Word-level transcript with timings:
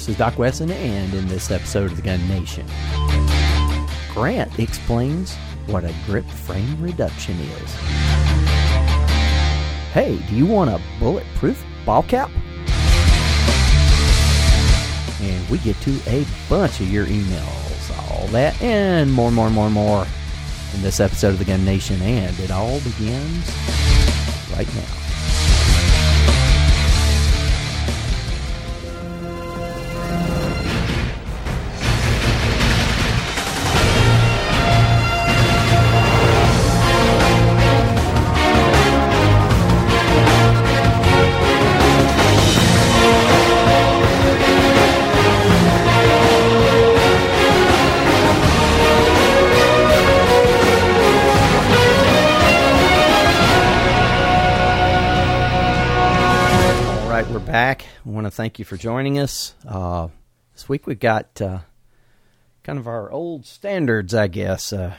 This 0.00 0.08
is 0.08 0.16
Doc 0.16 0.38
Wesson, 0.38 0.70
and 0.70 1.12
in 1.12 1.28
this 1.28 1.50
episode 1.50 1.90
of 1.90 1.96
the 1.96 2.00
Gun 2.00 2.26
Nation, 2.26 2.66
Grant 4.14 4.58
explains 4.58 5.34
what 5.66 5.84
a 5.84 5.94
grip 6.06 6.24
frame 6.24 6.80
reduction 6.80 7.38
is. 7.38 7.74
Hey, 9.92 10.18
do 10.30 10.36
you 10.36 10.46
want 10.46 10.70
a 10.70 10.80
bulletproof 10.98 11.62
ball 11.84 12.02
cap? 12.02 12.30
And 15.20 15.48
we 15.50 15.58
get 15.58 15.78
to 15.82 16.00
a 16.06 16.24
bunch 16.48 16.80
of 16.80 16.90
your 16.90 17.04
emails, 17.04 18.10
all 18.10 18.26
that, 18.28 18.58
and 18.62 19.12
more, 19.12 19.30
more, 19.30 19.50
more, 19.50 19.68
more 19.68 20.06
in 20.74 20.80
this 20.80 20.98
episode 20.98 21.34
of 21.34 21.38
the 21.38 21.44
Gun 21.44 21.62
Nation, 21.66 22.00
and 22.00 22.40
it 22.40 22.50
all 22.50 22.80
begins 22.80 23.54
right 24.56 24.74
now. 24.74 25.09
I 58.04 58.08
want 58.08 58.26
to 58.26 58.30
thank 58.30 58.58
you 58.58 58.64
for 58.64 58.76
joining 58.76 59.18
us. 59.18 59.54
Uh, 59.66 60.08
this 60.54 60.68
week 60.68 60.86
we've 60.86 60.98
got 60.98 61.40
uh, 61.40 61.60
kind 62.62 62.78
of 62.78 62.86
our 62.86 63.10
old 63.10 63.46
standards, 63.46 64.14
I 64.14 64.26
guess. 64.28 64.72
Uh, 64.72 64.94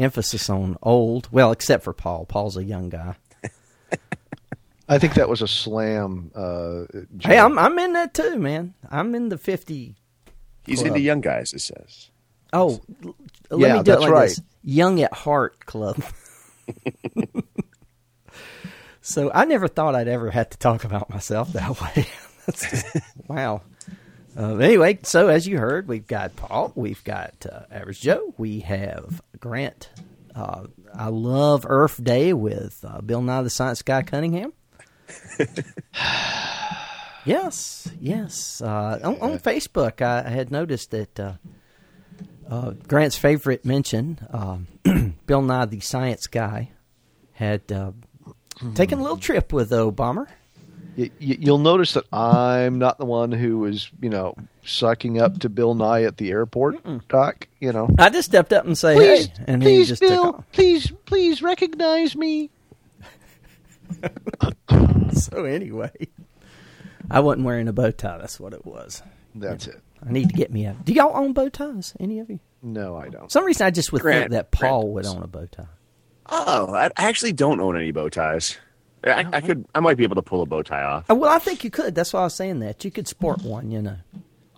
emphasis 0.00 0.50
on 0.50 0.76
old. 0.82 1.28
Well, 1.30 1.52
except 1.52 1.84
for 1.84 1.92
Paul. 1.92 2.24
Paul's 2.26 2.56
a 2.56 2.64
young 2.64 2.88
guy. 2.88 3.14
I 4.88 4.98
think 4.98 5.14
that 5.14 5.28
was 5.28 5.42
a 5.42 5.48
slam. 5.48 6.30
Uh, 6.34 6.84
Hey. 7.20 7.38
I'm 7.38 7.58
I'm 7.58 7.78
in 7.78 7.92
that 7.92 8.14
too, 8.14 8.38
man. 8.38 8.74
I'm 8.90 9.14
in 9.14 9.28
the 9.28 9.38
fifty. 9.38 9.96
He's 10.64 10.78
Club. 10.80 10.88
into 10.88 11.00
young 11.00 11.20
guys, 11.20 11.52
it 11.52 11.60
says. 11.60 12.10
Oh, 12.52 12.80
l- 13.04 13.14
let 13.50 13.60
Yeah, 13.68 13.76
me 13.78 13.82
do 13.82 13.92
it 13.92 13.94
that's 13.94 14.00
like 14.00 14.10
right. 14.10 14.28
this: 14.28 14.40
Young 14.64 15.00
at 15.02 15.12
Heart 15.12 15.66
Club. 15.66 16.02
so 19.08 19.30
I 19.32 19.46
never 19.46 19.68
thought 19.68 19.94
I'd 19.94 20.06
ever 20.06 20.30
have 20.30 20.50
to 20.50 20.58
talk 20.58 20.84
about 20.84 21.08
myself 21.08 21.52
that 21.54 21.80
way. 21.96 22.06
Just, 22.46 22.96
wow. 23.26 23.62
Uh, 24.36 24.56
anyway, 24.56 24.98
so 25.02 25.28
as 25.28 25.46
you 25.46 25.58
heard, 25.58 25.88
we've 25.88 26.06
got 26.06 26.36
Paul, 26.36 26.72
we've 26.74 27.02
got 27.04 27.46
uh, 27.50 27.62
Average 27.70 28.02
Joe, 28.02 28.34
we 28.36 28.60
have 28.60 29.22
Grant. 29.40 29.88
Uh, 30.34 30.66
I 30.94 31.08
love 31.08 31.64
Earth 31.66 32.02
Day 32.02 32.34
with 32.34 32.84
uh, 32.86 33.00
Bill 33.00 33.22
Nye 33.22 33.42
the 33.42 33.50
Science 33.50 33.80
Guy 33.80 34.02
Cunningham. 34.02 34.52
yes, 37.24 37.88
yes. 37.98 38.60
Uh, 38.60 39.00
on, 39.02 39.20
on 39.20 39.38
Facebook, 39.38 40.02
I, 40.02 40.26
I 40.26 40.30
had 40.30 40.50
noticed 40.50 40.90
that 40.90 41.18
uh, 41.18 41.32
uh, 42.48 42.72
Grant's 42.86 43.16
favorite 43.16 43.64
mention, 43.64 44.18
um, 44.30 44.66
Bill 45.26 45.42
Nye 45.42 45.64
the 45.64 45.80
Science 45.80 46.26
Guy, 46.26 46.72
had 47.32 47.72
taken 48.74 48.98
a 48.98 49.02
little 49.02 49.16
trip 49.18 49.52
with 49.52 49.70
Obama. 49.70 50.26
Y- 50.96 51.10
y- 51.20 51.36
you'll 51.40 51.58
notice 51.58 51.92
that 51.94 52.04
I'm 52.12 52.78
not 52.78 52.98
the 52.98 53.04
one 53.04 53.30
who 53.30 53.58
was, 53.60 53.88
you 54.02 54.10
know, 54.10 54.34
sucking 54.64 55.20
up 55.20 55.38
to 55.40 55.48
Bill 55.48 55.74
Nye 55.74 56.02
at 56.02 56.16
the 56.16 56.30
airport, 56.30 56.76
Doc. 57.08 57.46
You 57.60 57.72
know, 57.72 57.88
I 57.98 58.10
just 58.10 58.28
stepped 58.28 58.52
up 58.52 58.64
and 58.66 58.76
say, 58.76 58.96
please, 58.96 59.26
"Hey," 59.28 59.44
and 59.46 59.62
he 59.62 59.84
just 59.84 60.00
Bill, 60.00 60.24
took 60.24 60.34
off. 60.40 60.44
please, 60.52 60.92
please 61.06 61.40
recognize 61.42 62.16
me. 62.16 62.50
So 65.12 65.44
anyway, 65.44 65.90
I 67.10 67.20
wasn't 67.20 67.46
wearing 67.46 67.66
a 67.68 67.72
bow 67.72 67.90
tie. 67.90 68.18
That's 68.18 68.38
what 68.38 68.52
it 68.52 68.64
was. 68.66 69.02
That's 69.34 69.66
it. 69.66 69.80
I 70.06 70.12
need 70.12 70.28
to 70.28 70.34
get 70.34 70.52
me 70.52 70.66
a. 70.66 70.74
Do 70.84 70.92
y'all 70.92 71.16
own 71.16 71.32
bow 71.32 71.48
ties? 71.48 71.94
Any 71.98 72.20
of 72.20 72.30
you? 72.30 72.38
No, 72.62 72.96
I 72.96 73.08
don't. 73.08 73.24
For 73.24 73.30
some 73.30 73.44
reason 73.44 73.66
I 73.66 73.70
just 73.70 73.90
would 73.92 74.02
think 74.02 74.12
Grant- 74.14 74.30
that 74.32 74.50
Paul 74.50 74.82
Grant 74.82 74.92
would 74.94 75.04
does. 75.04 75.14
own 75.14 75.22
a 75.22 75.26
bow 75.26 75.46
tie. 75.46 75.64
Oh, 76.28 76.74
I 76.74 76.86
I 76.96 77.08
actually 77.08 77.32
don't 77.32 77.60
own 77.60 77.76
any 77.76 77.90
bow 77.92 78.08
ties. 78.08 78.56
I, 79.04 79.24
I 79.32 79.40
could, 79.40 79.64
I 79.76 79.80
might 79.80 79.96
be 79.96 80.02
able 80.02 80.16
to 80.16 80.22
pull 80.22 80.42
a 80.42 80.46
bow 80.46 80.62
tie 80.62 80.82
off. 80.82 81.08
Uh, 81.08 81.14
Well, 81.14 81.30
I 81.30 81.38
think 81.38 81.62
you 81.62 81.70
could. 81.70 81.94
That's 81.94 82.12
why 82.12 82.20
I 82.20 82.24
was 82.24 82.34
saying 82.34 82.58
that 82.60 82.84
you 82.84 82.90
could 82.90 83.06
sport 83.06 83.42
one. 83.42 83.70
You 83.70 83.80
know. 83.82 83.96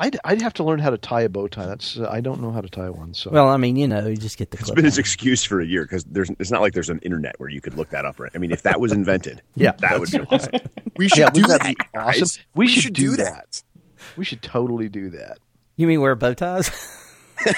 I'd, 0.02 0.16
I'd 0.24 0.40
have 0.40 0.54
to 0.54 0.64
learn 0.64 0.78
how 0.78 0.88
to 0.88 0.96
tie 0.96 1.20
a 1.20 1.28
bow 1.28 1.46
tie. 1.46 1.66
That's 1.66 1.98
uh, 1.98 2.08
I 2.10 2.22
don't 2.22 2.40
know 2.40 2.50
how 2.50 2.62
to 2.62 2.68
tie 2.70 2.88
one. 2.88 3.12
So 3.12 3.30
Well, 3.30 3.48
I 3.48 3.58
mean, 3.58 3.76
you 3.76 3.86
know, 3.86 4.06
you 4.06 4.16
just 4.16 4.38
get 4.38 4.50
the 4.50 4.56
It's 4.56 4.64
clip. 4.64 4.76
been 4.76 4.86
his 4.86 4.96
excuse 4.96 5.44
for 5.44 5.60
a 5.60 5.66
year 5.66 5.82
because 5.82 6.04
there's, 6.04 6.30
it's 6.38 6.50
not 6.50 6.62
like 6.62 6.72
there's 6.72 6.88
an 6.88 7.00
internet 7.00 7.38
where 7.38 7.50
you 7.50 7.60
could 7.60 7.74
look 7.74 7.90
that 7.90 8.06
up. 8.06 8.18
Right? 8.18 8.32
I 8.34 8.38
mean, 8.38 8.50
if 8.50 8.62
that 8.62 8.80
was 8.80 8.92
invented, 8.92 9.42
Yeah, 9.56 9.72
that 9.72 10.00
would 10.00 10.10
be 10.10 10.20
awesome. 10.30 10.52
We 10.96 11.08
should 11.10 11.18
yeah, 11.18 11.28
do 11.30 11.42
that. 11.42 11.60
that 11.60 11.68
be 11.68 11.76
guys. 11.92 12.22
awesome? 12.22 12.42
We, 12.54 12.66
should, 12.66 12.82
should 12.84 12.94
do 12.94 13.10
do 13.10 13.16
that. 13.24 13.62
We 14.16 14.24
should 14.24 14.40
totally 14.40 14.88
do 14.88 15.10
that. 15.10 15.38
You 15.76 15.86
mean 15.86 16.00
wear 16.00 16.14
bow 16.14 16.32
ties? 16.32 16.70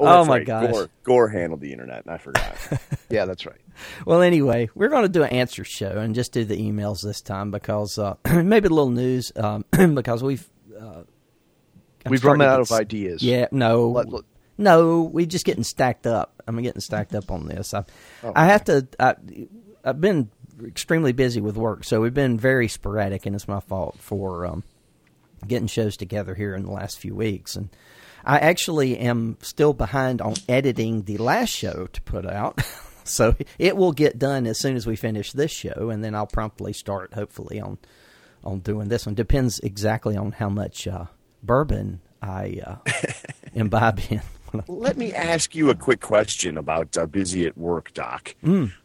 Oh, 0.00 0.06
Oh, 0.20 0.24
my 0.24 0.38
right. 0.38 0.46
gosh. 0.46 0.70
Gore, 0.72 0.88
Gore 1.02 1.28
handled 1.28 1.60
the 1.60 1.72
internet, 1.72 2.04
and 2.04 2.14
I 2.14 2.18
forgot. 2.18 2.56
Yeah, 3.10 3.26
that's 3.26 3.44
right. 3.44 3.60
Well, 4.06 4.22
anyway, 4.22 4.70
we're 4.74 4.88
going 4.88 5.02
to 5.02 5.08
do 5.10 5.22
an 5.22 5.28
answer 5.30 5.64
show 5.64 5.98
and 5.98 6.14
just 6.14 6.32
do 6.32 6.44
the 6.46 6.56
emails 6.56 7.02
this 7.02 7.20
time 7.20 7.50
because 7.50 7.98
uh, 7.98 8.14
maybe 8.32 8.68
a 8.68 8.70
little 8.70 8.88
news 8.90 9.32
um, 9.36 9.66
because 9.94 10.22
we've 10.22 10.48
uh, 10.80 11.02
We've 12.08 12.24
run 12.24 12.40
out 12.40 12.60
of 12.60 12.72
ideas. 12.72 13.22
Yeah, 13.22 13.48
no, 13.52 13.88
Let- 13.90 14.08
let- 14.08 14.24
no, 14.58 15.02
we're 15.02 15.26
just 15.26 15.44
getting 15.44 15.62
stacked 15.64 16.06
up. 16.06 16.42
I'm 16.46 16.60
getting 16.62 16.80
stacked 16.80 17.14
up 17.14 17.30
on 17.30 17.46
this. 17.46 17.74
I, 17.74 17.84
Oh, 18.24 18.32
I 18.34 18.46
have 18.46 18.64
to. 18.64 18.86
I, 18.98 19.14
I've 19.84 20.00
been 20.00 20.30
extremely 20.66 21.12
busy 21.12 21.40
with 21.40 21.56
work, 21.56 21.84
so 21.84 22.00
we've 22.00 22.14
been 22.14 22.38
very 22.38 22.68
sporadic, 22.68 23.26
and 23.26 23.34
it's 23.36 23.46
my 23.48 23.60
fault 23.60 23.96
for 23.98 24.46
um, 24.46 24.64
getting 25.46 25.66
shows 25.68 25.96
together 25.96 26.34
here 26.34 26.54
in 26.54 26.64
the 26.64 26.70
last 26.72 26.98
few 26.98 27.14
weeks. 27.14 27.56
And 27.56 27.68
I 28.24 28.38
actually 28.38 28.98
am 28.98 29.36
still 29.42 29.72
behind 29.72 30.20
on 30.20 30.34
editing 30.48 31.02
the 31.02 31.18
last 31.18 31.50
show 31.50 31.88
to 31.92 32.02
put 32.02 32.26
out. 32.26 32.60
so 33.04 33.34
it 33.58 33.76
will 33.76 33.92
get 33.92 34.18
done 34.18 34.46
as 34.46 34.58
soon 34.58 34.76
as 34.76 34.86
we 34.86 34.96
finish 34.96 35.32
this 35.32 35.50
show, 35.50 35.90
and 35.90 36.04
then 36.04 36.14
I'll 36.14 36.26
promptly 36.26 36.72
start, 36.72 37.14
hopefully, 37.14 37.60
on 37.60 37.78
on 38.44 38.58
doing 38.60 38.88
this 38.88 39.06
one. 39.06 39.14
Depends 39.14 39.60
exactly 39.60 40.16
on 40.16 40.32
how 40.32 40.48
much 40.48 40.88
uh, 40.88 41.06
bourbon 41.42 42.00
I 42.20 42.60
uh, 42.66 42.76
imbibe 43.54 44.00
in. 44.10 44.22
Let 44.68 44.96
me 44.96 45.14
ask 45.14 45.54
you 45.54 45.70
a 45.70 45.74
quick 45.74 46.00
question 46.00 46.58
about 46.58 46.96
uh, 46.98 47.06
busy 47.06 47.46
at 47.46 47.56
work, 47.56 47.94
Doc. 47.94 48.34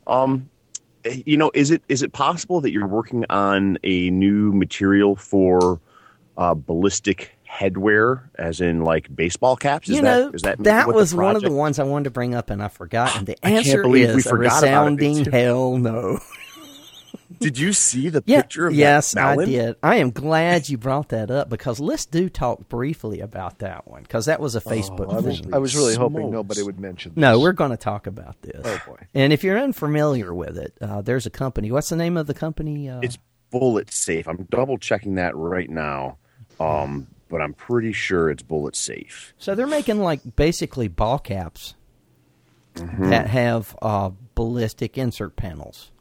Um, 0.06 0.50
you 1.26 1.38
know, 1.38 1.52
is 1.54 1.72
it 1.72 1.84
is 1.90 2.04
it 2.04 2.14
possible 2.14 2.62
that 2.62 2.72
you're 2.72 2.88
working 2.88 3.26
on 3.30 3.78
a 3.84 4.10
new 4.10 4.52
material 4.54 5.16
for 5.16 5.80
uh, 6.38 6.54
ballistic 6.54 7.37
headwear, 7.58 8.30
as 8.36 8.62
in 8.62 8.84
like 8.84 9.14
baseball 9.14 9.56
caps? 9.56 9.90
Is 9.90 9.98
you 9.98 10.02
that, 10.04 10.20
know, 10.20 10.32
is 10.34 10.42
that 10.44 10.64
that 10.64 10.88
what 10.88 10.94
the 10.94 10.98
was 10.98 11.16
one 11.16 11.36
of 11.36 11.42
the 11.42 11.52
ones 11.52 11.80
I 11.80 11.84
wanted 11.84 12.06
to 12.06 12.12
bring 12.12 12.36
up, 12.36 12.50
and 12.50 12.62
I 12.62 12.68
forgot. 12.68 13.16
And 13.18 13.26
the 13.28 13.34
I 13.44 13.50
can't 13.52 13.66
answer 13.68 13.82
is 13.96 14.16
we 14.16 14.22
a 14.22 14.24
forgot 14.24 14.64
about 14.64 14.88
it, 14.88 15.00
resounding 15.02 15.26
hell 15.32 15.78
no. 15.78 16.20
Did 17.40 17.60
you 17.60 17.72
see 17.74 18.10
the 18.10 18.24
Yeah, 18.26 18.42
picture 18.42 18.68
of 18.68 18.74
yes, 18.74 19.12
that 19.12 19.22
melon? 19.36 19.50
I 19.50 19.52
did. 19.52 19.76
I 19.84 19.96
am 19.98 20.10
glad 20.10 20.70
you 20.70 20.78
brought 20.78 21.10
that 21.10 21.30
up 21.30 21.50
because 21.50 21.80
let's 21.80 22.06
do 22.06 22.30
talk 22.30 22.68
briefly 22.68 23.20
about 23.20 23.60
that 23.60 23.88
one 23.88 24.02
because 24.02 24.26
that 24.26 24.40
was 24.40 24.56
a 24.56 24.62
Facebook 24.62 25.08
Oh, 25.10 25.18
I 25.18 25.20
was. 25.20 25.42
I 25.54 25.58
was 25.60 25.76
really 25.76 25.94
hoping 25.96 26.32
nobody 26.32 26.64
would 26.64 26.80
mention. 26.80 27.12
This. 27.14 27.22
No, 27.22 27.40
we're 27.40 27.52
going 27.52 27.72
to 27.72 27.78
talk 27.78 28.08
about 28.08 28.42
this. 28.42 28.62
Oh, 28.66 28.82
boy. 28.88 28.98
And 29.14 29.34
if 29.34 29.44
you're 29.44 29.60
unfamiliar 29.60 30.34
with 30.34 30.58
it, 30.58 30.74
uh, 30.82 31.02
there's 31.02 31.26
a 31.28 31.30
company. 31.30 31.72
What's 31.72 31.90
the 31.90 31.96
name 31.96 32.18
of 32.18 32.26
the 32.28 32.34
company? 32.34 32.90
Uh, 32.90 33.02
It's 33.02 33.20
bullet 33.52 33.92
safe. 33.92 34.28
I'm 34.28 34.48
double 34.50 34.78
checking 34.80 35.16
that 35.16 35.36
right 35.36 35.70
now, 35.70 36.18
um, 36.60 37.08
but 37.30 37.42
I'm 37.42 37.54
pretty 37.54 37.94
sure 37.94 38.30
it's 38.30 38.44
bullet 38.44 38.76
safe. 38.76 39.34
So 39.38 39.56
they're 39.56 39.68
making 39.68 40.00
like 40.00 40.36
basically 40.36 40.88
ball 40.88 41.20
caps 41.20 41.76
that 42.76 43.28
have 43.28 43.76
uh, 43.82 44.12
ballistic 44.36 44.98
insert 44.98 45.36
panels. 45.36 45.92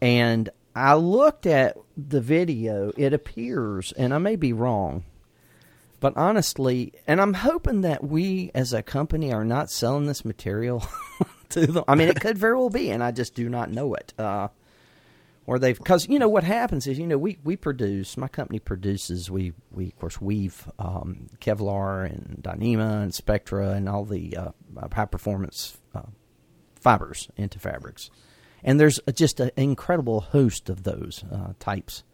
And 0.00 0.48
I 0.74 0.94
looked 0.94 1.46
at 1.46 1.76
the 1.96 2.20
video. 2.20 2.92
It 2.96 3.12
appears, 3.12 3.92
and 3.92 4.14
I 4.14 4.18
may 4.18 4.36
be 4.36 4.52
wrong, 4.52 5.04
but 5.98 6.16
honestly, 6.16 6.92
and 7.06 7.20
I'm 7.20 7.34
hoping 7.34 7.82
that 7.82 8.04
we 8.04 8.50
as 8.54 8.72
a 8.72 8.82
company 8.82 9.32
are 9.32 9.44
not 9.44 9.70
selling 9.70 10.06
this 10.06 10.24
material 10.24 10.86
to 11.50 11.66
them. 11.66 11.84
I 11.88 11.94
mean, 11.94 12.08
it 12.08 12.20
could 12.20 12.38
very 12.38 12.56
well 12.56 12.70
be, 12.70 12.90
and 12.90 13.02
I 13.02 13.10
just 13.10 13.34
do 13.34 13.48
not 13.48 13.70
know 13.70 13.94
it. 13.94 14.14
Uh, 14.18 14.48
or 15.46 15.58
they've 15.58 15.78
because 15.78 16.08
you 16.08 16.18
know 16.18 16.28
what 16.28 16.44
happens 16.44 16.86
is 16.86 16.98
you 16.98 17.06
know 17.06 17.18
we 17.18 17.38
we 17.44 17.56
produce 17.56 18.16
my 18.16 18.28
company 18.28 18.58
produces 18.58 19.30
we 19.30 19.52
we 19.70 19.88
of 19.88 19.98
course 19.98 20.20
weave 20.20 20.70
um, 20.78 21.28
Kevlar 21.40 22.04
and 22.06 22.38
Dyneema 22.42 23.02
and 23.02 23.14
Spectra 23.14 23.70
and 23.70 23.88
all 23.88 24.04
the 24.04 24.36
uh, 24.36 24.50
high 24.92 25.06
performance 25.06 25.78
uh, 25.94 26.02
fibers 26.74 27.28
into 27.36 27.58
fabrics, 27.58 28.10
and 28.62 28.78
there's 28.78 29.00
just 29.14 29.40
an 29.40 29.50
incredible 29.56 30.20
host 30.20 30.68
of 30.68 30.84
those 30.84 31.24
uh, 31.32 31.52
types. 31.58 32.04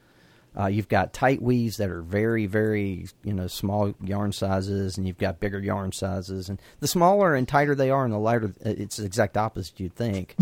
Uh, 0.59 0.69
you've 0.69 0.89
got 0.89 1.13
tight 1.13 1.43
weaves 1.43 1.77
that 1.77 1.91
are 1.91 2.01
very, 2.01 2.47
very, 2.47 3.07
you 3.23 3.35
know, 3.35 3.47
small 3.47 3.93
yarn 4.03 4.33
sizes, 4.33 4.97
and 4.97 5.07
you've 5.07 5.19
got 5.19 5.39
bigger 5.39 5.61
yarn 5.61 5.93
sizes. 5.93 6.49
And 6.49 6.61
the 6.81 6.89
smaller 6.89 7.35
and 7.35 7.47
tighter 7.47 7.75
they 7.75 7.91
are, 7.91 8.05
and 8.05 8.13
the 8.13 8.19
lighter, 8.19 8.55
it's 8.61 8.97
the 8.97 9.05
exact 9.05 9.37
opposite 9.37 9.79
you'd 9.79 9.95
think. 9.95 10.35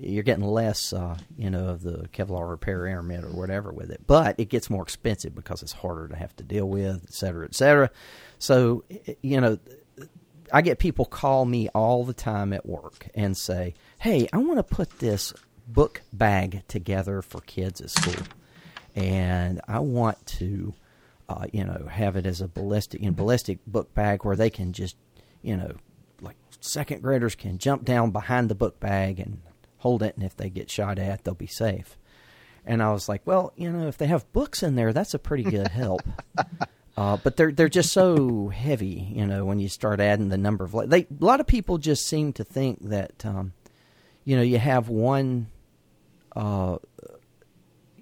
You're 0.00 0.22
getting 0.24 0.44
less, 0.44 0.92
uh, 0.92 1.16
you 1.36 1.50
know, 1.50 1.68
of 1.68 1.82
the 1.82 2.08
Kevlar 2.12 2.60
para-aramid 2.60 3.24
or 3.24 3.30
whatever 3.30 3.72
with 3.72 3.90
it. 3.90 4.02
But 4.06 4.38
it 4.38 4.48
gets 4.48 4.68
more 4.68 4.82
expensive 4.82 5.34
because 5.34 5.62
it's 5.62 5.72
harder 5.72 6.08
to 6.08 6.16
have 6.16 6.34
to 6.36 6.44
deal 6.44 6.68
with, 6.68 7.04
et 7.04 7.12
cetera, 7.12 7.44
et 7.46 7.54
cetera. 7.54 7.90
So, 8.38 8.84
you 9.22 9.40
know, 9.40 9.58
I 10.52 10.62
get 10.62 10.78
people 10.78 11.04
call 11.04 11.44
me 11.44 11.68
all 11.68 12.04
the 12.04 12.12
time 12.12 12.52
at 12.52 12.66
work 12.66 13.08
and 13.14 13.36
say, 13.36 13.74
"Hey, 14.00 14.28
I 14.32 14.38
want 14.38 14.58
to 14.58 14.62
put 14.62 14.98
this 14.98 15.32
book 15.66 16.02
bag 16.12 16.62
together 16.68 17.22
for 17.22 17.40
kids 17.40 17.80
at 17.80 17.90
school." 17.90 18.26
and 18.94 19.60
I 19.66 19.80
want 19.80 20.24
to, 20.26 20.74
uh, 21.28 21.46
you 21.52 21.64
know, 21.64 21.86
have 21.90 22.16
it 22.16 22.26
as 22.26 22.40
a 22.40 22.48
ballistic 22.48 23.00
in 23.02 23.14
ballistic 23.14 23.58
book 23.66 23.92
bag 23.94 24.24
where 24.24 24.36
they 24.36 24.50
can 24.50 24.72
just, 24.72 24.96
you 25.42 25.56
know, 25.56 25.72
like 26.20 26.36
second 26.60 27.02
graders 27.02 27.34
can 27.34 27.58
jump 27.58 27.84
down 27.84 28.10
behind 28.12 28.48
the 28.48 28.54
book 28.54 28.78
bag 28.80 29.18
and 29.18 29.40
hold 29.84 30.02
it, 30.02 30.16
and 30.16 30.24
if 30.24 30.36
they 30.36 30.50
get 30.50 30.70
shot 30.70 30.98
at, 30.98 31.22
they'll 31.22 31.34
be 31.34 31.46
safe. 31.46 31.96
And 32.66 32.82
I 32.82 32.92
was 32.92 33.08
like, 33.08 33.22
well, 33.26 33.52
you 33.56 33.70
know, 33.70 33.86
if 33.86 33.98
they 33.98 34.06
have 34.06 34.32
books 34.32 34.62
in 34.62 34.74
there, 34.74 34.92
that's 34.92 35.14
a 35.14 35.18
pretty 35.18 35.44
good 35.44 35.68
help. 35.68 36.02
Uh, 36.96 37.16
but 37.24 37.36
they're 37.36 37.50
they're 37.50 37.68
just 37.68 37.92
so 37.92 38.46
heavy, 38.50 39.08
you 39.12 39.26
know. 39.26 39.44
When 39.44 39.58
you 39.58 39.68
start 39.68 39.98
adding 39.98 40.28
the 40.28 40.38
number 40.38 40.64
of 40.64 40.88
they, 40.88 41.00
a 41.00 41.06
lot 41.18 41.40
of 41.40 41.46
people 41.48 41.76
just 41.76 42.06
seem 42.06 42.32
to 42.34 42.44
think 42.44 42.88
that, 42.88 43.26
um, 43.26 43.52
you 44.24 44.36
know, 44.36 44.42
you 44.42 44.58
have 44.58 44.88
one 44.88 45.48
uh, 46.36 46.78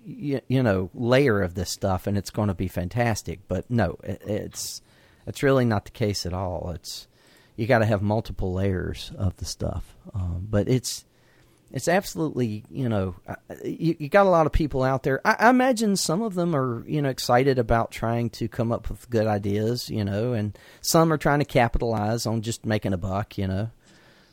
you, 0.05 0.41
you 0.49 0.63
know 0.63 0.91
layer 0.95 1.41
of 1.43 1.55
this 1.55 1.71
stuff 1.71 2.07
and 2.07 2.17
it's 2.17 2.31
going 2.31 2.49
to 2.49 2.55
be 2.55 2.69
fantastic 2.69 3.41
but 3.49 3.71
no 3.71 3.97
it, 4.03 4.23
it's 4.27 4.83
it's 5.27 5.43
really 5.43 5.65
not 5.65 5.85
the 5.85 5.91
case 5.91 6.27
at 6.27 6.33
all 6.33 6.73
it's 6.75 7.07
you 7.57 7.67
got 7.67 7.79
to 7.79 7.87
have 7.87 8.03
multiple 8.03 8.53
layers 8.53 9.13
of 9.17 9.37
the 9.37 9.45
stuff 9.45 9.95
um, 10.15 10.47
but 10.51 10.69
it's 10.69 11.05
it's 11.73 11.89
absolutely 11.89 12.65
you 12.71 12.89
know 12.89 13.15
you, 13.65 13.97
you 13.99 14.09
got 14.09 14.27
a 14.27 14.31
lot 14.31 14.47
of 14.47 14.53
people 14.53 14.83
out 14.83 15.03
there 15.03 15.21
I, 15.27 15.37
I 15.39 15.51
imagine 15.51 15.97
some 15.97 16.23
of 16.23 16.35
them 16.35 16.55
are 16.55 16.87
you 16.87 17.03
know 17.03 17.09
excited 17.09 17.59
about 17.59 17.91
trying 17.91 18.31
to 18.31 18.49
come 18.49 18.71
up 18.73 18.89
with 18.89 19.09
good 19.11 19.27
ideas 19.27 19.91
you 19.91 20.05
know 20.05 20.33
and 20.33 20.57
some 20.81 21.13
are 21.13 21.19
trying 21.19 21.39
to 21.41 21.45
capitalize 21.45 22.27
on 22.27 22.43
just 22.43 22.65
making 22.67 22.93
a 22.93 22.99
buck 22.99 23.39
you 23.39 23.47
know 23.47 23.71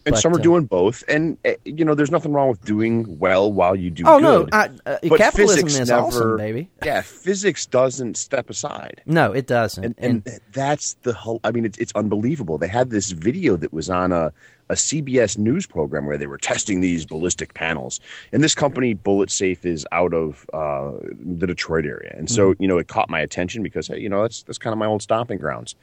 and 0.05 0.15
But, 0.15 0.21
some 0.21 0.33
are 0.33 0.39
uh, 0.39 0.41
doing 0.41 0.65
both. 0.65 1.03
And 1.09 1.37
uh, 1.45 1.51
you 1.65 1.83
know, 1.83 1.93
there's 1.93 2.09
nothing 2.09 2.31
wrong 2.31 2.49
with 2.49 2.63
doing 2.63 3.19
well 3.19 3.51
while 3.51 3.75
you 3.75 3.89
do. 3.89 4.03
oh 4.07 4.17
no. 4.17 4.47
I, 4.51 4.69
uh, 4.85 4.97
But 5.03 5.17
capitalism 5.17 5.67
is 5.67 5.89
never, 5.89 6.01
awesome 6.01 6.37
baby 6.37 6.69
Yeah, 6.85 7.01
physics 7.01 7.65
doesn't 7.65 8.15
step 8.15 8.49
aside. 8.49 9.01
no 9.05 9.33
it 9.33 9.45
doesn't 9.45 9.83
and, 9.83 9.95
and 9.97 10.39
that's 10.53 10.93
the 11.03 11.13
whole 11.13 11.41
i 11.43 11.51
mean 11.51 11.65
it's, 11.65 11.77
it's 11.77 11.91
unbelievable 11.95 12.57
they 12.57 12.67
had 12.67 12.89
this 12.89 13.11
video 13.11 13.57
that 13.57 13.73
was 13.73 13.89
on 13.89 14.11
a, 14.11 14.31
a 14.69 14.75
cbs 14.75 15.37
news 15.37 15.65
program 15.65 16.05
where 16.05 16.17
they 16.17 16.27
were 16.27 16.37
testing 16.37 16.81
these 16.81 17.05
ballistic 17.05 17.53
panels. 17.53 17.99
And 18.31 18.43
this 18.43 18.55
company 18.55 18.93
bullet 18.93 19.31
safe 19.31 19.65
is 19.65 19.85
out 19.91 20.13
of 20.13 20.45
uh, 20.53 20.91
the 21.19 21.47
detroit 21.47 21.85
area. 21.85 22.13
And 22.15 22.29
so 22.29 22.53
you 22.59 22.67
know 22.67 22.77
it 22.77 22.87
caught 22.87 23.09
my 23.09 23.19
attention 23.19 23.63
because 23.63 23.87
hey, 23.87 23.99
you 23.99 24.09
know 24.09 24.21
that's 24.21 24.43
that's 24.43 24.57
kind 24.57 24.73
of 24.73 24.77
my 24.77 24.85
old 24.85 25.01
stomping 25.01 25.39
grounds. 25.39 25.75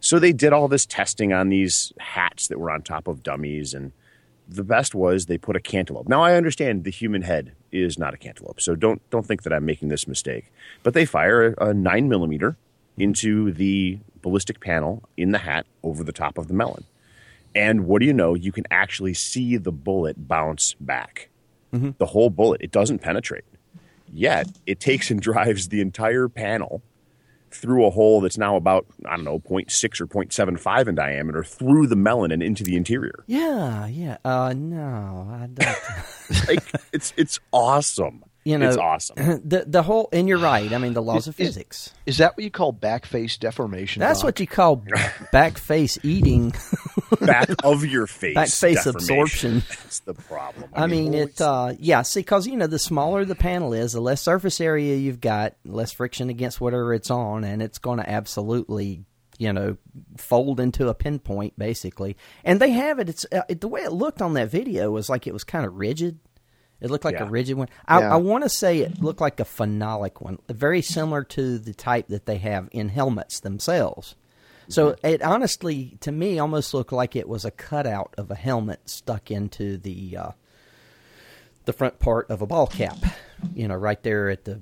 So 0.00 0.18
they 0.18 0.32
did 0.32 0.52
all 0.52 0.68
this 0.68 0.86
testing 0.86 1.32
on 1.32 1.48
these 1.48 1.92
hats 1.98 2.48
that 2.48 2.58
were 2.58 2.70
on 2.70 2.82
top 2.82 3.06
of 3.06 3.22
dummies. 3.22 3.74
And 3.74 3.92
the 4.48 4.64
best 4.64 4.94
was 4.94 5.26
they 5.26 5.38
put 5.38 5.56
a 5.56 5.60
cantaloupe. 5.60 6.08
Now 6.08 6.22
I 6.22 6.34
understand 6.34 6.84
the 6.84 6.90
human 6.90 7.22
head 7.22 7.52
is 7.70 7.98
not 7.98 8.14
a 8.14 8.16
cantaloupe, 8.16 8.60
so 8.60 8.74
don't 8.74 9.00
don't 9.10 9.26
think 9.26 9.42
that 9.44 9.52
I'm 9.52 9.64
making 9.64 9.88
this 9.88 10.06
mistake. 10.06 10.52
But 10.82 10.94
they 10.94 11.04
fire 11.04 11.54
a, 11.58 11.68
a 11.68 11.74
nine 11.74 12.08
millimeter 12.08 12.56
into 12.98 13.52
the 13.52 13.98
ballistic 14.20 14.60
panel 14.60 15.02
in 15.16 15.32
the 15.32 15.38
hat 15.38 15.66
over 15.82 16.04
the 16.04 16.12
top 16.12 16.38
of 16.38 16.48
the 16.48 16.54
melon, 16.54 16.84
and 17.54 17.86
what 17.86 18.00
do 18.00 18.06
you 18.06 18.12
know? 18.12 18.34
You 18.34 18.52
can 18.52 18.64
actually 18.70 19.14
see 19.14 19.56
the 19.56 19.72
bullet 19.72 20.28
bounce 20.28 20.74
back. 20.80 21.28
The 21.96 22.06
whole 22.06 22.28
bullet. 22.28 22.60
It 22.60 22.70
doesn't 22.70 22.98
penetrate. 22.98 23.44
Yet 24.12 24.46
it 24.66 24.78
takes 24.78 25.10
and 25.10 25.20
drives 25.22 25.68
the 25.68 25.80
entire 25.80 26.28
panel 26.28 26.82
through 27.50 27.86
a 27.86 27.90
hole 27.90 28.20
that's 28.20 28.38
now 28.38 28.56
about 28.56 28.86
I 29.06 29.16
don't 29.16 29.24
know 29.24 29.38
0.6 29.38 30.00
or 30.00 30.06
0.75 30.06 30.88
in 30.88 30.94
diameter 30.94 31.44
through 31.44 31.86
the 31.86 31.96
melon 31.96 32.30
and 32.30 32.42
into 32.42 32.62
the 32.64 32.76
interior. 32.76 33.24
Yeah, 33.26 33.86
yeah. 33.86 34.18
Uh, 34.24 34.52
no, 34.56 35.28
I 35.30 35.46
don't. 35.46 36.48
like 36.48 36.64
it's 36.92 37.12
it's 37.16 37.40
awesome. 37.52 38.24
You 38.44 38.58
know, 38.58 38.68
it's 38.68 38.76
awesome. 38.76 39.16
The 39.44 39.64
the 39.66 39.82
whole, 39.82 40.08
and 40.12 40.28
you're 40.28 40.38
right. 40.38 40.72
I 40.72 40.78
mean, 40.78 40.94
the 40.94 41.02
laws 41.02 41.28
of 41.28 41.36
physics. 41.36 41.94
Is 42.06 42.18
that 42.18 42.36
what 42.36 42.42
you 42.42 42.50
call 42.50 42.72
back 42.72 43.06
face 43.06 43.36
deformation? 43.36 44.00
That's 44.00 44.20
Doc? 44.20 44.24
what 44.24 44.40
you 44.40 44.46
call 44.48 44.82
back 45.32 45.58
face 45.58 45.96
eating. 46.02 46.52
Back 47.20 47.50
of 47.64 47.84
your 47.84 48.06
face, 48.08 48.34
Back 48.34 48.48
face 48.48 48.82
deformation. 48.84 48.96
absorption. 48.96 49.62
That's 49.68 50.00
the 50.00 50.14
problem. 50.14 50.70
I 50.74 50.86
mean, 50.88 51.14
it. 51.14 51.40
Uh, 51.40 51.74
yeah, 51.78 52.02
see, 52.02 52.20
because 52.20 52.46
you 52.48 52.56
know, 52.56 52.66
the 52.66 52.78
smaller 52.80 53.24
the 53.24 53.34
panel 53.36 53.72
is, 53.74 53.92
the 53.92 54.00
less 54.00 54.20
surface 54.20 54.60
area 54.60 54.96
you've 54.96 55.20
got, 55.20 55.54
less 55.64 55.92
friction 55.92 56.28
against 56.28 56.60
whatever 56.60 56.92
it's 56.94 57.10
on, 57.10 57.44
and 57.44 57.62
it's 57.62 57.78
going 57.78 57.98
to 57.98 58.10
absolutely, 58.10 59.04
you 59.38 59.52
know, 59.52 59.76
fold 60.16 60.58
into 60.58 60.88
a 60.88 60.94
pinpoint 60.94 61.56
basically. 61.56 62.16
And 62.44 62.58
they 62.60 62.70
have 62.70 62.98
it. 62.98 63.08
It's 63.08 63.24
uh, 63.30 63.42
it, 63.48 63.60
the 63.60 63.68
way 63.68 63.82
it 63.82 63.92
looked 63.92 64.20
on 64.20 64.34
that 64.34 64.50
video 64.50 64.90
was 64.90 65.08
like 65.08 65.28
it 65.28 65.32
was 65.32 65.44
kind 65.44 65.64
of 65.64 65.76
rigid. 65.76 66.18
It 66.82 66.90
looked 66.90 67.04
like 67.04 67.18
a 67.20 67.30
rigid 67.30 67.56
one. 67.56 67.68
I, 67.86 68.00
Yeah. 68.00 68.14
I 68.14 68.16
want 68.16 68.44
to 68.44 68.50
say 68.50 68.80
it 68.80 69.00
looked 69.00 69.20
like 69.20 69.40
a 69.40 69.44
phenolic 69.44 70.20
one, 70.20 70.38
very 70.48 70.82
similar 70.82 71.22
to 71.24 71.58
the 71.58 71.72
type 71.72 72.08
that 72.08 72.26
they 72.26 72.38
have 72.38 72.68
in 72.72 72.88
helmets 72.90 73.40
themselves. 73.40 74.16
So 74.68 74.96
it 75.02 75.22
honestly, 75.22 75.96
to 76.00 76.10
me, 76.12 76.38
almost 76.38 76.72
looked 76.72 76.92
like 76.92 77.14
it 77.14 77.28
was 77.28 77.44
a 77.44 77.50
cutout 77.50 78.14
of 78.16 78.30
a 78.30 78.34
helmet 78.34 78.88
stuck 78.88 79.30
into 79.30 79.76
the 79.76 80.16
uh, 80.16 80.30
the 81.66 81.72
front 81.72 81.98
part 81.98 82.30
of 82.30 82.42
a 82.42 82.46
ball 82.46 82.66
cap. 82.66 82.96
You 83.54 83.68
know, 83.68 83.74
right 83.74 84.02
there 84.02 84.30
at 84.30 84.44
the 84.44 84.60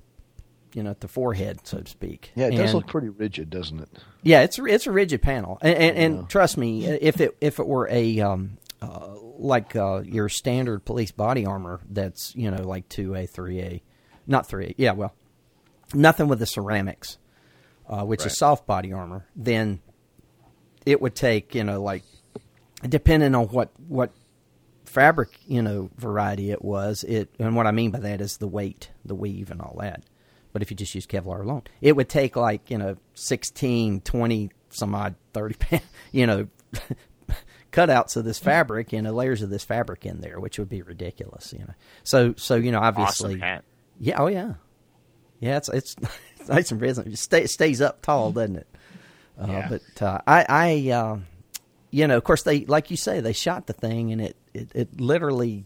you 0.75 0.83
know 0.83 0.91
at 0.91 1.01
the 1.01 1.09
forehead, 1.09 1.61
so 1.67 1.79
to 1.81 1.89
speak. 1.91 2.33
Yeah, 2.35 2.47
it 2.47 2.57
does 2.57 2.75
look 2.75 2.87
pretty 2.87 3.09
rigid, 3.11 3.51
doesn't 3.51 3.81
it? 3.81 3.89
yeah, 4.23 4.43
it's 4.43 4.59
it's 4.59 4.87
a 4.87 4.91
rigid 4.93 5.23
panel, 5.23 5.59
and, 5.63 5.77
and, 5.77 5.97
and 5.99 6.29
trust 6.29 6.57
me, 6.57 6.87
if 6.87 7.21
it 7.21 7.37
if 7.41 7.59
it 7.59 7.67
were 7.67 7.89
a 7.89 8.21
um, 8.21 8.57
uh, 8.83 9.15
like 9.39 9.77
uh, 9.77 10.03
your 10.05 10.29
standard 10.29 10.85
police 10.85 11.13
body 11.13 11.47
armor, 11.47 11.81
that's 11.89 12.35
you 12.35 12.51
know 12.51 12.63
like 12.63 12.89
two 12.89 13.15
A, 13.15 13.27
three 13.27 13.61
A, 13.61 13.83
not 14.27 14.47
three 14.47 14.67
A, 14.67 14.75
yeah, 14.77 14.93
well, 14.93 15.15
nothing 15.95 16.29
with 16.29 16.39
the 16.39 16.47
ceramics, 16.47 17.19
uh, 17.89 18.05
which 18.05 18.25
is 18.25 18.39
soft 18.39 18.67
body 18.67 18.93
armor, 18.93 19.27
then 19.37 19.81
it 20.87 21.01
would 21.01 21.15
take 21.15 21.55
you 21.55 21.65
know 21.65 21.83
like 21.83 22.03
depending 22.89 23.35
on 23.35 23.47
what 23.49 23.71
what 23.89 24.13
fabric 24.85 25.29
you 25.47 25.63
know 25.63 25.91
variety 25.97 26.51
it 26.51 26.65
was 26.65 27.05
it 27.05 27.31
and 27.39 27.55
what 27.55 27.67
i 27.67 27.71
mean 27.71 27.93
by 27.93 28.01
that 28.01 28.21
is 28.21 28.39
the 28.39 28.49
weight 28.49 28.91
the 29.05 29.15
weave 29.15 29.51
and 29.51 29.61
all 29.61 29.77
that. 29.81 30.03
But 30.53 30.63
if 30.63 30.71
you 30.73 30.77
just 30.77 30.95
use 30.97 31.07
kevlar 31.07 31.43
alone 31.43 31.63
it 31.81 31.95
would 31.95 32.09
take 32.09 32.35
like 32.35 32.71
you 32.71 32.79
know 32.79 32.97
16 33.15 34.01
20 34.01 34.51
some 34.71 34.95
odd 34.95 35.15
30 35.33 35.55
pound 35.59 35.83
you 36.11 36.27
know 36.27 36.49
cutouts 37.73 38.17
of 38.17 38.25
this 38.25 38.39
fabric 38.39 38.93
you 38.93 39.01
know 39.01 39.13
layers 39.13 39.43
of 39.43 39.51
this 39.51 39.65
fabric 39.65 40.05
in 40.05 40.21
there 40.21 40.41
which 40.41 40.59
would 40.59 40.69
be 40.69 40.83
ridiculous 40.83 41.53
you 41.53 41.61
know 41.61 41.75
so 42.03 42.35
so 42.37 42.57
you 42.57 42.73
know 42.73 42.81
obviously 42.81 43.31
awesome 43.35 43.41
hat. 43.41 43.65
yeah 43.99 44.21
oh 44.21 44.27
yeah 44.27 44.55
yeah 45.39 45.57
it's 45.57 45.69
it's, 45.69 45.95
it's 46.39 46.49
nice 46.49 46.71
and 46.73 46.81
rhythm 46.81 47.07
it 47.07 47.17
stay, 47.17 47.47
stays 47.47 47.81
up 47.81 48.03
tall 48.03 48.33
doesn't 48.33 48.57
it 48.57 48.67
uh, 49.41 49.47
Yeah. 49.49 49.69
but 49.69 50.03
uh, 50.03 50.21
I, 50.27 50.45
I, 50.49 50.91
uh, 50.91 51.19
you 51.91 52.07
know, 52.07 52.17
of 52.19 52.25
course 52.25 52.43
they, 52.43 52.67
like 52.67 52.91
you 52.91 52.99
say, 52.99 53.21
they 53.21 53.33
shot 53.33 53.67
the 53.67 53.73
thing 53.73 54.13
and 54.13 54.21
it, 54.21 54.37
it, 54.53 54.71
it 54.75 55.01
literally 55.01 55.65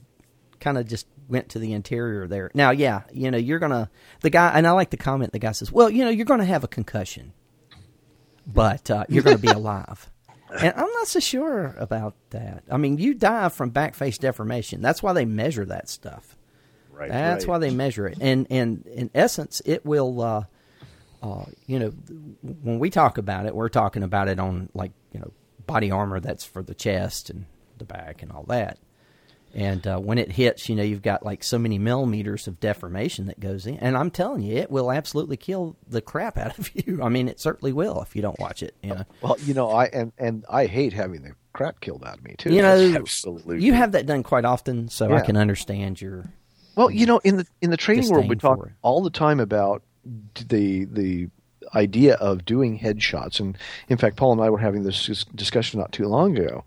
kind 0.60 0.78
of 0.78 0.86
just 0.86 1.06
went 1.28 1.48
to 1.50 1.58
the 1.58 1.72
interior 1.72 2.28
there. 2.28 2.52
Now, 2.54 2.70
yeah, 2.70 3.02
you 3.12 3.32
know, 3.32 3.36
you're 3.38 3.58
gonna 3.58 3.90
the 4.20 4.30
guy, 4.30 4.52
and 4.54 4.64
I 4.64 4.70
like 4.70 4.90
the 4.90 4.96
comment. 4.96 5.32
The 5.32 5.40
guy 5.40 5.50
says, 5.52 5.72
"Well, 5.72 5.90
you 5.90 6.04
know, 6.04 6.10
you're 6.10 6.24
gonna 6.24 6.44
have 6.44 6.62
a 6.62 6.68
concussion, 6.68 7.32
but 8.46 8.90
uh, 8.90 9.04
you're 9.08 9.24
gonna 9.24 9.38
be 9.38 9.48
alive." 9.62 10.08
And 10.60 10.72
I'm 10.76 10.90
not 10.92 11.08
so 11.08 11.20
sure 11.20 11.74
about 11.78 12.14
that. 12.30 12.64
I 12.70 12.76
mean, 12.76 12.98
you 12.98 13.14
die 13.14 13.48
from 13.48 13.70
back 13.70 13.94
face 13.94 14.18
deformation. 14.18 14.82
That's 14.82 15.02
why 15.02 15.12
they 15.12 15.24
measure 15.24 15.64
that 15.64 15.88
stuff. 15.88 16.36
Right. 16.90 17.10
That's 17.10 17.44
right. 17.44 17.50
why 17.50 17.58
they 17.58 17.70
measure 17.70 18.06
it. 18.06 18.18
And 18.20 18.46
and 18.50 18.86
in 18.86 19.10
essence, 19.14 19.62
it 19.64 19.84
will. 19.84 20.20
Uh, 20.20 20.44
uh, 21.22 21.46
you 21.66 21.78
know, 21.78 21.88
when 22.62 22.78
we 22.78 22.90
talk 22.90 23.16
about 23.16 23.46
it, 23.46 23.54
we're 23.54 23.70
talking 23.70 24.02
about 24.02 24.28
it 24.28 24.38
on 24.38 24.68
like 24.74 24.92
you 25.12 25.20
know 25.20 25.32
body 25.66 25.90
armor 25.90 26.20
that's 26.20 26.44
for 26.44 26.62
the 26.62 26.74
chest 26.74 27.30
and 27.30 27.46
the 27.78 27.84
back 27.84 28.22
and 28.22 28.30
all 28.30 28.44
that. 28.44 28.78
And 29.54 29.86
uh, 29.86 29.98
when 29.98 30.18
it 30.18 30.32
hits, 30.32 30.68
you 30.68 30.74
know, 30.74 30.82
you've 30.82 31.02
got 31.02 31.24
like 31.24 31.44
so 31.44 31.58
many 31.58 31.78
millimeters 31.78 32.48
of 32.48 32.58
deformation 32.58 33.26
that 33.26 33.38
goes 33.38 33.66
in. 33.66 33.76
And 33.78 33.96
I'm 33.96 34.10
telling 34.10 34.42
you, 34.42 34.56
it 34.56 34.70
will 34.70 34.90
absolutely 34.90 35.36
kill 35.36 35.76
the 35.88 36.00
crap 36.00 36.36
out 36.36 36.58
of 36.58 36.70
you. 36.74 37.00
I 37.02 37.08
mean, 37.08 37.28
it 37.28 37.38
certainly 37.38 37.72
will 37.72 38.02
if 38.02 38.16
you 38.16 38.22
don't 38.22 38.38
watch 38.40 38.62
it. 38.62 38.74
You 38.82 38.90
know, 38.90 39.04
Well, 39.22 39.36
you 39.40 39.54
know, 39.54 39.70
I 39.70 39.84
and 39.86 40.12
and 40.18 40.44
I 40.50 40.66
hate 40.66 40.92
having 40.92 41.22
the 41.22 41.32
crap 41.52 41.80
killed 41.80 42.04
out 42.04 42.18
of 42.18 42.24
me 42.24 42.34
too. 42.36 42.52
you 42.52 42.62
know, 42.62 42.94
Absolutely. 42.96 43.62
you 43.62 43.72
have 43.74 43.92
that 43.92 44.06
done 44.06 44.24
quite 44.24 44.44
often, 44.44 44.88
so 44.88 45.14
I 45.14 45.20
can 45.20 45.36
understand 45.36 46.00
your. 46.00 46.28
Well, 46.74 46.90
you 46.90 47.06
know, 47.06 47.18
in 47.18 47.36
the 47.36 47.46
in 47.62 47.70
the 47.70 47.76
training 47.76 48.10
world, 48.10 48.28
we 48.28 48.34
talk 48.36 48.70
all 48.82 49.02
the 49.02 49.10
time 49.10 49.38
about 49.38 49.82
the 50.48 50.84
the 50.86 51.28
idea 51.74 52.14
of 52.14 52.44
doing 52.44 52.78
headshots, 52.78 53.38
and 53.38 53.56
in 53.88 53.98
fact, 53.98 54.16
Paul 54.16 54.32
and 54.32 54.40
I 54.40 54.50
were 54.50 54.58
having 54.58 54.82
this 54.82 55.24
discussion 55.34 55.78
not 55.78 55.92
too 55.92 56.06
long 56.06 56.36
ago 56.36 56.64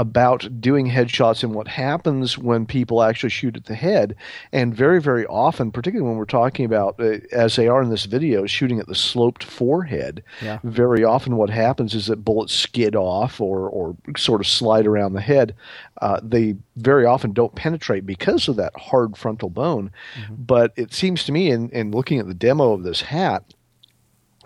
about 0.00 0.60
doing 0.60 0.88
headshots 0.88 1.42
and 1.42 1.54
what 1.54 1.66
happens 1.66 2.38
when 2.38 2.64
people 2.66 3.02
actually 3.02 3.30
shoot 3.30 3.56
at 3.56 3.64
the 3.64 3.74
head. 3.74 4.14
And 4.52 4.72
very, 4.72 5.00
very 5.00 5.26
often, 5.26 5.72
particularly 5.72 6.08
when 6.08 6.16
we're 6.16 6.24
talking 6.24 6.64
about, 6.64 6.94
uh, 7.00 7.18
as 7.32 7.56
they 7.56 7.66
are 7.66 7.82
in 7.82 7.90
this 7.90 8.04
video, 8.04 8.46
shooting 8.46 8.78
at 8.78 8.86
the 8.86 8.94
sloped 8.94 9.42
forehead, 9.42 10.22
Yeah. 10.40 10.60
very 10.62 11.02
often 11.02 11.36
what 11.36 11.50
happens 11.50 11.94
is 11.94 12.06
that 12.06 12.24
bullets 12.24 12.54
skid 12.54 12.94
off 12.94 13.40
or, 13.40 13.68
or 13.68 13.96
sort 14.16 14.40
of 14.40 14.46
slide 14.46 14.86
around 14.86 15.14
the 15.14 15.20
head. 15.20 15.54
Uh, 16.00 16.20
they 16.22 16.54
very 16.76 17.04
often 17.04 17.32
don't 17.32 17.56
penetrate 17.56 18.06
because 18.06 18.46
of 18.46 18.54
that 18.54 18.76
hard 18.78 19.16
frontal 19.16 19.50
bone. 19.50 19.90
But 20.30 20.72
it 20.76 20.94
seems 20.94 21.24
to 21.24 21.32
me, 21.32 21.50
in, 21.50 21.70
in 21.70 21.90
looking 21.90 22.20
at 22.20 22.28
the 22.28 22.34
demo 22.34 22.72
of 22.72 22.84
this 22.84 23.00
hat, 23.00 23.42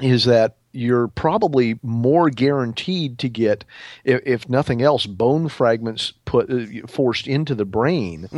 is 0.00 0.24
that 0.24 0.56
you're 0.72 1.08
probably 1.08 1.78
more 1.82 2.30
guaranteed 2.30 3.18
to 3.18 3.28
get, 3.28 3.64
if, 4.04 4.20
if 4.24 4.48
nothing 4.48 4.82
else, 4.82 5.06
bone 5.06 5.48
fragments 5.48 6.12
put 6.24 6.50
uh, 6.50 6.86
forced 6.86 7.26
into 7.26 7.54
the 7.54 7.64
brain 7.64 8.28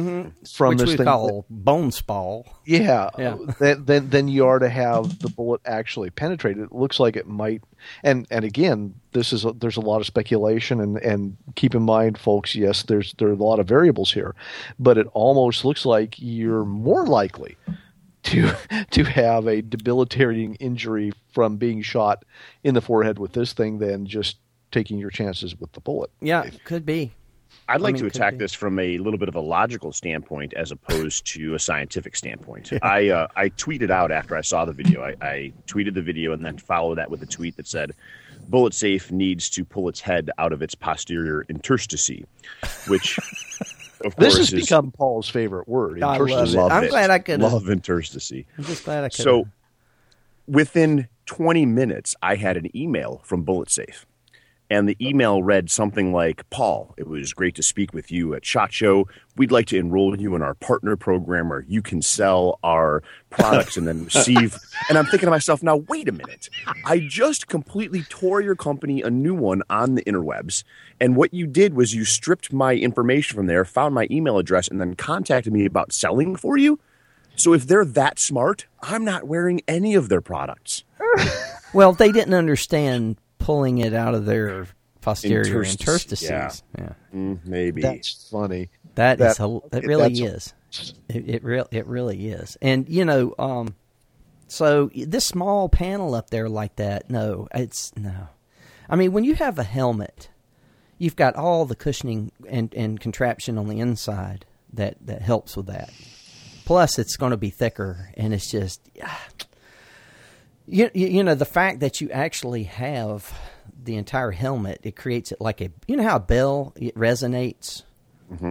from 0.52 0.70
which 0.70 0.78
this 0.80 0.88
we 0.90 0.96
thing. 0.96 1.06
call 1.06 1.46
bone 1.48 1.90
spall. 1.92 2.46
Yeah, 2.64 3.10
Yeah. 3.18 3.36
then, 3.60 3.84
then 3.84 4.10
then 4.10 4.28
you 4.28 4.46
are 4.46 4.58
to 4.58 4.68
have 4.68 5.18
the 5.20 5.28
bullet 5.28 5.60
actually 5.64 6.10
penetrate. 6.10 6.58
It 6.58 6.72
looks 6.72 6.98
like 6.98 7.14
it 7.16 7.26
might, 7.26 7.62
and 8.02 8.26
and 8.30 8.44
again, 8.44 8.94
this 9.12 9.32
is 9.32 9.44
a, 9.44 9.52
there's 9.52 9.76
a 9.76 9.80
lot 9.82 10.00
of 10.00 10.06
speculation, 10.06 10.80
and 10.80 10.96
and 10.98 11.36
keep 11.54 11.74
in 11.74 11.82
mind, 11.82 12.18
folks. 12.18 12.54
Yes, 12.56 12.82
there's 12.84 13.12
there 13.18 13.28
are 13.28 13.32
a 13.32 13.36
lot 13.36 13.60
of 13.60 13.68
variables 13.68 14.12
here, 14.12 14.34
but 14.78 14.98
it 14.98 15.06
almost 15.12 15.64
looks 15.64 15.84
like 15.86 16.16
you're 16.18 16.64
more 16.64 17.06
likely 17.06 17.56
to 18.24 18.54
to 18.90 19.04
have 19.04 19.46
a 19.46 19.62
debilitating 19.62 20.54
injury 20.56 21.12
from 21.32 21.56
being 21.56 21.82
shot 21.82 22.24
in 22.62 22.74
the 22.74 22.80
forehead 22.80 23.18
with 23.18 23.32
this 23.32 23.52
thing 23.52 23.78
than 23.78 24.06
just 24.06 24.38
taking 24.70 24.98
your 24.98 25.10
chances 25.10 25.58
with 25.58 25.72
the 25.72 25.80
bullet. 25.80 26.10
Yeah, 26.20 26.48
could 26.64 26.84
be. 26.84 27.12
I'd 27.68 27.80
like 27.80 27.94
mean, 27.94 28.02
to 28.02 28.06
attack 28.08 28.36
this 28.36 28.52
from 28.52 28.78
a 28.78 28.98
little 28.98 29.18
bit 29.18 29.28
of 29.28 29.36
a 29.36 29.40
logical 29.40 29.92
standpoint 29.92 30.52
as 30.54 30.70
opposed 30.70 31.26
to 31.28 31.54
a 31.54 31.58
scientific 31.58 32.16
standpoint. 32.16 32.72
I 32.82 33.08
uh, 33.08 33.28
I 33.36 33.48
tweeted 33.50 33.90
out 33.90 34.10
after 34.10 34.36
I 34.36 34.42
saw 34.42 34.64
the 34.64 34.72
video. 34.72 35.02
I, 35.02 35.14
I 35.22 35.52
tweeted 35.66 35.94
the 35.94 36.02
video 36.02 36.32
and 36.32 36.44
then 36.44 36.58
followed 36.58 36.96
that 36.96 37.10
with 37.10 37.22
a 37.22 37.26
tweet 37.26 37.56
that 37.56 37.66
said, 37.66 37.92
"Bullet 38.48 38.74
Safe 38.74 39.10
needs 39.10 39.48
to 39.50 39.64
pull 39.64 39.88
its 39.88 40.00
head 40.00 40.30
out 40.36 40.52
of 40.52 40.60
its 40.60 40.74
posterior 40.74 41.46
interstice," 41.48 42.10
which, 42.86 43.18
of 44.04 44.14
This 44.16 44.34
course, 44.34 44.50
has 44.50 44.52
is 44.52 44.60
become 44.68 44.90
Paul's 44.92 45.28
favorite 45.28 45.68
word. 45.68 46.02
I 46.02 46.16
love 46.18 46.28
it. 46.48 46.56
Love 46.56 46.72
I'm 46.72 46.84
it. 46.84 46.90
glad 46.90 47.10
I 47.10 47.18
could- 47.18 47.40
love 47.40 47.68
interstice. 47.68 48.30
I'm 48.32 48.64
just 48.64 48.84
glad 48.84 49.04
I 49.04 49.08
could. 49.08 49.22
So 49.22 49.48
within 50.46 51.08
20 51.26 51.66
minutes, 51.66 52.14
I 52.22 52.36
had 52.36 52.56
an 52.56 52.74
email 52.76 53.20
from 53.24 53.42
Bullet 53.42 53.70
Safe. 53.70 54.06
And 54.70 54.88
the 54.88 54.96
email 55.00 55.42
read 55.42 55.70
something 55.70 56.12
like 56.12 56.48
Paul, 56.48 56.94
it 56.96 57.06
was 57.06 57.34
great 57.34 57.54
to 57.56 57.62
speak 57.62 57.92
with 57.92 58.10
you 58.10 58.34
at 58.34 58.46
SHOT 58.46 58.72
Show. 58.72 59.06
We'd 59.36 59.52
like 59.52 59.66
to 59.66 59.76
enroll 59.76 60.18
you 60.18 60.34
in 60.34 60.42
our 60.42 60.54
partner 60.54 60.96
program 60.96 61.50
where 61.50 61.64
you 61.68 61.82
can 61.82 62.00
sell 62.00 62.58
our 62.62 63.02
products 63.28 63.76
and 63.76 63.86
then 63.86 64.04
receive. 64.04 64.58
and 64.88 64.96
I'm 64.96 65.04
thinking 65.04 65.26
to 65.26 65.30
myself, 65.30 65.62
now, 65.62 65.76
wait 65.76 66.08
a 66.08 66.12
minute. 66.12 66.48
I 66.84 67.00
just 67.00 67.46
completely 67.46 68.02
tore 68.08 68.40
your 68.40 68.56
company 68.56 69.02
a 69.02 69.10
new 69.10 69.34
one 69.34 69.62
on 69.68 69.96
the 69.96 70.02
interwebs. 70.04 70.64
And 70.98 71.14
what 71.14 71.34
you 71.34 71.46
did 71.46 71.74
was 71.74 71.94
you 71.94 72.04
stripped 72.06 72.52
my 72.52 72.74
information 72.74 73.36
from 73.36 73.46
there, 73.46 73.66
found 73.66 73.94
my 73.94 74.06
email 74.10 74.38
address, 74.38 74.68
and 74.68 74.80
then 74.80 74.94
contacted 74.94 75.52
me 75.52 75.66
about 75.66 75.92
selling 75.92 76.36
for 76.36 76.56
you. 76.56 76.80
So 77.36 77.52
if 77.52 77.66
they're 77.66 77.84
that 77.84 78.18
smart, 78.18 78.66
I'm 78.80 79.04
not 79.04 79.24
wearing 79.24 79.60
any 79.68 79.94
of 79.94 80.08
their 80.08 80.22
products. 80.22 80.84
Well, 81.74 81.92
they 81.92 82.12
didn't 82.12 82.34
understand 82.34 83.16
pulling 83.38 83.78
it 83.78 83.92
out 83.94 84.14
of 84.14 84.24
their 84.26 84.66
posterior 85.00 85.40
Interstices, 85.62 86.22
interstices. 86.22 86.62
yeah. 86.78 86.82
Yeah. 86.84 86.92
Mm, 87.18 87.44
maybe. 87.44 87.82
That's 87.82 88.28
funny. 88.30 88.70
That 88.94 89.18
That- 89.18 89.32
is, 89.32 89.36
hel- 89.38 89.64
it 89.72 89.84
really 89.84 90.12
is. 90.22 90.54
It, 91.08 91.28
it 91.28 91.44
real, 91.44 91.68
it 91.70 91.86
really 91.86 92.28
is. 92.28 92.56
And 92.62 92.88
you 92.88 93.04
know, 93.04 93.34
um, 93.38 93.74
so 94.48 94.90
this 94.94 95.24
small 95.24 95.68
panel 95.68 96.14
up 96.14 96.30
there 96.30 96.48
like 96.48 96.76
that, 96.76 97.10
no, 97.10 97.48
it's 97.54 97.92
no. 97.96 98.28
I 98.88 98.96
mean, 98.96 99.12
when 99.12 99.24
you 99.24 99.34
have 99.36 99.58
a 99.58 99.62
helmet, 99.64 100.28
you've 100.98 101.16
got 101.16 101.36
all 101.36 101.64
the 101.64 101.74
cushioning 101.76 102.32
and, 102.48 102.72
and 102.74 102.98
contraption 103.00 103.56
on 103.58 103.68
the 103.68 103.78
inside 103.80 104.46
that 104.72 104.96
that 105.06 105.22
helps 105.22 105.56
with 105.56 105.66
that. 105.66 105.90
Plus, 106.64 106.98
it's 106.98 107.16
going 107.16 107.30
to 107.30 107.36
be 107.36 107.50
thicker, 107.50 108.10
and 108.16 108.32
it's 108.34 108.50
just. 108.50 108.80
You, 108.94 109.02
you, 110.66 110.90
you 110.94 111.22
know 111.22 111.34
the 111.34 111.44
fact 111.44 111.80
that 111.80 112.00
you 112.00 112.10
actually 112.10 112.64
have 112.64 113.32
the 113.82 113.96
entire 113.96 114.30
helmet 114.30 114.80
it 114.82 114.96
creates 114.96 115.30
it 115.32 115.40
like 115.40 115.60
a 115.60 115.70
you 115.86 115.96
know 115.96 116.02
how 116.02 116.16
a 116.16 116.20
bell 116.20 116.72
it 116.76 116.94
resonates? 116.94 117.82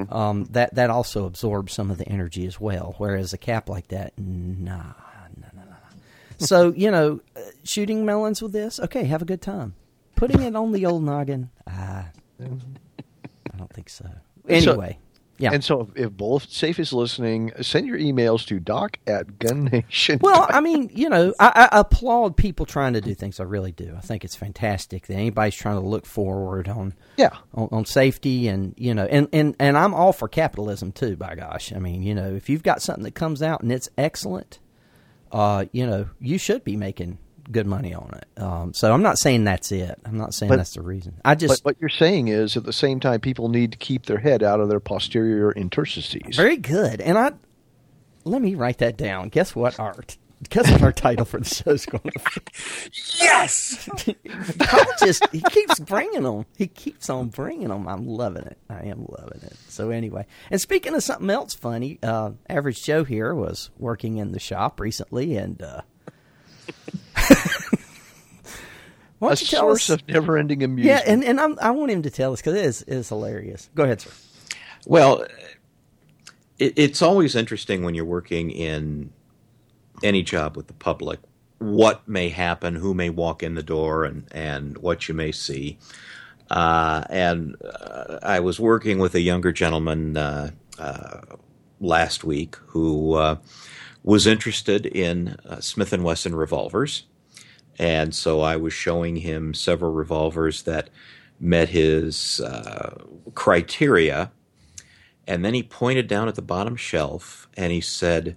Um, 0.09 0.45
that 0.51 0.75
that 0.75 0.89
also 0.89 1.25
absorbs 1.25 1.73
some 1.73 1.91
of 1.91 1.97
the 1.97 2.07
energy 2.07 2.45
as 2.45 2.57
well 2.59 2.95
whereas 2.99 3.33
a 3.33 3.37
cap 3.37 3.67
like 3.67 3.89
that 3.89 4.13
nah 4.17 4.93
no 5.35 5.47
no 5.53 5.61
no 5.65 5.75
so 6.37 6.71
you 6.75 6.89
know 6.89 7.19
uh, 7.35 7.41
shooting 7.63 8.05
melons 8.05 8.41
with 8.41 8.53
this? 8.53 8.79
Okay 8.79 9.03
have 9.05 9.21
a 9.21 9.25
good 9.25 9.41
time. 9.41 9.73
Putting 10.15 10.41
it 10.41 10.55
on 10.55 10.71
the 10.71 10.85
old 10.85 11.03
noggin? 11.03 11.49
Ah, 11.67 12.07
I 12.41 13.57
don't 13.57 13.73
think 13.73 13.89
so 13.89 14.07
anyway 14.47 14.97
yeah 15.37 15.51
And 15.53 15.63
so, 15.63 15.89
if, 15.95 16.11
Bullet 16.11 16.43
Safe 16.43 16.79
is 16.79 16.93
listening, 16.93 17.51
send 17.61 17.87
your 17.87 17.97
emails 17.97 18.45
to 18.47 18.59
doc 18.59 18.97
at 19.07 19.39
gunnation. 19.39 20.21
Well, 20.21 20.45
I 20.49 20.61
mean, 20.61 20.89
you 20.93 21.09
know, 21.09 21.33
I, 21.39 21.67
I 21.71 21.79
applaud 21.79 22.37
people 22.37 22.65
trying 22.65 22.93
to 22.93 23.01
do 23.01 23.13
things. 23.15 23.39
I 23.39 23.43
really 23.43 23.71
do. 23.71 23.93
I 23.97 24.01
think 24.01 24.23
it's 24.23 24.35
fantastic 24.35 25.07
that 25.07 25.15
anybody's 25.15 25.55
trying 25.55 25.75
to 25.81 25.87
look 25.87 26.05
forward 26.05 26.67
on 26.67 26.93
Yeah. 27.17 27.35
on, 27.53 27.69
on 27.71 27.85
safety 27.85 28.47
and 28.47 28.73
you 28.77 28.93
know, 28.93 29.05
and, 29.05 29.27
and 29.33 29.55
and 29.59 29.77
I'm 29.77 29.93
all 29.93 30.13
for 30.13 30.27
capitalism 30.27 30.91
too. 30.91 31.15
By 31.15 31.35
gosh, 31.35 31.73
I 31.73 31.79
mean, 31.79 32.03
you 32.03 32.13
know, 32.15 32.33
if 32.35 32.47
you've 32.49 32.63
got 32.63 32.81
something 32.81 33.03
that 33.03 33.15
comes 33.15 33.41
out 33.41 33.61
and 33.61 33.71
it's 33.71 33.89
excellent, 33.97 34.59
uh, 35.31 35.65
you 35.71 35.85
know, 35.87 36.09
you 36.19 36.37
should 36.37 36.63
be 36.63 36.75
making 36.77 37.17
good 37.51 37.67
money 37.67 37.93
on 37.93 38.13
it. 38.17 38.41
Um, 38.41 38.73
so 38.73 38.93
I'm 38.93 39.01
not 39.03 39.17
saying 39.19 39.43
that's 39.43 39.71
it. 39.71 39.99
I'm 40.05 40.17
not 40.17 40.33
saying 40.33 40.49
But- 40.49 40.57
that's 40.57 40.73
the 40.75 40.81
reason. 40.81 41.15
I 41.25 41.33
But 41.33 41.39
just 41.39 41.65
what 41.65 41.75
you're 41.79 41.89
saying 41.89 42.29
is, 42.29 42.55
at 42.57 42.63
the 42.63 42.73
same 42.73 42.99
time, 42.99 43.19
people 43.19 43.49
need 43.49 43.71
to 43.73 43.77
keep 43.77 44.05
their 44.05 44.19
head 44.19 44.43
out 44.43 44.59
of 44.59 44.69
their 44.69 44.79
posterior 44.79 45.51
interstices. 45.51 46.35
very 46.35 46.57
good, 46.57 47.01
and 47.01 47.17
I 47.17 47.31
let 48.25 48.41
me 48.41 48.55
write 48.55 48.77
that 48.77 48.95
down. 48.97 49.29
Guess 49.29 49.55
what, 49.55 49.79
Art? 49.79 50.17
Guess 50.49 50.69
what 50.71 50.81
our 50.81 50.91
title 50.91 51.23
for 51.23 51.39
the 51.39 51.45
show 51.45 51.71
is 51.71 51.85
going 51.85 52.01
to 52.03 52.19
be? 52.19 52.91
yes. 53.21 53.87
Paul 54.59 54.85
just 54.99 55.25
he 55.31 55.39
keeps 55.41 55.79
bringing 55.79 56.23
them. 56.23 56.45
He 56.57 56.67
keeps 56.67 57.09
on 57.09 57.29
bringing 57.29 57.69
them. 57.69 57.87
I'm 57.87 58.05
loving 58.07 58.43
it. 58.43 58.57
I 58.69 58.83
am 58.87 59.05
loving 59.07 59.41
it. 59.41 59.55
So 59.69 59.89
anyway, 59.89 60.25
and 60.51 60.59
speaking 60.59 60.95
of 60.95 61.03
something 61.03 61.29
else 61.29 61.53
funny, 61.53 61.97
uh, 62.03 62.31
Average 62.49 62.83
Joe 62.83 63.05
here 63.05 63.33
was 63.33 63.69
working 63.77 64.17
in 64.17 64.33
the 64.33 64.39
shop 64.39 64.81
recently, 64.81 65.37
and 65.37 65.61
uh, 65.61 65.81
why 66.65 67.02
A 69.21 69.29
don't 69.29 69.41
you 69.41 69.47
tell 69.47 69.61
source 69.61 69.89
us? 69.89 70.01
of 70.01 70.07
never-ending 70.07 70.63
amusement. 70.63 70.85
yeah, 71.05 71.11
and 71.11 71.23
and 71.23 71.39
I'm, 71.39 71.57
I 71.61 71.71
want 71.71 71.91
him 71.91 72.01
to 72.03 72.09
tell 72.09 72.33
us 72.33 72.41
because 72.41 72.55
it 72.55 72.65
is 72.65 72.81
it 72.83 72.93
is 72.95 73.09
hilarious. 73.09 73.69
Go 73.75 73.83
ahead, 73.83 74.01
sir. 74.01 74.11
Well, 74.85 75.25
it, 76.59 76.73
it's 76.75 77.01
always 77.01 77.35
interesting 77.35 77.83
when 77.83 77.95
you're 77.95 78.05
working 78.05 78.51
in 78.51 79.11
any 80.03 80.23
job 80.23 80.57
with 80.57 80.67
the 80.67 80.73
public 80.73 81.19
what 81.59 82.05
may 82.07 82.29
happen, 82.29 82.75
who 82.75 82.93
may 82.93 83.09
walk 83.09 83.41
in 83.41 83.55
the 83.55 83.63
door, 83.63 84.03
and, 84.03 84.27
and 84.31 84.77
what 84.79 85.07
you 85.07 85.13
may 85.13 85.31
see. 85.31 85.77
Uh, 86.51 87.03
and 87.09 87.55
uh, 87.63 88.19
I 88.21 88.41
was 88.41 88.59
working 88.59 88.99
with 88.99 89.15
a 89.15 89.21
younger 89.21 89.53
gentleman 89.53 90.17
uh, 90.17 90.51
uh, 90.77 91.21
last 91.79 92.25
week 92.25 92.57
who 92.67 93.13
uh, 93.13 93.37
was 94.03 94.27
interested 94.27 94.85
in 94.85 95.37
uh, 95.45 95.59
Smith 95.61 95.93
and 95.93 96.03
Wesson 96.03 96.35
revolvers, 96.35 97.05
and 97.79 98.13
so 98.13 98.41
I 98.41 98.57
was 98.57 98.73
showing 98.73 99.17
him 99.17 99.53
several 99.53 99.91
revolvers 99.91 100.63
that 100.63 100.89
met 101.39 101.69
his 101.69 102.39
uh, 102.39 103.03
criteria. 103.33 104.31
And 105.27 105.43
then 105.43 105.53
he 105.53 105.63
pointed 105.63 106.07
down 106.07 106.27
at 106.27 106.35
the 106.35 106.41
bottom 106.41 106.75
shelf 106.75 107.47
and 107.55 107.71
he 107.71 107.81
said, 107.81 108.35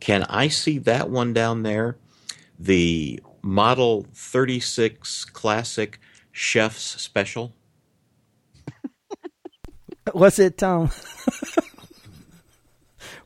Can 0.00 0.24
I 0.24 0.48
see 0.48 0.78
that 0.78 1.10
one 1.10 1.32
down 1.32 1.62
there? 1.62 1.96
The 2.58 3.22
Model 3.42 4.06
36 4.14 5.24
Classic 5.26 5.98
Chef's 6.32 7.00
Special? 7.00 7.54
What's 10.12 10.38
it, 10.38 10.58
Tom? 10.58 10.90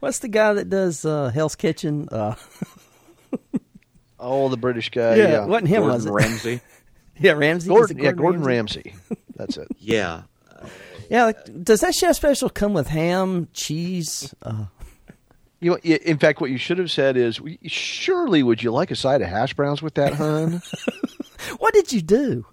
What's 0.03 0.19
the 0.19 0.27
guy 0.27 0.53
that 0.55 0.69
does 0.69 1.05
uh, 1.05 1.31
Hell's 1.31 1.55
Kitchen? 1.55 2.09
Uh, 2.11 2.35
Oh, 4.19 4.49
the 4.49 4.57
British 4.57 4.91
guy. 4.91 5.15
yeah, 5.17 5.29
Yeah, 5.29 5.45
wasn't 5.47 5.69
him, 5.69 5.83
Gordon 5.83 5.95
was 5.95 6.07
it? 6.07 6.11
Ramsay? 6.11 6.61
yeah, 7.21 7.33
Ramsay. 7.33 7.65
Is 7.65 7.69
Gordon, 7.69 7.99
it 7.99 8.03
yeah, 8.05 8.13
Gordon 8.13 8.43
Ramsay. 8.43 8.95
That's 9.37 9.57
it. 9.57 9.69
yeah. 9.79 10.23
Yeah, 11.11 11.25
like, 11.25 11.65
does 11.65 11.81
that 11.81 11.95
chef 11.95 12.17
special 12.17 12.49
come 12.49 12.73
with 12.73 12.89
ham, 12.89 13.47
cheese? 13.53 14.33
Uh, 14.43 14.65
You 15.61 15.71
know, 15.73 15.77
in 15.79 16.19
fact, 16.19 16.41
what 16.41 16.51
you 16.51 16.59
should 16.59 16.79
have 16.79 16.91
said 16.91 17.17
is, 17.17 17.41
"Surely, 17.67 18.43
would 18.43 18.63
you 18.63 18.71
like 18.73 18.91
a 18.91 18.97
side 18.97 19.23
of 19.23 19.29
hash 19.29 19.55
browns 19.55 19.83
with 19.83 19.95
that, 19.95 20.15
hun?" 20.15 20.63
what 21.59 21.75
did 21.75 21.93
you 21.93 22.01
do? 22.03 22.47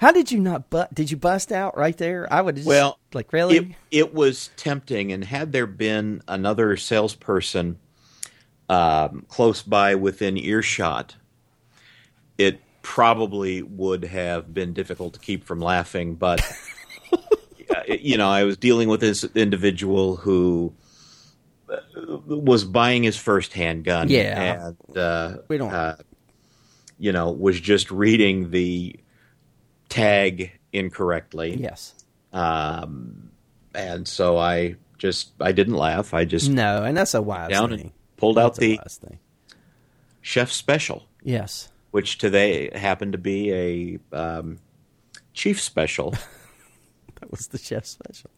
How 0.00 0.12
did 0.12 0.32
you 0.32 0.38
not? 0.40 0.70
Bu- 0.70 0.84
did 0.94 1.10
you 1.10 1.18
bust 1.18 1.52
out 1.52 1.76
right 1.76 1.96
there? 1.98 2.26
I 2.32 2.40
would 2.40 2.56
just, 2.56 2.66
Well, 2.66 2.98
like 3.12 3.34
really. 3.34 3.56
It, 3.58 3.66
it 3.90 4.14
was 4.14 4.48
tempting, 4.56 5.12
and 5.12 5.22
had 5.22 5.52
there 5.52 5.66
been 5.66 6.22
another 6.26 6.74
salesperson 6.78 7.78
um, 8.70 9.26
close 9.28 9.60
by 9.60 9.96
within 9.96 10.38
earshot, 10.38 11.16
it 12.38 12.62
probably 12.80 13.60
would 13.60 14.04
have 14.04 14.54
been 14.54 14.72
difficult 14.72 15.12
to 15.12 15.20
keep 15.20 15.44
from 15.44 15.60
laughing. 15.60 16.14
But 16.14 16.40
you 17.88 18.16
know, 18.16 18.30
I 18.30 18.44
was 18.44 18.56
dealing 18.56 18.88
with 18.88 19.00
this 19.02 19.22
individual 19.34 20.16
who 20.16 20.72
uh, 21.68 21.76
was 22.26 22.64
buying 22.64 23.02
his 23.02 23.18
first 23.18 23.52
handgun. 23.52 24.08
Yeah. 24.08 24.70
and 24.88 24.96
uh, 24.96 25.36
We 25.48 25.58
don't- 25.58 25.74
uh, 25.74 25.96
you 26.98 27.12
know, 27.12 27.30
was 27.32 27.60
just 27.60 27.90
reading 27.90 28.50
the 28.50 28.96
tag 29.90 30.52
incorrectly. 30.72 31.56
yes. 31.60 31.94
Um, 32.32 33.30
and 33.74 34.06
so 34.08 34.38
I 34.38 34.76
just 34.98 35.32
I 35.40 35.52
didn't 35.52 35.74
laugh. 35.74 36.14
I 36.14 36.24
just 36.24 36.48
No, 36.50 36.82
and 36.84 36.96
that's 36.96 37.12
a 37.14 37.20
wise 37.22 37.50
down 37.50 37.70
thing. 37.70 37.80
and 37.80 37.90
pulled 38.16 38.38
out 38.38 38.54
That's 38.56 38.98
a 39.02 39.06
the 39.06 39.16
chef 40.22 40.50
special, 40.52 41.06
Yes. 41.22 41.68
which 41.90 42.18
today 42.18 42.70
happened 42.76 43.12
to 43.12 43.18
be 43.18 43.52
a 43.52 44.16
um, 44.16 44.58
chief 45.34 45.60
special. 45.60 46.14
That 47.20 47.30
was 47.30 47.48
the 47.48 47.58
chef 47.58 47.84
special. 47.84 48.30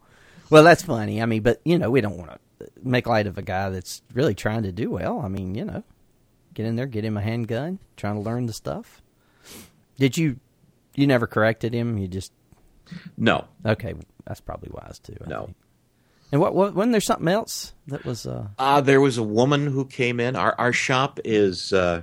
Well, 0.50 0.64
that's 0.64 0.82
funny. 0.82 1.22
I 1.22 1.26
mean, 1.26 1.42
but 1.42 1.60
you 1.64 1.78
know, 1.78 1.88
we 1.88 2.00
don't 2.00 2.16
want 2.18 2.32
to 2.32 2.68
make 2.82 3.06
light 3.06 3.28
of 3.28 3.38
a 3.38 3.42
guy 3.42 3.70
that's 3.70 4.02
really 4.12 4.34
trying 4.34 4.64
to 4.64 4.72
do 4.72 4.90
well. 4.90 5.20
I 5.20 5.28
mean, 5.28 5.54
you 5.54 5.64
know, 5.64 5.84
get 6.52 6.66
in 6.66 6.74
there, 6.74 6.86
get 6.86 7.04
him 7.04 7.16
a 7.16 7.20
handgun, 7.20 7.78
trying 7.96 8.14
to 8.16 8.20
learn 8.20 8.46
the 8.46 8.52
stuff. 8.52 9.00
Did 9.98 10.18
you? 10.18 10.40
You 10.94 11.06
never 11.06 11.26
corrected 11.26 11.72
him. 11.74 11.98
You 11.98 12.08
just 12.08 12.32
no, 13.16 13.46
okay. 13.64 13.94
That's 14.26 14.40
probably 14.40 14.70
wise 14.72 14.98
too. 14.98 15.16
I 15.24 15.28
No. 15.28 15.44
think. 15.46 15.56
And 16.32 16.40
what? 16.40 16.54
what 16.54 16.74
wasn't 16.74 16.92
there 16.92 17.00
something 17.00 17.28
else 17.28 17.72
that 17.88 18.04
was? 18.04 18.26
uh 18.26 18.48
uh, 18.58 18.80
there 18.80 19.00
was 19.00 19.18
a 19.18 19.22
woman 19.22 19.66
who 19.66 19.84
came 19.84 20.18
in. 20.20 20.36
Our 20.36 20.54
our 20.58 20.72
shop 20.72 21.20
is 21.24 21.72
uh, 21.72 22.02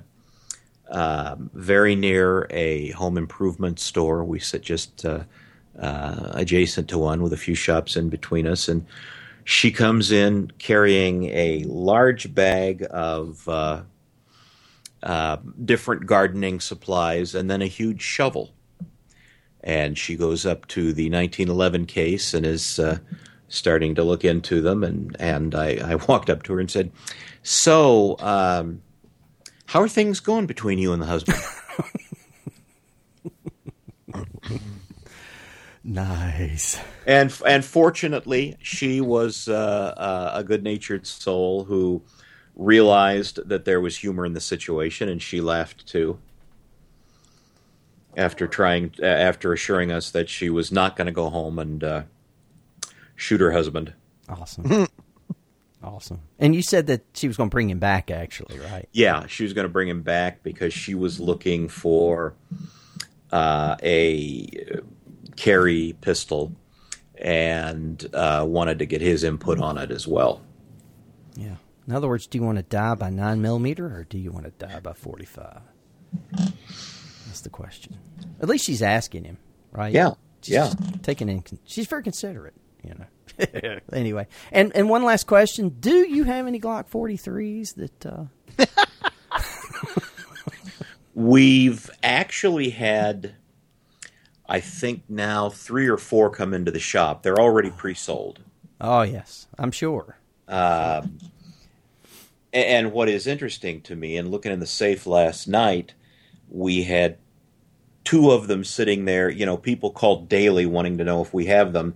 uh, 0.90 1.36
very 1.54 1.96
near 1.96 2.48
a 2.50 2.92
home 2.92 3.18
improvement 3.18 3.80
store. 3.80 4.24
We 4.24 4.40
sit 4.40 4.62
just 4.62 5.06
uh, 5.06 5.24
uh, 5.80 6.32
adjacent 6.34 6.88
to 6.90 6.98
one 6.98 7.22
with 7.24 7.34
a 7.34 7.38
few 7.38 7.56
shops 7.56 7.96
in 7.96 8.10
between 8.10 8.46
us, 8.48 8.68
and 8.68 8.86
she 9.46 9.72
comes 9.72 10.12
in 10.12 10.52
carrying 10.60 11.26
a 11.26 11.64
large 11.66 12.34
bag 12.36 12.86
of 12.92 13.48
uh, 13.50 13.82
uh, 15.02 15.38
different 15.66 16.06
gardening 16.06 16.60
supplies 16.60 17.34
and 17.36 17.50
then 17.50 17.62
a 17.62 17.68
huge 17.68 18.02
shovel. 18.02 18.52
And 19.64 19.98
she 19.98 20.16
goes 20.16 20.46
up 20.46 20.68
to 20.68 20.94
the 20.94 21.10
1911 21.10 21.86
case 21.86 22.34
and 22.34 22.46
is 22.46 22.80
uh, 22.80 23.00
starting 23.48 23.96
to 23.96 24.04
look 24.04 24.24
into 24.24 24.62
them. 24.62 24.84
And, 24.84 25.16
and 25.20 25.56
I, 25.56 25.78
I 25.84 25.96
walked 26.08 26.30
up 26.30 26.44
to 26.44 26.54
her 26.54 26.60
and 26.60 26.72
said, 26.72 26.92
So, 27.44 28.18
um, 28.20 28.82
how 29.68 29.82
are 29.82 29.90
things 29.90 30.20
going 30.20 30.46
between 30.46 30.80
you 30.80 30.94
and 30.94 31.02
the 31.02 31.06
husband? 31.06 31.38
Nice. 35.84 36.80
and 37.08 37.36
and 37.46 37.66
fortunately, 37.66 38.56
she 38.62 39.02
was 39.02 39.48
uh, 39.48 39.94
uh, 39.98 40.32
a 40.36 40.44
good 40.44 40.64
natured 40.64 41.08
soul 41.08 41.64
who 41.64 42.04
realized 42.56 43.40
that 43.48 43.66
there 43.66 43.82
was 43.82 43.98
humor 43.98 44.26
in 44.26 44.34
the 44.34 44.42
situation, 44.42 45.10
and 45.10 45.20
she 45.20 45.42
laughed 45.42 45.88
too. 45.88 46.20
After 48.18 48.48
trying, 48.48 48.94
uh, 49.02 49.06
after 49.06 49.54
assuring 49.54 49.92
us 49.92 50.12
that 50.12 50.30
she 50.30 50.50
was 50.50 50.72
not 50.72 50.96
going 50.96 51.06
to 51.06 51.14
go 51.14 51.30
home 51.30 51.60
and 51.60 51.84
uh, 51.84 52.02
shoot 53.16 53.40
her 53.40 53.52
husband. 53.52 53.94
Awesome. 54.28 54.88
awesome. 55.84 56.22
And 56.40 56.56
you 56.56 56.62
said 56.62 56.88
that 56.88 57.06
she 57.14 57.28
was 57.28 57.38
going 57.38 57.50
to 57.50 57.54
bring 57.54 57.70
him 57.70 57.80
back, 57.80 58.12
actually, 58.12 58.60
right? 58.60 58.90
Yeah, 58.92 59.28
she 59.28 59.44
was 59.44 59.54
going 59.54 59.66
to 59.66 59.72
bring 59.72 59.88
him 59.88 60.02
back 60.02 60.44
because 60.44 60.74
she 60.74 60.96
was 60.96 61.20
looking 61.20 61.70
for 61.70 62.34
uh, 63.32 63.76
a 63.84 64.48
carry 65.36 65.96
pistol 66.02 66.52
and 67.16 68.08
uh, 68.14 68.46
wanted 68.48 68.80
to 68.80 68.86
get 68.86 69.02
his 69.02 69.24
input 69.24 69.60
on 69.60 69.78
it 69.78 69.92
as 69.92 70.08
well. 70.08 70.42
Yeah. 71.36 71.56
In 71.88 71.94
other 71.94 72.08
words, 72.08 72.28
do 72.28 72.38
you 72.38 72.44
want 72.44 72.58
to 72.58 72.64
die 72.64 72.96
by 72.96 73.10
nine 73.10 73.42
millimeter 73.42 73.86
or 73.86 74.04
do 74.04 74.18
you 74.18 74.32
want 74.32 74.46
to 74.46 74.52
die 74.52 74.80
by 74.80 74.94
forty-five? 74.94 75.62
That's 77.30 77.42
the 77.42 77.50
question. 77.50 77.98
At 78.42 78.50
least 78.50 78.66
she's 78.66 78.82
asking 78.82 79.24
him, 79.24 79.38
right? 79.72 79.94
Yeah, 79.94 80.12
She's 80.42 80.54
yeah. 80.56 80.74
taking 81.04 81.30
in. 81.30 81.44
She's 81.66 81.88
very 81.88 82.04
considerate, 82.04 82.56
you 82.84 82.94
know. 82.96 83.06
anyway, 83.94 84.28
and 84.52 84.76
and 84.76 84.90
one 84.90 85.04
last 85.04 85.28
question: 85.28 85.70
Do 85.80 85.92
you 86.10 86.24
have 86.26 86.48
any 86.48 86.60
Glock 86.60 86.90
forty 86.90 87.16
threes 87.18 87.74
that? 87.74 88.06
Uh, 88.06 88.26
We've 91.16 91.90
actually 92.02 92.70
had, 92.70 93.36
I 94.48 94.60
think 94.62 95.04
now 95.10 95.50
three 95.50 95.88
or 95.88 95.98
four 95.98 96.30
come 96.30 96.54
into 96.54 96.72
the 96.72 96.80
shop. 96.80 97.24
They're 97.24 97.40
already 97.40 97.72
pre-sold. 97.72 98.40
oh 98.80 99.02
yes, 99.02 99.48
I'm 99.58 99.72
sure. 99.72 100.18
A- 100.48 101.04
And 102.54 102.92
what 102.94 103.10
is 103.10 103.28
interesting 103.28 103.82
to 103.82 103.96
me, 103.96 104.16
and 104.18 104.32
looking 104.32 104.52
in 104.52 104.60
the 104.60 104.66
safe 104.68 105.06
last 105.06 105.48
night, 105.48 105.94
we 106.50 106.84
had 106.84 107.18
two 108.04 108.32
of 108.32 108.48
them 108.48 108.64
sitting 108.64 109.06
there. 109.06 109.30
You 109.30 109.46
know, 109.46 109.58
people 109.58 109.92
called 109.92 110.30
daily 110.30 110.66
wanting 110.66 110.98
to 110.98 111.04
know 111.04 111.22
if 111.22 111.34
we 111.34 111.46
have 111.46 111.74
them, 111.74 111.96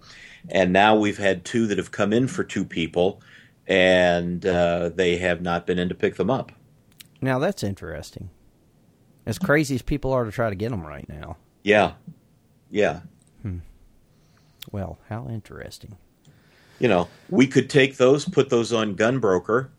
and 0.50 0.74
now 0.74 0.96
we've 0.96 1.18
had 1.18 1.46
two 1.46 1.68
that 1.68 1.78
have 1.78 1.92
come 1.92 2.14
in 2.14 2.28
for 2.28 2.44
two 2.44 2.66
people, 2.66 3.22
and 3.68 4.46
uh, 4.46 4.90
they 4.90 5.18
have 5.18 5.42
not 5.42 5.66
been 5.66 5.80
in 5.80 5.90
to 5.90 5.96
pick 5.96 6.16
them 6.16 6.30
up. 6.30 6.52
Now 7.22 7.40
that's 7.40 7.64
interesting. 7.64 8.30
As 9.26 9.40
crazy 9.40 9.76
as 9.76 9.82
people 9.82 10.12
are 10.12 10.26
to 10.26 10.32
try 10.32 10.50
to 10.50 10.56
get 10.56 10.72
them 10.72 10.86
right 10.86 11.08
now. 11.08 11.38
Yeah, 11.64 11.94
yeah. 12.70 13.02
Well, 14.72 14.98
how 15.10 15.28
interesting. 15.30 15.98
You 16.80 16.88
know, 16.88 17.08
we 17.30 17.48
could 17.48 17.70
take 17.70 17.98
those, 17.98 18.26
put 18.26 18.50
those 18.50 18.74
on 18.74 18.96
Gunbroker. 18.96 19.70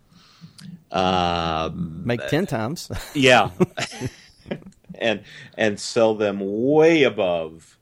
Um, 0.91 2.03
Make 2.07 2.27
ten 2.29 2.47
times. 2.47 2.91
Yeah. 3.15 3.51
and 4.99 5.23
and 5.57 5.79
sell 5.79 6.15
them 6.15 6.39
way 6.41 7.03
above 7.03 7.79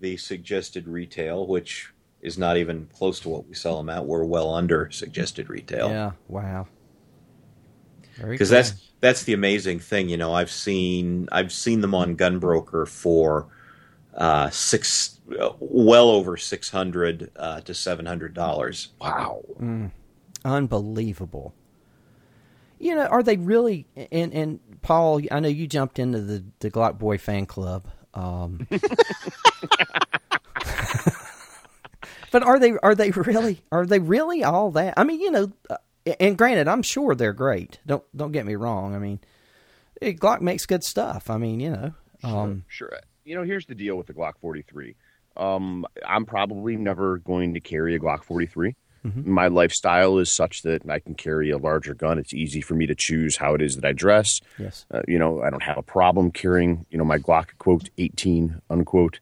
the 0.00 0.16
suggested 0.16 0.86
retail, 0.86 1.46
which 1.46 1.92
is 2.20 2.38
not 2.38 2.56
even 2.56 2.88
close 2.94 3.20
to 3.20 3.28
what 3.28 3.46
we 3.46 3.54
sell 3.54 3.76
them 3.76 3.88
at. 3.88 4.04
We're 4.06 4.24
well 4.24 4.54
under 4.54 4.90
suggested 4.90 5.48
retail. 5.48 5.88
yeah. 5.88 6.12
Wow. 6.28 6.66
Because 8.26 8.50
that's 8.50 8.90
that's 9.00 9.22
the 9.22 9.32
amazing 9.32 9.78
thing, 9.78 10.08
you 10.08 10.16
know. 10.16 10.34
I've 10.34 10.50
seen 10.50 11.28
I've 11.30 11.52
seen 11.52 11.80
them 11.80 11.94
on 11.94 12.16
Gunbroker 12.16 12.88
for 12.88 13.46
uh, 14.14 14.50
six, 14.50 15.20
uh, 15.38 15.50
well 15.60 16.10
over 16.10 16.36
six 16.36 16.70
hundred 16.70 17.30
uh, 17.36 17.60
to 17.60 17.74
seven 17.74 18.06
hundred 18.06 18.34
dollars. 18.34 18.88
Wow. 19.00 19.44
unbelievable. 20.44 21.54
You 22.80 22.96
know, 22.96 23.06
are 23.06 23.22
they 23.22 23.36
really? 23.36 23.86
And 24.10 24.32
and 24.32 24.60
Paul, 24.88 25.20
I 25.30 25.40
know 25.40 25.48
you 25.48 25.66
jumped 25.66 25.98
into 25.98 26.22
the 26.22 26.42
the 26.60 26.70
Glock 26.70 26.98
Boy 26.98 27.18
fan 27.18 27.44
club. 27.44 27.86
Um, 28.14 28.66
But 32.30 32.42
are 32.42 32.58
they 32.58 32.72
are 32.82 32.94
they 32.94 33.10
really 33.10 33.62
are 33.72 33.86
they 33.86 33.98
really 34.00 34.44
all 34.44 34.70
that? 34.72 34.94
I 34.96 35.04
mean, 35.04 35.20
you 35.20 35.30
know, 35.30 35.52
uh, 35.70 35.76
and 36.20 36.36
granted, 36.36 36.68
I'm 36.68 36.82
sure 36.82 37.14
they're 37.14 37.32
great. 37.32 37.78
Don't 37.86 38.04
don't 38.16 38.32
get 38.32 38.44
me 38.46 38.54
wrong. 38.54 38.94
I 38.94 38.98
mean, 38.98 39.20
Glock 40.02 40.40
makes 40.42 40.66
good 40.66 40.84
stuff. 40.84 41.30
I 41.30 41.38
mean, 41.38 41.60
you 41.60 41.70
know, 41.70 41.92
um, 42.22 42.64
sure, 42.68 42.90
sure. 42.90 43.00
You 43.24 43.34
know, 43.34 43.44
here's 43.44 43.66
the 43.66 43.74
deal 43.74 43.96
with 43.96 44.06
the 44.06 44.14
Glock 44.14 44.34
43. 44.40 44.94
Um, 45.38 45.86
I'm 46.06 46.26
probably 46.26 46.76
never 46.76 47.18
going 47.18 47.54
to 47.54 47.60
carry 47.60 47.94
a 47.94 47.98
Glock 47.98 48.24
43. 48.24 48.74
Mm-hmm. 49.06 49.30
My 49.30 49.48
lifestyle 49.48 50.18
is 50.18 50.30
such 50.30 50.62
that 50.62 50.88
I 50.88 50.98
can 50.98 51.14
carry 51.14 51.50
a 51.50 51.58
larger 51.58 51.94
gun. 51.94 52.18
It's 52.18 52.34
easy 52.34 52.60
for 52.60 52.74
me 52.74 52.86
to 52.86 52.94
choose 52.94 53.36
how 53.36 53.54
it 53.54 53.62
is 53.62 53.76
that 53.76 53.84
I 53.84 53.92
dress. 53.92 54.40
Yes. 54.58 54.86
Uh, 54.90 55.02
you 55.06 55.18
know, 55.18 55.42
I 55.42 55.50
don't 55.50 55.62
have 55.62 55.78
a 55.78 55.82
problem 55.82 56.30
carrying, 56.30 56.86
you 56.90 56.98
know, 56.98 57.04
my 57.04 57.18
Glock 57.18 57.48
quote 57.58 57.90
18 57.98 58.60
unquote. 58.70 59.20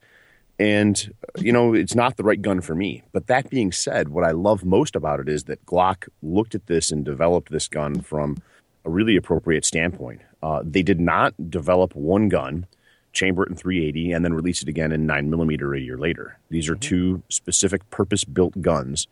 And, 0.59 1.13
you 1.37 1.51
know, 1.51 1.73
it's 1.75 1.93
not 1.93 2.17
the 2.17 2.23
right 2.23 2.41
gun 2.41 2.61
for 2.61 2.73
me. 2.73 3.03
But 3.11 3.27
that 3.27 3.49
being 3.49 3.71
said, 3.71 4.09
what 4.09 4.23
I 4.23 4.31
love 4.31 4.65
most 4.65 4.95
about 4.95 5.19
it 5.19 5.29
is 5.29 5.43
that 5.43 5.63
Glock 5.65 6.07
looked 6.23 6.55
at 6.55 6.65
this 6.65 6.91
and 6.91 7.05
developed 7.05 7.51
this 7.51 7.67
gun 7.67 8.01
from 8.01 8.41
a 8.83 8.89
really 8.89 9.15
appropriate 9.15 9.65
standpoint. 9.65 10.21
Uh, 10.41 10.61
they 10.63 10.81
did 10.81 10.99
not 10.99 11.51
develop 11.51 11.95
one 11.95 12.27
gun, 12.27 12.65
chamber 13.13 13.43
it 13.43 13.49
in 13.49 13.55
380, 13.55 14.13
and 14.13 14.25
then 14.25 14.33
release 14.33 14.63
it 14.63 14.69
again 14.69 14.91
in 14.91 15.05
9mm 15.05 15.77
a 15.77 15.79
year 15.79 15.97
later. 15.97 16.39
These 16.49 16.69
are 16.69 16.73
mm-hmm. 16.73 16.79
two 16.79 17.23
specific 17.29 17.87
purpose 17.91 18.23
built 18.23 18.59
guns 18.59 19.07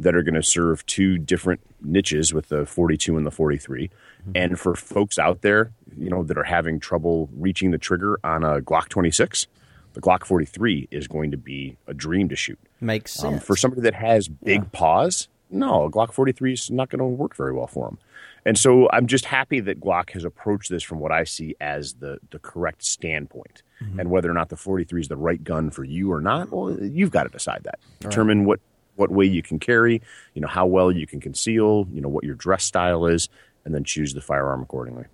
that 0.00 0.14
are 0.14 0.22
going 0.22 0.34
to 0.34 0.42
serve 0.42 0.84
two 0.86 1.18
different 1.18 1.60
niches 1.82 2.32
with 2.32 2.48
the 2.48 2.64
42 2.64 3.16
and 3.16 3.26
the 3.26 3.30
43. 3.30 3.88
Mm-hmm. 3.88 4.30
And 4.34 4.58
for 4.58 4.74
folks 4.74 5.18
out 5.18 5.42
there, 5.42 5.72
you 5.96 6.08
know, 6.08 6.22
that 6.22 6.38
are 6.38 6.44
having 6.44 6.80
trouble 6.80 7.28
reaching 7.36 7.70
the 7.70 7.78
trigger 7.78 8.18
on 8.24 8.42
a 8.42 8.60
Glock 8.60 8.88
26, 8.88 9.46
the 9.92 10.00
Glock 10.00 10.24
43 10.24 10.88
is 10.90 11.06
going 11.06 11.30
to 11.30 11.36
be 11.36 11.76
a 11.86 11.94
dream 11.94 12.28
to 12.28 12.36
shoot. 12.36 12.58
Makes 12.80 13.12
sense. 13.12 13.34
Um, 13.34 13.40
for 13.40 13.56
somebody 13.56 13.82
that 13.82 13.94
has 13.94 14.28
big 14.28 14.62
yeah. 14.62 14.68
paws, 14.72 15.28
no, 15.50 15.84
a 15.84 15.90
Glock 15.90 16.12
43 16.12 16.52
is 16.52 16.70
not 16.70 16.88
going 16.88 17.00
to 17.00 17.04
work 17.04 17.36
very 17.36 17.52
well 17.52 17.66
for 17.66 17.86
them. 17.86 17.98
And 18.46 18.56
so 18.56 18.88
I'm 18.90 19.06
just 19.06 19.26
happy 19.26 19.60
that 19.60 19.80
Glock 19.80 20.10
has 20.10 20.24
approached 20.24 20.70
this 20.70 20.82
from 20.82 20.98
what 20.98 21.12
I 21.12 21.24
see 21.24 21.56
as 21.60 21.94
the, 21.94 22.18
the 22.30 22.38
correct 22.38 22.82
standpoint. 22.84 23.62
Mm-hmm. 23.82 24.00
And 24.00 24.10
whether 24.10 24.30
or 24.30 24.34
not 24.34 24.48
the 24.48 24.56
43 24.56 25.02
is 25.02 25.08
the 25.08 25.16
right 25.16 25.42
gun 25.42 25.70
for 25.70 25.84
you 25.84 26.10
or 26.10 26.20
not, 26.20 26.50
well, 26.50 26.74
you've 26.80 27.10
got 27.10 27.24
to 27.24 27.28
decide 27.28 27.64
that. 27.64 27.78
Right. 28.02 28.10
Determine 28.10 28.44
what, 28.44 28.60
what 29.00 29.10
way 29.10 29.24
you 29.24 29.42
can 29.42 29.58
carry, 29.58 30.00
you 30.34 30.40
know, 30.40 30.48
how 30.48 30.66
well 30.66 30.92
you 30.92 31.06
can 31.06 31.20
conceal, 31.20 31.88
you 31.92 32.00
know, 32.00 32.08
what 32.08 32.22
your 32.22 32.34
dress 32.34 32.64
style 32.64 33.06
is, 33.06 33.28
and 33.64 33.74
then 33.74 33.82
choose 33.82 34.14
the 34.14 34.20
firearm 34.20 34.62
accordingly. 34.62 35.06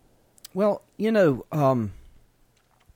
Well, 0.52 0.82
you 0.96 1.12
know, 1.12 1.46
um, 1.52 1.92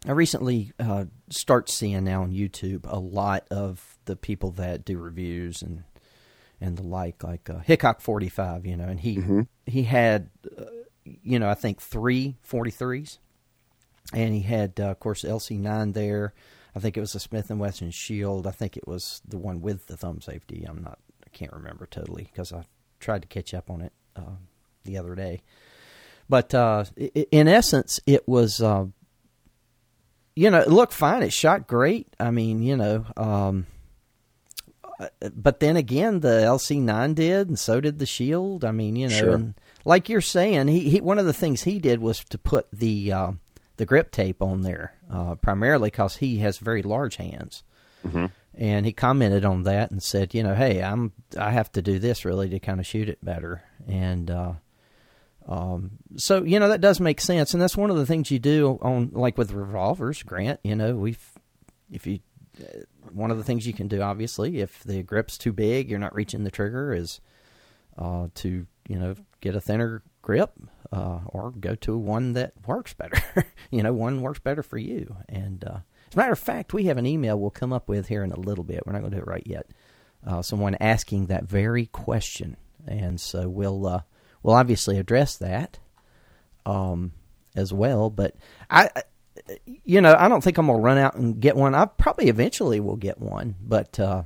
I 0.07 0.13
recently 0.13 0.73
uh, 0.79 1.05
start 1.29 1.71
seeing 1.71 2.05
now 2.05 2.23
on 2.23 2.33
YouTube 2.33 2.81
a 2.85 2.99
lot 2.99 3.47
of 3.51 3.99
the 4.07 4.17
people 4.17 4.51
that 4.53 4.85
do 4.85 4.99
reviews 4.99 5.63
and 5.63 5.85
and 6.63 6.77
the 6.77 6.83
like, 6.83 7.23
like 7.23 7.49
uh, 7.49 7.61
Hickok 7.61 8.01
forty 8.01 8.29
five, 8.29 8.67
you 8.67 8.77
know, 8.77 8.85
and 8.85 9.01
he 9.01 9.17
mm-hmm. 9.17 9.43
he 9.67 9.85
had, 9.85 10.29
uh, 10.59 10.65
you 11.05 11.39
know, 11.39 11.49
I 11.49 11.55
think 11.55 11.81
three 11.81 12.37
43s, 12.47 13.19
and 14.13 14.35
he 14.35 14.41
had, 14.41 14.79
uh, 14.79 14.91
of 14.91 15.01
course, 15.01 15.23
LC 15.23 15.59
nine 15.59 15.93
there. 15.93 16.35
I 16.75 16.79
think 16.79 16.97
it 16.97 17.01
was 17.01 17.15
a 17.15 17.21
Smith 17.21 17.51
and 17.51 17.59
Wesson 17.59 17.91
Shield. 17.91 18.47
I 18.47 18.53
think 18.53 18.77
it 18.77 18.87
was 18.87 19.23
the 19.27 19.39
one 19.39 19.61
with 19.61 19.87
the 19.87 19.97
thumb 19.97 20.21
safety. 20.21 20.65
I'm 20.69 20.83
not, 20.83 20.99
I 21.25 21.31
can't 21.31 21.53
remember 21.53 21.87
totally 21.87 22.25
because 22.31 22.53
I 22.53 22.65
tried 23.01 23.23
to 23.23 23.29
catch 23.29 23.55
up 23.55 23.71
on 23.71 23.81
it 23.81 23.93
uh, 24.17 24.37
the 24.85 24.99
other 24.99 25.15
day. 25.15 25.43
But 26.29 26.55
uh, 26.55 26.85
in 26.97 27.49
essence, 27.49 27.99
it 28.07 28.29
was 28.29 28.61
uh, 28.61 28.87
you 30.37 30.51
know, 30.51 30.61
it 30.61 30.69
looked 30.69 30.93
fine. 30.93 31.23
It 31.23 31.33
shot 31.33 31.67
great. 31.67 32.09
I 32.19 32.31
mean, 32.31 32.63
you 32.63 32.77
know, 32.77 33.05
um, 33.17 33.67
uh, 34.99 35.09
but 35.35 35.61
then 35.61 35.77
again, 35.77 36.21
the 36.21 36.29
LC9 36.29 37.15
did, 37.15 37.49
and 37.49 37.59
so 37.59 37.81
did 37.81 37.99
the 37.99 38.07
Shield. 38.07 38.65
I 38.65 38.71
mean, 38.71 38.97
you 38.97 39.09
know, 39.09 39.19
sure. 39.19 39.35
and 39.35 39.55
like 39.85 40.09
you're 40.09 40.21
saying, 40.21 40.69
he, 40.69 40.89
he 40.89 41.01
one 41.01 41.19
of 41.19 41.27
the 41.27 41.33
things 41.33 41.63
he 41.63 41.79
did 41.79 42.01
was 42.01 42.25
to 42.25 42.39
put 42.39 42.69
the 42.73 43.13
uh, 43.13 43.33
the 43.81 43.87
grip 43.87 44.11
tape 44.11 44.43
on 44.43 44.61
there, 44.61 44.93
uh, 45.11 45.37
primarily 45.37 45.87
because 45.87 46.17
he 46.17 46.41
has 46.41 46.59
very 46.59 46.83
large 46.83 47.17
hands. 47.17 47.65
Mm-hmm. 48.07 48.27
And 48.55 48.85
he 48.85 48.93
commented 48.93 49.43
on 49.47 49.63
that 49.63 49.91
and 49.91 50.03
said, 50.03 50.35
you 50.35 50.43
know, 50.43 50.55
hey, 50.55 50.83
I'm 50.83 51.13
I 51.39 51.51
have 51.51 51.73
to 51.73 51.81
do 51.81 51.99
this 51.99 52.27
really 52.27 52.51
to 52.51 52.61
kind 52.61 52.79
of 52.79 52.87
shoot 52.87 53.09
it 53.09 53.25
better. 53.25 53.63
And 53.89 54.31
uh, 54.31 54.53
um, 55.49 55.93
so 56.17 56.43
you 56.45 56.61
know 56.61 56.69
that 56.69 56.83
does 56.83 57.01
make 57.01 57.23
sense, 57.23 57.55
and 57.55 57.63
that's 57.63 57.77
one 57.77 57.89
of 57.89 57.97
the 57.97 58.05
things 58.05 58.31
you 58.31 58.39
do 58.39 58.79
on 58.83 59.13
like 59.15 59.39
with 59.39 59.53
revolvers. 59.53 60.23
Grant, 60.23 60.61
you 60.63 60.77
know, 60.77 60.95
we've 60.95 61.27
if 61.91 62.07
you 62.07 62.21
uh, 62.61 62.81
one 63.15 63.31
of 63.31 63.39
the 63.39 63.45
things 63.45 63.67
you 63.67 63.73
can 63.73 63.89
do, 63.89 64.03
obviously, 64.03 64.61
if 64.61 64.83
the 64.85 65.03
grip's 65.03 65.39
too 65.39 65.55
big, 65.55 65.89
you're 65.89 65.99
not 65.99 66.15
reaching 66.15 66.45
the 66.45 66.51
trigger, 66.51 66.93
is 66.93 67.23
uh, 67.97 68.29
to 68.35 68.67
you 68.89 68.99
know 68.99 69.15
get 69.41 69.55
a 69.55 69.61
thinner 69.61 70.03
grip 70.21 70.53
uh, 70.93 71.21
or 71.27 71.53
go 71.53 71.75
to 71.77 71.97
one 71.97 72.33
that 72.35 72.53
works 72.67 72.95
better. 72.95 73.23
you 73.71 73.83
know, 73.83 73.93
one 73.93 74.23
works 74.23 74.41
better 74.41 74.63
for 74.63 74.79
you. 74.79 75.17
And 75.29 75.63
uh, 75.65 75.79
as 76.09 76.15
a 76.15 76.17
matter 76.17 76.33
of 76.33 76.39
fact, 76.39 76.73
we 76.73 76.85
have 76.85 76.99
an 76.99 77.07
email 77.07 77.39
we'll 77.39 77.51
come 77.51 77.73
up 77.73 77.89
with 77.89 78.09
here 78.09 78.25
in 78.25 78.33
a 78.33 78.41
little 78.41 78.65
bit. 78.65 78.83
We're 78.85 78.93
not 78.93 79.01
going 79.01 79.13
to 79.13 79.17
do 79.19 79.23
it 79.23 79.29
right 79.29 79.47
yet. 79.47 79.67
Uh, 80.27 80.43
someone 80.43 80.77
asking 80.81 81.27
that 81.27 81.45
very 81.45 81.87
question, 81.87 82.57
and 82.87 83.19
so 83.19 83.49
we'll 83.49 83.87
uh, 83.87 84.03
we'll 84.43 84.55
obviously 84.55 84.99
address 84.99 85.39
that 85.39 85.79
um, 86.67 87.13
as 87.57 87.73
well. 87.73 88.11
But 88.11 88.35
I, 88.69 88.91
you 89.65 90.03
know, 90.03 90.15
I 90.19 90.29
don't 90.29 90.45
think 90.45 90.59
I'm 90.59 90.67
gonna 90.67 90.79
run 90.79 90.99
out 90.99 91.15
and 91.15 91.41
get 91.41 91.57
one. 91.57 91.75
I 91.75 91.87
probably 91.87 92.29
eventually 92.29 92.81
will 92.81 92.97
get 92.97 93.19
one, 93.19 93.55
but 93.63 93.99
uh, 93.99 94.25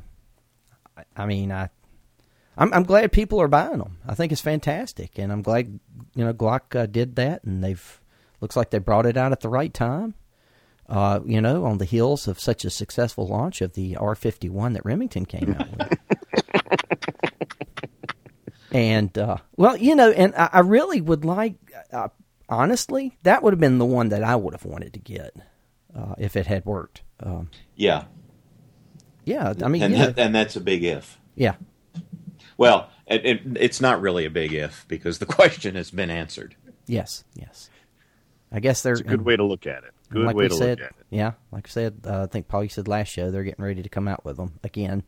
I 1.17 1.27
mean, 1.27 1.53
I. 1.53 1.71
I'm, 2.57 2.73
I'm 2.73 2.85
glad 2.85 3.13
people 3.13 3.41
are 3.41 3.49
buying 3.49 3.79
them. 3.79 3.99
I 4.07 4.15
think 4.15 4.33
it's 4.33 4.41
fantastic, 4.41 5.19
and 5.19 5.33
I'm 5.33 5.43
glad 5.43 5.79
you 6.15 6.25
know 6.25 6.33
Glock 6.33 6.75
uh, 6.79 6.87
did 6.87 7.17
that, 7.17 7.45
and 7.45 7.63
they've 7.63 8.01
looks 8.41 8.57
like 8.57 8.71
they 8.71 8.79
brought 8.79 9.07
it 9.07 9.17
out 9.17 9.33
at 9.33 9.41
the 9.41 9.49
right 9.49 9.73
time. 9.73 10.15
Uh, 10.87 11.21
you 11.25 11.41
know, 11.41 11.65
on 11.65 11.79
the 11.79 11.87
heels 11.87 12.29
of 12.29 12.39
such 12.39 12.63
a 12.63 12.69
successful 12.71 13.27
launch 13.27 13.63
of 13.63 13.73
the 13.73 13.95
R51 13.95 14.75
that 14.75 14.85
Remington 14.85 15.25
came 15.25 15.57
out 15.59 15.71
with. 15.79 15.99
And 18.75 19.17
uh, 19.17 19.37
well, 19.57 19.77
you 19.77 19.95
know, 19.95 20.11
and 20.11 20.35
I, 20.35 20.51
I 20.55 20.61
really 20.61 21.01
would 21.01 21.25
like, 21.25 21.55
uh, 21.93 22.09
honestly, 22.49 23.17
that 23.23 23.41
would 23.45 23.53
have 23.53 23.61
been 23.61 23.79
the 23.79 23.85
one 23.85 24.09
that 24.09 24.25
I 24.25 24.35
would 24.35 24.53
have 24.53 24.65
wanted 24.65 24.95
to 24.95 24.99
get 24.99 25.33
uh, 25.97 26.17
if 26.19 26.35
it 26.35 26.49
had 26.49 26.67
worked. 26.67 27.03
Um, 27.21 27.51
yeah, 27.77 28.07
yeah. 29.25 29.55
I 29.63 29.69
mean, 29.69 29.81
and, 29.81 29.95
that, 29.95 30.19
and 30.19 30.35
that's 30.35 30.57
a 30.57 30.61
big 30.61 30.83
if. 30.83 31.21
Yeah. 31.37 31.55
Well, 32.57 32.91
it, 33.07 33.25
it, 33.25 33.41
it's 33.57 33.81
not 33.81 34.01
really 34.01 34.25
a 34.25 34.31
big 34.31 34.53
if 34.53 34.87
because 34.89 35.19
the 35.19 35.27
question 35.39 35.75
has 35.75 35.91
been 35.91 36.11
answered. 36.11 36.57
Yes, 36.87 37.25
yes. 37.35 37.71
I 38.53 38.61
guess 38.61 38.83
there's 38.83 39.01
a 39.01 39.05
good 39.05 39.23
way 39.23 39.37
to 39.37 39.45
look 39.45 39.67
at 39.67 39.85
it. 39.85 39.91
Good 40.11 40.27
like 40.27 40.37
way 40.37 40.49
to 40.49 40.55
said, 40.55 40.79
look 40.79 40.91
at 40.91 40.97
it. 41.01 41.07
Yeah, 41.11 41.33
like 41.51 41.67
I 41.67 41.71
said, 41.71 42.01
uh, 42.07 42.23
I 42.23 42.27
think 42.27 42.47
Paul, 42.47 42.63
you 42.63 42.69
said 42.69 42.87
last 42.87 43.09
show 43.09 43.31
they're 43.31 43.43
getting 43.43 43.65
ready 43.65 43.83
to 43.83 43.89
come 43.89 44.07
out 44.07 44.25
with 44.25 44.37
them 44.37 44.61
again, 44.63 45.03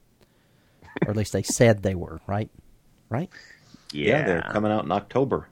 or 1.04 1.10
at 1.10 1.16
least 1.16 1.32
they 1.32 1.44
said 1.44 1.82
they 1.82 1.94
were. 1.94 2.20
Right, 2.26 2.50
right. 3.08 3.30
Yeah, 3.92 4.18
yeah 4.18 4.24
they're 4.24 4.42
coming 4.50 4.72
out 4.72 4.84
in 4.84 4.90
October. 4.90 5.48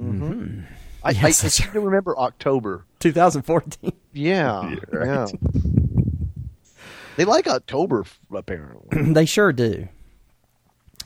Mm-hmm. 0.00 0.60
I, 1.02 1.10
yes, 1.12 1.42
I, 1.42 1.46
I 1.46 1.48
seem 1.48 1.72
to 1.72 1.80
remember 1.80 2.18
October 2.18 2.84
2014. 3.00 3.92
Yeah, 4.14 4.68
yeah. 4.68 4.76
Right. 4.92 5.06
yeah. 5.06 5.26
They 7.16 7.24
like 7.24 7.46
October, 7.46 8.04
apparently. 8.30 9.12
they 9.14 9.24
sure 9.24 9.52
do. 9.54 9.88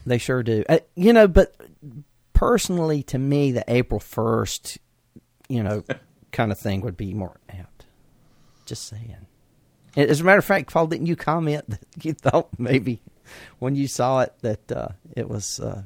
They 0.07 0.19
sure 0.19 0.43
do. 0.45 0.65
Uh, 0.69 0.79
you 0.95 1.13
know, 1.13 1.27
but 1.27 1.55
personally, 2.33 3.03
to 3.05 3.19
me, 3.19 3.51
the 3.51 3.65
April 3.67 4.01
1st, 4.01 4.79
you 5.49 5.63
know, 5.63 5.83
kind 6.33 6.53
of 6.53 6.59
thing 6.59 6.81
would 6.83 6.97
be 6.97 7.13
more 7.13 7.41
apt. 7.51 7.87
Just 8.65 8.87
saying. 8.87 9.27
As 9.97 10.21
a 10.21 10.25
matter 10.25 10.39
of 10.39 10.45
fact, 10.45 10.73
Paul, 10.73 10.87
didn't 10.87 11.07
you 11.07 11.17
comment 11.17 11.69
that 11.69 11.81
you 12.05 12.13
thought 12.13 12.49
maybe 12.59 13.01
when 13.59 13.75
you 13.75 13.89
saw 13.89 14.21
it 14.21 14.33
that 14.43 14.71
uh, 14.71 14.89
it 15.17 15.29
was 15.29 15.59
uh, 15.59 15.83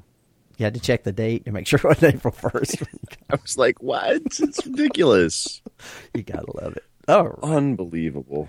you 0.59 0.65
had 0.65 0.75
to 0.75 0.81
check 0.81 1.05
the 1.05 1.13
date 1.13 1.45
to 1.47 1.53
make 1.53 1.67
sure 1.67 1.81
it 1.83 1.85
was 1.85 2.03
April 2.03 2.35
first. 2.35 2.83
I 3.31 3.37
was 3.41 3.57
like, 3.57 3.81
"What? 3.83 4.17
It's 4.17 4.67
ridiculous." 4.67 5.63
you 6.13 6.23
gotta 6.23 6.53
love 6.61 6.77
it. 6.77 6.85
Oh, 7.09 7.39
unbelievable. 7.43 8.49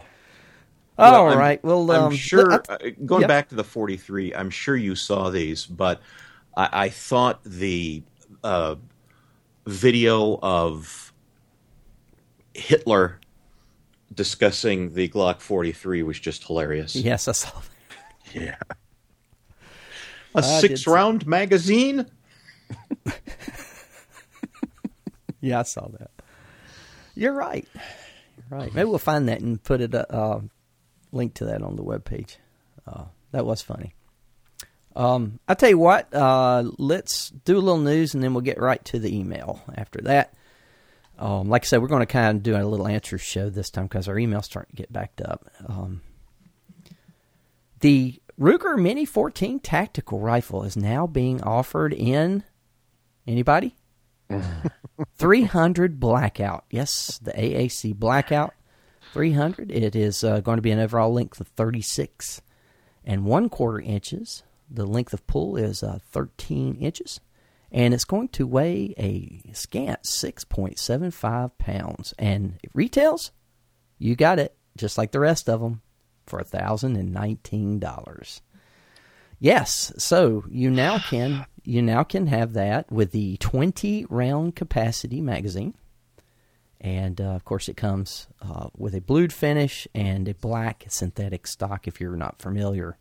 All 1.01 1.25
well, 1.25 1.37
right. 1.37 1.63
Well, 1.63 1.89
I'm 1.91 2.03
um, 2.03 2.15
sure. 2.15 2.53
Uh, 2.53 2.77
going 3.05 3.21
yep. 3.21 3.27
back 3.27 3.49
to 3.49 3.55
the 3.55 3.63
43, 3.63 4.35
I'm 4.35 4.51
sure 4.51 4.75
you 4.75 4.95
saw 4.95 5.31
these, 5.31 5.65
but 5.65 5.99
I, 6.55 6.69
I 6.71 6.89
thought 6.89 7.43
the 7.43 8.03
uh, 8.43 8.75
video 9.65 10.37
of 10.41 11.11
Hitler 12.53 13.19
discussing 14.13 14.93
the 14.93 15.09
Glock 15.09 15.41
43 15.41 16.03
was 16.03 16.19
just 16.19 16.45
hilarious. 16.45 16.95
Yes, 16.95 17.27
I 17.27 17.31
saw 17.31 17.49
that. 17.49 17.61
Yeah. 18.33 18.55
A 20.35 20.41
six 20.41 20.87
round 20.87 21.27
magazine? 21.27 22.05
yeah, 25.41 25.59
I 25.59 25.63
saw 25.63 25.89
that. 25.89 26.11
You're 27.13 27.33
right. 27.33 27.67
You're 27.73 28.59
right. 28.59 28.73
Maybe 28.73 28.87
we'll 28.87 28.99
find 28.99 29.27
that 29.27 29.41
and 29.41 29.61
put 29.61 29.81
it 29.81 29.93
uh 29.93 30.39
link 31.11 31.33
to 31.35 31.45
that 31.45 31.61
on 31.61 31.75
the 31.75 31.83
web 31.83 32.05
page. 32.05 32.37
Uh, 32.87 33.05
that 33.31 33.45
was 33.45 33.61
funny. 33.61 33.93
Um, 34.95 35.39
I 35.47 35.53
tell 35.53 35.69
you 35.69 35.77
what, 35.77 36.13
uh, 36.13 36.63
let's 36.77 37.29
do 37.29 37.57
a 37.57 37.59
little 37.59 37.79
news 37.79 38.13
and 38.13 38.21
then 38.21 38.33
we'll 38.33 38.41
get 38.41 38.59
right 38.59 38.83
to 38.85 38.99
the 38.99 39.15
email 39.17 39.61
after 39.75 40.01
that. 40.01 40.33
Um, 41.17 41.49
like 41.49 41.63
I 41.63 41.67
said, 41.67 41.81
we're 41.81 41.87
going 41.87 42.01
to 42.01 42.05
kind 42.07 42.37
of 42.37 42.43
do 42.43 42.55
a 42.55 42.63
little 42.63 42.87
answer 42.87 43.17
show 43.17 43.49
this 43.49 43.69
time 43.69 43.85
because 43.85 44.07
our 44.07 44.17
email's 44.17 44.45
starting 44.45 44.75
to 44.75 44.81
get 44.81 44.91
backed 44.91 45.21
up. 45.21 45.49
Um, 45.67 46.01
the 47.79 48.19
Ruger 48.39 48.81
Mini 48.81 49.05
14 49.05 49.59
tactical 49.59 50.19
rifle 50.19 50.63
is 50.63 50.75
now 50.75 51.07
being 51.07 51.41
offered 51.43 51.93
in 51.93 52.43
anybody? 53.27 53.75
300 55.17 55.99
blackout. 55.99 56.65
Yes, 56.69 57.19
the 57.21 57.31
AAC 57.31 57.95
blackout 57.95 58.53
300. 59.11 59.71
It 59.71 59.95
is 59.95 60.23
uh, 60.23 60.39
going 60.39 60.57
to 60.57 60.61
be 60.61 60.71
an 60.71 60.79
overall 60.79 61.13
length 61.13 61.39
of 61.39 61.47
36 61.49 62.41
and 63.03 63.25
one 63.25 63.49
quarter 63.49 63.79
inches. 63.79 64.43
The 64.69 64.85
length 64.85 65.13
of 65.13 65.27
pull 65.27 65.57
is 65.57 65.83
uh, 65.83 65.99
13 66.11 66.75
inches, 66.75 67.19
and 67.71 67.93
it's 67.93 68.05
going 68.05 68.29
to 68.29 68.47
weigh 68.47 68.93
a 68.97 69.51
scant 69.53 70.03
6.75 70.03 71.51
pounds. 71.57 72.13
And 72.17 72.57
it 72.63 72.71
retails, 72.73 73.31
you 73.99 74.15
got 74.15 74.39
it, 74.39 74.55
just 74.77 74.97
like 74.97 75.11
the 75.11 75.19
rest 75.19 75.49
of 75.49 75.59
them, 75.59 75.81
for 76.25 76.41
$1,019. 76.41 78.41
Yes, 79.39 79.91
so 79.97 80.45
you 80.49 80.69
now 80.69 80.99
can 80.99 81.45
you 81.63 81.81
now 81.81 82.03
can 82.03 82.27
have 82.27 82.53
that 82.53 82.91
with 82.91 83.11
the 83.11 83.37
20 83.37 84.05
round 84.09 84.55
capacity 84.55 85.19
magazine. 85.19 85.73
And 86.81 87.21
uh, 87.21 87.25
of 87.25 87.45
course, 87.45 87.69
it 87.69 87.77
comes 87.77 88.27
uh, 88.41 88.69
with 88.75 88.95
a 88.95 89.01
blued 89.01 89.31
finish 89.31 89.87
and 89.93 90.27
a 90.27 90.33
black 90.33 90.85
synthetic 90.89 91.45
stock. 91.45 91.87
If 91.87 92.01
you're 92.01 92.15
not 92.15 92.41
familiar 92.41 92.97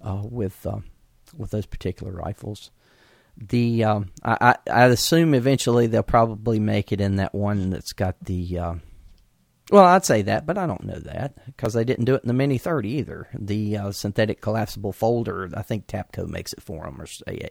uh, 0.00 0.22
with 0.22 0.64
uh, 0.64 0.78
with 1.36 1.50
those 1.50 1.66
particular 1.66 2.12
rifles, 2.12 2.70
the 3.36 3.82
um, 3.82 4.12
I, 4.24 4.54
I, 4.70 4.84
assume 4.86 5.34
eventually 5.34 5.88
they'll 5.88 6.04
probably 6.04 6.60
make 6.60 6.92
it 6.92 7.00
in 7.00 7.16
that 7.16 7.34
one 7.34 7.70
that's 7.70 7.92
got 7.92 8.14
the 8.24 8.58
uh, 8.58 8.74
well, 9.70 9.84
I'd 9.84 10.04
say 10.04 10.22
that, 10.22 10.46
but 10.46 10.58
I 10.58 10.66
don't 10.66 10.84
know 10.84 10.98
that 10.98 11.34
because 11.46 11.74
they 11.74 11.84
didn't 11.84 12.04
do 12.04 12.14
it 12.14 12.22
in 12.22 12.28
the 12.28 12.34
Mini 12.34 12.58
30 12.58 12.88
either. 12.90 13.28
The 13.36 13.76
uh, 13.76 13.92
synthetic 13.92 14.40
collapsible 14.40 14.92
folder, 14.92 15.48
I 15.54 15.62
think 15.62 15.86
Tapco 15.86 16.26
makes 16.26 16.52
it 16.52 16.62
for 16.62 16.84
them, 16.84 17.00
or 17.00 17.06
a, 17.28 17.50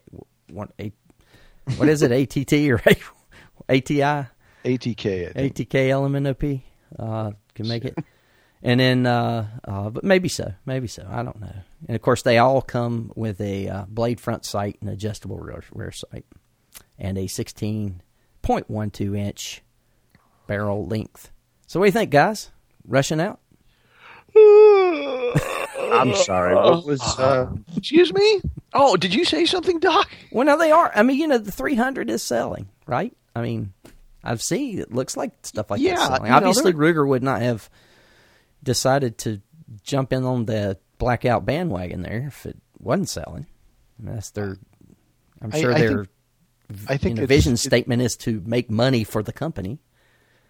what, 0.49 0.71
a, 0.79 0.91
what 1.77 1.87
is 1.87 2.01
it, 2.01 2.11
ATT 2.11 2.53
or 2.69 2.81
ATI? 3.69 4.27
ATK. 4.77 5.33
ATK 5.33 5.89
LMNOP 5.89 6.61
uh, 6.97 7.31
can 7.55 7.67
make 7.67 7.85
it. 7.85 7.97
And 8.61 8.79
then, 8.79 9.05
uh, 9.05 9.47
uh, 9.63 9.89
but 9.89 10.03
maybe 10.03 10.27
so, 10.27 10.53
maybe 10.65 10.87
so. 10.87 11.07
I 11.09 11.23
don't 11.23 11.39
know. 11.39 11.53
And 11.87 11.95
of 11.95 12.01
course, 12.01 12.23
they 12.23 12.37
all 12.37 12.61
come 12.61 13.11
with 13.15 13.39
a 13.39 13.69
uh, 13.69 13.85
blade 13.87 14.19
front 14.19 14.43
sight 14.43 14.77
and 14.81 14.89
adjustable 14.89 15.37
rear, 15.37 15.63
rear 15.73 15.91
sight, 15.91 16.25
and 16.97 17.17
a 17.17 17.23
16.12 17.23 19.17
inch 19.17 19.61
barrel 20.47 20.85
length. 20.85 21.31
So 21.67 21.79
what 21.79 21.85
do 21.85 21.87
you 21.87 21.93
think, 21.93 22.11
guys? 22.11 22.51
Rushing 22.85 23.21
out? 23.21 23.39
I'm 24.35 26.13
sorry. 26.15 26.55
What 26.55 26.85
was? 26.85 27.01
Uh, 27.17 27.51
Excuse 27.77 28.13
me? 28.13 28.41
Oh, 28.73 28.95
did 28.95 29.13
you 29.13 29.25
say 29.25 29.45
something, 29.45 29.79
Doc? 29.79 30.09
Well, 30.31 30.45
no, 30.45 30.57
they 30.57 30.71
are. 30.71 30.91
I 30.93 31.03
mean, 31.03 31.17
you 31.17 31.27
know, 31.27 31.37
the 31.37 31.51
300 31.51 32.09
is 32.09 32.21
selling, 32.21 32.69
right? 32.85 33.15
I 33.35 33.41
mean, 33.41 33.73
I've 34.23 34.41
seen 34.41 34.79
it 34.79 34.91
looks 34.93 35.15
like 35.17 35.31
stuff 35.43 35.71
like 35.71 35.79
Yeah, 35.81 35.95
that 35.95 36.07
selling. 36.07 36.23
you 36.25 36.29
know, 36.29 36.35
Obviously, 36.37 36.73
Ruger 36.73 37.07
would 37.07 37.23
not 37.23 37.41
have 37.41 37.69
decided 38.63 39.17
to 39.19 39.41
jump 39.83 40.11
in 40.13 40.23
on 40.23 40.45
the 40.45 40.77
blackout 40.97 41.45
bandwagon 41.45 42.01
there 42.01 42.25
if 42.27 42.45
it 42.45 42.57
wasn't 42.79 43.09
selling. 43.09 43.45
I 43.99 44.03
mean, 44.03 44.15
that's 44.15 44.31
their. 44.31 44.57
I'm 45.41 45.51
sure 45.51 45.73
I 45.73 45.79
their 45.79 46.05
I 46.87 46.97
think 46.97 47.17
you 47.17 47.21
know, 47.21 47.27
vision 47.27 47.57
statement 47.57 48.01
is 48.01 48.15
to 48.17 48.41
make 48.45 48.69
money 48.69 49.03
for 49.03 49.23
the 49.23 49.31
company. 49.33 49.79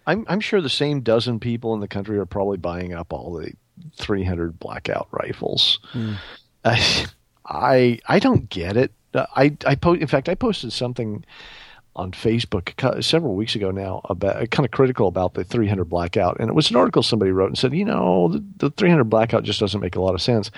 I'm 0.07 0.25
I'm 0.27 0.39
sure 0.39 0.61
the 0.61 0.69
same 0.69 1.01
dozen 1.01 1.39
people 1.39 1.73
in 1.75 1.79
the 1.79 1.87
country 1.87 2.17
are 2.17 2.25
probably 2.25 2.57
buying 2.57 2.93
up 2.93 3.13
all 3.13 3.33
the 3.33 3.53
300 3.97 4.59
blackout 4.59 5.07
rifles. 5.11 5.79
I, 6.65 7.05
I 7.45 7.99
I 8.07 8.19
don't 8.19 8.49
get 8.49 8.75
it. 8.75 8.91
I 9.13 9.55
I 9.65 9.75
po- 9.75 9.93
in 9.93 10.07
fact 10.07 10.27
I 10.29 10.35
posted 10.35 10.73
something 10.73 11.23
on 11.95 12.11
Facebook 12.11 13.03
several 13.03 13.35
weeks 13.35 13.55
ago 13.55 13.71
now 13.71 14.01
about 14.05 14.49
kind 14.51 14.65
of 14.65 14.71
critical 14.71 15.07
about 15.07 15.33
the 15.33 15.43
300 15.43 15.85
blackout, 15.85 16.37
and 16.39 16.49
it 16.49 16.53
was 16.53 16.69
an 16.69 16.77
article 16.77 17.03
somebody 17.03 17.31
wrote 17.31 17.47
and 17.47 17.57
said, 17.57 17.73
you 17.73 17.85
know, 17.85 18.29
the, 18.29 18.43
the 18.57 18.69
300 18.71 19.05
blackout 19.05 19.43
just 19.43 19.59
doesn't 19.59 19.81
make 19.81 19.95
a 19.95 20.01
lot 20.01 20.15
of 20.15 20.21
sense. 20.21 20.51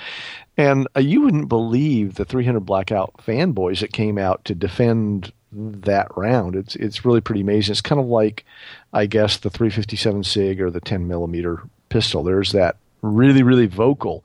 And 0.58 0.88
uh, 0.96 1.00
you 1.00 1.22
wouldn't 1.22 1.50
believe 1.50 2.15
the 2.15 2.26
300 2.26 2.60
blackout 2.62 3.13
fanboys 3.26 3.80
that 3.80 3.94
came 3.94 4.17
out 4.17 4.46
to 4.46 4.56
defend 4.56 5.32
that 5.52 6.08
round. 6.15 6.56
It's 6.56 6.76
it's 6.76 7.06
really 7.06 7.22
pretty 7.22 7.41
amazing. 7.41 7.74
It's 7.74 7.82
kind 7.82 8.00
of 8.00 8.08
like, 8.08 8.46
I 8.94 9.06
guess, 9.06 9.38
the 9.38 9.50
357 9.50 10.24
Sig 10.24 10.62
or 10.62 10.70
the 10.70 10.80
10 10.80 11.08
millimeter 11.08 11.63
pistol. 11.89 12.24
There's 12.24 12.52
that 12.52 12.78
really 13.02 13.44
really 13.44 13.65
vocal 13.65 14.24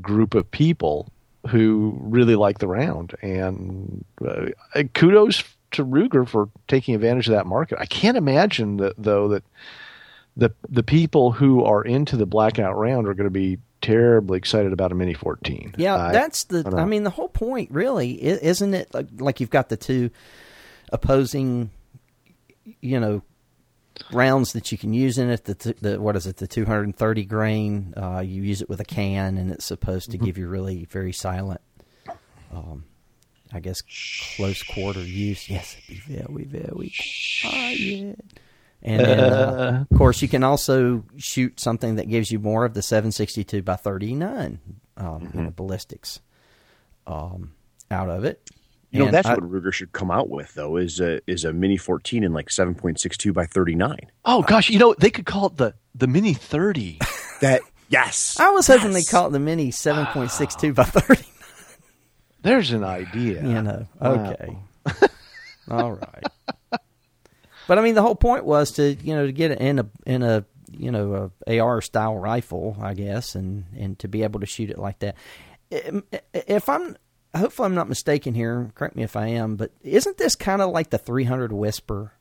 group 0.00 0.34
of 0.34 0.50
people 0.50 1.10
who 1.48 1.96
really 2.00 2.36
like 2.36 2.58
the 2.58 2.68
round, 2.68 3.14
and 3.22 4.04
uh, 4.26 4.48
kudos 4.94 5.42
to 5.72 5.84
Ruger 5.84 6.26
for 6.28 6.48
taking 6.66 6.94
advantage 6.94 7.28
of 7.28 7.34
that 7.34 7.46
market. 7.46 7.78
I 7.80 7.86
can't 7.86 8.16
imagine 8.16 8.76
that 8.78 8.94
though 8.98 9.28
that 9.28 9.44
the 10.36 10.50
the 10.68 10.82
people 10.82 11.32
who 11.32 11.64
are 11.64 11.82
into 11.82 12.16
the 12.16 12.26
blackout 12.26 12.76
round 12.76 13.06
are 13.08 13.14
going 13.14 13.24
to 13.26 13.30
be 13.30 13.58
terribly 13.80 14.38
excited 14.38 14.72
about 14.72 14.90
a 14.92 14.94
Mini 14.94 15.14
14. 15.14 15.74
Yeah, 15.78 15.96
I- 15.96 16.12
that's 16.12 16.44
the. 16.44 16.68
I 16.74 16.80
I, 16.80 16.84
mean, 16.84 17.02
the 17.04 17.10
whole 17.10 17.28
point, 17.28 17.70
really, 17.70 18.22
isn't 18.22 18.74
it? 18.74 18.92
Like, 18.94 19.06
like 19.18 19.40
you've 19.40 19.50
got 19.50 19.68
the 19.68 19.76
two 19.76 20.10
opposing, 20.92 21.70
you 22.80 22.98
know, 23.00 23.22
rounds 24.12 24.52
that 24.52 24.70
you 24.72 24.78
can 24.78 24.92
use 24.92 25.18
in 25.18 25.28
it. 25.30 25.44
The, 25.44 25.74
the 25.80 26.00
what 26.00 26.16
is 26.16 26.26
it? 26.26 26.36
The 26.38 26.46
230 26.46 27.24
grain. 27.24 27.94
Uh, 27.96 28.20
you 28.20 28.42
use 28.42 28.62
it 28.62 28.68
with 28.68 28.80
a 28.80 28.84
can, 28.84 29.36
and 29.38 29.50
it's 29.50 29.64
supposed 29.64 30.10
to 30.12 30.16
Mm-hmm. 30.16 30.26
give 30.26 30.38
you 30.38 30.48
really 30.48 30.84
very 30.86 31.12
silent. 31.12 31.60
Um, 32.52 32.84
I 33.52 33.60
guess 33.60 33.82
close 34.36 34.62
quarter 34.62 35.00
use. 35.00 35.48
Yes, 35.48 35.76
it'd 35.88 36.04
be 36.06 36.14
very, 36.16 36.44
very 36.44 36.92
quiet. 37.40 38.20
And 38.82 39.00
then, 39.00 39.20
uh, 39.20 39.84
of 39.90 39.98
course, 39.98 40.22
you 40.22 40.28
can 40.28 40.44
also 40.44 41.04
shoot 41.16 41.58
something 41.58 41.96
that 41.96 42.08
gives 42.08 42.30
you 42.30 42.38
more 42.38 42.64
of 42.64 42.74
the 42.74 42.82
762 42.82 43.62
by 43.62 43.76
39 43.76 44.60
um, 44.96 45.30
you 45.34 45.40
know, 45.42 45.50
ballistics 45.56 46.20
um, 47.06 47.52
out 47.90 48.08
of 48.10 48.24
it. 48.24 48.48
you 48.90 49.04
know, 49.04 49.10
that's 49.10 49.26
I- 49.26 49.34
what 49.34 49.50
Ruger 49.50 49.72
should 49.72 49.92
come 49.92 50.10
out 50.10 50.28
with, 50.28 50.54
though. 50.54 50.76
Is 50.76 51.00
a 51.00 51.20
is 51.30 51.44
a 51.44 51.52
Mini 51.52 51.76
14 51.76 52.22
in 52.24 52.32
like 52.32 52.48
7.62 52.48 53.32
by 53.32 53.46
39. 53.46 53.98
Oh 54.24 54.42
gosh, 54.42 54.70
you 54.70 54.78
know 54.78 54.94
they 54.98 55.10
could 55.10 55.26
call 55.26 55.46
it 55.46 55.56
the 55.56 55.74
the 55.94 56.06
Mini 56.06 56.34
30. 56.34 56.98
That 57.40 57.60
yes, 57.88 58.36
I 58.40 58.50
was 58.50 58.66
hoping 58.66 58.90
they 58.90 58.98
Yes. 58.98 59.10
call 59.12 59.28
it 59.28 59.30
the 59.30 59.38
Mini 59.38 59.70
7.62 59.70 60.74
by 60.74 60.82
30. 60.82 61.22
There's 62.42 62.70
an 62.70 62.84
idea. 62.84 63.42
You 63.42 63.62
know, 63.62 63.86
Wow. 64.00 64.30
okay. 64.32 64.56
All 65.70 65.92
right. 65.92 66.24
But 67.66 67.78
I 67.78 67.82
mean, 67.82 67.94
the 67.94 68.00
whole 68.00 68.14
point 68.14 68.46
was 68.46 68.70
to 68.72 68.94
you 68.94 69.14
know 69.14 69.26
to 69.26 69.32
get 69.32 69.50
it 69.50 69.60
in 69.60 69.78
a 69.78 69.86
in 70.06 70.22
a 70.22 70.42
you 70.70 70.90
know 70.90 71.30
a 71.46 71.58
AR 71.60 71.82
style 71.82 72.16
rifle, 72.16 72.78
I 72.80 72.94
guess, 72.94 73.34
and 73.34 73.66
and 73.76 73.98
to 73.98 74.08
be 74.08 74.22
able 74.22 74.40
to 74.40 74.46
shoot 74.46 74.70
it 74.70 74.78
like 74.78 75.00
that. 75.00 75.16
If 76.32 76.66
I'm 76.70 76.96
hopefully 77.36 77.66
I'm 77.66 77.74
not 77.74 77.86
mistaken 77.86 78.32
here, 78.32 78.70
correct 78.74 78.96
me 78.96 79.02
if 79.02 79.16
I 79.16 79.26
am, 79.26 79.56
but 79.56 79.70
isn't 79.82 80.16
this 80.16 80.34
kind 80.34 80.62
of 80.62 80.70
like 80.70 80.88
the 80.88 80.96
300 80.96 81.52
Whisper, 81.52 82.12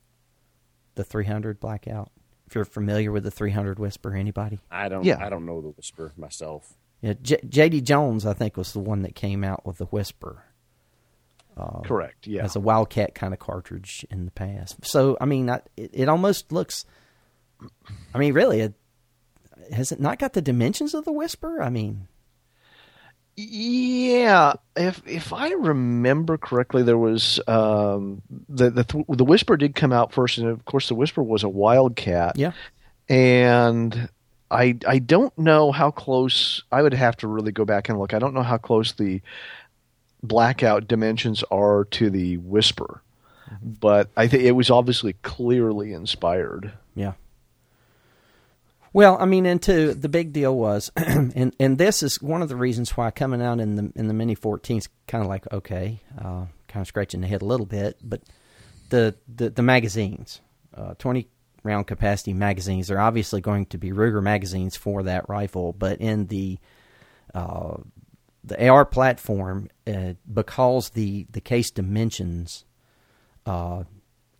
the 0.95 1.05
300 1.05 1.61
Blackout? 1.61 2.11
If 2.45 2.53
you're 2.55 2.65
familiar 2.65 3.13
with 3.13 3.23
the 3.23 3.31
300 3.31 3.79
Whisper, 3.79 4.13
anybody? 4.13 4.59
I 4.69 4.89
don't. 4.89 5.05
Yeah. 5.05 5.25
I 5.25 5.29
don't 5.29 5.45
know 5.45 5.61
the 5.61 5.69
whisper 5.69 6.11
myself. 6.17 6.73
Yeah, 7.01 7.13
J- 7.21 7.41
J.D. 7.47 7.81
Jones, 7.81 8.25
I 8.25 8.33
think, 8.33 8.57
was 8.57 8.73
the 8.73 8.79
one 8.79 9.03
that 9.03 9.13
came 9.15 9.43
out 9.43 9.65
with 9.65 9.77
the 9.77 9.85
Whisper. 9.85 10.43
Correct. 11.85 12.27
Yeah. 12.27 12.43
as 12.43 12.55
a 12.55 12.59
Wildcat 12.59 13.15
kind 13.15 13.33
of 13.33 13.39
cartridge 13.39 14.05
in 14.11 14.25
the 14.25 14.31
past. 14.31 14.77
So 14.85 15.17
I 15.19 15.25
mean, 15.25 15.49
I, 15.49 15.61
it, 15.75 15.89
it 15.93 16.09
almost 16.09 16.51
looks. 16.51 16.85
I 18.13 18.19
mean, 18.19 18.33
really, 18.33 18.61
it, 18.61 18.73
has 19.71 19.91
it 19.91 19.99
not 19.99 20.19
got 20.19 20.33
the 20.33 20.41
dimensions 20.41 20.93
of 20.93 21.03
the 21.05 21.11
Whisper? 21.11 21.59
I 21.61 21.69
mean, 21.71 22.07
Yeah, 23.35 24.53
if 24.75 25.01
if 25.07 25.33
I 25.33 25.49
remember 25.49 26.37
correctly, 26.37 26.83
there 26.83 26.97
was 26.97 27.39
um, 27.47 28.21
the 28.49 28.69
the 28.69 29.05
the 29.09 29.23
Whisper 29.25 29.57
did 29.57 29.73
come 29.73 29.91
out 29.93 30.11
first, 30.13 30.37
and 30.37 30.47
of 30.49 30.63
course 30.65 30.87
the 30.89 30.95
Whisper 30.95 31.23
was 31.23 31.43
a 31.43 31.49
Wildcat. 31.49 32.37
yeah, 32.37 32.51
and 33.09 34.09
I 34.49 34.77
I 34.87 34.99
don't 34.99 35.37
know 35.37 35.71
how 35.71 35.91
close. 35.91 36.63
I 36.71 36.81
would 36.81 36.93
have 36.93 37.17
to 37.17 37.27
really 37.27 37.51
go 37.51 37.65
back 37.65 37.89
and 37.89 37.99
look. 37.99 38.13
I 38.13 38.19
don't 38.19 38.33
know 38.33 38.43
how 38.43 38.57
close 38.57 38.93
the 38.93 39.21
blackout 40.23 40.87
dimensions 40.87 41.43
are 41.51 41.85
to 41.85 42.09
the 42.09 42.37
Whisper, 42.37 43.01
but 43.61 44.09
I 44.15 44.27
think 44.27 44.43
it 44.43 44.53
was 44.53 44.69
obviously 44.69 45.13
clearly 45.13 45.93
inspired. 45.93 46.73
yeah. 46.95 47.13
Well, 48.93 49.17
I 49.19 49.25
mean, 49.25 49.45
and 49.45 49.61
two, 49.61 49.93
the 49.93 50.09
big 50.09 50.33
deal 50.33 50.55
was, 50.55 50.91
and 50.95 51.53
and 51.59 51.77
this 51.77 52.01
is 52.01 52.21
one 52.21 52.41
of 52.41 52.49
the 52.49 52.55
reasons 52.55 52.91
why 52.97 53.11
coming 53.11 53.41
out 53.41 53.59
in 53.59 53.75
the 53.75 53.91
in 53.95 54.07
the 54.07 54.13
Mini 54.13 54.35
14s 54.35 54.87
kind 55.07 55.23
of 55.23 55.29
like 55.29 55.51
okay, 55.51 55.99
uh, 56.17 56.45
kind 56.67 56.81
of 56.81 56.87
scratching 56.87 57.21
the 57.21 57.27
head 57.27 57.41
a 57.41 57.45
little 57.45 57.65
bit, 57.65 57.97
but 58.01 58.21
the 58.89 59.15
the, 59.27 59.49
the 59.51 59.61
magazines, 59.61 60.41
uh, 60.73 60.95
20 60.95 61.27
round 61.63 61.87
capacity 61.87 62.33
magazines. 62.33 62.87
They're 62.87 62.99
obviously 62.99 63.41
going 63.41 63.67
to 63.67 63.77
be 63.77 63.91
Ruger 63.91 64.21
magazines 64.21 64.75
for 64.75 65.03
that 65.03 65.27
rifle, 65.29 65.73
but 65.73 65.99
in 65.99 66.27
the 66.27 66.59
uh, 67.33 67.77
the 68.43 68.69
AR 68.69 68.85
platform, 68.85 69.69
uh, 69.85 70.13
because 70.31 70.89
the 70.89 71.27
the 71.29 71.41
case 71.41 71.71
dimensions, 71.71 72.65
uh, 73.45 73.83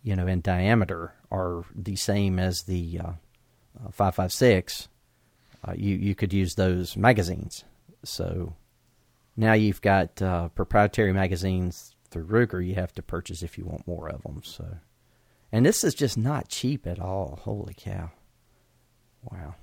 you 0.02 0.16
know, 0.16 0.26
in 0.26 0.40
diameter 0.40 1.14
are 1.30 1.64
the 1.74 1.96
same 1.96 2.38
as 2.38 2.62
the 2.62 3.00
uh, 3.00 3.12
556, 3.90 4.88
uh, 5.66 5.72
you 5.76 5.94
you 5.96 6.14
could 6.14 6.32
use 6.32 6.54
those 6.54 6.96
magazines. 6.96 7.64
So 8.04 8.54
now 9.36 9.52
you've 9.52 9.80
got 9.80 10.20
uh, 10.20 10.48
proprietary 10.48 11.12
magazines 11.12 11.94
through 12.10 12.26
Ruger. 12.26 12.66
You 12.66 12.74
have 12.74 12.92
to 12.94 13.02
purchase 13.02 13.42
if 13.42 13.58
you 13.58 13.64
want 13.64 13.86
more 13.86 14.08
of 14.08 14.22
them. 14.22 14.42
So, 14.44 14.66
and 15.52 15.64
this 15.64 15.84
is 15.84 15.94
just 15.94 16.16
not 16.18 16.48
cheap 16.48 16.86
at 16.86 16.98
all. 16.98 17.40
Holy 17.42 17.74
cow! 17.74 18.10
Wow. 19.30 19.54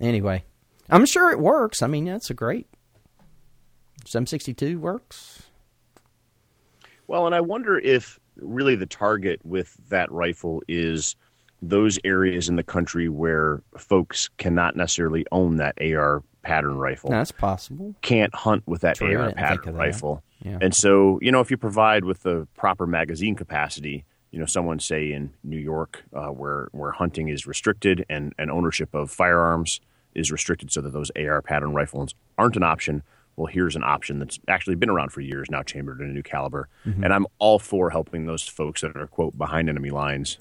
Anyway, 0.00 0.44
I'm 0.88 1.06
sure 1.06 1.30
it 1.30 1.38
works. 1.38 1.82
I 1.82 1.86
mean, 1.86 2.04
that's 2.06 2.30
a 2.30 2.34
great 2.34 2.66
762 4.06 4.78
works. 4.78 5.42
Well, 7.06 7.26
and 7.26 7.34
I 7.34 7.40
wonder 7.40 7.78
if 7.78 8.18
really 8.36 8.76
the 8.76 8.86
target 8.86 9.40
with 9.44 9.76
that 9.88 10.10
rifle 10.10 10.62
is 10.68 11.16
those 11.62 11.98
areas 12.04 12.48
in 12.48 12.56
the 12.56 12.62
country 12.62 13.08
where 13.08 13.62
folks 13.76 14.28
cannot 14.38 14.76
necessarily 14.76 15.26
own 15.30 15.56
that 15.56 15.74
AR 15.80 16.22
pattern 16.42 16.78
rifle. 16.78 17.10
That's 17.10 17.32
possible. 17.32 17.94
Can't 18.00 18.34
hunt 18.34 18.62
with 18.66 18.80
that 18.80 18.96
True, 18.96 19.16
AR 19.18 19.32
pattern 19.32 19.74
rifle. 19.74 20.22
Yeah. 20.42 20.58
And 20.60 20.74
so, 20.74 21.18
you 21.20 21.30
know, 21.30 21.40
if 21.40 21.50
you 21.50 21.58
provide 21.58 22.04
with 22.04 22.22
the 22.22 22.48
proper 22.56 22.86
magazine 22.86 23.34
capacity, 23.34 24.04
you 24.30 24.38
know, 24.38 24.46
someone 24.46 24.78
say 24.78 25.12
in 25.12 25.32
New 25.42 25.58
York 25.58 26.04
uh, 26.12 26.28
where 26.28 26.68
where 26.72 26.92
hunting 26.92 27.28
is 27.28 27.46
restricted 27.46 28.04
and, 28.08 28.32
and 28.38 28.50
ownership 28.50 28.94
of 28.94 29.10
firearms 29.10 29.80
is 30.14 30.30
restricted 30.30 30.72
so 30.72 30.80
that 30.80 30.92
those 30.92 31.10
AR 31.16 31.42
pattern 31.42 31.72
rifles 31.72 32.14
aren't 32.38 32.56
an 32.56 32.62
option. 32.62 33.02
Well, 33.36 33.46
here's 33.46 33.76
an 33.76 33.84
option 33.84 34.18
that's 34.18 34.38
actually 34.48 34.74
been 34.74 34.90
around 34.90 35.12
for 35.12 35.20
years 35.20 35.48
now, 35.50 35.62
chambered 35.62 36.00
in 36.00 36.10
a 36.10 36.12
new 36.12 36.22
caliber. 36.22 36.68
Mm-hmm. 36.84 37.04
And 37.04 37.12
I'm 37.14 37.26
all 37.38 37.58
for 37.58 37.90
helping 37.90 38.26
those 38.26 38.46
folks 38.46 38.82
that 38.82 38.96
are, 38.96 39.06
quote, 39.06 39.38
behind 39.38 39.68
enemy 39.68 39.90
lines 39.90 40.38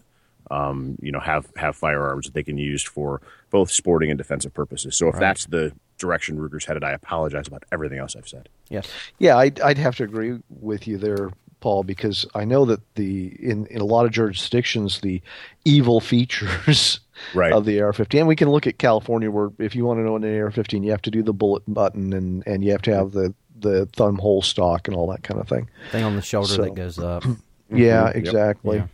um, 0.52 0.97
you 1.02 1.12
know, 1.12 1.19
have 1.19 1.52
have 1.56 1.75
firearms 1.75 2.25
that 2.25 2.34
they 2.34 2.43
can 2.43 2.58
use 2.58 2.84
for 2.84 3.21
both 3.49 3.71
sporting 3.71 4.10
and 4.10 4.17
defensive 4.17 4.54
purposes. 4.54 4.95
So 4.95 5.08
if 5.08 5.15
that's 5.19 5.45
the 5.45 5.73
direction 5.97 6.38
Ruger's 6.38 6.65
headed, 6.65 6.84
I 6.84 6.91
apologize 6.91 7.47
about 7.47 7.63
everything 7.71 7.99
else 7.99 8.15
I've 8.15 8.28
said. 8.28 8.49
Yes. 8.69 8.88
Yeah, 9.19 9.38
I'd, 9.38 9.60
I'd 9.62 9.78
have 9.78 9.95
to 9.97 10.04
agree 10.04 10.39
with 10.49 10.88
you 10.88 10.97
there, 10.97 11.32
Paul, 11.60 11.84
because 11.84 12.26
I 12.36 12.45
know 12.45 12.65
that 12.65 12.80
the 12.95 13.28
in, 13.39 13.65
in 13.67 13.82
a 13.82 13.86
lot 13.86 14.06
of 14.06 14.12
jurisdictions 14.12 15.02
the 15.02 15.22
evil 15.65 16.00
features 16.13 17.00
Right. 17.34 17.52
of 17.52 17.65
the 17.65 17.82
AR-15, 17.82 18.19
and 18.19 18.28
we 18.30 18.38
can 18.38 18.50
look 18.50 18.65
at 18.65 18.78
California 18.80 19.30
where 19.30 19.50
if 19.60 19.76
you 19.76 19.84
want 19.84 20.00
to 20.00 20.04
know 20.04 20.15
an 20.15 20.24
AR-15, 20.24 20.86
you 20.86 20.91
have 20.91 21.02
to 21.02 21.12
do 21.12 21.22
the 21.22 21.34
bullet 21.34 21.63
button 21.67 22.13
and 22.13 22.43
and 22.48 22.63
you 22.63 22.72
have 22.72 22.82
to 22.84 22.95
have 22.95 23.12
the 23.12 23.34
the 23.60 23.88
thumb 23.88 24.17
hole 24.17 24.41
stock 24.41 24.88
and 24.88 24.95
all 24.95 25.08
that 25.12 25.22
kind 25.24 25.38
of 25.39 25.48
thing. 25.50 25.69
Thing 25.91 26.06
on 26.06 26.15
the 26.15 26.22
shoulder 26.22 26.48
So- 26.48 26.62
that 26.63 26.76
goes 26.76 26.98
up. 27.00 27.24
Yeah, 27.26 27.30
mm-hmm. 27.30 27.78
Yep. 27.78 28.15
exactly. 28.15 28.78
Yeah. 28.78 28.88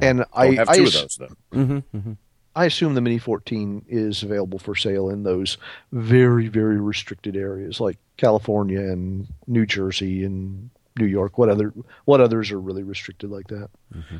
And 0.00 0.24
I 0.32 0.46
I 0.46 0.54
have 0.54 0.72
two 0.74 0.82
ass- 0.84 0.94
of 0.94 1.02
those 1.02 1.16
though. 1.18 1.58
Mm-hmm, 1.58 1.96
mm-hmm. 1.98 2.12
I 2.56 2.64
assume 2.64 2.94
the 2.94 3.02
Mini 3.02 3.18
14 3.18 3.84
is 3.86 4.22
available 4.22 4.58
for 4.58 4.74
sale 4.74 5.10
in 5.10 5.24
those 5.24 5.58
very, 5.92 6.48
very 6.48 6.80
restricted 6.80 7.36
areas 7.36 7.78
like 7.78 7.98
California 8.16 8.80
and 8.80 9.26
New 9.46 9.66
Jersey 9.66 10.24
and 10.24 10.70
New 10.98 11.06
York. 11.06 11.38
What 11.38 11.48
other 11.48 11.72
what 12.04 12.20
others 12.20 12.50
are 12.50 12.60
really 12.60 12.82
restricted 12.82 13.30
like 13.30 13.48
that? 13.48 13.70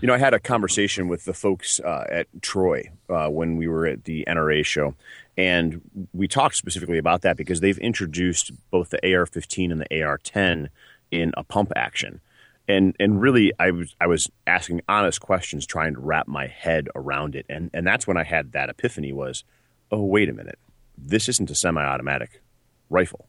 You 0.01 0.07
know, 0.09 0.15
I 0.15 0.19
had 0.19 0.35
a 0.35 0.41
conversation 0.41 1.09
with 1.09 1.25
the 1.25 1.33
folks 1.33 1.81
uh, 1.81 2.05
at 2.11 2.27
Troy 2.43 2.91
uh, 3.09 3.29
when 3.29 3.57
we 3.57 3.67
were 3.67 3.87
at 3.87 4.05
the 4.05 4.25
NRA 4.29 4.65
show, 4.65 4.95
and 5.37 5.81
we 6.13 6.29
talked 6.29 6.57
specifically 6.57 6.99
about 6.99 7.23
that 7.23 7.37
because 7.37 7.61
they've 7.61 7.79
introduced 7.79 8.53
both 8.71 8.91
the 8.91 8.99
AR-15 8.99 9.73
and 9.73 9.81
the 9.81 10.03
AR-10 10.03 10.69
in 11.11 11.33
a 11.37 11.45
pump 11.45 11.73
action, 11.75 12.21
and 12.69 12.95
and 13.01 13.21
really, 13.21 13.53
I 13.59 13.71
was 13.71 13.95
I 14.01 14.07
was 14.07 14.31
asking 14.47 14.83
honest 14.89 15.21
questions, 15.21 15.67
trying 15.67 15.95
to 15.95 16.01
wrap 16.01 16.29
my 16.29 16.47
head 16.47 16.89
around 16.95 17.35
it, 17.37 17.47
and 17.49 17.71
and 17.73 17.87
that's 17.87 18.07
when 18.07 18.17
I 18.17 18.25
had 18.25 18.53
that 18.53 18.69
epiphany: 18.69 19.13
was, 19.13 19.45
oh 19.91 20.03
wait 20.03 20.29
a 20.29 20.33
minute, 20.35 20.59
this 20.99 21.29
isn't 21.29 21.51
a 21.51 21.55
semi-automatic 21.55 22.43
rifle, 22.91 23.27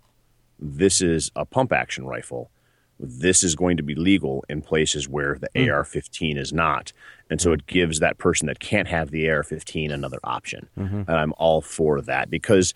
this 0.60 1.02
is 1.02 1.32
a 1.36 1.46
pump 1.46 1.72
action 1.72 2.06
rifle 2.06 2.52
this 3.00 3.44
is 3.44 3.56
going 3.56 3.78
to 3.78 3.84
be 3.84 3.96
legal 3.96 4.44
in 4.50 4.62
places 4.62 5.08
where 5.08 5.38
the 5.38 5.50
hmm. 5.56 5.72
AR 5.72 5.84
15 5.84 6.38
is 6.38 6.52
not. 6.52 6.92
And 7.30 7.40
so 7.42 7.50
hmm. 7.50 7.56
it 7.56 7.68
gives 7.68 8.00
that 8.00 8.18
person 8.18 8.48
that 8.48 8.60
can't 8.60 8.88
have 8.88 9.12
the 9.12 9.30
AR 9.30 9.44
15 9.44 9.92
another 9.92 10.20
option. 10.24 10.68
Mm-hmm. 10.78 11.02
And 11.08 11.10
I'm 11.10 11.34
all 11.38 11.62
for 11.62 12.02
that 12.02 12.30
because 12.30 12.74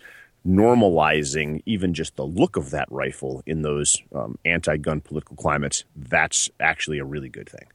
normalizing 0.48 1.62
even 1.66 1.94
just 1.94 2.16
the 2.16 2.26
look 2.26 2.58
of 2.58 2.72
that 2.72 2.92
rifle 2.92 3.44
in 3.46 3.62
those 3.62 3.98
um, 4.14 4.38
anti 4.46 4.78
gun 4.78 5.02
political 5.02 5.36
climates, 5.36 5.84
that's 5.96 6.50
actually 6.60 7.00
a 7.00 7.06
really 7.06 7.30
good 7.30 7.50
thing. 7.50 7.68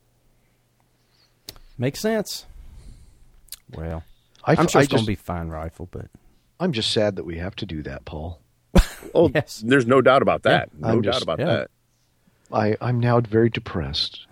Makes 1.78 2.00
sense. 2.00 2.46
Well, 3.74 4.04
I, 4.44 4.52
I'm 4.52 4.68
sure 4.68 4.80
I 4.80 4.84
it's 4.84 4.92
going 4.92 5.02
to 5.02 5.06
be 5.06 5.14
a 5.14 5.16
fine 5.16 5.48
rifle, 5.48 5.88
but 5.90 6.06
I'm 6.58 6.72
just 6.72 6.92
sad 6.92 7.16
that 7.16 7.24
we 7.24 7.38
have 7.38 7.56
to 7.56 7.66
do 7.66 7.82
that, 7.82 8.04
Paul. 8.04 8.40
Oh, 9.14 9.30
Yes. 9.34 9.62
there's 9.64 9.86
no 9.86 10.00
doubt 10.00 10.22
about 10.22 10.44
that. 10.44 10.70
Yeah, 10.72 10.80
no 10.80 10.88
I'm 10.88 11.02
doubt 11.02 11.12
just- 11.14 11.22
about 11.22 11.38
yeah. 11.38 11.46
that. 11.46 11.70
I, 12.52 12.76
I'm 12.80 13.00
now 13.00 13.20
very 13.20 13.50
depressed. 13.50 14.26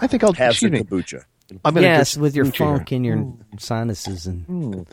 I 0.00 0.06
think 0.06 0.24
I'll 0.24 0.32
Have 0.32 0.52
excuse 0.52 0.70
some 0.70 0.72
me. 0.72 0.84
kombucha. 0.84 1.24
I'm 1.64 1.74
gonna 1.74 1.86
yes, 1.86 2.16
with 2.16 2.36
your 2.36 2.46
kombucha 2.46 2.56
funk 2.58 2.92
and 2.92 3.04
your 3.04 3.34
sinuses 3.58 4.26
and 4.26 4.86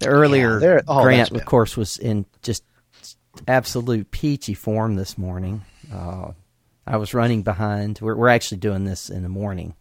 the 0.00 0.06
earlier 0.06 0.60
Yeah, 0.60 0.80
oh, 0.86 1.02
Grant, 1.02 1.30
of 1.30 1.44
course, 1.44 1.76
was 1.76 1.96
in 1.96 2.26
just 2.42 2.62
absolute 3.48 4.10
peachy 4.10 4.54
form 4.54 4.96
this 4.96 5.16
morning. 5.16 5.62
Uh, 5.92 6.32
I 6.86 6.98
was 6.98 7.14
running 7.14 7.42
behind. 7.42 8.00
We're, 8.02 8.16
we're 8.16 8.28
actually 8.28 8.58
doing 8.58 8.84
this 8.84 9.08
in 9.08 9.22
the 9.22 9.28
morning 9.28 9.74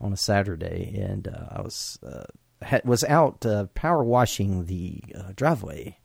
on 0.00 0.12
a 0.12 0.16
Saturday, 0.16 0.96
and 1.00 1.26
uh, 1.26 1.46
I 1.50 1.60
was 1.62 1.98
uh, 2.06 2.24
had, 2.62 2.84
was 2.84 3.02
out 3.04 3.44
uh, 3.44 3.66
power 3.74 4.04
washing 4.04 4.66
the 4.66 5.02
uh, 5.16 5.32
driveway, 5.34 5.98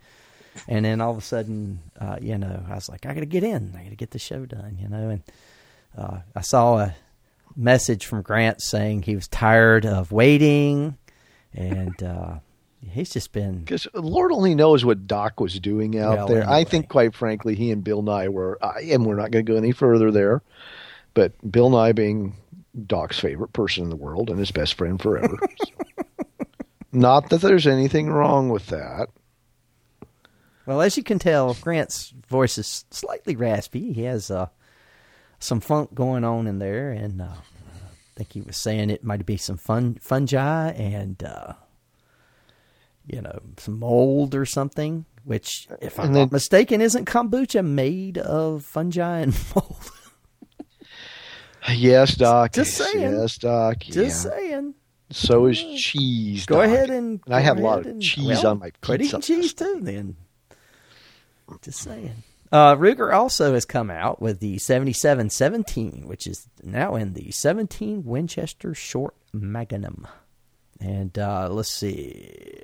and 0.67 0.85
then 0.85 0.99
all 1.01 1.11
of 1.11 1.17
a 1.17 1.21
sudden, 1.21 1.79
uh, 1.99 2.17
you 2.19 2.37
know, 2.37 2.63
I 2.67 2.73
was 2.75 2.89
like, 2.89 3.05
I 3.05 3.13
got 3.13 3.19
to 3.19 3.27
get 3.27 3.43
in. 3.43 3.75
I 3.77 3.83
got 3.83 3.89
to 3.89 3.95
get 3.95 4.11
the 4.11 4.19
show 4.19 4.45
done, 4.47 4.77
you 4.81 4.89
know, 4.89 5.09
and 5.09 5.21
uh, 5.97 6.19
I 6.35 6.41
saw 6.41 6.77
a 6.79 6.95
message 7.55 8.05
from 8.05 8.21
Grant 8.21 8.61
saying 8.61 9.03
he 9.03 9.15
was 9.15 9.27
tired 9.27 9.85
of 9.85 10.11
waiting, 10.11 10.97
and 11.53 12.01
uh, 12.01 12.35
he's 12.81 13.11
just 13.11 13.31
been 13.31 13.59
Because 13.63 13.87
Lord 13.93 14.31
only 14.31 14.55
knows 14.55 14.83
what 14.83 15.07
Doc 15.07 15.39
was 15.39 15.59
doing 15.59 15.97
out 15.99 16.17
Well, 16.17 16.27
there. 16.27 16.49
I 16.49 16.63
think, 16.63 16.89
quite 16.89 17.13
frankly, 17.13 17.55
he 17.55 17.71
and 17.71 17.83
Bill 17.83 18.01
Nye 18.01 18.29
were, 18.29 18.57
and 18.61 19.05
we're 19.05 19.15
not 19.15 19.31
going 19.31 19.45
to 19.45 19.51
go 19.51 19.57
any 19.57 19.71
further 19.71 20.11
there, 20.11 20.41
but 21.13 21.33
Bill 21.51 21.69
Nye 21.69 21.91
being 21.91 22.35
Doc's 22.87 23.19
favorite 23.19 23.53
person 23.53 23.83
in 23.83 23.89
the 23.89 23.95
world 23.95 24.29
and 24.29 24.39
his 24.39 24.51
best 24.51 24.73
friend 24.73 24.99
forever. 25.01 25.37
So. 25.59 26.05
Not 26.91 27.29
that 27.29 27.41
there's 27.41 27.65
anything 27.67 28.09
wrong 28.09 28.49
with 28.49 28.67
that. 28.67 29.09
Well, 30.65 30.81
as 30.81 30.95
you 30.95 31.03
can 31.03 31.19
tell, 31.19 31.55
Grant's 31.55 32.13
voice 32.29 32.57
is 32.57 32.85
slightly 32.89 33.35
raspy. 33.35 33.93
He 33.93 34.03
has 34.03 34.31
uh, 34.31 34.47
some 35.43 35.59
funk 35.59 35.93
going 35.93 36.23
on 36.23 36.47
in 36.47 36.59
there, 36.59 36.91
and 36.91 37.21
uh, 37.21 37.25
I 37.25 38.15
think 38.15 38.33
he 38.33 38.41
was 38.41 38.57
saying 38.57 38.89
it 38.89 39.03
might 39.03 39.25
be 39.25 39.37
some 39.37 39.57
fun 39.57 39.95
fungi 40.01 40.69
and 40.71 41.21
uh, 41.23 41.53
you 43.05 43.21
know 43.21 43.39
some 43.57 43.79
mold 43.79 44.33
or 44.35 44.45
something. 44.45 45.05
Which, 45.25 45.67
if 45.81 45.99
I'm 45.99 46.07
And 46.07 46.15
not 46.15 46.31
mistaken, 46.33 46.81
isn't 46.81 47.05
kombucha 47.05 47.65
made 47.65 48.17
of 48.17 48.65
fungi 48.65 49.19
and 49.19 49.33
mold? 49.55 49.89
Yes, 51.71 52.15
Doc. 52.15 52.51
Just 52.51 52.75
saying. 52.75 52.99
Yes, 53.13 53.37
Doc. 53.37 53.79
Just 53.79 54.25
yeah. 54.25 54.31
saying. 54.31 54.73
So 55.11 55.45
is 55.45 55.63
cheese. 55.81 56.45
Go 56.45 56.57
Doc. 56.57 56.65
ahead 56.65 56.89
and 56.89 57.21
I 57.27 57.39
go 57.39 57.45
have 57.45 57.57
a 57.57 57.61
lot 57.61 57.79
of 57.81 57.85
and- 57.85 58.01
cheese 58.01 58.25
well, 58.43 58.47
on 58.47 58.59
my 58.59 58.71
Quit 58.81 59.01
eating 59.01 59.21
cheese 59.21 59.53
too, 59.53 59.79
then. 59.81 60.17
Just 61.61 61.79
saying. 61.79 62.23
Uh, 62.53 62.75
Ruger 62.75 63.11
also 63.11 63.55
has 63.55 63.65
come 63.65 63.89
out 63.89 64.21
with 64.21 64.39
the 64.39 64.59
7717, 64.59 66.03
which 66.05 66.27
is 66.27 66.47
now 66.61 66.93
in 66.93 67.13
the 67.13 67.31
17 67.31 68.03
Winchester 68.05 68.75
Short 68.75 69.15
Magnum. 69.33 70.07
And 70.79 71.17
uh, 71.17 71.49
let's 71.49 71.71
see. 71.71 72.61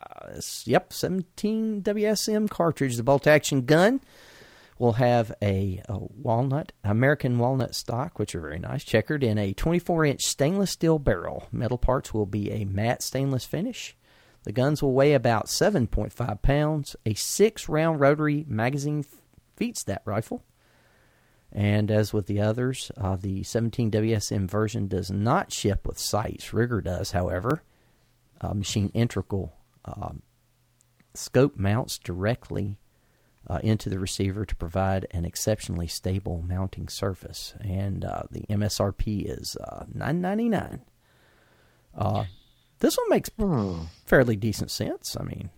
Uh, 0.00 0.40
yep, 0.64 0.92
17 0.92 1.82
WSM 1.82 2.48
cartridge. 2.48 2.96
The 2.96 3.02
bolt 3.02 3.26
action 3.26 3.66
gun 3.66 4.00
will 4.78 4.92
have 4.92 5.34
a, 5.42 5.82
a 5.88 5.98
walnut, 5.98 6.70
American 6.84 7.36
walnut 7.40 7.74
stock, 7.74 8.20
which 8.20 8.32
are 8.36 8.40
very 8.40 8.60
nice, 8.60 8.84
checkered 8.84 9.24
in 9.24 9.38
a 9.38 9.52
24 9.54 10.04
inch 10.04 10.22
stainless 10.22 10.70
steel 10.70 11.00
barrel. 11.00 11.48
Metal 11.50 11.78
parts 11.78 12.14
will 12.14 12.26
be 12.26 12.52
a 12.52 12.64
matte 12.64 13.02
stainless 13.02 13.44
finish. 13.44 13.96
The 14.46 14.52
guns 14.52 14.80
will 14.80 14.92
weigh 14.92 15.12
about 15.12 15.46
7.5 15.46 16.40
pounds. 16.40 16.94
A 17.04 17.14
six 17.14 17.68
round 17.68 17.98
rotary 17.98 18.44
magazine 18.46 19.04
feeds 19.56 19.82
that 19.84 20.02
rifle. 20.04 20.44
And 21.50 21.90
as 21.90 22.12
with 22.12 22.26
the 22.26 22.40
others, 22.40 22.92
uh, 22.96 23.16
the 23.16 23.40
17WSM 23.40 24.48
version 24.48 24.86
does 24.86 25.10
not 25.10 25.52
ship 25.52 25.84
with 25.84 25.98
sights. 25.98 26.50
Ruger 26.50 26.82
does, 26.82 27.10
however. 27.10 27.64
Uh, 28.40 28.54
machine 28.54 28.92
integral 28.94 29.56
um, 29.84 30.22
scope 31.12 31.56
mounts 31.56 31.98
directly 31.98 32.78
uh, 33.48 33.58
into 33.64 33.90
the 33.90 33.98
receiver 33.98 34.44
to 34.44 34.54
provide 34.54 35.08
an 35.10 35.24
exceptionally 35.24 35.88
stable 35.88 36.44
mounting 36.46 36.86
surface. 36.86 37.54
And 37.60 38.04
uh, 38.04 38.22
the 38.30 38.42
MSRP 38.42 39.24
is 39.26 39.56
uh, 39.56 39.86
9.99. 39.92 40.82
Uh, 41.96 42.24
this 42.80 42.96
one 42.96 43.08
makes 43.10 43.30
fairly 44.04 44.36
decent 44.36 44.70
sense. 44.70 45.16
I 45.18 45.22
mean, 45.24 45.50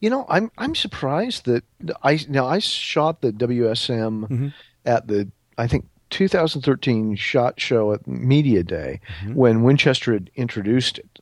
You 0.00 0.10
know, 0.10 0.26
I'm 0.28 0.50
I'm 0.58 0.74
surprised 0.74 1.44
that 1.46 1.64
I 2.02 2.18
now 2.28 2.46
I 2.46 2.58
shot 2.58 3.20
the 3.20 3.32
WSM 3.32 4.28
Mm-hmm. 4.28 4.48
at 4.84 5.06
the 5.08 5.30
I 5.56 5.66
think 5.66 5.86
2013 6.10 7.16
shot 7.16 7.60
show 7.60 7.92
at 7.92 8.06
Media 8.06 8.62
Day 8.62 9.00
Mm-hmm. 9.22 9.34
when 9.34 9.62
Winchester 9.62 10.12
had 10.12 10.30
introduced 10.36 10.98
it, 10.98 11.18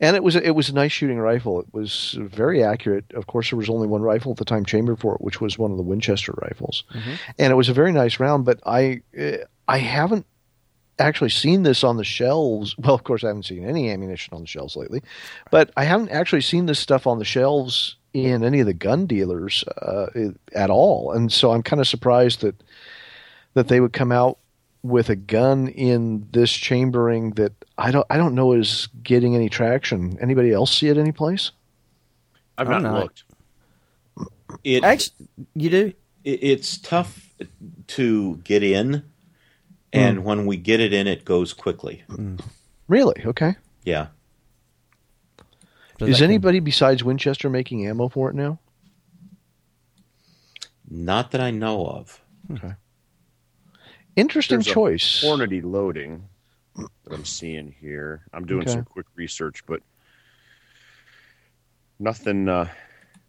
and 0.00 0.16
it 0.16 0.22
was 0.22 0.36
a, 0.36 0.42
it 0.46 0.54
was 0.54 0.68
a 0.68 0.74
nice 0.74 0.92
shooting 0.92 1.18
rifle. 1.18 1.60
It 1.60 1.66
was 1.72 2.16
very 2.20 2.62
accurate. 2.62 3.04
Of 3.14 3.26
course, 3.26 3.50
there 3.50 3.58
was 3.58 3.68
only 3.70 3.86
one 3.88 4.02
rifle 4.02 4.32
at 4.32 4.38
the 4.38 4.44
time 4.44 4.64
chambered 4.64 4.98
for 5.00 5.14
it, 5.14 5.20
which 5.20 5.40
was 5.40 5.58
one 5.58 5.70
of 5.70 5.76
the 5.76 5.82
Winchester 5.82 6.32
rifles, 6.42 6.84
Mm-hmm. 6.94 7.14
and 7.38 7.52
it 7.52 7.56
was 7.56 7.68
a 7.68 7.74
very 7.74 7.92
nice 7.92 8.18
round. 8.20 8.44
But 8.44 8.60
I 8.66 9.02
eh, 9.16 9.38
I 9.68 9.78
haven't 9.78 10.26
actually 10.98 11.30
seen 11.30 11.62
this 11.62 11.84
on 11.84 11.96
the 11.96 12.04
shelves. 12.04 12.74
Well, 12.82 12.94
of 12.94 13.04
course, 13.04 13.24
I 13.24 13.28
haven't 13.28 13.44
seen 13.44 13.64
any 13.64 13.90
ammunition 13.90 14.34
on 14.34 14.42
the 14.42 14.46
shelves 14.46 14.76
lately, 14.76 15.02
but 15.50 15.70
I 15.76 15.84
haven't 15.84 16.10
actually 16.10 16.40
seen 16.42 16.66
this 16.66 16.78
stuff 16.78 17.06
on 17.06 17.18
the 17.18 17.24
shelves 17.24 17.96
in 18.12 18.44
any 18.44 18.60
of 18.60 18.66
the 18.66 18.74
gun 18.74 19.06
dealers 19.06 19.64
uh, 19.80 20.06
at 20.54 20.70
all. 20.70 21.12
And 21.12 21.32
so 21.32 21.52
I'm 21.52 21.62
kind 21.62 21.80
of 21.80 21.88
surprised 21.88 22.42
that 22.42 22.62
that 23.54 23.68
they 23.68 23.80
would 23.80 23.92
come 23.92 24.12
out 24.12 24.38
with 24.82 25.10
a 25.10 25.16
gun 25.16 25.68
in 25.68 26.26
this 26.32 26.52
chambering 26.52 27.30
that 27.32 27.52
I 27.78 27.90
don't 27.90 28.06
I 28.10 28.16
don't 28.16 28.34
know 28.34 28.52
is 28.52 28.88
getting 29.02 29.34
any 29.34 29.48
traction. 29.48 30.18
Anybody 30.20 30.52
else 30.52 30.76
see 30.76 30.88
it 30.88 30.98
anyplace? 30.98 31.52
I've 32.58 32.68
not, 32.68 32.82
not. 32.82 33.02
looked. 33.02 33.24
It, 34.64 34.84
actually, 34.84 35.28
you 35.54 35.70
do. 35.70 35.92
it 36.24 36.30
it's 36.42 36.78
tough 36.78 37.30
to 37.88 38.36
get 38.38 38.62
in, 38.62 39.02
and 39.92 40.24
when 40.24 40.46
we 40.46 40.56
get 40.56 40.80
it 40.80 40.92
in, 40.92 41.06
it 41.06 41.24
goes 41.24 41.52
quickly. 41.52 42.04
Really? 42.88 43.22
Okay. 43.24 43.56
Yeah. 43.84 44.08
So 45.98 46.06
is 46.06 46.18
that 46.18 46.24
can- 46.24 46.30
anybody 46.30 46.60
besides 46.60 47.04
Winchester 47.04 47.48
making 47.50 47.86
ammo 47.86 48.08
for 48.08 48.30
it 48.30 48.34
now? 48.34 48.58
Not 50.88 51.30
that 51.30 51.40
I 51.40 51.50
know 51.50 51.86
of. 51.86 52.20
Okay. 52.52 52.72
Interesting 54.16 54.58
There's 54.58 54.66
a 54.68 54.72
choice. 54.74 55.22
Hornady 55.24 55.62
loading 55.64 56.28
that 56.76 57.12
I'm 57.12 57.24
seeing 57.24 57.74
here. 57.80 58.22
I'm 58.32 58.44
doing 58.44 58.62
Okay. 58.62 58.72
some 58.72 58.84
quick 58.84 59.06
research, 59.14 59.64
but 59.66 59.82
nothing. 61.98 62.48
Uh, 62.48 62.68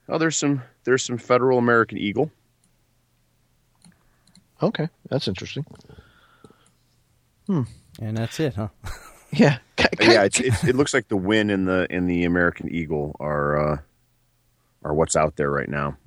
oh, 0.09 0.17
there's 0.17 0.35
some. 0.37 0.61
There's 0.83 1.03
some 1.03 1.17
Federal 1.17 1.57
American 1.57 1.97
Eagle. 1.97 2.31
Okay, 4.61 4.89
that's 5.09 5.27
interesting. 5.27 5.65
And 7.47 8.17
that's 8.17 8.39
it, 8.39 8.55
huh? 8.55 8.69
Yeah. 9.35 9.57
yeah, 9.99 10.25
it's, 10.25 10.39
it's, 10.39 10.63
it 10.63 10.75
looks 10.75 10.93
like 10.93 11.07
the 11.07 11.17
win 11.17 11.49
in 11.49 11.65
the 11.65 11.87
in 11.89 12.05
the 12.05 12.23
American 12.23 12.69
Eagle 12.69 13.15
are 13.19 13.73
uh, 13.73 13.77
are 14.83 14.93
what's 14.93 15.15
out 15.15 15.37
there 15.37 15.49
right 15.49 15.67
now, 15.67 15.97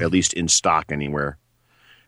at 0.00 0.10
least 0.10 0.32
in 0.32 0.48
stock 0.48 0.86
anywhere. 0.90 1.36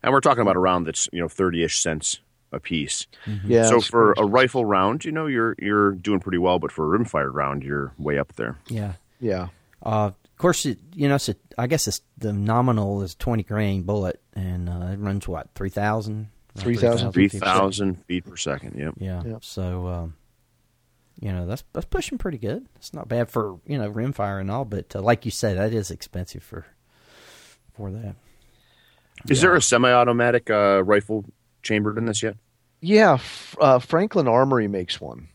And 0.01 0.11
we're 0.11 0.19
talking 0.19 0.41
about 0.41 0.55
a 0.55 0.59
round 0.59 0.87
that's 0.87 1.07
you 1.13 1.19
know 1.19 1.27
thirty 1.27 1.63
ish 1.63 1.79
cents 1.79 2.21
a 2.51 2.59
piece. 2.59 3.07
Yeah. 3.45 3.65
so 3.65 3.81
for 3.81 4.13
a 4.13 4.25
rifle 4.25 4.65
round, 4.65 5.05
you 5.05 5.11
know 5.11 5.27
you're 5.27 5.55
you're 5.59 5.91
doing 5.91 6.19
pretty 6.19 6.37
well, 6.39 6.59
but 6.59 6.71
for 6.71 6.93
a 6.93 6.97
rimfire 6.97 7.31
round, 7.31 7.63
you're 7.63 7.93
way 7.97 8.17
up 8.17 8.33
there. 8.35 8.57
Yeah. 8.67 8.93
yeah. 9.19 9.49
Uh, 9.81 10.11
of 10.33 10.37
course, 10.37 10.65
it, 10.65 10.79
you 10.95 11.07
know, 11.07 11.15
it's 11.15 11.29
a, 11.29 11.35
I 11.57 11.67
guess 11.67 11.87
it's 11.87 12.01
the 12.17 12.33
nominal 12.33 13.01
is 13.03 13.15
twenty 13.15 13.43
grain 13.43 13.83
bullet, 13.83 14.21
and 14.33 14.69
uh, 14.69 14.87
it 14.91 14.99
runs 14.99 15.27
what 15.27 15.49
three 15.55 15.69
thousand. 15.69 16.29
3,000 16.55 17.11
Three 17.13 17.27
thousand 17.27 18.05
feet 18.05 18.25
per 18.25 18.35
second. 18.37 18.77
Yep. 18.77 18.93
Yeah. 18.99 19.23
Yep. 19.25 19.43
So, 19.43 19.87
um, 19.87 20.13
you 21.19 21.31
know, 21.31 21.45
that's 21.45 21.63
that's 21.73 21.85
pushing 21.85 22.17
pretty 22.17 22.37
good. 22.37 22.65
It's 22.75 22.93
not 22.93 23.07
bad 23.07 23.29
for 23.29 23.59
you 23.65 23.77
know 23.77 23.91
rimfire 23.91 24.39
and 24.39 24.51
all, 24.51 24.65
but 24.65 24.95
uh, 24.95 25.01
like 25.01 25.25
you 25.25 25.31
said, 25.31 25.57
that 25.57 25.73
is 25.73 25.89
expensive 25.91 26.43
for 26.43 26.65
for 27.75 27.91
that. 27.91 28.15
Is 29.29 29.41
there 29.41 29.55
a 29.55 29.61
semi-automatic 29.61 30.49
uh, 30.49 30.83
rifle 30.83 31.25
chambered 31.61 31.97
in 31.97 32.05
this 32.05 32.21
yet? 32.23 32.35
Yeah, 32.81 33.13
f- 33.13 33.55
uh, 33.61 33.79
Franklin 33.79 34.27
Armory 34.27 34.67
makes 34.67 34.99
one. 34.99 35.29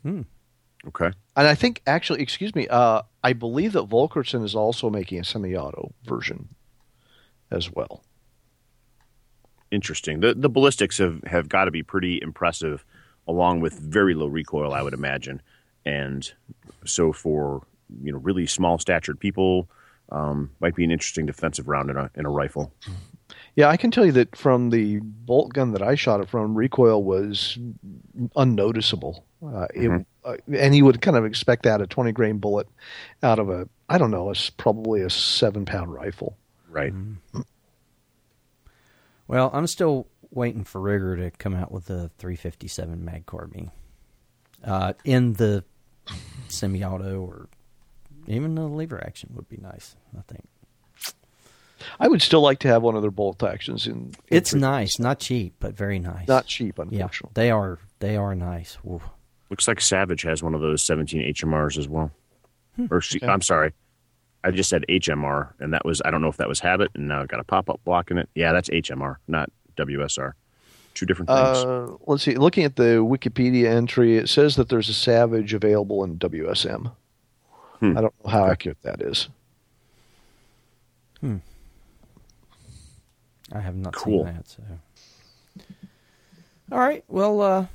Okay. 0.86 1.10
And 1.36 1.46
I 1.46 1.54
think, 1.54 1.80
actually, 1.86 2.20
excuse 2.20 2.54
me, 2.54 2.68
uh, 2.68 3.02
I 3.24 3.32
believe 3.32 3.72
that 3.72 3.88
Volquartsen 3.88 4.44
is 4.44 4.54
also 4.54 4.90
making 4.90 5.20
a 5.20 5.24
semi 5.24 5.56
auto 5.56 5.92
version 6.04 6.50
as 7.50 7.72
well. 7.72 8.02
Interesting. 9.70 10.20
The 10.20 10.34
the 10.34 10.48
ballistics 10.48 10.98
have, 10.98 11.22
have 11.24 11.48
got 11.48 11.66
to 11.66 11.70
be 11.70 11.82
pretty 11.82 12.20
impressive, 12.22 12.84
along 13.26 13.60
with 13.60 13.78
very 13.78 14.14
low 14.14 14.26
recoil, 14.26 14.72
I 14.72 14.82
would 14.82 14.94
imagine. 14.94 15.42
And 15.84 16.30
so 16.84 17.12
for 17.12 17.62
you 18.02 18.12
know 18.12 18.18
really 18.18 18.46
small 18.46 18.78
statured 18.78 19.20
people, 19.20 19.68
um, 20.10 20.50
might 20.60 20.74
be 20.74 20.84
an 20.84 20.90
interesting 20.90 21.26
defensive 21.26 21.68
round 21.68 21.90
in 21.90 21.96
a 21.96 22.10
in 22.14 22.24
a 22.24 22.30
rifle. 22.30 22.72
Yeah, 23.56 23.68
I 23.68 23.76
can 23.76 23.90
tell 23.90 24.06
you 24.06 24.12
that 24.12 24.36
from 24.36 24.70
the 24.70 25.00
bolt 25.00 25.52
gun 25.52 25.72
that 25.72 25.82
I 25.82 25.96
shot 25.96 26.20
it 26.20 26.28
from, 26.28 26.54
recoil 26.54 27.02
was 27.02 27.58
unnoticeable. 28.36 29.24
Uh, 29.44 29.66
it, 29.74 30.06
uh, 30.24 30.36
and 30.56 30.74
you 30.74 30.84
would 30.84 31.02
kind 31.02 31.16
of 31.16 31.24
expect 31.24 31.64
that 31.64 31.80
a 31.80 31.86
20 31.86 32.12
grain 32.12 32.38
bullet 32.38 32.68
out 33.22 33.38
of 33.38 33.50
a, 33.50 33.68
I 33.88 33.98
don't 33.98 34.10
know, 34.10 34.30
it's 34.30 34.50
probably 34.50 35.02
a 35.02 35.10
seven 35.10 35.64
pound 35.64 35.92
rifle. 35.92 36.36
Right. 36.70 36.92
Well, 39.28 39.50
I'm 39.52 39.66
still 39.66 40.06
waiting 40.30 40.64
for 40.64 40.80
Ruger 40.80 41.16
to 41.18 41.30
come 41.38 41.54
out 41.54 41.70
with 41.70 41.84
the 41.86 42.10
357 42.18 43.04
mag 43.04 43.26
carbine 43.26 43.70
uh, 44.64 44.94
in 45.04 45.34
the 45.34 45.64
semi-auto 46.48 47.20
or 47.20 47.48
even 48.26 48.54
the 48.54 48.62
lever 48.66 49.02
action 49.06 49.30
would 49.34 49.48
be 49.48 49.56
nice. 49.58 49.94
I 50.16 50.22
think 50.22 50.44
I 52.00 52.08
would 52.08 52.22
still 52.22 52.40
like 52.40 52.58
to 52.60 52.68
have 52.68 52.82
one 52.82 52.96
of 52.96 53.02
their 53.02 53.10
bolt 53.10 53.42
actions 53.42 53.86
in. 53.86 53.92
in 53.92 54.14
it's 54.28 54.50
three- 54.50 54.60
nice, 54.60 54.98
not 54.98 55.18
cheap, 55.20 55.54
but 55.60 55.74
very 55.76 55.98
nice. 55.98 56.26
Not 56.26 56.46
cheap, 56.46 56.76
yeah, 56.78 56.82
unfortunately. 56.84 57.32
they 57.34 57.50
are. 57.50 57.78
They 58.00 58.16
are 58.16 58.34
nice. 58.34 58.78
Ooh. 58.86 59.00
Looks 59.50 59.66
like 59.68 59.80
Savage 59.80 60.22
has 60.22 60.42
one 60.42 60.54
of 60.54 60.60
those 60.60 60.82
17 60.82 61.32
HMRs 61.34 61.78
as 61.78 61.88
well. 61.88 62.10
Or 62.90 63.00
she, 63.00 63.18
Okay. 63.18 63.26
I'm 63.26 63.42
sorry, 63.42 63.72
I 64.44 64.50
just 64.50 64.70
said 64.70 64.84
HMR, 64.88 65.52
and 65.58 65.72
that 65.74 65.84
was 65.84 66.00
I 66.04 66.10
don't 66.10 66.22
know 66.22 66.28
if 66.28 66.36
that 66.36 66.48
was 66.48 66.60
Habit, 66.60 66.90
and 66.94 67.08
now 67.08 67.20
I've 67.20 67.28
got 67.28 67.40
a 67.40 67.44
pop 67.44 67.68
up 67.68 67.80
blocking 67.84 68.18
it. 68.18 68.28
Yeah, 68.34 68.52
that's 68.52 68.68
HMR, 68.70 69.16
not 69.26 69.50
WSR. 69.76 70.32
Two 70.94 71.06
different 71.06 71.28
things. 71.28 71.58
Uh, 71.58 71.96
let's 72.06 72.22
see. 72.24 72.34
Looking 72.36 72.64
at 72.64 72.76
the 72.76 73.04
Wikipedia 73.04 73.66
entry, 73.68 74.16
it 74.16 74.28
says 74.28 74.56
that 74.56 74.68
there's 74.68 74.88
a 74.88 74.94
Savage 74.94 75.54
available 75.54 76.02
in 76.04 76.18
WSM. 76.18 76.92
Hmm. 77.80 77.96
I 77.96 78.00
don't 78.00 78.14
know 78.24 78.30
how 78.30 78.46
accurate 78.46 78.82
that 78.82 79.00
is. 79.00 79.28
Hmm. 81.20 81.36
I 83.52 83.60
have 83.60 83.76
not 83.76 83.94
Cool. 83.94 84.24
seen 84.24 84.34
that. 84.34 84.48
So, 84.48 84.62
all 86.72 86.78
right. 86.78 87.04
Well, 87.08 87.40
uh, 87.40 87.66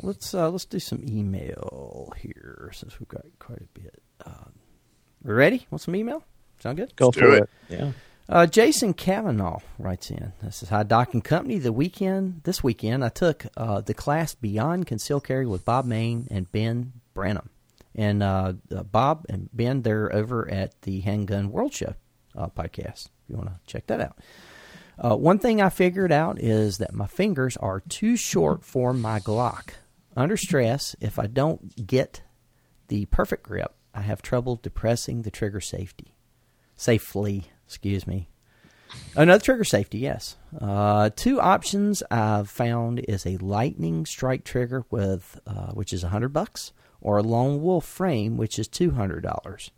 let's 0.00 0.34
uh, 0.34 0.50
let's 0.50 0.64
do 0.64 0.78
some 0.80 1.02
email 1.06 2.12
here 2.18 2.70
since 2.74 2.98
we've 2.98 3.08
got 3.08 3.24
quite 3.38 3.60
a 3.60 3.78
bit. 3.78 4.02
We 5.24 5.32
ready? 5.32 5.66
Want 5.70 5.80
some 5.80 5.94
email? 5.94 6.24
Sound 6.60 6.78
good? 6.78 6.96
Go 6.96 7.10
do 7.10 7.20
for 7.20 7.34
it. 7.34 7.42
it. 7.42 7.48
Yeah. 7.78 7.92
Uh, 8.28 8.46
Jason 8.46 8.94
Kavanaugh 8.94 9.60
writes 9.78 10.10
in. 10.10 10.32
This 10.42 10.62
is 10.62 10.68
High 10.68 10.84
Doc 10.84 11.12
and 11.12 11.22
Company. 11.22 11.58
The 11.58 11.72
weekend, 11.72 12.40
this 12.44 12.62
weekend, 12.62 13.04
I 13.04 13.08
took 13.08 13.46
uh, 13.56 13.80
the 13.82 13.94
class 13.94 14.34
Beyond 14.34 14.86
Conceal 14.86 15.20
Carry 15.20 15.46
with 15.46 15.64
Bob 15.64 15.84
Mayne 15.84 16.26
and 16.30 16.50
Ben 16.50 16.92
Branam. 17.14 17.48
And 17.94 18.22
uh, 18.22 18.54
uh, 18.74 18.82
Bob 18.84 19.26
and 19.28 19.48
Ben, 19.52 19.82
they're 19.82 20.12
over 20.14 20.48
at 20.50 20.80
the 20.82 21.00
Handgun 21.00 21.50
World 21.50 21.74
Show 21.74 21.94
uh, 22.36 22.48
podcast. 22.48 23.06
If 23.06 23.28
you 23.28 23.36
want 23.36 23.48
to 23.48 23.58
check 23.66 23.86
that 23.88 24.00
out. 24.00 24.16
Uh, 24.98 25.16
one 25.16 25.38
thing 25.38 25.60
I 25.60 25.68
figured 25.68 26.12
out 26.12 26.40
is 26.40 26.78
that 26.78 26.94
my 26.94 27.06
fingers 27.06 27.56
are 27.58 27.80
too 27.80 28.16
short 28.16 28.64
for 28.64 28.92
my 28.92 29.20
Glock. 29.20 29.70
Under 30.16 30.36
stress, 30.36 30.94
if 31.00 31.18
I 31.18 31.26
don't 31.26 31.86
get 31.86 32.22
the 32.88 33.06
perfect 33.06 33.42
grip, 33.42 33.74
I 33.94 34.02
have 34.02 34.22
trouble 34.22 34.56
depressing 34.56 35.22
the 35.22 35.30
trigger 35.30 35.60
safety. 35.60 36.14
Safely, 36.76 37.46
excuse 37.66 38.06
me. 38.06 38.28
Another 39.16 39.42
trigger 39.42 39.64
safety, 39.64 39.98
yes. 39.98 40.36
Uh, 40.58 41.10
two 41.14 41.40
options 41.40 42.02
I've 42.10 42.50
found 42.50 43.00
is 43.08 43.26
a 43.26 43.36
lightning 43.38 44.06
strike 44.06 44.44
trigger 44.44 44.84
with, 44.90 45.40
uh, 45.46 45.72
which 45.72 45.92
is 45.92 46.04
a 46.04 46.08
hundred 46.08 46.32
bucks, 46.32 46.72
or 47.00 47.18
a 47.18 47.22
lone 47.22 47.62
wolf 47.62 47.84
frame, 47.84 48.36
which 48.36 48.58
is 48.58 48.68
$200. 48.68 49.70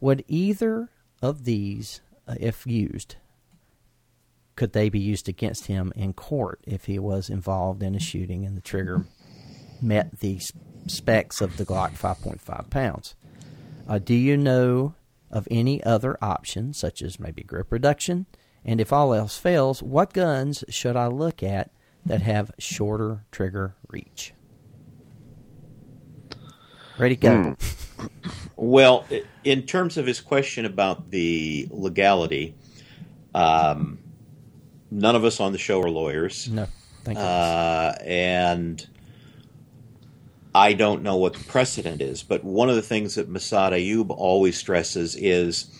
Would 0.00 0.24
either 0.28 0.90
of 1.22 1.44
these, 1.44 2.00
uh, 2.26 2.34
if 2.38 2.66
used, 2.66 3.16
could 4.56 4.72
they 4.72 4.88
be 4.88 4.98
used 4.98 5.28
against 5.28 5.66
him 5.66 5.92
in 5.94 6.12
court 6.12 6.60
if 6.66 6.86
he 6.86 6.98
was 6.98 7.30
involved 7.30 7.82
in 7.82 7.94
a 7.94 8.00
shooting 8.00 8.44
and 8.44 8.56
the 8.56 8.60
trigger 8.60 9.06
met 9.80 10.18
the 10.20 10.40
specs 10.86 11.40
of 11.40 11.56
the 11.56 11.64
Glock 11.64 11.92
5.5 11.92 12.70
pounds? 12.70 13.14
Uh, 13.88 13.98
do 13.98 14.14
you 14.14 14.36
know 14.36 14.94
of 15.30 15.48
any 15.50 15.82
other 15.82 16.16
options, 16.22 16.76
such 16.76 17.00
as 17.02 17.18
maybe 17.18 17.42
grip 17.42 17.72
reduction? 17.72 18.26
And 18.64 18.80
if 18.80 18.92
all 18.92 19.14
else 19.14 19.38
fails, 19.38 19.82
what 19.82 20.12
guns 20.12 20.62
should 20.68 20.96
I 20.96 21.06
look 21.06 21.42
at 21.42 21.70
that 22.04 22.22
have 22.22 22.50
shorter 22.58 23.24
trigger 23.32 23.76
reach? 23.88 24.34
Ready, 26.98 27.16
go. 27.16 27.54
Hmm. 27.98 28.06
Well, 28.56 29.06
in 29.44 29.62
terms 29.62 29.96
of 29.96 30.06
his 30.06 30.20
question 30.20 30.64
about 30.64 31.10
the 31.10 31.68
legality, 31.70 32.56
um, 33.34 33.98
none 34.90 35.14
of 35.14 35.24
us 35.24 35.40
on 35.40 35.52
the 35.52 35.58
show 35.58 35.80
are 35.80 35.90
lawyers. 35.90 36.48
No, 36.48 36.66
thank 37.04 37.18
you. 37.18 37.24
Uh, 37.24 37.94
and 38.04 38.86
I 40.54 40.72
don't 40.72 41.02
know 41.02 41.16
what 41.16 41.34
the 41.34 41.44
precedent 41.44 42.00
is, 42.00 42.22
but 42.22 42.44
one 42.44 42.68
of 42.68 42.76
the 42.76 42.82
things 42.82 43.14
that 43.16 43.30
Massad 43.30 43.72
Ayoob 43.72 44.10
always 44.10 44.56
stresses 44.56 45.14
is 45.16 45.70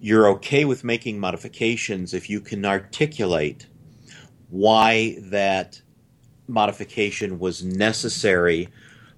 you're 0.00 0.28
okay 0.28 0.64
with 0.64 0.84
making 0.84 1.18
modifications 1.18 2.12
if 2.12 2.28
you 2.28 2.40
can 2.40 2.64
articulate 2.64 3.66
why 4.50 5.16
that 5.20 5.80
modification 6.46 7.38
was 7.38 7.64
necessary 7.64 8.68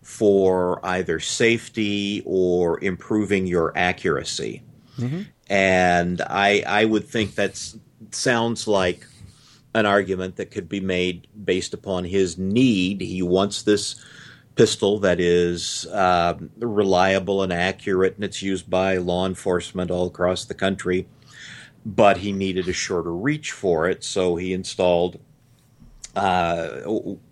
for 0.03 0.85
either 0.87 1.20
safety 1.20 2.22
or 2.24 2.83
improving 2.83 3.47
your 3.47 3.76
accuracy. 3.76 4.62
Mm-hmm. 4.99 5.22
And 5.51 6.22
I, 6.22 6.62
I 6.66 6.85
would 6.85 7.07
think 7.07 7.35
that 7.35 7.61
sounds 8.11 8.66
like 8.66 9.07
an 9.74 9.87
argument 9.87 10.37
that 10.37 10.51
could 10.51 10.68
be 10.68 10.81
made 10.81 11.26
based 11.45 11.74
upon 11.74 12.05
his 12.05 12.39
need. 12.39 13.01
He 13.01 13.22
wants 13.22 13.62
this 13.62 14.03
pistol 14.59 14.98
that 14.98 15.20
is 15.20 15.86
uh, 15.86 16.34
reliable 16.59 17.44
and 17.44 17.52
accurate, 17.52 18.16
and 18.16 18.24
it's 18.24 18.42
used 18.42 18.68
by 18.68 18.96
law 18.96 19.24
enforcement 19.24 19.88
all 19.88 20.09
across 20.09 20.44
the 20.44 20.54
country. 20.54 21.06
But 21.86 22.18
he 22.18 22.32
needed 22.32 22.68
a 22.68 22.72
shorter 22.72 23.14
reach 23.14 23.52
for 23.52 23.88
it, 23.88 24.02
so 24.02 24.34
he 24.34 24.52
installed 24.52 25.20
uh, 26.16 26.80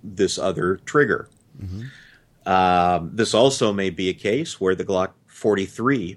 this 0.04 0.38
other 0.38 0.76
trigger. 0.76 1.28
Mm-hmm. 1.60 2.48
Um, 2.48 3.10
this 3.12 3.34
also 3.34 3.72
may 3.72 3.90
be 3.90 4.08
a 4.08 4.14
case 4.14 4.60
where 4.60 4.76
the 4.76 4.84
Glock 4.84 5.10
43 5.26 6.16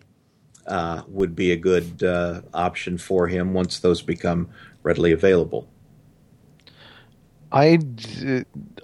uh, 0.67 1.01
would 1.07 1.35
be 1.35 1.51
a 1.51 1.57
good 1.57 2.03
uh, 2.03 2.41
option 2.53 2.99
for 2.99 3.27
him 3.27 3.53
once 3.53 3.79
those 3.79 4.03
become 4.03 4.47
readily 4.83 5.11
available. 5.11 5.67
I, 7.51 7.79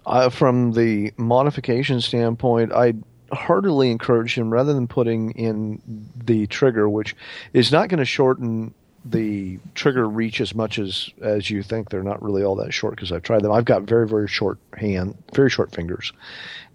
uh, 0.06 0.30
from 0.30 0.74
the 0.74 1.14
modification 1.18 2.02
standpoint, 2.02 2.72
I 2.72 2.94
heartily 3.32 3.92
encourage 3.92 4.36
him 4.36 4.52
rather 4.52 4.74
than 4.74 4.88
putting 4.88 5.32
in 5.32 5.82
the 6.16 6.48
trigger, 6.48 6.88
which 6.88 7.16
is 7.54 7.72
not 7.72 7.90
going 7.90 8.00
to 8.00 8.06
shorten 8.06 8.74
the 9.04 9.60
trigger 9.76 10.08
reach 10.10 10.42
as 10.42 10.56
much 10.56 10.80
as 10.80 11.10
as 11.22 11.50
you 11.50 11.62
think. 11.62 11.90
They're 11.90 12.04
not 12.04 12.24
really 12.24 12.44
all 12.44 12.56
that 12.56 12.74
short 12.74 12.96
because 12.96 13.12
I've 13.12 13.22
tried 13.22 13.44
them. 13.44 13.52
I've 13.52 13.66
got 13.66 13.84
very 13.84 14.08
very 14.08 14.28
short 14.28 14.58
hand, 14.78 15.16
very 15.34 15.50
short 15.50 15.74
fingers, 15.74 16.12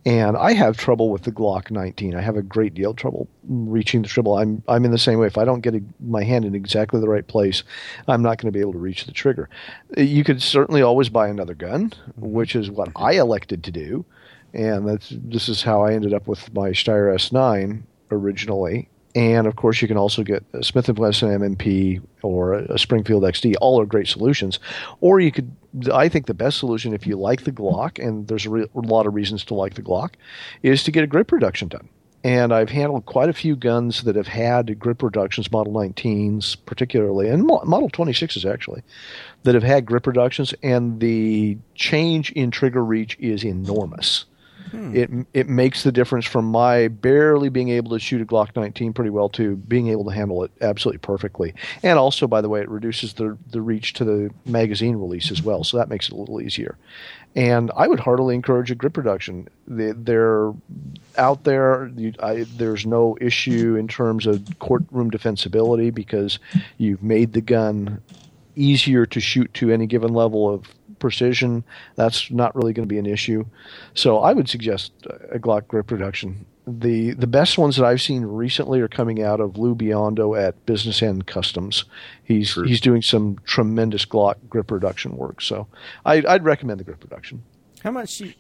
and 0.07 0.37
I 0.37 0.55
have 0.55 0.79
trouble 0.79 1.11
with 1.11 1.23
the 1.23 1.33
Glock 1.33 1.71
19. 1.71 2.15
I 2.15 2.21
have 2.23 2.37
a 2.37 2.43
great 2.43 2.73
deal 2.73 2.91
of 2.91 2.97
trouble 2.97 3.29
reaching 3.49 4.03
the 4.03 4.09
trigger. 4.09 4.39
I'm 4.39 4.63
I'm 4.67 4.85
in 4.85 4.93
the 4.93 4.99
same 4.99 5.19
way. 5.19 5.27
If 5.27 5.37
I 5.37 5.45
don't 5.45 5.61
get 5.61 5.75
a, 5.75 5.83
my 6.01 6.25
hand 6.25 6.45
in 6.45 6.55
exactly 6.55 7.01
the 7.01 7.09
right 7.09 7.27
place, 7.27 7.63
I'm 8.09 8.23
not 8.23 8.39
going 8.39 8.51
to 8.51 8.57
be 8.57 8.61
able 8.61 8.73
to 8.73 8.79
reach 8.79 9.05
the 9.05 9.13
trigger. 9.13 9.49
You 9.97 10.25
could 10.25 10.41
certainly 10.41 10.81
always 10.81 11.09
buy 11.11 11.29
another 11.29 11.55
gun, 11.55 11.91
mm-hmm. 11.91 12.33
which 12.33 12.57
is 12.57 12.71
what 12.71 12.89
I 12.97 13.13
elected 13.13 13.63
to 13.65 13.71
do, 13.71 14.05
and 14.55 14.89
that's 14.89 15.11
this 15.11 15.49
is 15.49 15.63
how 15.63 15.83
I 15.83 15.93
ended 15.93 16.15
up 16.15 16.27
with 16.27 16.53
my 16.55 16.71
Steyr 16.71 17.15
S9 17.15 17.83
originally. 18.11 18.89
And 19.15 19.47
of 19.47 19.57
course, 19.57 19.83
you 19.83 19.89
can 19.89 19.97
also 19.97 20.23
get 20.23 20.45
a 20.53 20.63
Smith 20.63 20.89
& 20.89 20.99
Wesson 20.99 21.33
M&P 21.33 22.01
or 22.23 22.55
a 22.55 22.79
Springfield 22.79 23.25
XD. 23.25 23.55
All 23.61 23.81
are 23.81 23.87
great 23.87 24.07
solutions. 24.07 24.61
Or 25.01 25.19
you 25.19 25.33
could, 25.33 25.51
I 25.93 26.09
think, 26.09 26.27
the 26.27 26.35
best 26.35 26.59
solution 26.59 26.95
if 26.95 27.07
you 27.07 27.17
like 27.17 27.43
the 27.43 27.53
Glock, 27.53 28.05
and 28.05 28.29
there's 28.29 28.47
a, 28.47 28.51
re- 28.51 28.71
a 28.75 28.81
lot 28.81 29.07
of 29.07 29.15
reasons 29.15 29.45
to 29.47 29.55
like 29.55 29.75
the 29.75 29.83
Glock, 29.83 30.11
is 30.63 30.85
to 30.85 30.93
get 30.93 31.03
a 31.03 31.09
grip 31.09 31.33
reduction 31.33 31.69
done. 31.69 31.89
And 32.23 32.53
I've 32.53 32.69
handled 32.69 33.07
quite 33.07 33.31
a 33.31 33.33
few 33.33 33.57
guns 33.57 34.03
that 34.03 34.15
have 34.15 34.29
had 34.29 34.79
grip 34.79 35.03
reductions, 35.03 35.51
Model 35.51 35.73
19s 35.73 36.57
particularly, 36.67 37.29
and 37.29 37.47
Model 37.47 37.89
26s 37.89 38.45
actually, 38.49 38.83
that 39.45 39.55
have 39.55 39.65
had 39.65 39.87
grip 39.87 40.07
reductions, 40.07 40.55
and 40.63 41.01
the 41.01 41.57
change 41.75 42.31
in 42.33 42.51
trigger 42.51 42.85
reach 42.85 43.17
is 43.19 43.43
enormous. 43.43 44.27
Hmm. 44.71 44.95
It 44.95 45.11
it 45.35 45.49
makes 45.49 45.83
the 45.83 45.93
difference 45.93 46.27
from 46.27 46.47
my 46.47 46.89
barely 46.89 47.49
being 47.49 47.71
able 47.71 47.91
to 47.91 47.99
shoot 47.99 48.21
a 48.21 48.25
Glock 48.25 48.55
19 48.55 48.93
pretty 48.93 49.11
well 49.11 49.29
to 49.31 49.57
being 49.57 49.89
able 49.89 50.05
to 50.05 50.11
handle 50.11 50.45
it 50.45 50.51
absolutely 50.61 50.99
perfectly. 50.99 51.55
And 51.83 51.99
also, 51.99 52.27
by 52.27 52.41
the 52.41 52.49
way, 52.49 52.61
it 52.61 52.69
reduces 52.69 53.15
the 53.15 53.37
the 53.51 53.61
reach 53.61 53.95
to 53.95 54.05
the 54.05 54.31
magazine 54.47 54.97
release 54.97 55.31
as 55.31 55.43
well, 55.43 55.65
so 55.65 55.77
that 55.77 55.89
makes 55.89 56.09
it 56.09 56.13
a 56.13 56.17
little 56.17 56.41
easier. 56.41 56.77
And 57.37 57.71
I 57.77 57.87
would 57.87 58.01
heartily 58.01 58.35
encourage 58.35 58.71
a 58.73 58.75
grip 58.75 58.97
reduction. 58.97 59.49
They, 59.69 59.93
they're 59.93 60.53
out 61.17 61.45
there. 61.45 61.91
There's 61.93 62.87
no 62.87 63.17
issue 63.21 63.77
in 63.77 63.87
terms 63.87 64.27
of 64.27 64.59
courtroom 64.59 65.13
defensibility 65.13 65.95
because 65.95 66.41
you've 66.79 67.05
made 67.05 67.33
the 67.33 67.41
gun 67.41 68.03
easier 68.57 69.07
to 69.07 69.21
shoot 69.21 69.53
to 69.55 69.71
any 69.71 69.87
given 69.87 70.13
level 70.13 70.53
of 70.53 70.67
precision, 71.01 71.65
that's 71.97 72.31
not 72.31 72.55
really 72.55 72.73
going 72.73 72.87
to 72.89 72.93
be 72.93 72.99
an 72.99 73.07
issue. 73.07 73.45
So 73.95 74.19
I 74.19 74.33
would 74.33 74.49
suggest 74.49 74.93
a 75.33 75.39
Glock 75.39 75.67
grip 75.67 75.91
reduction. 75.91 76.47
The 76.67 77.15
the 77.15 77.27
best 77.27 77.59
ones 77.59 77.77
that 77.77 77.85
I've 77.85 78.01
seen 78.01 78.23
recently 78.23 78.81
are 78.81 78.87
coming 78.87 79.21
out 79.23 79.41
of 79.41 79.59
Lou 79.59 79.75
Biondo 79.75 80.41
at 80.41 80.65
Business 80.67 81.03
End 81.03 81.27
Customs. 81.27 81.85
He's 82.23 82.53
True. 82.53 82.65
he's 82.65 82.81
doing 82.81 83.03
some 83.03 83.39
tremendous 83.45 84.05
Glock 84.05 84.37
grip 84.49 84.71
reduction 84.71 85.17
work. 85.17 85.41
So 85.41 85.67
I, 86.05 86.21
would 86.21 86.45
recommend 86.45 86.79
the 86.79 86.85
grip 86.85 87.03
reduction. 87.03 87.43
How 87.83 87.91
much? 87.91 88.21
You, 88.21 88.35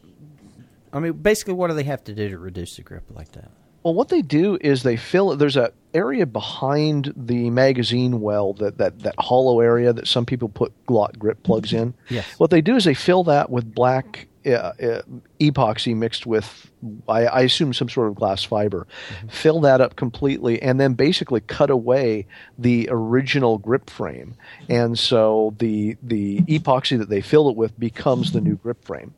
I 0.92 1.00
mean, 1.00 1.14
basically, 1.14 1.54
what 1.54 1.68
do 1.68 1.74
they 1.74 1.84
have 1.84 2.04
to 2.04 2.14
do 2.14 2.28
to 2.28 2.38
reduce 2.38 2.76
the 2.76 2.82
grip 2.82 3.04
like 3.10 3.32
that? 3.32 3.50
Well, 3.82 3.94
what 3.94 4.08
they 4.08 4.22
do 4.22 4.58
is 4.60 4.82
they 4.82 4.96
fill. 4.96 5.36
There's 5.36 5.56
a 5.56 5.72
area 5.94 6.26
behind 6.26 7.12
the 7.16 7.50
magazine 7.50 8.20
well 8.20 8.52
that, 8.54 8.78
that, 8.78 9.00
that 9.00 9.14
hollow 9.18 9.60
area 9.60 9.92
that 9.92 10.06
some 10.06 10.24
people 10.24 10.48
put 10.48 10.72
Glock 10.86 11.18
grip 11.18 11.42
plugs 11.42 11.70
mm-hmm. 11.70 11.82
in. 11.82 11.94
Yes. 12.08 12.26
What 12.38 12.50
they 12.50 12.60
do 12.60 12.76
is 12.76 12.84
they 12.84 12.94
fill 12.94 13.24
that 13.24 13.50
with 13.50 13.74
black 13.74 14.28
epoxy 14.44 15.94
mixed 15.94 16.26
with, 16.26 16.70
I, 17.08 17.26
I, 17.26 17.40
assume, 17.42 17.72
some 17.74 17.88
sort 17.88 18.08
of 18.08 18.14
glass 18.14 18.44
fiber. 18.44 18.86
Mm-hmm. 19.16 19.28
Fill 19.28 19.60
that 19.60 19.80
up 19.80 19.96
completely, 19.96 20.60
and 20.62 20.80
then 20.80 20.94
basically 20.94 21.40
cut 21.40 21.70
away 21.70 22.26
the 22.58 22.88
original 22.90 23.58
grip 23.58 23.90
frame. 23.90 24.34
And 24.68 24.98
so 24.98 25.54
the 25.58 25.96
the 26.02 26.40
epoxy 26.42 26.98
that 26.98 27.08
they 27.08 27.20
fill 27.20 27.48
it 27.50 27.56
with 27.56 27.78
becomes 27.78 28.32
the 28.32 28.40
new 28.40 28.56
grip 28.56 28.84
frame. 28.84 29.14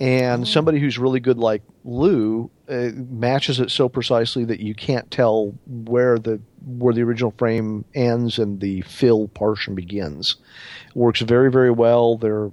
And 0.00 0.46
somebody 0.46 0.78
who's 0.78 0.98
really 0.98 1.20
good, 1.20 1.38
like 1.38 1.62
Lou, 1.84 2.50
uh, 2.68 2.90
matches 2.94 3.60
it 3.60 3.70
so 3.70 3.88
precisely 3.88 4.44
that 4.44 4.60
you 4.60 4.74
can't 4.74 5.10
tell 5.10 5.54
where 5.66 6.18
the 6.18 6.40
where 6.64 6.94
the 6.94 7.02
original 7.02 7.32
frame 7.38 7.84
ends 7.94 8.38
and 8.38 8.60
the 8.60 8.82
fill 8.82 9.28
portion 9.28 9.74
begins. 9.74 10.36
Works 10.94 11.20
very 11.20 11.50
very 11.50 11.70
well. 11.70 12.16
They're 12.16 12.50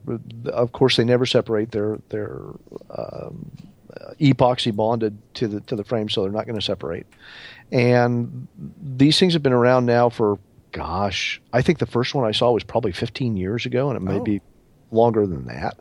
of 0.52 0.72
course 0.72 0.98
they 0.98 1.06
never 1.06 1.26
separate. 1.26 1.72
They're 1.72 2.00
they're 2.10 2.42
um, 2.90 3.52
epoxy 4.20 4.76
bonded 4.76 5.18
to 5.36 5.48
the 5.48 5.62
to 5.62 5.76
the 5.76 5.84
frame, 5.84 6.10
so 6.10 6.24
they're 6.24 6.32
not 6.32 6.46
going 6.46 6.60
to 6.60 6.66
separate. 6.66 7.06
And 7.72 8.48
these 8.82 9.20
things 9.20 9.34
have 9.34 9.44
been 9.44 9.54
around 9.54 9.86
now 9.86 10.10
for 10.10 10.40
gosh, 10.72 11.42
I 11.54 11.62
think 11.62 11.80
the 11.80 11.86
first 11.86 12.14
one 12.14 12.26
I 12.26 12.32
saw 12.32 12.52
was 12.52 12.64
probably 12.64 12.92
15 12.92 13.38
years 13.38 13.66
ago, 13.66 13.90
and 13.90 13.98
it 13.98 14.02
may 14.02 14.20
oh. 14.20 14.24
be 14.24 14.42
longer 14.92 15.26
than 15.26 15.46
that. 15.46 15.80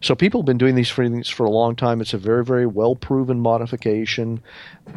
So 0.00 0.14
people 0.16 0.40
have 0.40 0.46
been 0.46 0.58
doing 0.58 0.74
these 0.74 0.90
things 0.90 1.28
for 1.28 1.44
a 1.44 1.50
long 1.50 1.76
time. 1.76 2.00
It's 2.00 2.14
a 2.14 2.18
very, 2.18 2.44
very 2.44 2.66
well 2.66 2.96
proven 2.96 3.40
modification, 3.40 4.42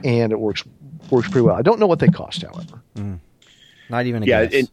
and 0.03 0.31
it 0.31 0.39
works 0.39 0.63
works 1.11 1.29
pretty 1.29 1.45
well. 1.45 1.55
I 1.55 1.61
don't 1.61 1.79
know 1.79 1.87
what 1.87 1.99
they 1.99 2.07
cost, 2.07 2.41
however. 2.41 2.81
Mm. 2.95 3.19
Not 3.89 4.05
even 4.05 4.23
a 4.23 4.25
yeah. 4.25 4.45
Guess. 4.45 4.67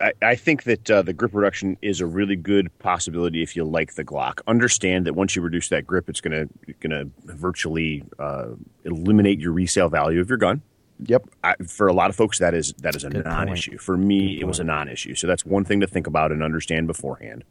I, 0.00 0.12
I 0.22 0.34
think 0.36 0.62
that 0.62 0.90
uh, 0.90 1.02
the 1.02 1.12
grip 1.12 1.34
reduction 1.34 1.76
is 1.82 2.00
a 2.00 2.06
really 2.06 2.36
good 2.36 2.76
possibility 2.78 3.42
if 3.42 3.56
you 3.56 3.64
like 3.64 3.94
the 3.94 4.04
Glock. 4.04 4.40
Understand 4.46 5.06
that 5.06 5.14
once 5.14 5.34
you 5.34 5.42
reduce 5.42 5.68
that 5.70 5.86
grip, 5.86 6.08
it's 6.08 6.20
going 6.20 6.48
to 6.48 6.72
going 6.74 6.90
to 6.90 7.10
virtually 7.34 8.04
uh, 8.18 8.50
eliminate 8.84 9.40
your 9.40 9.52
resale 9.52 9.88
value 9.88 10.20
of 10.20 10.28
your 10.28 10.38
gun. 10.38 10.62
Yep. 11.04 11.28
I, 11.44 11.54
for 11.66 11.88
a 11.88 11.92
lot 11.92 12.10
of 12.10 12.16
folks, 12.16 12.38
that 12.38 12.54
is 12.54 12.74
that 12.78 12.94
is 12.96 13.04
a 13.04 13.10
good 13.10 13.24
non-issue. 13.24 13.72
Point. 13.72 13.80
For 13.80 13.96
me, 13.96 14.34
good 14.34 14.42
it 14.42 14.44
was 14.46 14.60
a 14.60 14.64
non-issue. 14.64 15.14
So 15.14 15.26
that's 15.26 15.44
one 15.44 15.64
thing 15.64 15.80
to 15.80 15.86
think 15.86 16.06
about 16.06 16.32
and 16.32 16.42
understand 16.42 16.86
beforehand. 16.86 17.44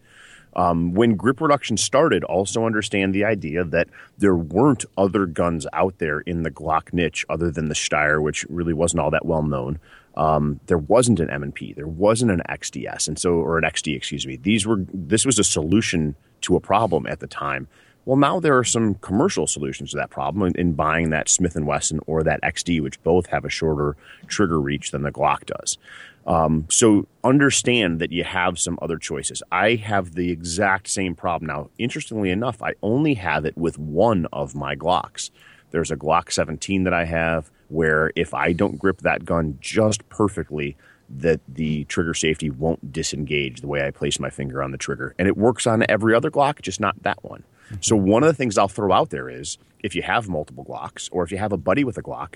Um, 0.58 0.94
when 0.94 1.16
grip 1.16 1.40
reduction 1.40 1.78
started, 1.78 2.24
also 2.24 2.66
understand 2.66 3.14
the 3.14 3.24
idea 3.24 3.64
that 3.64 3.88
there 4.18 4.36
weren't 4.36 4.86
other 4.98 5.28
guns 5.28 5.68
out 5.72 6.00
there 6.00 6.22
in 6.22 6.42
the 6.42 6.50
Glock 6.50 6.92
niche 6.92 7.26
other 7.30 7.52
than 7.52 7.70
the 7.70 7.76
Steyr, 7.76 8.22
which 8.22 8.44
really 8.50 8.74
wasn't 8.74 9.00
all 9.00 9.12
that 9.12 9.26
well 9.26 9.44
known. 9.44 9.80
Um, 10.16 10.60
there 10.66 10.80
wasn't 10.80 11.20
an 11.20 11.30
M&P, 11.30 11.74
there 11.74 11.88
wasn't 11.88 12.32
an 12.32 12.42
XDS, 12.50 13.08
and 13.08 13.20
so 13.20 13.36
or 13.36 13.60
an 13.60 13.64
XD, 13.64 13.96
excuse 13.96 14.26
me. 14.26 14.36
These 14.36 14.66
were 14.66 14.84
this 14.92 15.28
was 15.28 15.38
a 15.38 15.44
solution 15.44 16.16
to 16.42 16.56
a 16.56 16.60
problem 16.60 17.06
at 17.06 17.20
the 17.20 17.28
time. 17.28 17.68
Well, 18.08 18.16
now 18.16 18.40
there 18.40 18.58
are 18.58 18.64
some 18.64 18.96
commercial 18.96 19.48
solutions 19.48 19.92
to 19.92 19.98
that 19.98 20.12
problem 20.12 20.48
in, 20.48 20.56
in 20.56 20.74
buying 20.76 21.10
that 21.10 21.28
Smith 21.28 21.58
and 21.58 21.68
Wesson 21.68 22.00
or 22.08 22.24
that 22.24 22.42
XD, 22.42 22.82
which 22.82 23.04
both 23.04 23.26
have 23.26 23.44
a 23.44 23.50
shorter 23.50 23.98
trigger 24.28 24.62
reach 24.62 24.92
than 24.92 25.02
the 25.02 25.12
Glock 25.12 25.46
does. 25.46 25.78
Um, 26.26 26.68
so 26.70 27.06
understand 27.26 28.00
that 28.00 28.14
you 28.14 28.24
have 28.24 28.60
some 28.60 28.80
other 28.82 28.98
choices. 28.98 29.44
I 29.52 29.76
have 29.76 30.16
the 30.16 30.32
exact 30.32 30.88
same 30.88 31.16
problem 31.16 31.48
now. 31.48 31.70
Interestingly 31.78 32.30
enough, 32.30 32.62
I 32.64 32.76
only 32.82 33.16
have 33.16 33.44
it 33.44 33.58
with 33.58 33.78
one 33.78 34.26
of 34.32 34.56
my 34.56 34.74
Glocks. 34.74 35.30
There's 35.72 35.92
a 35.92 35.98
Glock 35.98 36.32
17 36.32 36.86
that 36.86 36.94
I 36.94 37.04
have 37.04 37.52
where 37.68 38.14
if 38.16 38.34
I 38.34 38.54
don't 38.54 38.80
grip 38.80 39.00
that 39.00 39.26
gun 39.26 39.58
just 39.60 40.08
perfectly, 40.08 40.78
that 41.10 41.42
the 41.46 41.84
trigger 41.84 42.14
safety 42.14 42.50
won't 42.50 42.94
disengage 42.94 43.60
the 43.60 43.68
way 43.68 43.86
I 43.86 43.92
place 43.92 44.18
my 44.18 44.30
finger 44.30 44.64
on 44.64 44.72
the 44.72 44.78
trigger. 44.78 45.14
And 45.20 45.28
it 45.28 45.36
works 45.36 45.68
on 45.68 45.84
every 45.90 46.16
other 46.16 46.32
Glock, 46.32 46.62
just 46.62 46.80
not 46.80 47.04
that 47.04 47.22
one. 47.22 47.44
So 47.82 47.96
one 47.96 48.24
of 48.24 48.28
the 48.28 48.34
things 48.34 48.58
I'll 48.58 48.68
throw 48.68 48.92
out 48.92 49.10
there 49.10 49.30
is 49.30 49.58
if 49.80 49.96
you 49.96 50.02
have 50.02 50.28
multiple 50.28 50.66
Glocks 50.66 51.10
or 51.12 51.24
if 51.24 51.32
you 51.32 51.38
have 51.38 51.52
a 51.52 51.58
buddy 51.58 51.84
with 51.84 51.98
a 51.98 52.04
Glock, 52.04 52.36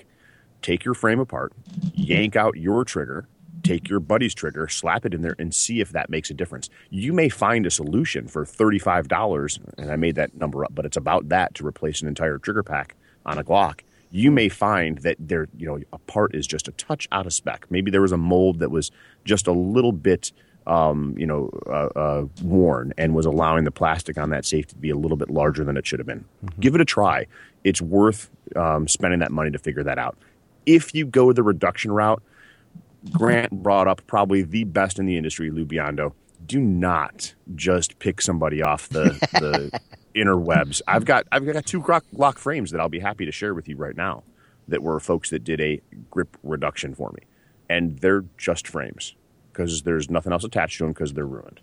take 0.62 0.84
your 0.84 0.94
frame 0.94 1.20
apart, 1.20 1.52
yank 1.94 2.36
out 2.36 2.56
your 2.56 2.84
trigger, 2.84 3.26
take 3.62 3.88
your 3.88 4.00
buddy's 4.00 4.34
trigger, 4.34 4.68
slap 4.68 5.04
it 5.04 5.14
in 5.14 5.22
there, 5.22 5.36
and 5.38 5.54
see 5.54 5.80
if 5.80 5.90
that 5.90 6.10
makes 6.10 6.30
a 6.30 6.34
difference. 6.34 6.68
You 6.90 7.12
may 7.12 7.28
find 7.28 7.66
a 7.66 7.70
solution 7.70 8.28
for 8.28 8.44
$35, 8.44 9.58
and 9.78 9.90
I 9.90 9.96
made 9.96 10.16
that 10.16 10.34
number 10.36 10.64
up, 10.64 10.74
but 10.74 10.84
it's 10.84 10.96
about 10.96 11.28
that 11.28 11.54
to 11.54 11.66
replace 11.66 12.02
an 12.02 12.08
entire 12.08 12.38
trigger 12.38 12.62
pack 12.62 12.96
on 13.24 13.38
a 13.38 13.44
Glock. 13.44 13.80
You 14.10 14.30
may 14.30 14.48
find 14.48 14.98
that 14.98 15.16
there, 15.18 15.48
you 15.56 15.66
know, 15.66 15.80
a 15.92 15.98
part 15.98 16.34
is 16.34 16.46
just 16.46 16.68
a 16.68 16.72
touch 16.72 17.08
out 17.12 17.26
of 17.26 17.32
spec. 17.32 17.66
Maybe 17.70 17.90
there 17.90 18.02
was 18.02 18.12
a 18.12 18.18
mold 18.18 18.58
that 18.58 18.70
was 18.70 18.90
just 19.24 19.46
a 19.46 19.52
little 19.52 19.92
bit, 19.92 20.32
um, 20.66 21.14
you 21.18 21.26
know, 21.26 21.50
uh, 21.66 21.98
uh, 21.98 22.26
worn 22.42 22.92
and 22.96 23.14
was 23.14 23.26
allowing 23.26 23.64
the 23.64 23.70
plastic 23.70 24.18
on 24.18 24.30
that 24.30 24.44
safety 24.44 24.74
to 24.74 24.78
be 24.78 24.90
a 24.90 24.96
little 24.96 25.16
bit 25.16 25.30
larger 25.30 25.64
than 25.64 25.76
it 25.76 25.86
should 25.86 25.98
have 25.98 26.06
been. 26.06 26.24
Give 26.60 26.74
it 26.74 26.80
a 26.80 26.84
try. 26.84 27.26
It's 27.64 27.80
worth 27.80 28.30
um, 28.56 28.88
spending 28.88 29.20
that 29.20 29.32
money 29.32 29.50
to 29.50 29.58
figure 29.58 29.82
that 29.82 29.98
out. 29.98 30.16
If 30.66 30.94
you 30.94 31.06
go 31.06 31.32
the 31.32 31.42
reduction 31.42 31.92
route, 31.92 32.22
Grant 33.10 33.50
brought 33.50 33.88
up 33.88 34.02
probably 34.06 34.42
the 34.42 34.64
best 34.64 34.98
in 34.98 35.06
the 35.06 35.16
industry, 35.16 35.50
Lou 35.50 35.64
Biondo. 35.64 36.12
Do 36.46 36.60
not 36.60 37.34
just 37.54 37.98
pick 37.98 38.20
somebody 38.20 38.62
off 38.62 38.88
the, 38.88 39.10
the 39.32 39.80
interwebs. 40.14 40.82
I've 40.86 41.04
got 41.04 41.26
I've 41.32 41.44
got 41.44 41.66
two 41.66 41.80
Glock, 41.80 42.02
Glock 42.14 42.38
frames 42.38 42.70
that 42.70 42.80
I'll 42.80 42.88
be 42.88 43.00
happy 43.00 43.24
to 43.24 43.32
share 43.32 43.54
with 43.54 43.68
you 43.68 43.76
right 43.76 43.96
now 43.96 44.22
that 44.68 44.82
were 44.82 45.00
folks 45.00 45.30
that 45.30 45.42
did 45.42 45.60
a 45.60 45.80
grip 46.10 46.36
reduction 46.42 46.94
for 46.94 47.10
me, 47.10 47.22
and 47.68 47.98
they're 47.98 48.24
just 48.38 48.68
frames 48.68 49.14
because 49.52 49.82
there's 49.82 50.10
nothing 50.10 50.32
else 50.32 50.44
attached 50.44 50.78
to 50.78 50.84
them 50.84 50.92
because 50.92 51.12
they're 51.12 51.26
ruined. 51.26 51.60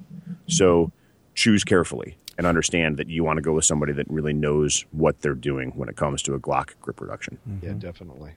So 0.47 0.91
choose 1.35 1.63
carefully 1.63 2.17
and 2.37 2.47
understand 2.47 2.97
that 2.97 3.09
you 3.09 3.23
want 3.23 3.37
to 3.37 3.41
go 3.41 3.53
with 3.53 3.65
somebody 3.65 3.93
that 3.93 4.09
really 4.09 4.33
knows 4.33 4.85
what 4.91 5.21
they're 5.21 5.33
doing 5.33 5.71
when 5.71 5.89
it 5.89 5.95
comes 5.95 6.21
to 6.23 6.33
a 6.33 6.39
Glock 6.39 6.71
grip 6.81 7.01
reduction. 7.01 7.37
Yeah, 7.61 7.73
definitely. 7.73 8.31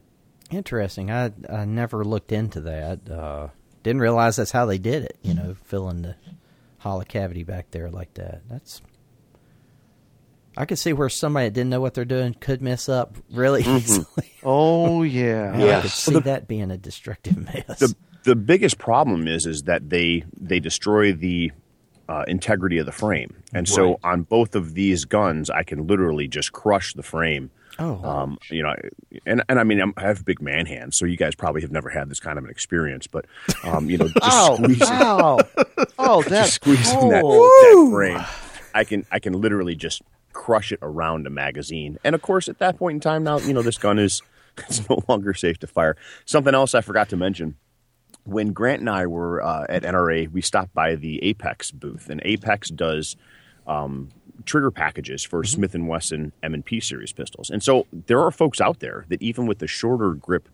Interesting. 0.51 1.11
I 1.11 1.33
I 1.49 1.65
never 1.65 2.05
looked 2.05 2.33
into 2.33 2.61
that. 2.63 3.09
Uh, 3.11 3.49
didn't 3.83 4.03
realize 4.03 4.37
that's 4.37 4.51
how 4.51 4.67
they 4.67 4.79
did 4.79 5.05
it. 5.05 5.19
You 5.23 5.35
know, 5.35 5.57
filling 5.65 6.03
the 6.03 6.17
hollow 6.79 7.05
cavity 7.05 7.45
back 7.45 7.71
there 7.71 7.91
like 7.91 8.15
that. 8.15 8.43
That's. 8.49 8.83
I 10.57 10.67
could 10.67 10.79
see 10.79 10.93
where 10.93 11.09
somebody 11.09 11.47
that 11.47 11.55
didn't 11.55 11.71
know 11.71 11.81
what 11.81 11.95
they're 11.95 12.05
doing 12.05 12.35
could 12.35 12.61
mess 12.61 12.89
up 12.89 13.17
really 13.31 13.63
easily. 13.63 14.33
Oh 14.43 15.03
yeah. 15.03 15.57
yeah. 15.57 15.79
I 15.79 15.81
could 15.83 15.91
see 15.91 16.19
that 16.19 16.47
being 16.49 16.71
a 16.71 16.77
destructive 16.77 17.39
mess. 17.39 17.79
the 17.79 17.95
the 18.25 18.37
biggest 18.37 18.79
problem 18.79 19.27
is 19.27 19.47
is 19.47 19.65
that 19.65 19.91
they 19.91 20.25
they 20.41 20.61
destroy 20.61 21.13
the 21.13 21.53
uh, 22.09 22.25
integrity 22.27 22.79
of 22.79 22.87
the 22.87 22.93
frame, 22.93 23.43
and 23.53 23.69
so 23.69 23.99
on 24.03 24.23
both 24.23 24.55
of 24.55 24.75
these 24.75 25.05
guns, 25.05 25.51
I 25.51 25.63
can 25.63 25.87
literally 25.87 26.29
just 26.29 26.53
crush 26.53 26.95
the 26.95 27.03
frame. 27.03 27.51
Oh. 27.79 28.05
um, 28.05 28.39
you 28.51 28.63
know, 28.63 28.75
and 29.25 29.43
and 29.49 29.59
I 29.59 29.65
mean 29.65 29.81
I'm, 29.81 29.95
I 29.97 30.03
have 30.03 30.25
big 30.27 30.43
man 30.43 30.67
hands, 30.67 30.97
so 30.97 31.07
you 31.07 31.17
guys 31.17 31.35
probably 31.35 31.63
have 31.63 31.73
never 31.73 31.89
had 31.89 32.11
this 32.11 32.21
kind 32.21 32.39
of 32.39 32.45
an 32.45 32.51
experience, 32.51 33.07
but 33.07 33.25
um, 33.65 33.89
you 33.89 33.97
know, 33.97 34.09
just 34.21 34.21
Ow! 34.23 34.57
squeezing, 34.57 34.87
Ow! 34.91 35.39
Oh, 35.99 36.23
that's 36.29 36.31
just 36.31 36.55
squeezing 36.57 37.09
that, 37.09 37.23
cold. 37.23 37.41
that 37.41 37.89
frame, 37.91 38.25
I 38.75 38.85
can 38.85 39.07
I 39.11 39.19
can 39.19 39.33
literally 39.33 39.75
just 39.75 40.03
crush 40.35 40.71
it 40.71 40.81
around 40.83 41.27
a 41.27 41.31
magazine. 41.31 41.99
And 42.05 42.15
of 42.15 42.21
course, 42.21 42.49
at 42.49 42.59
that 42.59 42.77
point 42.77 42.97
in 42.97 43.01
time, 43.01 43.25
now 43.25 43.39
you 43.39 43.55
know 43.55 43.63
this 43.63 43.79
gun 43.79 43.99
is 43.99 44.21
it's 44.59 44.87
no 44.91 45.03
longer 45.09 45.33
safe 45.33 45.59
to 45.61 45.67
fire. 45.67 45.97
Something 46.27 46.55
else 46.55 46.75
I 46.75 46.83
forgot 46.83 47.09
to 47.09 47.17
mention 47.17 47.57
when 48.25 48.53
Grant 48.53 48.81
and 48.81 48.91
I 48.91 49.07
were 49.07 49.43
uh, 49.43 49.67
at 49.69 49.83
NRA, 49.83 50.31
we 50.31 50.41
stopped 50.41 50.73
by 50.75 50.95
the 50.95 51.23
Apex 51.23 51.71
booth, 51.71 52.09
and 52.09 52.21
Apex 52.25 52.69
does 52.69 53.17
um, 53.67 54.11
trigger 54.45 54.71
packages 54.71 55.23
for 55.23 55.45
Smith 55.45 55.75
and 55.75 55.89
Wesson 55.89 56.33
M 56.43 56.55
and 56.55 56.65
P 56.65 56.81
series 56.81 57.13
pistols. 57.13 57.51
And 57.51 57.63
so 57.63 57.87
there 57.93 58.21
are 58.21 58.31
folks 58.31 58.61
out 58.61 58.81
there 58.81 59.05
that 59.09 59.23
even 59.23 59.47
with 59.47 59.59
the 59.59 59.67
shorter 59.67 60.11
grip 60.13 60.49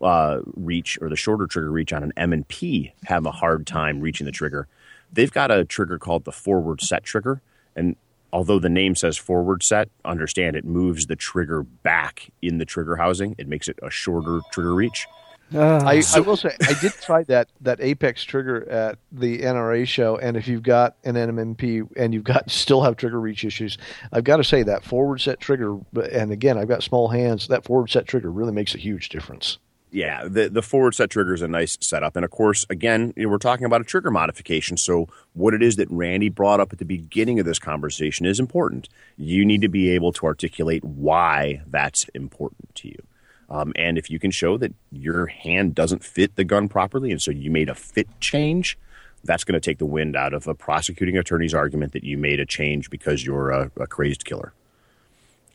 uh, 0.00 0.40
reach 0.56 0.98
or 1.00 1.08
the 1.08 1.16
shorter 1.16 1.46
trigger 1.46 1.70
reach 1.70 1.92
on 1.92 2.02
an 2.02 2.12
M 2.16 2.32
and 2.32 2.46
P 2.48 2.92
have 3.04 3.26
a 3.26 3.30
hard 3.30 3.66
time 3.66 4.00
reaching 4.00 4.24
the 4.24 4.32
trigger. 4.32 4.66
They've 5.12 5.32
got 5.32 5.50
a 5.50 5.64
trigger 5.64 5.98
called 5.98 6.24
the 6.24 6.32
forward 6.32 6.80
set 6.80 7.04
trigger, 7.04 7.42
and 7.74 7.96
although 8.32 8.58
the 8.58 8.68
name 8.68 8.94
says 8.94 9.16
forward 9.16 9.62
set, 9.62 9.88
understand 10.04 10.56
it 10.56 10.64
moves 10.64 11.06
the 11.06 11.16
trigger 11.16 11.62
back 11.64 12.30
in 12.40 12.58
the 12.58 12.64
trigger 12.64 12.96
housing. 12.96 13.34
It 13.36 13.48
makes 13.48 13.68
it 13.68 13.78
a 13.82 13.90
shorter 13.90 14.40
trigger 14.52 14.74
reach. 14.74 15.06
Uh, 15.52 15.82
I, 15.84 16.02
I 16.14 16.20
will 16.20 16.36
say 16.36 16.56
I 16.62 16.74
did 16.80 16.92
try 16.92 17.24
that 17.24 17.48
that 17.60 17.80
Apex 17.80 18.22
trigger 18.22 18.68
at 18.68 18.98
the 19.10 19.40
NRA 19.40 19.86
show, 19.86 20.16
and 20.16 20.36
if 20.36 20.46
you've 20.46 20.62
got 20.62 20.96
an 21.04 21.16
M&P 21.16 21.82
and 21.96 22.14
you've 22.14 22.24
got 22.24 22.50
still 22.50 22.82
have 22.82 22.96
trigger 22.96 23.20
reach 23.20 23.44
issues, 23.44 23.76
I've 24.12 24.24
got 24.24 24.36
to 24.36 24.44
say 24.44 24.62
that 24.62 24.84
forward 24.84 25.20
set 25.20 25.40
trigger, 25.40 25.78
and 26.12 26.30
again 26.30 26.56
I've 26.56 26.68
got 26.68 26.82
small 26.82 27.08
hands. 27.08 27.48
That 27.48 27.64
forward 27.64 27.90
set 27.90 28.06
trigger 28.06 28.30
really 28.30 28.52
makes 28.52 28.74
a 28.74 28.78
huge 28.78 29.08
difference. 29.08 29.58
Yeah, 29.92 30.28
the 30.28 30.48
the 30.48 30.62
forward 30.62 30.94
set 30.94 31.10
trigger 31.10 31.34
is 31.34 31.42
a 31.42 31.48
nice 31.48 31.76
setup, 31.80 32.14
and 32.14 32.24
of 32.24 32.30
course, 32.30 32.64
again, 32.70 33.12
you 33.16 33.24
know, 33.24 33.30
we're 33.30 33.38
talking 33.38 33.66
about 33.66 33.80
a 33.80 33.84
trigger 33.84 34.10
modification. 34.10 34.76
So, 34.76 35.08
what 35.32 35.52
it 35.52 35.62
is 35.62 35.76
that 35.76 35.90
Randy 35.90 36.28
brought 36.28 36.60
up 36.60 36.72
at 36.72 36.78
the 36.78 36.84
beginning 36.84 37.40
of 37.40 37.46
this 37.46 37.58
conversation 37.58 38.24
is 38.24 38.38
important. 38.38 38.88
You 39.16 39.44
need 39.44 39.62
to 39.62 39.68
be 39.68 39.90
able 39.90 40.12
to 40.12 40.26
articulate 40.26 40.84
why 40.84 41.62
that's 41.66 42.04
important 42.14 42.72
to 42.76 42.88
you, 42.88 43.02
um, 43.50 43.72
and 43.76 43.98
if 43.98 44.10
you 44.10 44.18
can 44.18 44.30
show 44.30 44.56
that 44.58 44.72
your 44.92 45.26
hand 45.26 45.74
doesn't 45.74 46.04
fit 46.04 46.36
the 46.36 46.44
gun 46.44 46.68
properly, 46.68 47.10
and 47.10 47.20
so 47.20 47.30
you 47.30 47.50
made 47.50 47.68
a 47.68 47.74
fit 47.74 48.08
change, 48.20 48.78
that's 49.24 49.44
going 49.44 49.54
to 49.54 49.60
take 49.60 49.78
the 49.78 49.86
wind 49.86 50.16
out 50.16 50.32
of 50.32 50.46
a 50.46 50.54
prosecuting 50.54 51.18
attorney's 51.18 51.52
argument 51.52 51.92
that 51.92 52.04
you 52.04 52.16
made 52.16 52.40
a 52.40 52.46
change 52.46 52.88
because 52.90 53.24
you're 53.24 53.50
a, 53.50 53.70
a 53.76 53.86
crazed 53.86 54.24
killer, 54.24 54.52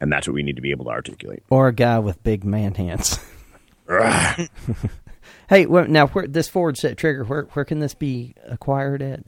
and 0.01 0.11
that's 0.11 0.27
what 0.27 0.33
we 0.33 0.43
need 0.43 0.57
to 0.57 0.61
be 0.61 0.71
able 0.71 0.85
to 0.85 0.91
articulate. 0.91 1.43
or 1.49 1.69
a 1.69 1.73
guy 1.73 1.99
with 1.99 2.21
big 2.23 2.43
man 2.43 2.73
hands. 2.75 3.17
hey, 5.49 5.65
well, 5.65 5.87
now 5.87 6.07
where 6.07 6.27
this 6.27 6.49
forward 6.49 6.77
set 6.77 6.97
trigger? 6.97 7.23
Where 7.23 7.43
where 7.53 7.65
can 7.65 7.79
this 7.79 7.93
be 7.93 8.35
acquired 8.45 9.01
at? 9.01 9.23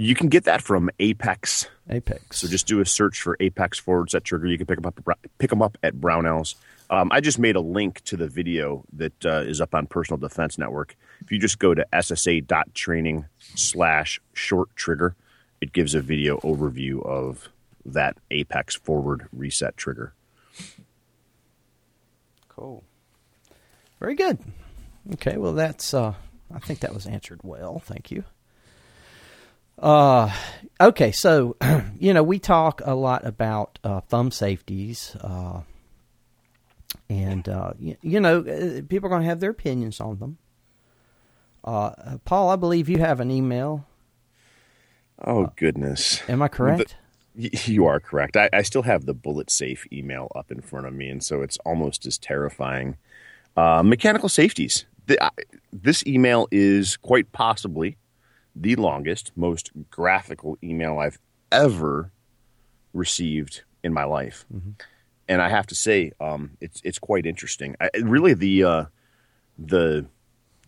You 0.00 0.14
can 0.14 0.28
get 0.28 0.44
that 0.44 0.62
from 0.62 0.90
Apex. 1.00 1.66
Apex. 1.90 2.38
So 2.38 2.46
just 2.46 2.68
do 2.68 2.78
a 2.78 2.86
search 2.86 3.20
for 3.20 3.36
Apex 3.40 3.80
forward 3.80 4.10
set 4.10 4.22
trigger. 4.22 4.46
You 4.46 4.56
can 4.56 4.68
pick 4.68 4.80
them 4.80 4.86
up. 4.86 5.18
Pick 5.38 5.50
them 5.50 5.60
up 5.60 5.76
at 5.82 5.96
Brownells. 5.96 6.54
Um, 6.88 7.10
I 7.10 7.20
just 7.20 7.40
made 7.40 7.56
a 7.56 7.60
link 7.60 8.04
to 8.04 8.16
the 8.16 8.28
video 8.28 8.84
that 8.92 9.26
uh, 9.26 9.40
is 9.40 9.60
up 9.60 9.74
on 9.74 9.88
Personal 9.88 10.16
Defense 10.16 10.56
Network. 10.56 10.94
If 11.20 11.32
you 11.32 11.40
just 11.40 11.58
go 11.58 11.74
to 11.74 11.84
ssa.training 11.92 13.24
slash 13.56 14.20
short 14.32 14.68
trigger, 14.76 15.16
it 15.60 15.72
gives 15.72 15.96
a 15.96 16.00
video 16.00 16.38
overview 16.38 17.04
of 17.04 17.48
that 17.84 18.16
Apex 18.30 18.76
forward 18.76 19.26
reset 19.32 19.76
trigger. 19.76 20.14
Cool. 22.48 22.84
Very 23.98 24.14
good. 24.14 24.38
Okay, 25.14 25.38
well 25.38 25.54
that's 25.54 25.92
uh 25.92 26.14
I 26.54 26.60
think 26.60 26.78
that 26.80 26.94
was 26.94 27.08
answered 27.08 27.40
well. 27.42 27.80
Thank 27.80 28.12
you. 28.12 28.22
Uh 29.78 30.32
okay, 30.80 31.12
so 31.12 31.56
you 31.98 32.12
know, 32.12 32.22
we 32.22 32.38
talk 32.38 32.80
a 32.84 32.94
lot 32.94 33.24
about 33.26 33.78
uh 33.84 34.00
thumb 34.00 34.30
safeties 34.30 35.16
uh 35.20 35.60
and 37.08 37.48
uh 37.48 37.72
you, 37.78 37.96
you 38.02 38.20
know, 38.20 38.40
uh, 38.40 38.82
people 38.88 39.06
are 39.06 39.10
going 39.10 39.22
to 39.22 39.28
have 39.28 39.40
their 39.40 39.50
opinions 39.50 40.00
on 40.00 40.18
them. 40.18 40.38
Uh 41.64 42.18
Paul, 42.24 42.50
I 42.50 42.56
believe 42.56 42.88
you 42.88 42.98
have 42.98 43.20
an 43.20 43.30
email. 43.30 43.86
Oh 45.24 45.52
goodness! 45.56 46.22
Am 46.28 46.42
I 46.42 46.48
correct? 46.48 46.96
Y- 47.36 47.50
You 47.66 47.86
are 47.86 47.98
correct. 48.00 48.36
I, 48.36 48.48
I 48.52 48.62
still 48.62 48.82
have 48.82 49.04
the 49.04 49.14
bullet 49.14 49.50
safe 49.50 49.84
email 49.92 50.30
up 50.34 50.50
in 50.52 50.60
front 50.60 50.86
of 50.86 50.92
me, 50.94 51.08
and 51.08 51.22
so 51.22 51.42
it's 51.42 51.58
almost 51.64 52.06
as 52.06 52.18
terrifying. 52.18 52.96
Uh, 53.56 53.82
mechanical 53.82 54.28
safeties. 54.28 54.86
The, 55.06 55.20
I, 55.22 55.30
this 55.72 56.06
email 56.06 56.46
is 56.52 56.96
quite 56.96 57.32
possibly 57.32 57.96
the 58.60 58.76
longest, 58.76 59.32
most 59.36 59.70
graphical 59.90 60.58
email 60.62 60.98
I've 60.98 61.18
ever 61.50 62.12
received 62.92 63.62
in 63.82 63.92
my 63.92 64.04
life. 64.04 64.44
Mm-hmm. 64.54 64.70
And 65.28 65.42
I 65.42 65.48
have 65.48 65.66
to 65.68 65.74
say, 65.74 66.12
um, 66.20 66.52
it's 66.60 66.80
it's 66.84 66.98
quite 66.98 67.26
interesting. 67.26 67.76
I, 67.80 67.90
really, 68.00 68.34
the 68.34 68.64
uh, 68.64 68.84
the 69.58 70.06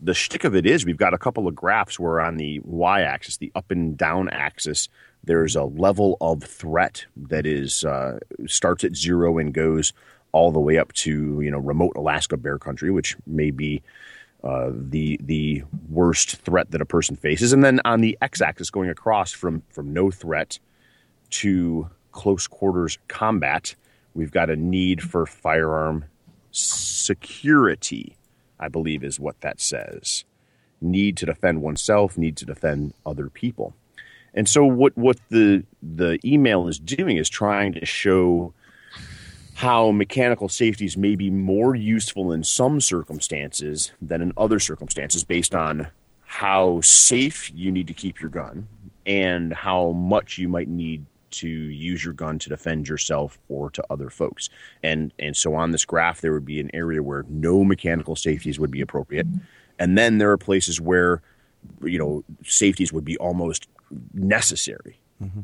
the 0.00 0.14
shtick 0.14 0.44
of 0.44 0.54
it 0.54 0.66
is 0.66 0.84
we've 0.84 0.96
got 0.96 1.14
a 1.14 1.18
couple 1.18 1.48
of 1.48 1.54
graphs 1.54 1.98
where 1.98 2.20
on 2.20 2.36
the 2.36 2.60
y-axis, 2.64 3.36
the 3.36 3.52
up 3.54 3.70
and 3.70 3.96
down 3.96 4.28
axis, 4.30 4.88
there's 5.24 5.56
a 5.56 5.64
level 5.64 6.16
of 6.20 6.42
threat 6.42 7.04
that 7.16 7.46
is 7.46 7.84
uh, 7.84 8.18
starts 8.46 8.84
at 8.84 8.96
zero 8.96 9.38
and 9.38 9.52
goes 9.52 9.92
all 10.32 10.52
the 10.52 10.60
way 10.60 10.78
up 10.78 10.92
to 10.92 11.40
you 11.40 11.50
know 11.50 11.58
remote 11.58 11.96
Alaska 11.96 12.36
bear 12.36 12.58
country, 12.58 12.90
which 12.90 13.16
may 13.26 13.50
be 13.50 13.82
uh, 14.42 14.70
the 14.72 15.20
the 15.22 15.62
worst 15.88 16.36
threat 16.36 16.70
that 16.70 16.80
a 16.80 16.86
person 16.86 17.16
faces, 17.16 17.52
and 17.52 17.62
then 17.62 17.80
on 17.84 18.00
the 18.00 18.16
x-axis 18.22 18.70
going 18.70 18.88
across 18.88 19.32
from 19.32 19.62
from 19.70 19.92
no 19.92 20.10
threat 20.10 20.58
to 21.30 21.88
close 22.12 22.46
quarters 22.46 22.98
combat, 23.08 23.74
we've 24.14 24.32
got 24.32 24.50
a 24.50 24.56
need 24.56 25.02
for 25.02 25.26
firearm 25.26 26.04
security, 26.50 28.16
I 28.58 28.68
believe 28.68 29.04
is 29.04 29.20
what 29.20 29.40
that 29.40 29.60
says. 29.60 30.24
Need 30.80 31.16
to 31.18 31.26
defend 31.26 31.62
oneself, 31.62 32.16
need 32.16 32.36
to 32.38 32.46
defend 32.46 32.94
other 33.04 33.28
people. 33.28 33.74
And 34.32 34.48
so 34.48 34.64
what, 34.64 34.96
what 34.96 35.18
the 35.28 35.64
the 35.82 36.18
email 36.24 36.68
is 36.68 36.78
doing 36.78 37.16
is 37.16 37.28
trying 37.28 37.72
to 37.74 37.84
show 37.84 38.54
how 39.60 39.90
mechanical 39.90 40.48
safeties 40.48 40.96
may 40.96 41.14
be 41.14 41.28
more 41.28 41.74
useful 41.74 42.32
in 42.32 42.42
some 42.42 42.80
circumstances 42.80 43.92
than 44.00 44.22
in 44.22 44.32
other 44.38 44.58
circumstances 44.58 45.22
based 45.22 45.54
on 45.54 45.86
how 46.22 46.80
safe 46.80 47.52
you 47.54 47.70
need 47.70 47.86
to 47.86 47.92
keep 47.92 48.22
your 48.22 48.30
gun 48.30 48.66
and 49.04 49.52
how 49.52 49.90
much 49.90 50.38
you 50.38 50.48
might 50.48 50.66
need 50.66 51.04
to 51.30 51.46
use 51.46 52.02
your 52.02 52.14
gun 52.14 52.38
to 52.38 52.48
defend 52.48 52.88
yourself 52.88 53.38
or 53.50 53.68
to 53.68 53.84
other 53.90 54.08
folks. 54.08 54.48
And 54.82 55.12
and 55.18 55.36
so 55.36 55.54
on 55.54 55.72
this 55.72 55.84
graph 55.84 56.22
there 56.22 56.32
would 56.32 56.46
be 56.46 56.58
an 56.58 56.70
area 56.72 57.02
where 57.02 57.26
no 57.28 57.62
mechanical 57.62 58.16
safeties 58.16 58.58
would 58.58 58.70
be 58.70 58.80
appropriate. 58.80 59.26
And 59.78 59.98
then 59.98 60.16
there 60.16 60.30
are 60.30 60.38
places 60.38 60.80
where 60.80 61.20
you 61.82 61.98
know 61.98 62.24
safeties 62.46 62.94
would 62.94 63.04
be 63.04 63.18
almost 63.18 63.68
necessary. 64.14 64.98
Mm-hmm. 65.22 65.40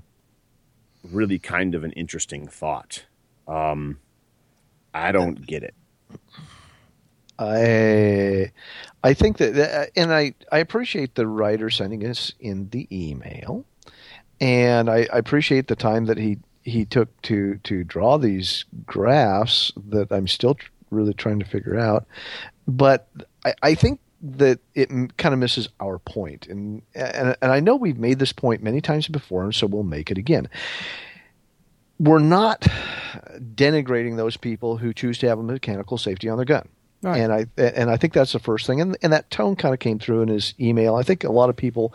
Really 1.12 1.38
kind 1.38 1.74
of 1.74 1.84
an 1.84 1.92
interesting 1.92 2.48
thought. 2.48 3.04
Um, 3.46 3.98
I 4.96 5.12
don't 5.12 5.46
get 5.46 5.62
it. 5.62 5.74
I 7.38 8.52
I 9.04 9.14
think 9.14 9.36
that, 9.38 9.56
uh, 9.56 9.86
and 9.94 10.12
I, 10.12 10.34
I 10.50 10.58
appreciate 10.58 11.14
the 11.14 11.26
writer 11.26 11.70
sending 11.70 12.06
us 12.06 12.32
in 12.40 12.70
the 12.70 12.88
email 12.90 13.64
and 14.40 14.90
I, 14.90 15.06
I 15.12 15.18
appreciate 15.18 15.68
the 15.68 15.76
time 15.76 16.06
that 16.06 16.18
he 16.18 16.38
he 16.62 16.84
took 16.84 17.20
to 17.22 17.56
to 17.64 17.84
draw 17.84 18.18
these 18.18 18.64
graphs 18.84 19.72
that 19.88 20.10
I'm 20.10 20.26
still 20.26 20.56
really 20.90 21.14
trying 21.14 21.38
to 21.38 21.44
figure 21.44 21.78
out. 21.78 22.06
But 22.66 23.08
I, 23.44 23.54
I 23.62 23.74
think 23.74 24.00
that 24.22 24.58
it 24.74 24.88
kind 25.16 25.32
of 25.32 25.38
misses 25.38 25.68
our 25.80 25.98
point, 25.98 26.46
and, 26.48 26.82
and 26.94 27.36
and 27.40 27.52
I 27.52 27.60
know 27.60 27.76
we've 27.76 27.98
made 27.98 28.18
this 28.18 28.32
point 28.32 28.62
many 28.62 28.80
times 28.80 29.08
before, 29.08 29.44
and 29.44 29.54
so 29.54 29.66
we'll 29.66 29.84
make 29.84 30.10
it 30.10 30.18
again. 30.18 30.48
We're 31.98 32.18
not 32.18 32.66
denigrating 33.38 34.16
those 34.16 34.36
people 34.36 34.76
who 34.76 34.92
choose 34.92 35.18
to 35.18 35.28
have 35.28 35.38
a 35.38 35.42
mechanical 35.42 35.98
safety 35.98 36.28
on 36.28 36.36
their 36.36 36.44
gun. 36.44 36.68
Right. 37.02 37.20
And 37.20 37.32
I 37.32 37.46
and 37.56 37.90
I 37.90 37.98
think 37.98 38.14
that's 38.14 38.32
the 38.32 38.38
first 38.38 38.66
thing, 38.66 38.80
and 38.80 38.96
and 39.02 39.12
that 39.12 39.30
tone 39.30 39.54
kind 39.54 39.74
of 39.74 39.80
came 39.80 39.98
through 39.98 40.22
in 40.22 40.28
his 40.28 40.54
email. 40.58 40.94
I 40.94 41.02
think 41.02 41.24
a 41.24 41.30
lot 41.30 41.50
of 41.50 41.56
people 41.56 41.94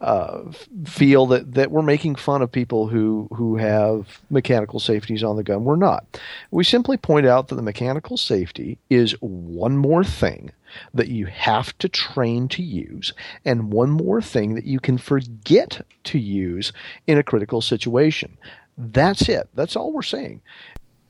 uh, 0.00 0.40
feel 0.86 1.26
that, 1.26 1.52
that 1.52 1.70
we're 1.70 1.82
making 1.82 2.14
fun 2.14 2.40
of 2.40 2.50
people 2.50 2.88
who 2.88 3.28
who 3.34 3.56
have 3.56 4.20
mechanical 4.30 4.80
safeties 4.80 5.22
on 5.22 5.36
the 5.36 5.44
gun. 5.44 5.64
We're 5.64 5.76
not. 5.76 6.18
We 6.50 6.64
simply 6.64 6.96
point 6.96 7.26
out 7.26 7.48
that 7.48 7.56
the 7.56 7.62
mechanical 7.62 8.16
safety 8.16 8.78
is 8.88 9.12
one 9.20 9.76
more 9.76 10.02
thing 10.02 10.50
that 10.94 11.08
you 11.08 11.26
have 11.26 11.76
to 11.78 11.88
train 11.88 12.48
to 12.48 12.62
use, 12.62 13.12
and 13.44 13.70
one 13.70 13.90
more 13.90 14.22
thing 14.22 14.54
that 14.54 14.64
you 14.64 14.80
can 14.80 14.96
forget 14.96 15.84
to 16.04 16.18
use 16.18 16.72
in 17.06 17.18
a 17.18 17.22
critical 17.22 17.60
situation. 17.60 18.38
That's 18.78 19.28
it. 19.28 19.48
That's 19.54 19.76
all 19.76 19.92
we're 19.92 20.02
saying 20.02 20.40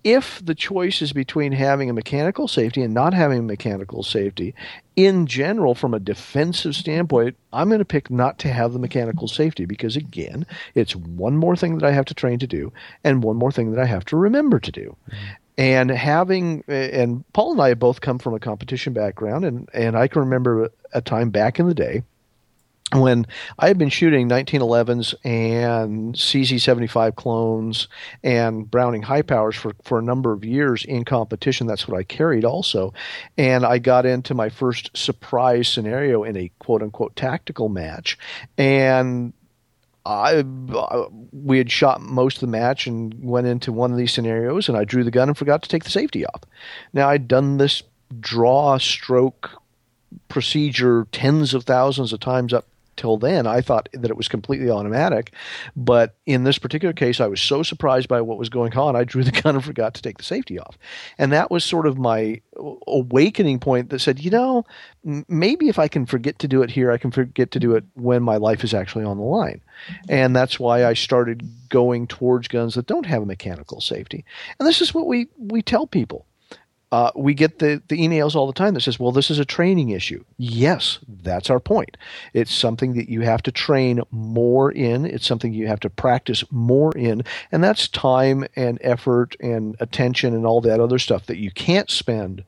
if 0.05 0.45
the 0.45 0.55
choice 0.55 1.03
is 1.03 1.13
between 1.13 1.53
having 1.53 1.91
a 1.91 1.93
mechanical 1.93 2.49
safety 2.49 2.83
and 2.83 2.95
not 2.95 3.13
having 3.13 3.41
a 3.41 3.43
mechanical 3.43 4.03
safety, 4.03 4.55
in 4.97 5.27
general, 5.27 5.75
from 5.75 5.93
a 5.93 6.01
defensive 6.01 6.75
standpoint, 6.75 7.37
I'm 7.53 7.69
going 7.69 7.81
to 7.81 7.85
pick 7.85 8.11
not 8.11 8.39
to 8.41 8.49
have 8.49 8.73
the 8.73 8.79
mechanical 8.79 9.29
safety 9.29 9.65
because, 9.65 9.97
again, 9.97 10.47
it's 10.75 10.95
one 10.95 11.37
more 11.37 11.57
thing 11.57 11.79
that 11.79 11.87
I 11.87 11.93
have 11.93 12.05
to 12.07 12.15
train 12.15 12.39
to 12.39 12.47
do 12.47 12.73
and 13.05 13.23
one 13.23 13.37
more 13.37 13.53
thing 13.53 13.73
that 13.73 13.81
I 13.81 13.87
have 13.87 14.05
to 14.07 14.17
remember 14.17 14.61
to 14.61 14.73
do. 14.73 14.97
And 15.57 15.91
having, 15.91 16.63
and 16.69 17.25
Paul 17.33 17.53
and 17.53 17.61
I 17.61 17.75
both 17.75 18.01
come 18.01 18.19
from 18.19 18.35
a 18.35 18.41
competition 18.41 18.93
background, 18.93 19.45
and, 19.45 19.69
and 19.75 19.97
I 19.97 20.07
can 20.07 20.21
remember 20.21 20.71
a 20.93 21.01
time 21.01 21.31
back 21.31 21.59
in 21.59 21.67
the 21.67 21.75
day 21.75 22.05
when 22.93 23.27
I 23.59 23.69
had 23.69 23.77
been 23.77 23.91
shooting 23.91 24.29
1911s 24.29 25.15
and 25.23 26.15
CZ75 26.15 27.17
clones 27.17 27.89
and 28.23 28.71
Browning 28.71 29.03
high 29.03 29.23
powers 29.23 29.57
for, 29.57 29.73
for 29.83 29.99
a 29.99 30.03
number 30.03 30.33
of 30.33 30.45
years 30.45 30.85
in 30.85 31.05
competition, 31.05 31.67
that's 31.67 31.87
what 31.87 31.99
I 31.99 32.03
carried 32.03 32.45
also. 32.45 32.95
And 33.37 33.67
I 33.67 33.79
got 33.79 34.07
into 34.07 34.33
my 34.35 34.49
first 34.49 34.97
surprise 34.97 35.69
scenario 35.69 36.25
in 36.25 36.37
a 36.37 36.51
quote 36.59 36.83
unquote 36.83 37.15
tactical 37.15 37.69
match. 37.69 38.17
And 38.57 39.35
I, 40.07 40.43
we 41.33 41.59
had 41.59 41.71
shot 41.71 42.01
most 42.01 42.37
of 42.37 42.41
the 42.41 42.47
match 42.47 42.87
and 42.87 43.23
went 43.23 43.47
into 43.47 43.73
one 43.73 43.93
of 43.93 43.99
these 43.99 44.13
scenarios, 44.13 44.69
and 44.69 44.79
I 44.79 44.85
drew 44.85 45.05
the 45.05 45.11
gun 45.11 45.29
and 45.29 45.37
forgot 45.37 45.63
to 45.63 45.69
take 45.69 45.85
the 45.85 45.91
safety 45.91 46.25
off. 46.25 46.41
Now 46.95 47.11
I'd 47.11 47.29
done 47.29 47.59
this 47.59 47.83
draw 48.19 48.79
stroke 48.79 49.51
procedure 50.29 51.07
tens 51.13 51.53
of 51.53 51.65
thousands 51.65 52.13
of 52.13 52.21
times 52.21 52.53
up 52.53 52.67
till 52.99 53.17
then, 53.17 53.47
I 53.47 53.63
thought 53.63 53.89
that 53.95 54.11
it 54.11 54.17
was 54.17 54.29
completely 54.29 54.71
automatic. 54.71 55.33
But 55.75 56.17
in 56.27 56.45
this 56.45 56.59
particular 56.59 56.93
case, 56.93 57.21
I 57.21 57.27
was 57.27 57.41
so 57.41 57.63
surprised 57.63 58.09
by 58.09 58.21
what 58.21 58.37
was 58.37 58.51
going 58.51 58.77
on, 58.77 58.97
I 58.97 59.05
drew 59.05 59.25
the 59.25 59.31
gun 59.31 59.55
and 59.55 59.65
forgot 59.65 59.95
to 59.95 60.03
take 60.03 60.19
the 60.19 60.25
safety 60.25 60.59
off. 60.59 60.77
And 61.17 61.33
that 61.33 61.51
was 61.51 61.65
sort 61.65 61.87
of 61.87 61.97
my 61.97 62.41
awakening 62.87 63.61
point 63.61 63.91
that 63.91 64.01
said, 64.01 64.21
you 64.21 64.31
know, 64.31 64.67
maybe 65.29 65.69
if 65.69 65.79
I 65.79 65.89
can 65.89 66.05
forget 66.05 66.39
to 66.41 66.49
do 66.49 66.63
it 66.63 66.71
here, 66.71 66.91
I 66.91 66.99
can 66.99 67.11
forget 67.11 67.51
to 67.53 67.61
do 67.61 67.75
it 67.75 67.85
when 67.95 68.23
my 68.23 68.37
life 68.37 68.65
is 68.65 68.75
actually 68.75 69.05
on 69.05 69.17
the 69.17 69.23
line. 69.23 69.61
And 70.09 70.35
that's 70.35 70.59
why 70.59 70.85
I 70.85 70.95
started 70.95 71.49
going 71.69 72.07
towards 72.07 72.49
guns 72.49 72.75
that 72.75 72.87
don't 72.87 73.07
have 73.07 73.23
a 73.23 73.27
mechanical 73.27 73.81
safety. 73.81 74.25
And 74.59 74.69
this 74.69 74.81
is 74.81 74.93
what 74.93 75.07
we, 75.07 75.29
we 75.39 75.63
tell 75.63 75.87
people 75.87 76.27
uh, 76.91 77.11
we 77.15 77.35
get 77.35 77.59
the, 77.59 77.83
the 77.89 77.99
emails 77.99 78.35
all 78.35 78.47
the 78.47 78.53
time 78.53 78.75
that 78.75 78.81
says, 78.81 78.99
well, 78.99 79.13
this 79.13 79.31
is 79.31 79.39
a 79.39 79.45
training 79.45 79.91
issue. 79.91 80.25
Yes, 80.39 80.99
that's 81.07 81.51
our 81.51 81.61
point. 81.61 81.97
It's 82.33 82.53
something 82.53 82.95
that 82.95 83.11
you 83.11 83.21
have 83.23 83.43
to 83.43 83.53
train 83.53 84.01
more 84.11 84.73
in. 84.73 85.05
It's 85.05 85.27
something 85.27 85.53
you 85.53 85.67
have 85.67 85.81
to 85.81 85.91
practice 85.91 86.45
more 86.51 86.97
in. 86.97 87.23
And 87.53 87.63
that's 87.63 87.89
time 87.89 88.47
and 88.57 88.79
effort 88.81 89.37
and 89.41 89.77
attention 89.81 90.35
and 90.35 90.47
all 90.47 90.63
that 90.63 90.81
other 90.81 90.99
stuff 90.99 91.27
that 91.27 91.37
you 91.39 91.51
can't 91.51 91.91
spend 91.91 92.43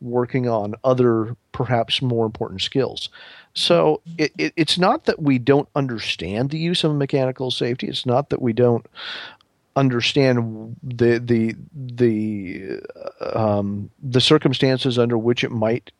working 0.00 0.48
on 0.48 0.74
other, 0.82 1.36
perhaps 1.52 2.02
more 2.02 2.26
important 2.26 2.62
skills. 2.62 3.08
So 3.54 4.00
it, 4.18 4.32
it, 4.38 4.52
it's 4.56 4.78
not 4.78 5.04
that 5.04 5.20
we 5.20 5.38
don't 5.38 5.68
understand 5.76 6.50
the 6.50 6.58
use 6.58 6.82
of 6.82 6.94
mechanical 6.94 7.50
safety. 7.50 7.88
It's 7.88 8.06
not 8.06 8.30
that 8.30 8.42
we 8.42 8.52
don't 8.52 8.86
understand 9.76 10.76
the 10.82 11.18
the 11.18 11.54
the 11.74 12.80
um, 13.34 13.90
the 14.02 14.20
circumstances 14.20 14.98
under 14.98 15.16
which 15.16 15.44
it 15.44 15.50
might 15.50 15.92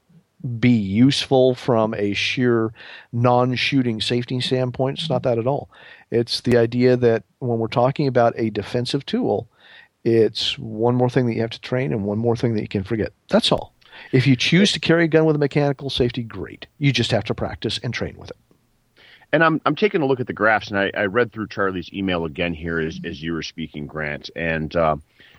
be 0.58 0.70
useful 0.70 1.54
from 1.54 1.94
a 1.94 2.14
sheer 2.14 2.72
non-shooting 3.12 4.00
safety 4.00 4.40
standpoint. 4.40 4.98
It's 4.98 5.08
not 5.08 5.22
that 5.22 5.38
at 5.38 5.46
all. 5.46 5.70
It's 6.10 6.40
the 6.40 6.56
idea 6.56 6.96
that 6.96 7.22
when 7.38 7.58
we're 7.58 7.68
talking 7.68 8.08
about 8.08 8.34
a 8.36 8.50
defensive 8.50 9.06
tool, 9.06 9.48
it's 10.04 10.58
one 10.58 10.96
more 10.96 11.08
thing 11.08 11.26
that 11.26 11.34
you 11.34 11.40
have 11.42 11.50
to 11.50 11.60
train 11.60 11.92
and 11.92 12.04
one 12.04 12.18
more 12.18 12.36
thing 12.36 12.54
that 12.54 12.62
you 12.62 12.68
can 12.68 12.82
forget. 12.82 13.12
That's 13.28 13.52
all. 13.52 13.72
If 14.10 14.26
you 14.26 14.34
choose 14.34 14.72
to 14.72 14.80
carry 14.80 15.04
a 15.04 15.08
gun 15.08 15.26
with 15.26 15.36
a 15.36 15.38
mechanical 15.38 15.90
safety, 15.90 16.24
great. 16.24 16.66
You 16.78 16.92
just 16.92 17.12
have 17.12 17.24
to 17.24 17.34
practice 17.34 17.78
and 17.82 17.94
train 17.94 18.16
with 18.16 18.30
it 18.30 18.36
and 19.32 19.42
I'm 19.42 19.60
I'm 19.64 19.74
taking 19.74 20.02
a 20.02 20.06
look 20.06 20.20
at 20.20 20.26
the 20.26 20.32
graphs, 20.32 20.68
and 20.68 20.78
I, 20.78 20.90
I 20.94 21.06
read 21.06 21.32
through 21.32 21.48
Charlie's 21.48 21.92
email 21.92 22.24
again 22.24 22.54
here 22.54 22.78
as 22.78 23.00
as 23.04 23.22
you 23.22 23.32
were 23.32 23.42
speaking, 23.42 23.86
Grant, 23.86 24.30
and 24.36 24.74
uh, 24.76 24.96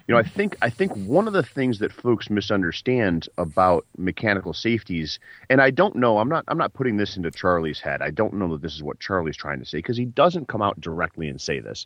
you 0.08 0.14
know 0.14 0.20
I 0.20 0.24
think 0.24 0.58
I 0.62 0.70
think 0.70 0.92
one 0.94 1.28
of 1.28 1.34
the 1.34 1.44
things 1.44 1.80
that 1.80 1.92
folks 1.92 2.30
misunderstand 2.30 3.30
about 3.38 3.86
mechanical 3.98 4.54
safeties, 4.54 5.20
and 5.50 5.62
I 5.62 5.70
don't 5.70 5.96
know, 5.96 6.18
I'm 6.18 6.30
not 6.30 6.44
I'm 6.48 6.58
not 6.58 6.74
putting 6.74 6.98
this 6.98 7.16
into 7.16 7.32
Charlie's 7.32 7.80
head. 7.80 8.02
I 8.02 8.10
don't 8.10 8.34
know 8.34 8.52
that 8.54 8.62
this 8.62 8.74
is 8.74 8.84
what 8.84 9.00
Charlie's 9.00 9.38
trying 9.38 9.60
to 9.60 9.66
say 9.66 9.78
because 9.78 9.98
he 9.98 10.06
doesn't 10.06 10.48
come 10.48 10.62
out 10.62 10.82
directly 10.82 11.28
and 11.30 11.40
say 11.40 11.60
this. 11.60 11.86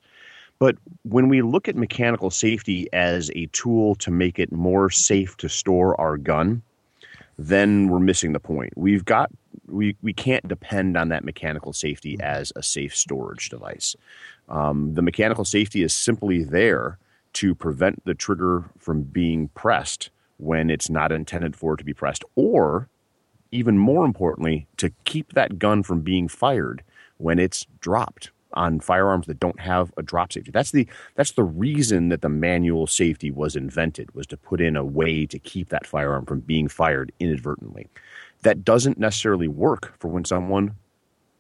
But 0.60 0.78
when 1.04 1.30
we 1.30 1.44
look 1.44 1.68
at 1.68 1.76
mechanical 1.76 2.32
safety 2.32 2.88
as 2.92 3.30
a 3.36 3.46
tool 3.48 3.94
to 3.96 4.10
make 4.10 4.40
it 4.40 4.52
more 4.52 4.90
safe 4.90 5.38
to 5.38 5.50
store 5.50 6.00
our 6.02 6.18
gun, 6.18 6.64
then 7.38 7.88
we're 7.88 8.00
missing 8.00 8.34
the 8.34 8.40
point. 8.40 8.74
We've 8.76 9.06
got 9.06 9.32
we 9.68 9.96
we 10.02 10.14
can't 10.14 10.48
depend 10.48 10.98
on 10.98 11.10
that 11.10 11.24
mechanical 11.24 11.74
safety 11.74 12.18
as 12.20 12.52
a 12.56 12.64
safe 12.64 12.96
storage 12.96 13.50
device. 13.50 13.96
Um, 14.50 14.94
the 14.94 15.02
mechanical 15.02 15.46
safety 15.46 15.84
is 15.84 15.94
simply 15.94 16.44
there 16.44 16.98
to 17.34 17.54
prevent 17.54 18.04
the 18.06 18.16
trigger 18.16 18.66
from 18.78 19.04
being 19.04 19.50
pressed 19.50 20.10
when 20.38 20.70
it's 20.70 20.90
not 20.90 21.12
intended 21.12 21.56
for 21.56 21.74
it 21.74 21.78
to 21.78 21.84
be 21.84 21.94
pressed, 21.94 22.24
or 22.36 22.90
even 23.52 23.78
more 23.78 24.06
importantly, 24.06 24.68
to 24.78 24.92
keep 25.04 25.34
that 25.34 25.60
gun 25.60 25.84
from 25.84 26.02
being 26.02 26.28
fired 26.28 26.84
when 27.18 27.40
it's 27.40 27.66
dropped 27.80 28.32
on 28.58 28.80
firearms 28.80 29.28
that 29.28 29.40
don't 29.40 29.60
have 29.60 29.94
a 29.98 30.04
drop 30.04 30.34
safety. 30.34 30.52
That's 30.52 30.72
the 30.72 30.88
that's 31.16 31.32
the 31.32 31.44
reason 31.44 32.10
that 32.10 32.22
the 32.22 32.30
manual 32.30 32.88
safety 32.88 33.32
was 33.32 33.56
invented 33.56 34.14
was 34.14 34.28
to 34.28 34.38
put 34.38 34.60
in 34.60 34.76
a 34.76 34.84
way 34.84 35.26
to 35.28 35.40
keep 35.40 35.70
that 35.70 35.86
firearm 35.86 36.26
from 36.26 36.42
being 36.42 36.68
fired 36.68 37.12
inadvertently. 37.20 37.88
That 38.42 38.66
doesn't 38.66 39.00
necessarily 39.00 39.48
work 39.48 39.94
for 40.00 40.10
when 40.10 40.26
someone 40.26 40.76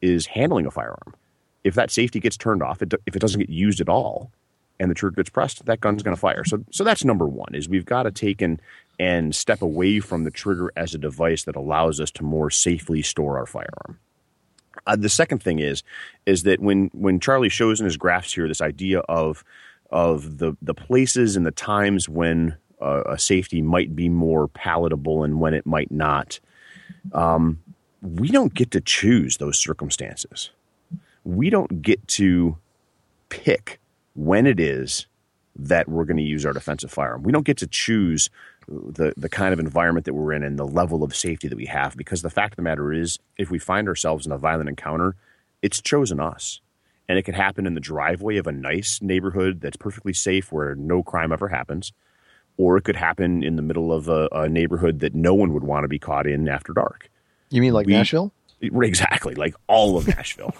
is 0.02 0.28
handling 0.28 0.66
a 0.66 0.72
firearm. 0.72 1.16
If 1.64 1.76
that 1.76 1.92
safety 1.92 2.20
gets 2.20 2.38
turned 2.38 2.64
off, 2.64 2.82
it, 2.82 2.94
if 3.06 3.16
it 3.16 3.20
doesn't 3.20 3.40
get 3.40 3.50
used 3.50 3.82
at 3.82 3.90
all, 3.90 4.32
and 4.80 4.90
the 4.92 4.96
trigger 4.96 5.16
gets 5.16 5.30
pressed, 5.30 5.66
that 5.66 5.82
gun's 5.82 6.04
going 6.04 6.16
to 6.16 6.20
fire. 6.20 6.44
So, 6.46 6.64
so 6.72 6.84
that's 6.84 7.04
number 7.04 7.26
one: 7.26 7.56
is 7.56 7.68
we've 7.68 7.86
got 7.86 8.04
to 8.04 8.12
take 8.12 8.42
and 8.42 8.62
and 9.00 9.36
step 9.36 9.62
away 9.62 10.00
from 10.00 10.24
the 10.24 10.32
trigger 10.32 10.72
as 10.76 10.94
a 10.94 10.98
device 10.98 11.44
that 11.44 11.56
allows 11.56 12.00
us 12.00 12.12
to 12.12 12.24
more 12.24 12.50
safely 12.50 13.02
store 13.02 13.38
our 13.38 13.46
firearm. 13.46 14.00
Uh, 14.88 14.96
the 14.96 15.10
second 15.10 15.44
thing 15.44 15.60
is 15.60 15.84
is 16.26 16.44
that 16.44 16.60
when 16.60 16.90
when 16.94 17.20
Charlie 17.20 17.50
shows 17.50 17.80
in 17.80 17.86
his 17.86 17.98
graphs 17.98 18.34
here 18.34 18.48
this 18.48 18.62
idea 18.62 19.00
of 19.02 19.44
of 19.92 20.40
the 20.40 20.56
the 20.62 20.74
places 20.74 21.36
and 21.36 21.46
the 21.46 21.52
times 21.52 22.10
when 22.10 22.58
uh, 22.82 23.04
a 23.06 23.20
safety 23.20 23.62
might 23.62 23.96
be 23.96 24.10
more 24.10 24.48
palatable 24.48 25.24
and 25.24 25.40
when 25.40 25.54
it 25.54 25.66
might 25.66 25.92
not, 25.92 26.40
um, 27.14 27.60
we 28.02 28.30
don't 28.30 28.54
get 28.54 28.72
to 28.72 28.82
choose 28.82 29.38
those 29.38 29.58
circumstances. 29.58 30.52
We 31.24 31.50
don't 31.50 31.82
get 31.82 32.08
to 32.10 32.58
pick 33.30 33.80
when 34.16 34.46
it 34.48 34.60
is 34.60 35.08
that 35.56 35.90
we're 35.90 36.06
going 36.06 36.18
to 36.18 36.24
use 36.24 36.46
our 36.46 36.54
defensive 36.54 36.92
firearm. 36.92 37.24
We 37.24 37.32
don't 37.32 37.46
get 37.46 37.58
to 37.58 37.68
choose 37.68 38.30
the 38.68 39.14
the 39.18 39.30
kind 39.30 39.54
of 39.54 39.60
environment 39.60 40.06
that 40.06 40.14
we're 40.14 40.34
in 40.34 40.44
and 40.44 40.60
the 40.60 40.68
level 40.68 41.04
of 41.04 41.16
safety 41.16 41.48
that 41.48 41.56
we 41.56 41.66
have 41.68 41.96
because 41.96 42.22
the 42.22 42.30
fact 42.30 42.54
of 42.54 42.56
the 42.58 42.62
matter 42.64 42.92
is 42.92 43.18
if 43.38 43.50
we 43.50 43.60
find 43.60 43.88
ourselves 43.88 44.26
in 44.26 44.32
a 44.32 44.38
violent 44.38 44.70
encounter 44.70 45.16
it's 45.62 45.82
chosen 45.82 46.20
us. 46.20 46.62
And 47.10 47.18
it 47.18 47.24
could 47.24 47.36
happen 47.36 47.66
in 47.66 47.74
the 47.74 47.80
driveway 47.80 48.36
of 48.38 48.48
a 48.48 48.52
nice 48.52 49.02
neighborhood 49.02 49.62
that's 49.62 49.78
perfectly 49.78 50.12
safe 50.14 50.52
where 50.52 50.76
no 50.76 51.02
crime 51.02 51.32
ever 51.32 51.48
happens 51.48 51.94
or 52.58 52.76
it 52.78 52.84
could 52.84 52.96
happen 52.98 53.44
in 53.44 53.56
the 53.56 53.62
middle 53.62 53.94
of 53.94 54.08
a, 54.10 54.28
a 54.34 54.50
neighborhood 54.50 55.00
that 55.00 55.16
no 55.16 55.34
one 55.34 55.54
would 55.54 55.64
want 55.64 55.84
to 55.86 55.88
be 55.88 56.00
caught 56.00 56.28
in 56.28 56.48
after 56.50 56.74
dark. 56.74 57.10
You 57.50 57.62
mean 57.62 57.72
like 57.74 57.88
We- 57.88 57.94
Nashville? 57.94 58.32
exactly 58.62 59.36
like 59.36 59.56
all 59.68 59.98
of 59.98 60.08
nashville 60.18 60.54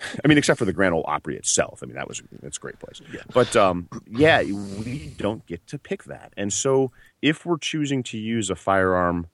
I 0.24 0.28
mean, 0.28 0.38
except 0.38 0.58
for 0.58 0.64
the 0.64 0.72
Grand 0.72 0.94
Ole 0.94 1.04
Opry 1.06 1.36
itself. 1.36 1.80
I 1.82 1.86
mean, 1.86 1.96
that 1.96 2.08
was 2.08 2.22
that's 2.40 2.56
a 2.56 2.60
great 2.60 2.78
place. 2.78 3.00
Yeah. 3.12 3.22
But 3.32 3.56
um, 3.56 3.88
yeah, 4.06 4.42
we 4.42 5.12
don't 5.16 5.44
get 5.46 5.66
to 5.68 5.78
pick 5.78 6.04
that. 6.04 6.32
And 6.36 6.52
so, 6.52 6.92
if 7.22 7.44
we're 7.44 7.58
choosing 7.58 8.02
to 8.04 8.18
use 8.18 8.50
a 8.50 8.56
firearm 8.56 9.26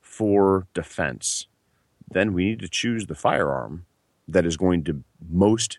for 0.00 0.66
defense, 0.74 1.46
then 2.10 2.32
we 2.32 2.46
need 2.46 2.60
to 2.60 2.68
choose 2.68 3.06
the 3.06 3.14
firearm 3.14 3.86
that 4.28 4.46
is 4.46 4.56
going 4.56 4.84
to 4.84 5.02
most 5.28 5.78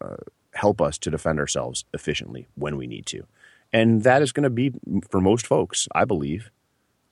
uh, 0.00 0.16
help 0.54 0.80
us 0.80 0.98
to 0.98 1.10
defend 1.10 1.38
ourselves 1.38 1.84
efficiently 1.92 2.46
when 2.54 2.76
we 2.76 2.86
need 2.86 3.06
to. 3.06 3.26
And 3.72 4.02
that 4.02 4.22
is 4.22 4.32
going 4.32 4.44
to 4.44 4.50
be, 4.50 4.72
for 5.10 5.20
most 5.20 5.46
folks, 5.46 5.88
I 5.94 6.04
believe, 6.04 6.50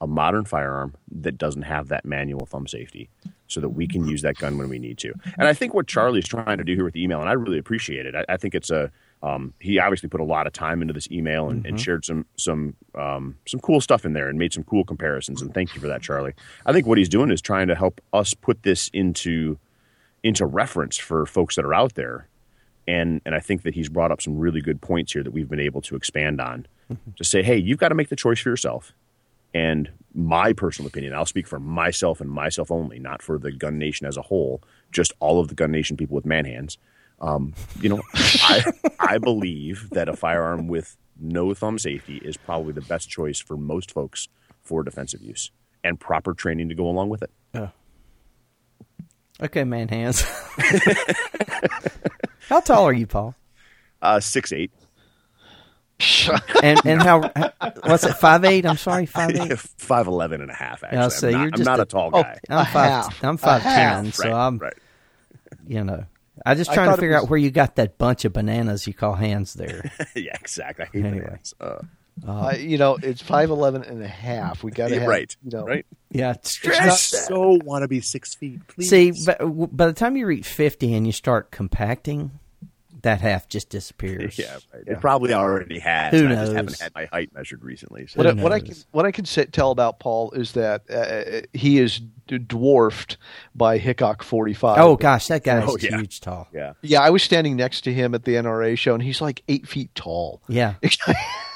a 0.01 0.07
modern 0.07 0.45
firearm 0.45 0.95
that 1.11 1.39
doesn't 1.39 1.63
have 1.63 1.89
that 1.89 2.05
manual 2.05 2.47
thumb 2.47 2.67
safety 2.67 3.09
so 3.49 3.61
that 3.61 3.71
we 3.71 3.87
can 3.87 4.07
use 4.07 4.23
that 4.23 4.37
gun 4.37 4.59
when 4.59 4.69
we 4.69 4.79
need 4.79 4.99
to. 4.99 5.13
And 5.39 5.49
I 5.49 5.53
think 5.53 5.75
what 5.75 5.87
Charlie's 5.87 6.27
trying 6.27 6.59
to 6.59 6.65
do 6.65 6.75
here 6.75 6.85
with 6.85 6.95
the 6.95 7.03
email, 7.03 7.21
and 7.21 7.29
I 7.29 7.33
really 7.33 7.59
appreciate 7.59 8.07
it. 8.07 8.15
I, 8.15 8.25
I 8.29 8.37
think 8.37 8.55
it's 8.55 8.71
a 8.71 8.91
um, 9.23 9.55
he 9.61 9.79
obviously 9.79 10.09
put 10.09 10.21
a 10.21 10.25
lot 10.25 10.47
of 10.47 10.53
time 10.53 10.83
into 10.83 10.93
this 10.93 11.11
email 11.11 11.49
and, 11.49 11.65
and 11.67 11.81
shared 11.81 12.05
some 12.05 12.27
some 12.37 12.77
um, 12.95 13.37
some 13.47 13.61
cool 13.61 13.81
stuff 13.81 14.05
in 14.05 14.13
there 14.13 14.29
and 14.29 14.39
made 14.39 14.53
some 14.53 14.63
cool 14.63 14.85
comparisons. 14.85 15.41
And 15.41 15.53
thank 15.55 15.75
you 15.75 15.81
for 15.81 15.89
that, 15.89 16.03
Charlie. 16.03 16.35
I 16.67 16.73
think 16.73 16.87
what 16.87 16.99
he's 16.99 17.09
doing 17.09 17.31
is 17.31 17.41
trying 17.41 17.69
to 17.69 17.75
help 17.75 18.01
us 18.13 18.35
put 18.35 18.63
this 18.63 18.91
into 18.93 19.59
into 20.23 20.45
reference 20.45 20.97
for 20.97 21.25
folks 21.25 21.57
that 21.57 21.65
are 21.65 21.75
out 21.75 21.95
there. 21.95 22.29
And 22.87 23.21
and 23.25 23.35
I 23.35 23.41
think 23.41 23.63
that 23.63 23.75
he's 23.75 23.89
brought 23.89 24.13
up 24.13 24.21
some 24.21 24.39
really 24.39 24.61
good 24.61 24.81
points 24.81 25.13
here 25.13 25.23
that 25.23 25.33
we've 25.33 25.49
been 25.49 25.61
able 25.61 25.81
to 25.83 25.97
expand 25.97 26.41
on 26.41 26.67
to 27.17 27.25
say, 27.25 27.43
hey, 27.43 27.57
you've 27.57 27.79
got 27.79 27.89
to 27.89 27.95
make 27.95 28.11
the 28.11 28.17
choice 28.17 28.39
for 28.39 28.49
yourself. 28.51 28.93
And 29.53 29.91
my 30.17 30.53
personal 30.53 30.89
opinion, 30.89 31.15
I'll 31.15 31.27
speak 31.27 31.47
for 31.47 31.61
myself 31.61 32.21
and 32.21 32.31
myself 32.31 32.71
only, 32.71 32.99
not 32.99 33.23
for 33.23 33.39
the 33.39 33.53
gun 33.53 33.79
nation 33.79 34.07
as 34.07 34.17
a 34.17 34.23
whole, 34.23 34.63
just 34.91 35.13
all 35.21 35.41
of 35.41 35.49
the 35.49 35.55
gun 35.55 35.71
nation 35.71 35.97
people 35.97 36.15
with 36.15 36.27
man 36.27 36.47
hands. 36.47 36.79
Um, 37.21 37.55
you 37.81 37.89
know, 37.89 38.03
I 38.15 38.65
I 38.99 39.19
believe 39.19 39.91
that 39.91 40.09
a 40.09 40.17
firearm 40.17 40.69
with 40.69 40.97
no 41.19 41.55
thumb 41.55 41.79
safety 41.79 42.17
is 42.17 42.37
probably 42.37 42.73
the 42.73 42.83
best 42.83 43.09
choice 43.09 43.41
for 43.41 43.57
most 43.57 43.93
folks 43.93 44.29
for 44.63 44.83
defensive 44.83 45.23
use 45.23 45.51
and 45.85 46.01
proper 46.01 46.35
training 46.35 46.69
to 46.69 46.75
go 46.75 46.89
along 46.89 47.09
with 47.09 47.23
it. 47.23 47.31
Okay, 49.41 49.65
man 49.65 49.89
hands. 49.89 50.23
how 52.49 52.61
tall 52.61 52.87
are 52.87 52.93
you, 52.93 53.07
Paul? 53.07 53.35
Uh, 54.01 54.21
six 54.21 54.53
eight, 54.53 54.71
And 56.63 56.81
and 56.85 57.01
how 57.03 57.21
what's 57.85 58.05
it? 58.05 58.15
Five 58.15 58.45
eight. 58.45 58.67
I'm 58.67 58.77
sorry, 58.77 59.07
five 59.07 59.31
eight. 59.35 59.59
five 59.59 60.07
eleven 60.07 60.41
and 60.43 60.51
a 60.51 60.55
half. 60.55 60.85
Actually, 60.85 60.99
Yeah, 60.99 61.09
so 61.09 61.27
I'm, 61.29 61.33
not, 61.33 61.39
you're 61.41 61.47
I'm 61.47 61.53
just 61.53 61.65
not 61.65 61.79
a- 61.79 61.83
a, 61.83 61.87
tall 61.87 62.11
oh, 62.13 62.23
guy. 62.23 62.39
I'm 62.51 62.67
five. 62.67 62.91
half. 62.91 63.25
I'm 63.25 63.37
five 63.39 63.63
ten. 63.63 64.05
half. 64.07 64.15
So 64.15 64.33
I'm 64.33 64.59
right. 64.59 64.75
you 65.67 65.85
know. 65.85 66.05
I 66.45 66.55
just 66.55 66.71
I 66.71 66.75
trying 66.75 66.91
to 66.91 66.97
figure 66.97 67.15
was- 67.15 67.25
out 67.25 67.31
where 67.31 67.39
you 67.39 67.51
got 67.51 67.77
that 67.77 67.97
bunch 67.99 68.25
of 68.27 68.33
bananas 68.35 68.87
you 68.87 68.93
call 68.93 69.15
hands 69.15 69.55
there. 69.55 69.91
yeah, 70.15 70.33
exactly. 70.39 70.87
I 70.95 71.07
Anyway. 71.07 71.39
Uh, 71.61 71.79
Uh, 72.27 72.55
you 72.59 72.79
know, 72.79 72.97
it's 73.03 73.23
5'11 73.23 73.91
and 73.91 74.03
a 74.03 74.09
half. 74.09 74.63
We 74.65 74.71
got 74.71 74.89
to 74.89 75.01
have, 75.01 75.09
right, 75.09 75.37
you 75.45 75.51
know, 75.51 75.65
right. 75.67 75.85
Yeah, 76.11 76.31
I 76.31 76.39
stress. 76.43 77.27
so 77.27 77.59
want 77.63 77.83
to 77.83 77.89
be 77.89 78.01
six 78.01 78.35
feet. 78.35 78.67
Please. 78.69 78.89
See, 78.89 79.13
but 79.27 79.39
w- 79.39 79.67
by 79.67 79.87
the 79.87 79.93
time 79.93 80.17
you 80.17 80.27
reach 80.27 80.47
fifty 80.47 80.95
and 80.95 81.05
you 81.07 81.13
start 81.13 81.51
compacting, 81.51 82.31
that 83.03 83.21
half 83.21 83.49
just 83.49 83.69
disappears. 83.71 84.39
yeah, 84.39 84.59
right. 84.73 84.83
it 84.87 85.01
probably 85.01 85.33
already 85.33 85.79
has. 85.79 86.13
Who 86.13 86.25
and 86.25 86.29
I 86.33 86.37
just 86.37 86.47
knows? 86.49 86.57
haven't 86.57 86.81
had 86.81 86.95
my 86.95 87.05
height 87.07 87.31
measured 87.35 87.63
recently. 87.65 88.07
So. 88.07 88.19
What, 88.19 88.27
I, 88.27 88.33
what 88.43 88.53
I 88.53 88.61
can 88.61 88.75
what 88.93 89.05
I 89.07 89.11
can 89.13 89.25
say, 89.25 89.45
tell 89.47 89.71
about 89.71 89.99
Paul 90.01 90.31
is 90.33 90.53
that 90.53 90.83
uh, 90.91 91.47
he 91.53 91.79
is 91.79 92.01
d- 92.27 92.39
dwarfed 92.39 93.17
by 93.55 93.79
Hickok 93.79 94.23
45. 94.23 94.79
Oh 94.79 94.97
gosh, 94.97 95.27
that 95.29 95.45
guy 95.45 95.63
is 95.63 95.69
Oh, 95.71 95.77
yeah. 95.81 95.97
huge, 95.99 96.21
tall. 96.21 96.49
yeah, 96.53 96.73
Yeah, 96.83 97.01
I 97.01 97.11
was 97.11 97.23
standing 97.23 97.57
next 97.57 97.83
to 97.83 97.93
him 97.93 98.15
at 98.15 98.25
the 98.25 98.35
NRA 98.35 98.77
show, 98.79 98.95
and 98.95 99.03
he's 99.03 99.21
like 99.21 99.43
eight 99.49 99.69
feet 99.69 99.95
tall. 99.95 100.41
Yeah, 100.49 100.75
I 100.83 101.15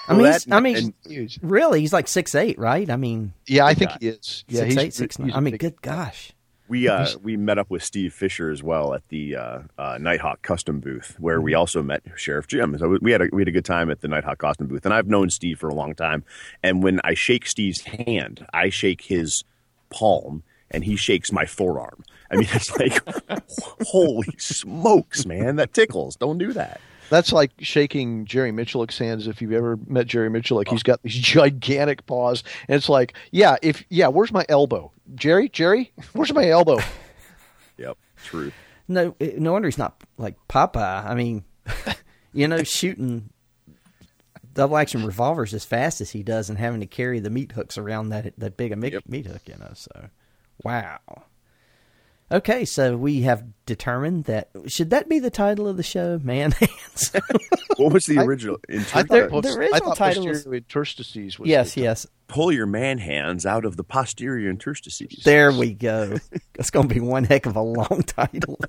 Well, 0.09 0.17
mean, 0.17 0.25
that- 0.27 0.43
he's- 0.43 0.47
I 0.51 0.61
mean, 0.61 0.77
and- 0.77 0.95
Huge. 1.07 1.39
really, 1.43 1.81
he's 1.81 1.93
like 1.93 2.09
six 2.09 2.35
eight, 2.35 2.59
right? 2.59 2.89
I 2.91 2.97
mean, 2.97 3.33
Yeah, 3.47 3.65
I 3.65 3.75
think 3.75 3.91
he 4.01 4.09
is. 4.09 4.45
Yeah, 4.49 4.61
six 4.61 4.75
he's 4.75 4.83
eight, 4.83 4.95
six 4.95 5.19
nine. 5.19 5.29
he's 5.29 5.37
I 5.37 5.41
mean, 5.41 5.53
big. 5.53 5.61
good 5.61 5.83
gosh. 5.83 6.33
We 6.71 6.89
uh, 6.89 7.07
we 7.23 7.37
met 7.37 7.59
up 7.59 7.69
with 7.69 7.83
Steve 7.83 8.15
Fisher 8.15 8.49
as 8.51 8.63
well 8.63 8.95
at 8.95 9.07
the 9.09 9.35
uh, 9.35 9.59
uh, 9.77 9.99
Nighthawk 10.01 10.41
Custom 10.43 10.79
booth, 10.79 11.17
where 11.19 11.41
we 11.41 11.53
also 11.53 11.83
met 11.83 12.03
Sheriff 12.15 12.47
Jim. 12.47 12.79
So 12.79 12.97
we 13.03 13.11
had 13.11 13.23
a 13.23 13.29
we 13.33 13.43
had 13.43 13.49
a 13.49 13.53
good 13.53 13.65
time 13.65 13.91
at 13.91 14.01
the 14.01 14.09
Nighthawk 14.09 14.39
Custom 14.39 14.69
booth, 14.69 14.85
and 14.85 14.95
I've 14.95 15.09
known 15.09 15.31
Steve 15.31 15.59
for 15.59 15.69
a 15.69 15.75
long 15.75 15.95
time. 15.95 16.25
And 16.63 16.83
when 16.83 17.01
I 17.03 17.15
shake 17.15 17.47
Steve's 17.47 17.81
hand, 17.83 18.47
I 18.55 18.71
shake 18.71 19.03
his 19.03 19.43
palm, 19.91 20.45
and 20.71 20.85
he 20.85 20.95
shakes 20.95 21.33
my 21.33 21.45
forearm. 21.45 22.05
I 22.31 22.37
mean, 22.37 22.49
it's 22.53 22.71
like, 22.79 23.03
holy 23.89 24.33
smokes, 24.39 25.27
man, 25.27 25.57
that 25.57 25.73
tickles. 25.73 26.15
Don't 26.15 26.39
do 26.39 26.53
that. 26.53 26.81
That's 27.11 27.33
like 27.33 27.51
shaking 27.59 28.25
Jerry 28.25 28.53
Miculek's 28.53 28.97
hands. 28.97 29.27
If 29.27 29.43
you've 29.43 29.53
ever 29.53 29.79
met 29.87 30.07
Jerry 30.07 30.31
Miculek, 30.31 30.53
like 30.53 30.69
Oh. 30.69 30.71
he's 30.73 30.83
got 30.83 31.03
these 31.03 31.15
gigantic 31.15 32.07
paws, 32.07 32.43
and 32.69 32.77
it's 32.77 32.89
like, 32.89 33.13
yeah, 33.33 33.57
if 33.63 33.85
yeah, 33.91 34.07
where's 34.09 34.33
my 34.33 34.47
elbow, 34.49 34.93
Jerry? 35.17 35.49
Jerry, 35.51 35.93
where's 36.15 36.33
my 36.33 36.49
elbow? 36.49 36.79
Yep, 37.77 37.97
true. 38.25 38.53
No, 38.89 39.15
no 39.39 39.53
wonder 39.53 39.67
he's 39.69 39.79
not 39.79 40.03
like 40.19 40.37
Popeye. 40.49 41.05
I 41.07 41.15
mean, 41.15 41.45
you 42.35 42.47
know, 42.47 42.63
shooting 42.63 43.31
double 44.53 44.77
action 44.77 45.07
revolvers 45.07 45.55
as 45.55 45.65
fast 45.65 46.03
as 46.03 46.11
he 46.11 46.23
does, 46.23 46.51
and 46.51 46.59
having 46.59 46.81
to 46.81 46.87
carry 46.87 47.21
the 47.21 47.31
meat 47.31 47.53
hooks 47.53 47.79
around 47.79 48.11
that 48.11 48.35
that 48.37 48.59
big 48.59 48.73
a 48.73 48.77
meat, 48.77 48.93
Yep. 48.93 49.05
meat 49.09 49.27
hook, 49.27 49.43
you 49.47 49.55
know. 49.59 49.71
So, 49.75 50.11
wow. 50.63 50.99
Okay, 52.33 52.65
so 52.65 52.97
we 52.97 53.23
have 53.23 53.43
determined 53.67 54.25
that 54.25 54.51
should 54.67 54.91
that 54.91 55.09
be 55.09 55.19
the 55.19 55.31
title 55.31 55.67
of 55.67 55.77
the 55.77 55.83
show, 55.83 56.21
man 56.23 56.53
hands. 56.61 57.11
What 57.77 57.93
was 57.93 58.07
the 58.07 58.19
original? 58.21 58.59
In 58.69 58.81
I 58.81 58.83
terms 58.85 59.09
There- 59.09 59.29
thought, 59.31 59.43
the 59.43 59.49
post- 59.49 59.59
original 59.59 59.75
I 59.75 59.79
thought 59.81 59.97
title 59.97 60.27
was- 60.29 60.47
interstices 60.47 61.39
was 61.39 61.49
yes, 61.49 61.77
yes. 61.77 62.07
pull 62.29 62.53
your 62.53 62.67
man 62.67 62.99
hands 62.99 63.45
out 63.47 63.65
of 63.65 63.77
the 63.77 63.83
posterior 63.83 64.49
interstices. 64.49 65.25
There 65.25 65.51
we 65.51 65.73
go. 65.73 66.19
That's 66.55 66.71
going 66.71 66.89
to 66.89 66.95
be 66.95 67.01
one 67.01 67.25
heck 67.25 67.47
of 67.47 67.57
a 67.57 67.63
long 67.63 68.03
title. 68.07 68.61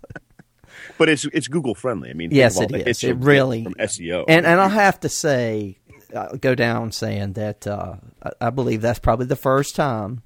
But 0.97 1.09
it's 1.09 1.25
it's 1.25 1.47
Google 1.47 1.75
friendly. 1.75 2.09
I 2.09 2.13
mean, 2.13 2.29
think 2.29 2.37
Yes, 2.37 2.55
of 2.59 2.63
all 2.71 2.75
it 2.75 2.81
is. 2.87 3.01
hits 3.01 3.03
It 3.03 3.17
really 3.17 3.63
from 3.65 3.75
SEO. 3.75 4.25
And 4.27 4.45
and 4.47 4.59
I'll 4.59 4.69
have 4.69 4.99
to 5.01 5.09
say, 5.09 5.77
uh, 6.15 6.35
go 6.37 6.55
down 6.55 6.91
saying 6.91 7.33
that 7.33 7.67
uh, 7.67 7.95
I, 8.23 8.31
I 8.47 8.49
believe 8.49 8.81
that's 8.81 8.97
probably 8.99 9.27
the 9.27 9.35
first 9.35 9.75
time 9.75 10.23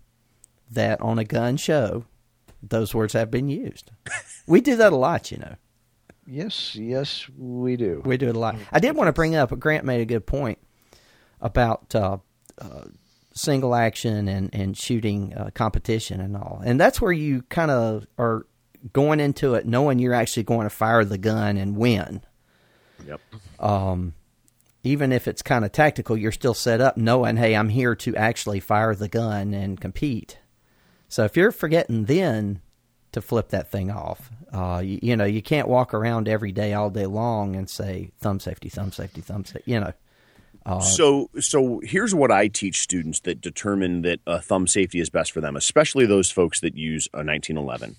that 0.71 1.01
on 1.01 1.19
a 1.19 1.25
gun 1.25 1.57
show, 1.57 2.05
those 2.62 2.93
words 2.93 3.14
have 3.14 3.32
been 3.32 3.49
used. 3.49 3.91
we 4.47 4.62
do 4.62 4.76
that 4.78 4.93
a 4.93 4.95
lot, 4.95 5.32
you 5.32 5.38
know. 5.38 5.56
Yes, 6.28 6.76
yes, 6.76 7.30
we 7.38 7.76
do. 7.78 8.01
We 8.03 8.18
do 8.18 8.30
it 8.30 8.36
a 8.36 8.39
lot. 8.39 8.56
I 8.72 8.80
did 8.80 8.95
want 8.95 9.08
to 9.08 9.14
bring 9.14 9.36
up. 9.36 9.58
Grant 9.60 9.86
made 9.86 10.01
a 10.01 10.06
good 10.06 10.26
point 10.26 10.58
about 11.39 11.93
uh, 11.93 12.18
uh, 12.60 12.86
single 13.34 13.76
action 13.76 14.28
and 14.28 14.49
and 14.53 14.76
shooting 14.76 15.36
uh, 15.36 15.51
competition 15.53 16.20
and 16.20 16.36
all, 16.36 16.62
and 16.66 16.80
that's 16.80 16.99
where 16.99 17.12
you 17.12 17.43
kind 17.43 17.70
of 17.70 18.08
are 18.18 18.47
going 18.91 19.20
into 19.20 19.56
it 19.56 19.66
knowing 19.66 19.99
you're 19.99 20.14
actually 20.14 20.43
going 20.43 20.66
to 20.66 20.70
fire 20.70 21.06
the 21.06 21.18
gun 21.18 21.58
and 21.58 21.78
win. 21.78 22.22
Yep. 23.06 23.22
Um, 23.60 24.14
even 24.84 25.12
if 25.12 25.28
it's 25.28 25.41
kind 25.41 25.66
of 25.66 25.72
tactical, 25.72 26.16
you're 26.16 26.32
still 26.32 26.53
set 26.53 26.82
up 26.82 26.95
knowing, 26.95 27.38
hey, 27.38 27.56
I'm 27.56 27.70
here 27.70 27.95
to 27.95 28.16
actually 28.16 28.60
fire 28.60 28.93
the 28.93 29.08
gun 29.08 29.53
and 29.53 29.82
compete. 29.82 30.38
So 31.16 31.24
if 31.24 31.38
you're 31.38 31.53
forgetting 31.53 32.03
then 32.03 32.59
to 33.13 33.22
flip 33.22 33.47
that 33.51 33.72
thing 33.72 33.89
off, 33.89 34.30
uh, 34.51 34.82
you, 34.84 34.99
you, 35.01 35.16
know, 35.16 35.24
you 35.24 35.41
can't 35.41 35.70
walk 35.70 35.93
around 35.93 36.28
every 36.28 36.51
day, 36.51 36.74
all 36.74 36.89
day 36.89 37.05
long, 37.05 37.55
and 37.55 37.70
say 37.70 38.11
thumb 38.20 38.41
safety, 38.41 38.68
thumb 38.68 38.91
safety, 38.91 39.22
thumb 39.22 39.45
safety. 39.45 39.72
You 39.72 39.80
know. 39.80 39.93
Uh, 40.66 40.82
so, 40.82 41.30
so 41.39 41.80
here's 41.86 42.13
what 42.13 42.32
I 42.32 42.49
teach 42.49 42.82
students 42.82 43.22
that 43.22 43.39
determine 43.39 44.01
that 44.01 44.20
uh, 44.28 44.41
thumb 44.41 44.68
safety 44.68 44.99
is 44.99 45.09
best 45.09 45.32
for 45.32 45.39
them, 45.39 45.55
especially 45.55 46.05
those 46.05 46.32
folks 46.32 46.59
that 46.59 46.76
use 46.76 47.07
a 47.13 47.24
1911. 47.24 47.95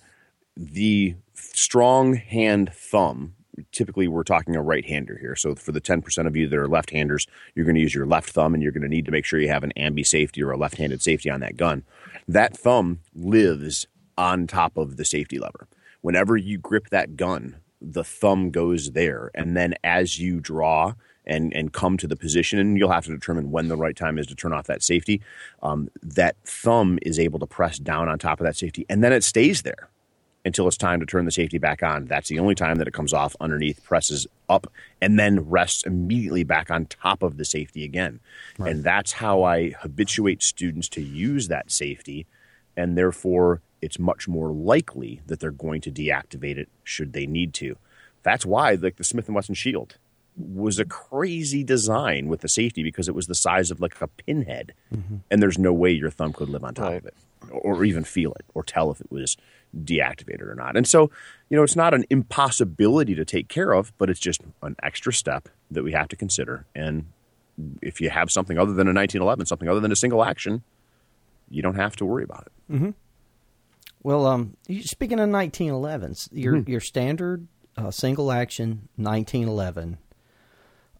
The 0.55 1.15
strong 1.33 2.17
hand 2.17 2.71
thumb 2.75 3.36
typically 3.73 4.09
we're 4.09 4.23
talking 4.23 4.57
a 4.57 4.63
right 4.63 4.85
hander 4.85 5.17
here. 5.19 5.37
So 5.37 5.55
for 5.55 5.73
the 5.73 5.81
10% 5.81 6.27
of 6.27 6.37
you 6.37 6.49
that 6.49 6.59
are 6.59 6.69
left 6.69 6.91
handers, 6.91 7.27
you're 7.55 7.65
going 7.65 7.75
to 7.75 7.81
use 7.81 7.95
your 7.95 8.07
left 8.07 8.31
thumb 8.31 8.55
and 8.55 8.63
you're 8.63 8.73
going 8.73 8.83
to 8.83 8.89
need 8.89 9.05
to 9.07 9.11
make 9.11 9.25
sure 9.25 9.41
you 9.41 9.49
have 9.49 9.65
an 9.65 9.73
ambi 9.77 10.07
safety 10.07 10.43
or 10.43 10.51
a 10.51 10.57
left 10.57 10.77
handed 10.77 11.03
safety 11.03 11.31
on 11.31 11.41
that 11.41 11.57
gun. 11.57 11.85
That 12.29 12.57
thumb 12.57 13.01
lives 13.15 13.87
on 14.19 14.47
top 14.47 14.77
of 14.77 14.97
the 14.97 15.05
safety 15.05 15.39
lever. 15.39 15.69
Whenever 16.01 16.37
you 16.37 16.59
grip 16.59 16.91
that 16.91 17.17
gun, 17.17 17.57
the 17.81 18.05
thumb 18.05 18.51
goes 18.51 18.93
there. 18.93 19.31
And 19.35 19.57
then 19.57 19.75
as 19.85 20.19
you 20.19 20.41
draw, 20.41 20.95
and, 21.27 21.53
and 21.55 21.73
come 21.73 21.97
to 21.97 22.07
the 22.07 22.17
position, 22.17 22.59
and 22.59 22.79
you'll 22.79 22.93
have 22.93 23.05
to 23.05 23.11
determine 23.11 23.51
when 23.51 23.67
the 23.67 23.77
right 23.77 23.97
time 23.97 24.17
is 24.17 24.29
to 24.29 24.37
turn 24.37 24.53
off 24.53 24.69
that 24.69 24.83
safety. 24.83 25.21
Um, 25.61 25.89
that 26.01 26.37
thumb 26.45 27.01
is 27.03 27.19
able 27.19 27.41
to 27.41 27.47
press 27.47 27.79
down 27.79 28.09
on 28.09 28.19
top 28.19 28.39
of 28.39 28.45
that 28.45 28.57
safety, 28.57 28.87
and 28.89 29.03
then 29.03 29.13
it 29.13 29.25
stays 29.25 29.63
there 29.63 29.91
until 30.47 30.69
it's 30.69 30.77
time 30.77 31.01
to 31.01 31.07
turn 31.07 31.25
the 31.25 31.33
safety 31.33 31.59
back 31.59 31.83
on. 31.83 32.07
That's 32.07 32.29
the 32.29 32.39
only 32.39 32.55
time 32.55 32.77
that 32.77 32.87
it 32.87 32.95
comes 32.95 33.13
off 33.13 33.35
underneath, 33.41 33.83
presses 33.83 34.29
up, 34.49 34.73
and 35.03 35.19
then 35.19 35.41
rests 35.51 35.83
immediately 35.85 36.45
back 36.45 36.71
on 36.71 36.87
top 36.87 37.25
of 37.25 37.37
the 37.37 37.45
safety 37.45 37.85
again. 37.85 38.21
Right. 38.57 38.71
And 38.71 38.85
that's 38.85 39.13
how 39.13 39.43
I 39.43 39.71
habituate 39.71 40.45
students 40.45 40.89
to 40.91 41.03
use 41.03 41.49
that 41.49 41.73
safety. 41.73 42.27
And 42.77 42.97
therefore, 42.97 43.61
it's 43.83 43.99
much 43.99 44.29
more 44.29 44.51
likely 44.53 45.21
that 45.27 45.41
they're 45.41 45.51
going 45.51 45.81
to 45.81 45.91
deactivate 45.91 46.59
it 46.59 46.69
should 46.85 47.13
they 47.13 47.27
need 47.27 47.53
to. 47.55 47.77
That's 48.23 48.47
why, 48.47 48.75
like 48.75 48.97
the 48.97 49.05
Smith 49.05 49.27
and 49.27 49.35
Wesson 49.35 49.57
Shield 49.57 49.97
was 50.37 50.79
a 50.79 50.85
crazy 50.85 51.65
design 51.65 52.29
with 52.29 52.43
the 52.43 52.49
safety 52.49 52.85
because 52.85 53.09
it 53.09 53.15
was 53.17 53.27
the 53.27 53.35
size 53.35 53.73
of 53.73 53.81
like 53.81 54.01
a 54.01 54.07
pinhead, 54.07 54.75
mm-hmm. 54.95 55.17
and 55.29 55.43
there's 55.43 55.59
no 55.59 55.73
way 55.73 55.91
your 55.91 56.11
thumb 56.11 56.33
could 56.33 56.49
live 56.49 56.63
on 56.63 56.75
top 56.75 56.91
right. 56.91 56.99
of 56.99 57.07
it, 57.07 57.15
or 57.51 57.85
even 57.85 58.05
feel 58.05 58.33
it, 58.33 58.45
or 58.55 58.63
tell 58.63 58.91
if 58.91 59.01
it 59.01 59.11
was 59.11 59.37
deactivated 59.85 60.49
or 60.49 60.55
not. 60.55 60.77
And 60.77 60.87
so, 60.87 61.11
you 61.49 61.57
know, 61.57 61.63
it's 61.63 61.77
not 61.77 61.95
an 61.95 62.05
impossibility 62.11 63.15
to 63.15 63.25
take 63.25 63.49
care 63.49 63.73
of, 63.73 63.93
but 63.99 64.11
it's 64.11 64.21
just 64.21 64.43
an 64.63 64.77
extra 64.83 65.13
step 65.13 65.49
that 65.71 65.83
we 65.83 65.93
have 65.93 66.09
to 66.09 66.17
consider. 66.17 66.67
And 66.75 67.07
if 67.83 68.01
you 68.01 68.11
have 68.11 68.31
something 68.31 68.59
other 68.59 68.73
than 68.73 68.87
a 68.87 68.93
1911, 68.93 69.47
something 69.47 69.69
other 69.69 69.81
than 69.81 69.93
a 69.93 69.97
single 69.97 70.25
action, 70.25 70.63
you 71.51 71.63
don't 71.63 71.77
have 71.77 71.97
to 71.97 72.05
worry 72.05 72.25
about 72.25 72.47
it. 72.47 72.73
Mm-hmm. 72.73 72.91
Well, 74.03 74.27
um, 74.27 74.57
speaking 74.81 75.19
of 75.19 75.29
1911s, 75.29 76.29
your 76.33 76.55
mm-hmm. 76.55 76.71
your 76.71 76.81
standard 76.81 77.47
uh, 77.77 77.91
single 77.91 78.31
action 78.31 78.89
1911. 78.97 79.99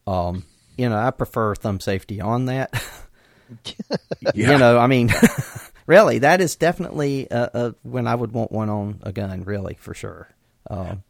Um, 0.05 0.45
you 0.77 0.89
know, 0.89 0.97
I 0.97 1.11
prefer 1.11 1.55
thumb 1.55 1.79
safety 1.79 2.21
on 2.21 2.45
that. 2.45 2.71
You 4.33 4.57
know, 4.57 4.77
I 4.77 4.87
mean, 4.87 5.09
really, 5.87 6.19
that 6.19 6.41
is 6.41 6.55
definitely 6.55 7.27
a, 7.31 7.49
a, 7.53 7.75
when 7.81 8.05
I 8.05 8.13
would 8.13 8.31
want 8.31 8.51
one 8.51 8.69
on 8.69 8.99
a 9.01 9.11
gun, 9.11 9.43
really, 9.43 9.75
for 9.79 9.95
sure. 9.95 10.29
Um, 10.69 11.03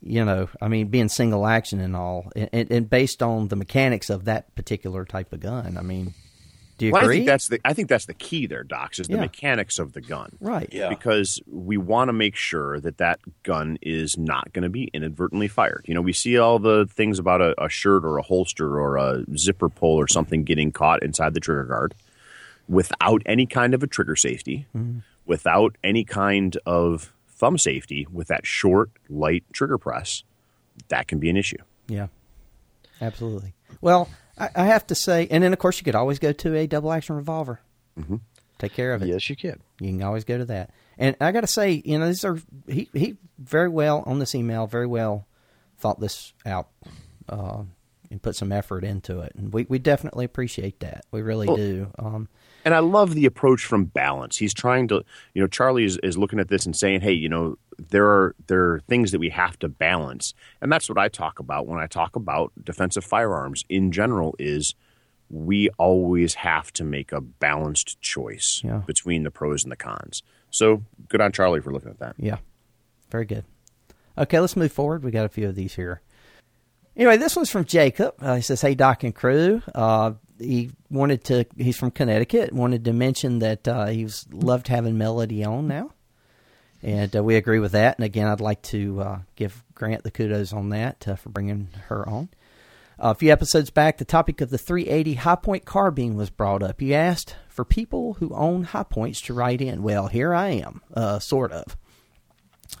you 0.00 0.24
know, 0.24 0.48
I 0.60 0.68
mean, 0.68 0.88
being 0.88 1.08
single 1.08 1.46
action 1.46 1.80
and 1.80 1.96
all, 1.96 2.30
and, 2.36 2.70
and, 2.70 2.90
based 2.90 3.22
on 3.22 3.48
the 3.48 3.56
mechanics 3.56 4.10
of 4.10 4.26
that 4.26 4.54
particular 4.54 5.04
type 5.04 5.32
of 5.32 5.40
gun, 5.40 5.76
I 5.76 5.82
mean, 5.82 6.14
do 6.76 6.86
you 6.86 6.92
well, 6.92 7.02
agree? 7.02 7.16
I 7.16 7.18
think 7.18 7.26
that's 7.26 7.48
the 7.48 7.60
I 7.64 7.72
think 7.72 7.88
that's 7.88 8.06
the 8.06 8.14
key 8.14 8.46
there, 8.46 8.62
Docs, 8.62 9.00
is 9.00 9.08
the 9.08 9.14
yeah. 9.14 9.22
mechanics 9.22 9.80
of 9.80 9.94
the 9.94 10.00
gun, 10.00 10.36
right? 10.40 10.68
Yeah, 10.70 10.88
because 10.88 11.40
we 11.48 11.76
want 11.76 12.08
to 12.08 12.12
make 12.12 12.36
sure 12.36 12.78
that 12.78 12.98
that 12.98 13.18
gun 13.42 13.78
is 13.82 14.16
not 14.16 14.52
going 14.52 14.62
to 14.62 14.68
be 14.68 14.84
inadvertently 14.94 15.48
fired. 15.48 15.86
You 15.88 15.94
know, 15.94 16.00
we 16.00 16.12
see 16.12 16.38
all 16.38 16.60
the 16.60 16.86
things 16.86 17.18
about 17.18 17.40
a, 17.40 17.60
a 17.64 17.68
shirt 17.68 18.04
or 18.04 18.18
a 18.18 18.22
holster 18.22 18.80
or 18.80 18.96
a 18.96 19.24
zipper 19.36 19.68
pull 19.68 19.96
or 19.96 20.06
something 20.06 20.44
getting 20.44 20.70
caught 20.70 21.02
inside 21.02 21.34
the 21.34 21.40
trigger 21.40 21.64
guard 21.64 21.94
without 22.68 23.22
any 23.26 23.46
kind 23.46 23.74
of 23.74 23.82
a 23.82 23.86
trigger 23.86 24.16
safety, 24.16 24.66
mm-hmm. 24.76 24.98
without 25.26 25.76
any 25.82 26.04
kind 26.04 26.56
of 26.66 27.12
thumb 27.28 27.58
safety, 27.58 28.06
with 28.12 28.28
that 28.28 28.46
short, 28.46 28.90
light 29.08 29.44
trigger 29.52 29.78
press, 29.78 30.22
that 30.88 31.08
can 31.08 31.18
be 31.18 31.30
an 31.30 31.36
issue. 31.36 31.58
Yeah, 31.88 32.08
absolutely. 33.00 33.54
Well, 33.80 34.08
I, 34.38 34.50
I 34.54 34.66
have 34.66 34.86
to 34.88 34.94
say, 34.94 35.26
and 35.30 35.42
then 35.42 35.52
of 35.52 35.58
course 35.58 35.78
you 35.78 35.84
could 35.84 35.94
always 35.94 36.18
go 36.18 36.32
to 36.32 36.56
a 36.56 36.66
double 36.66 36.92
action 36.92 37.16
revolver. 37.16 37.60
Mm-hmm. 37.98 38.16
Take 38.58 38.74
care 38.74 38.92
of 38.92 39.02
it. 39.02 39.08
Yes, 39.08 39.28
you 39.30 39.36
can. 39.36 39.60
You 39.80 39.88
can 39.88 40.02
always 40.02 40.24
go 40.24 40.36
to 40.36 40.44
that. 40.46 40.70
And 40.98 41.16
I 41.20 41.30
got 41.30 41.42
to 41.42 41.46
say, 41.46 41.80
you 41.84 41.96
know, 41.98 42.08
these 42.08 42.24
are 42.24 42.38
he 42.66 42.88
he 42.92 43.16
very 43.38 43.68
well 43.68 44.02
on 44.04 44.18
this 44.18 44.34
email, 44.34 44.66
very 44.66 44.86
well 44.86 45.26
thought 45.78 46.00
this 46.00 46.32
out. 46.44 46.68
Uh, 47.28 47.62
and 48.10 48.22
put 48.22 48.34
some 48.34 48.52
effort 48.52 48.84
into 48.84 49.20
it, 49.20 49.32
and 49.36 49.52
we, 49.52 49.66
we 49.68 49.78
definitely 49.78 50.24
appreciate 50.24 50.80
that. 50.80 51.04
We 51.10 51.20
really 51.20 51.46
well, 51.46 51.56
do. 51.56 51.92
Um, 51.98 52.28
and 52.68 52.74
I 52.74 52.80
love 52.80 53.14
the 53.14 53.24
approach 53.24 53.64
from 53.64 53.86
balance. 53.86 54.36
He's 54.36 54.52
trying 54.52 54.88
to, 54.88 55.02
you 55.32 55.40
know, 55.40 55.48
Charlie 55.48 55.86
is, 55.86 55.96
is 56.02 56.18
looking 56.18 56.38
at 56.38 56.48
this 56.48 56.66
and 56.66 56.76
saying, 56.76 57.00
hey, 57.00 57.14
you 57.14 57.26
know, 57.26 57.56
there 57.78 58.06
are 58.06 58.34
there 58.46 58.72
are 58.72 58.80
things 58.80 59.10
that 59.12 59.18
we 59.20 59.30
have 59.30 59.58
to 59.60 59.70
balance, 59.70 60.34
and 60.60 60.70
that's 60.70 60.86
what 60.86 60.98
I 60.98 61.08
talk 61.08 61.38
about 61.38 61.66
when 61.66 61.80
I 61.80 61.86
talk 61.86 62.14
about 62.14 62.52
defensive 62.62 63.06
firearms 63.06 63.64
in 63.70 63.90
general. 63.90 64.36
Is 64.38 64.74
we 65.30 65.70
always 65.78 66.34
have 66.34 66.70
to 66.74 66.84
make 66.84 67.10
a 67.10 67.22
balanced 67.22 67.98
choice 68.02 68.60
yeah. 68.62 68.82
between 68.86 69.22
the 69.22 69.30
pros 69.30 69.62
and 69.62 69.72
the 69.72 69.76
cons. 69.76 70.22
So 70.50 70.82
good 71.08 71.22
on 71.22 71.32
Charlie 71.32 71.62
for 71.62 71.72
looking 71.72 71.88
at 71.88 72.00
that. 72.00 72.16
Yeah, 72.18 72.36
very 73.10 73.24
good. 73.24 73.46
Okay, 74.18 74.40
let's 74.40 74.56
move 74.56 74.72
forward. 74.72 75.04
We 75.04 75.10
got 75.10 75.24
a 75.24 75.30
few 75.30 75.48
of 75.48 75.54
these 75.54 75.74
here. 75.74 76.02
Anyway, 76.98 77.16
this 77.16 77.34
one's 77.34 77.48
from 77.48 77.64
Jacob. 77.64 78.14
Uh, 78.20 78.34
he 78.34 78.42
says, 78.42 78.60
"Hey, 78.60 78.74
Doc 78.74 79.04
and 79.04 79.14
crew. 79.14 79.62
Uh, 79.74 80.12
he 80.38 80.70
wanted 80.90 81.24
to. 81.24 81.46
He's 81.56 81.76
from 81.76 81.90
Connecticut. 81.90 82.52
Wanted 82.52 82.84
to 82.84 82.92
mention 82.92 83.40
that 83.40 83.66
uh, 83.66 83.86
he's 83.86 84.26
loved 84.30 84.68
having 84.68 84.98
Melody 84.98 85.44
on 85.44 85.68
now, 85.68 85.90
and 86.82 87.14
uh, 87.14 87.22
we 87.22 87.36
agree 87.36 87.58
with 87.58 87.72
that. 87.72 87.98
And 87.98 88.04
again, 88.04 88.28
I'd 88.28 88.40
like 88.40 88.62
to 88.62 89.00
uh, 89.00 89.18
give 89.36 89.64
Grant 89.74 90.04
the 90.04 90.10
kudos 90.10 90.52
on 90.52 90.70
that 90.70 91.06
uh, 91.06 91.16
for 91.16 91.28
bringing 91.28 91.68
her 91.86 92.08
on. 92.08 92.28
a 92.98 93.14
few 93.14 93.32
episodes 93.32 93.70
back, 93.70 93.98
the 93.98 94.04
topic 94.04 94.40
of 94.40 94.50
the 94.50 94.58
380 94.58 95.14
Hi-Point 95.14 95.64
carbine 95.64 96.16
was 96.16 96.30
brought 96.30 96.62
up. 96.62 96.80
You 96.82 96.94
asked 96.94 97.36
for 97.48 97.64
people 97.64 98.14
who 98.14 98.34
own 98.34 98.64
Hi-Points 98.64 99.20
to 99.22 99.34
write 99.34 99.60
in. 99.60 99.82
Well, 99.82 100.08
here 100.08 100.34
I 100.34 100.48
am, 100.48 100.82
uh, 100.94 101.18
sort 101.18 101.52
of. 101.52 101.76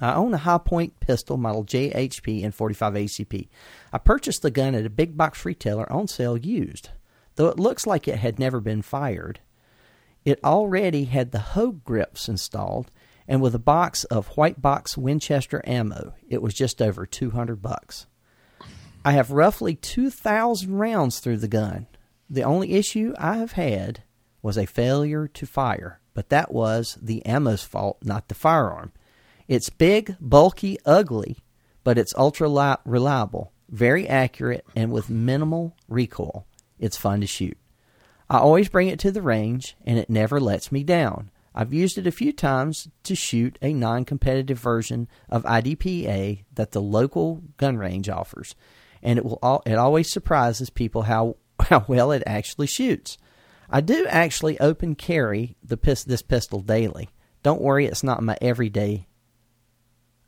I 0.00 0.14
own 0.14 0.34
a 0.34 0.38
Hi-Point 0.38 1.00
pistol 1.00 1.36
model 1.36 1.64
JHP 1.64 2.44
and 2.44 2.54
45 2.54 2.94
ACP. 2.94 3.48
I 3.92 3.98
purchased 3.98 4.42
the 4.42 4.50
gun 4.50 4.74
at 4.74 4.86
a 4.86 4.90
big 4.90 5.16
box 5.16 5.44
retailer 5.44 5.90
on 5.90 6.06
sale 6.06 6.36
used. 6.36 6.90
Though 7.38 7.46
it 7.46 7.60
looks 7.60 7.86
like 7.86 8.08
it 8.08 8.18
had 8.18 8.40
never 8.40 8.58
been 8.58 8.82
fired, 8.82 9.38
it 10.24 10.42
already 10.42 11.04
had 11.04 11.30
the 11.30 11.38
Hogue 11.38 11.84
grips 11.84 12.28
installed, 12.28 12.90
and 13.28 13.40
with 13.40 13.54
a 13.54 13.60
box 13.60 14.02
of 14.02 14.36
white 14.36 14.60
box 14.60 14.98
Winchester 14.98 15.62
ammo, 15.64 16.14
it 16.28 16.42
was 16.42 16.52
just 16.52 16.82
over 16.82 17.06
200 17.06 17.62
bucks. 17.62 18.08
I 19.04 19.12
have 19.12 19.30
roughly 19.30 19.76
2,000 19.76 20.76
rounds 20.76 21.20
through 21.20 21.36
the 21.36 21.46
gun. 21.46 21.86
The 22.28 22.42
only 22.42 22.72
issue 22.72 23.14
I 23.16 23.36
have 23.36 23.52
had 23.52 24.02
was 24.42 24.58
a 24.58 24.66
failure 24.66 25.28
to 25.28 25.46
fire, 25.46 26.00
but 26.14 26.30
that 26.30 26.52
was 26.52 26.98
the 27.00 27.24
ammo's 27.24 27.62
fault, 27.62 27.98
not 28.02 28.26
the 28.26 28.34
firearm. 28.34 28.90
It's 29.46 29.70
big, 29.70 30.16
bulky, 30.20 30.76
ugly, 30.84 31.38
but 31.84 31.98
it's 31.98 32.16
ultra 32.16 32.80
reliable, 32.84 33.52
very 33.68 34.08
accurate, 34.08 34.66
and 34.74 34.90
with 34.90 35.08
minimal 35.08 35.76
recoil 35.86 36.47
it's 36.78 36.96
fun 36.96 37.20
to 37.20 37.26
shoot. 37.26 37.56
I 38.30 38.38
always 38.38 38.68
bring 38.68 38.88
it 38.88 38.98
to 39.00 39.10
the 39.10 39.22
range, 39.22 39.76
and 39.84 39.98
it 39.98 40.10
never 40.10 40.38
lets 40.38 40.70
me 40.70 40.84
down. 40.84 41.30
I've 41.54 41.72
used 41.72 41.98
it 41.98 42.06
a 42.06 42.12
few 42.12 42.32
times 42.32 42.88
to 43.04 43.14
shoot 43.14 43.58
a 43.62 43.72
non 43.72 44.04
competitive 44.04 44.58
version 44.58 45.08
of 45.28 45.44
IDPA 45.44 46.44
that 46.54 46.72
the 46.72 46.82
local 46.82 47.42
gun 47.56 47.78
range 47.78 48.08
offers, 48.08 48.54
and 49.02 49.18
it 49.18 49.24
will 49.24 49.62
it 49.66 49.74
always 49.74 50.12
surprises 50.12 50.70
people 50.70 51.02
how, 51.02 51.36
how 51.62 51.84
well 51.88 52.12
it 52.12 52.22
actually 52.26 52.66
shoots. 52.66 53.18
I 53.70 53.80
do 53.80 54.06
actually 54.06 54.58
open 54.60 54.94
carry 54.94 55.56
the 55.62 55.76
this 56.06 56.22
pistol 56.22 56.60
daily. 56.60 57.10
Don't 57.42 57.60
worry, 57.60 57.86
it's 57.86 58.04
not 58.04 58.22
my 58.22 58.36
everyday. 58.40 59.06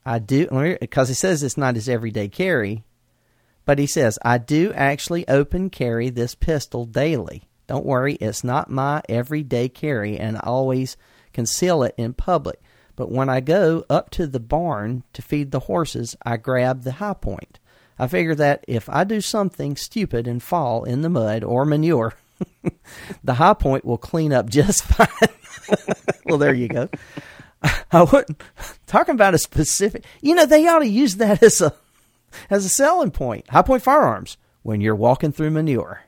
I 0.04 0.18
do 0.18 0.76
because 0.80 1.08
he 1.08 1.14
says 1.14 1.42
it's 1.42 1.56
not 1.56 1.74
his 1.74 1.88
everyday 1.88 2.28
carry, 2.28 2.84
but 3.70 3.78
he 3.78 3.86
says 3.86 4.18
I 4.22 4.38
do 4.38 4.72
actually 4.72 5.28
open 5.28 5.70
carry 5.70 6.10
this 6.10 6.34
pistol 6.34 6.84
daily. 6.86 7.44
Don't 7.68 7.86
worry, 7.86 8.14
it's 8.14 8.42
not 8.42 8.68
my 8.68 9.00
everyday 9.08 9.68
carry, 9.68 10.18
and 10.18 10.36
I 10.36 10.40
always 10.40 10.96
conceal 11.32 11.84
it 11.84 11.94
in 11.96 12.14
public. 12.14 12.60
But 12.96 13.12
when 13.12 13.28
I 13.28 13.38
go 13.38 13.84
up 13.88 14.10
to 14.10 14.26
the 14.26 14.40
barn 14.40 15.04
to 15.12 15.22
feed 15.22 15.52
the 15.52 15.60
horses, 15.60 16.16
I 16.26 16.36
grab 16.36 16.82
the 16.82 16.90
Hi-Point. 16.90 17.60
I 17.96 18.08
figure 18.08 18.34
that 18.34 18.64
if 18.66 18.88
I 18.88 19.04
do 19.04 19.20
something 19.20 19.76
stupid 19.76 20.26
and 20.26 20.42
fall 20.42 20.82
in 20.82 21.02
the 21.02 21.08
mud 21.08 21.44
or 21.44 21.64
manure, 21.64 22.14
the 23.22 23.34
Hi-Point 23.34 23.84
will 23.84 23.98
clean 23.98 24.32
up 24.32 24.50
just 24.50 24.82
fine. 24.82 25.86
well, 26.24 26.38
there 26.38 26.54
you 26.54 26.66
go. 26.66 26.88
I 27.92 28.02
wouldn't 28.02 28.42
talking 28.88 29.14
about 29.14 29.34
a 29.34 29.38
specific. 29.38 30.04
You 30.22 30.34
know, 30.34 30.46
they 30.46 30.66
ought 30.66 30.80
to 30.80 30.88
use 30.88 31.18
that 31.18 31.40
as 31.40 31.60
a 31.60 31.72
as 32.48 32.64
a 32.64 32.68
selling 32.68 33.10
point. 33.10 33.48
Hi-Point 33.50 33.82
firearms 33.82 34.36
when 34.62 34.80
you're 34.80 34.94
walking 34.94 35.32
through 35.32 35.50
manure. 35.50 36.02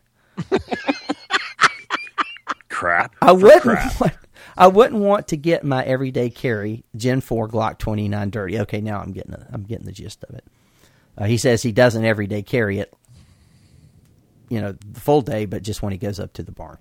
Crap. 2.69 3.15
I 3.21 3.33
wouldn't. 3.33 3.63
crap. 3.63 4.01
Want, 4.01 4.15
I 4.57 4.67
wouldn't 4.67 5.01
want 5.01 5.29
to 5.29 5.37
get 5.37 5.65
my 5.65 5.83
everyday 5.85 6.29
carry 6.29 6.85
Gen 6.97 7.21
Four 7.21 7.49
Glock 7.49 7.79
29 7.79 8.31
dirty. 8.31 8.61
Okay, 8.61 8.81
now 8.81 9.01
I'm 9.01 9.13
getting 9.13 9.33
the, 9.33 9.47
I'm 9.51 9.63
getting 9.63 9.87
the 9.87 9.93
gist 9.93 10.25
of 10.25 10.35
it. 10.35 10.45
Uh, 11.17 11.25
he 11.25 11.39
says 11.39 11.63
he 11.63 11.73
doesn't 11.73 12.05
everyday 12.05 12.43
carry 12.43 12.79
it, 12.79 12.93
you 14.49 14.61
know, 14.61 14.73
the 14.73 15.01
full 15.01 15.23
day, 15.23 15.47
but 15.47 15.63
just 15.63 15.83
when 15.83 15.93
he 15.93 15.99
goes 15.99 16.21
up 16.21 16.33
to 16.35 16.43
the 16.43 16.53
barn. 16.53 16.79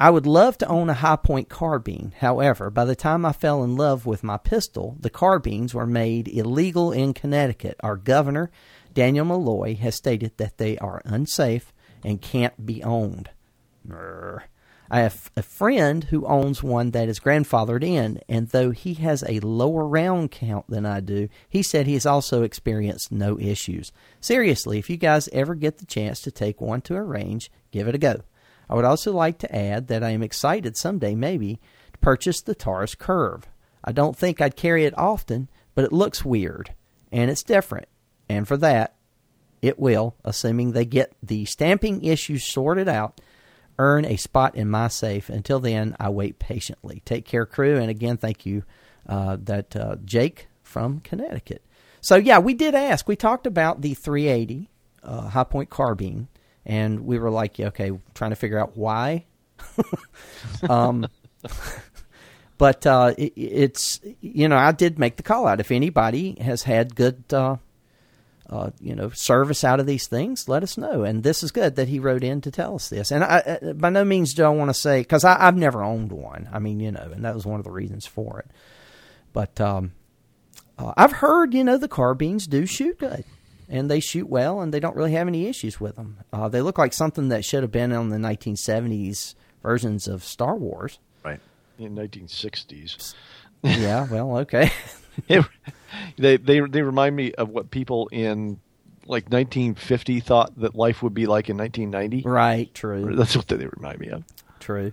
I 0.00 0.08
would 0.08 0.26
love 0.26 0.56
to 0.58 0.66
own 0.66 0.88
a 0.88 0.94
Hi-Point 0.94 1.50
carbine. 1.50 2.14
However, 2.20 2.70
by 2.70 2.86
the 2.86 2.96
time 2.96 3.26
I 3.26 3.32
fell 3.32 3.62
in 3.62 3.76
love 3.76 4.06
with 4.06 4.24
my 4.24 4.38
pistol, 4.38 4.96
the 4.98 5.10
carbines 5.10 5.74
were 5.74 5.86
made 5.86 6.26
illegal 6.26 6.90
in 6.90 7.12
Connecticut. 7.12 7.76
Our 7.80 7.96
governor, 7.96 8.50
Daniel 8.94 9.26
Malloy, 9.26 9.76
has 9.76 9.94
stated 9.94 10.38
that 10.38 10.56
they 10.56 10.78
are 10.78 11.02
unsafe 11.04 11.70
and 12.02 12.22
can't 12.22 12.64
be 12.64 12.82
owned. 12.82 13.28
I 14.90 15.00
have 15.00 15.30
a 15.36 15.42
friend 15.42 16.04
who 16.04 16.24
owns 16.24 16.62
one 16.62 16.92
that 16.92 17.10
is 17.10 17.20
grandfathered 17.20 17.84
in, 17.84 18.22
and 18.26 18.48
though 18.48 18.70
he 18.70 18.94
has 18.94 19.22
a 19.28 19.40
lower 19.40 19.86
round 19.86 20.30
count 20.30 20.64
than 20.70 20.86
I 20.86 21.00
do, 21.00 21.28
he 21.46 21.62
said 21.62 21.86
he 21.86 21.92
has 21.92 22.06
also 22.06 22.42
experienced 22.42 23.12
no 23.12 23.38
issues. 23.38 23.92
Seriously, 24.18 24.78
if 24.78 24.88
you 24.88 24.96
guys 24.96 25.28
ever 25.30 25.54
get 25.54 25.76
the 25.76 25.84
chance 25.84 26.22
to 26.22 26.30
take 26.30 26.58
one 26.58 26.80
to 26.82 26.96
a 26.96 27.02
range, 27.02 27.52
give 27.70 27.86
it 27.86 27.94
a 27.94 27.98
go. 27.98 28.22
I 28.70 28.76
would 28.76 28.84
also 28.84 29.12
like 29.12 29.38
to 29.38 29.54
add 29.54 29.88
that 29.88 30.04
I 30.04 30.10
am 30.10 30.22
excited 30.22 30.76
someday, 30.76 31.16
maybe, 31.16 31.58
to 31.92 31.98
purchase 31.98 32.40
the 32.40 32.54
Taurus 32.54 32.94
Curve. 32.94 33.48
I 33.82 33.90
don't 33.90 34.16
think 34.16 34.40
I'd 34.40 34.54
carry 34.54 34.84
it 34.84 34.96
often, 34.96 35.48
but 35.74 35.84
it 35.84 35.92
looks 35.92 36.24
weird, 36.24 36.72
and 37.10 37.30
it's 37.30 37.42
different, 37.42 37.88
and 38.28 38.46
for 38.46 38.56
that, 38.58 38.94
it 39.60 39.78
will, 39.78 40.14
assuming 40.24 40.70
they 40.70 40.84
get 40.84 41.12
the 41.20 41.44
stamping 41.46 42.04
issues 42.04 42.50
sorted 42.50 42.88
out, 42.88 43.20
earn 43.78 44.04
a 44.04 44.16
spot 44.16 44.54
in 44.54 44.70
my 44.70 44.88
safe. 44.88 45.28
Until 45.28 45.58
then, 45.58 45.96
I 45.98 46.08
wait 46.10 46.38
patiently. 46.38 47.02
Take 47.04 47.24
care, 47.24 47.46
crew, 47.46 47.76
and 47.76 47.90
again, 47.90 48.18
thank 48.18 48.46
you, 48.46 48.62
uh, 49.08 49.36
that 49.40 49.74
uh, 49.74 49.96
Jake 50.04 50.46
from 50.62 51.00
Connecticut. 51.00 51.64
So 52.00 52.16
yeah, 52.16 52.38
we 52.38 52.54
did 52.54 52.74
ask. 52.74 53.08
We 53.08 53.16
talked 53.16 53.46
about 53.46 53.80
the 53.80 53.94
380 53.94 54.70
uh, 55.02 55.28
Hi-Point 55.30 55.70
carbine, 55.70 56.28
and 56.66 57.00
we 57.06 57.18
were 57.18 57.30
like, 57.30 57.58
okay, 57.58 57.92
trying 58.14 58.30
to 58.30 58.36
figure 58.36 58.58
out 58.58 58.76
why. 58.76 59.24
um, 60.68 61.06
but 62.58 62.86
uh, 62.86 63.14
it, 63.16 63.32
it's 63.36 64.00
you 64.20 64.48
know, 64.48 64.56
I 64.56 64.72
did 64.72 64.98
make 64.98 65.16
the 65.16 65.22
call 65.22 65.46
out. 65.46 65.60
If 65.60 65.70
anybody 65.70 66.36
has 66.40 66.62
had 66.62 66.94
good. 66.94 67.24
Uh, 67.32 67.56
uh, 68.50 68.70
you 68.80 68.96
know, 68.96 69.10
service 69.10 69.62
out 69.62 69.78
of 69.78 69.86
these 69.86 70.08
things, 70.08 70.48
let 70.48 70.64
us 70.64 70.76
know. 70.76 71.04
And 71.04 71.22
this 71.22 71.44
is 71.44 71.52
good 71.52 71.76
that 71.76 71.86
he 71.86 72.00
wrote 72.00 72.24
in 72.24 72.40
to 72.40 72.50
tell 72.50 72.74
us 72.74 72.88
this. 72.88 73.12
And 73.12 73.22
I, 73.22 73.58
by 73.76 73.90
no 73.90 74.04
means 74.04 74.34
do 74.34 74.42
I 74.42 74.48
want 74.48 74.70
to 74.70 74.74
say 74.74 75.02
because 75.02 75.24
I've 75.24 75.56
never 75.56 75.84
owned 75.84 76.10
one. 76.10 76.48
I 76.52 76.58
mean, 76.58 76.80
you 76.80 76.90
know, 76.90 77.10
and 77.14 77.24
that 77.24 77.34
was 77.34 77.46
one 77.46 77.60
of 77.60 77.64
the 77.64 77.70
reasons 77.70 78.06
for 78.06 78.40
it. 78.40 78.50
But 79.32 79.60
um, 79.60 79.92
uh, 80.76 80.92
I've 80.96 81.12
heard, 81.12 81.54
you 81.54 81.62
know, 81.62 81.78
the 81.78 81.88
carbines 81.88 82.48
do 82.48 82.66
shoot 82.66 82.98
good, 82.98 83.24
and 83.70 83.90
they 83.90 84.00
shoot 84.00 84.28
well, 84.28 84.60
and 84.60 84.74
they 84.74 84.80
don't 84.80 84.96
really 84.96 85.12
have 85.12 85.28
any 85.28 85.46
issues 85.46 85.80
with 85.80 85.96
them. 85.96 86.18
Uh, 86.32 86.48
they 86.48 86.60
look 86.60 86.76
like 86.76 86.92
something 86.92 87.28
that 87.28 87.44
should 87.44 87.62
have 87.62 87.70
been 87.70 87.92
on 87.92 88.08
the 88.08 88.16
1970s 88.16 89.34
versions 89.62 90.08
of 90.08 90.24
Star 90.24 90.56
Wars. 90.56 90.98
Right. 91.24 91.40
in 91.78 91.94
1960s. 91.94 93.14
yeah. 93.62 94.06
Well, 94.10 94.38
okay. 94.38 94.70
they 96.18 96.36
they 96.36 96.60
they 96.60 96.82
remind 96.82 97.14
me 97.14 97.32
of 97.32 97.48
what 97.50 97.70
people 97.70 98.08
in 98.08 98.60
like 99.06 99.24
1950 99.24 100.20
thought 100.20 100.58
that 100.60 100.74
life 100.74 101.02
would 101.02 101.14
be 101.14 101.26
like 101.26 101.48
in 101.48 101.56
1990. 101.56 102.28
right. 102.28 102.72
True. 102.74 103.14
That's 103.14 103.36
what 103.36 103.48
they 103.48 103.56
remind 103.56 104.00
me 104.00 104.08
of. 104.08 104.24
True. 104.60 104.92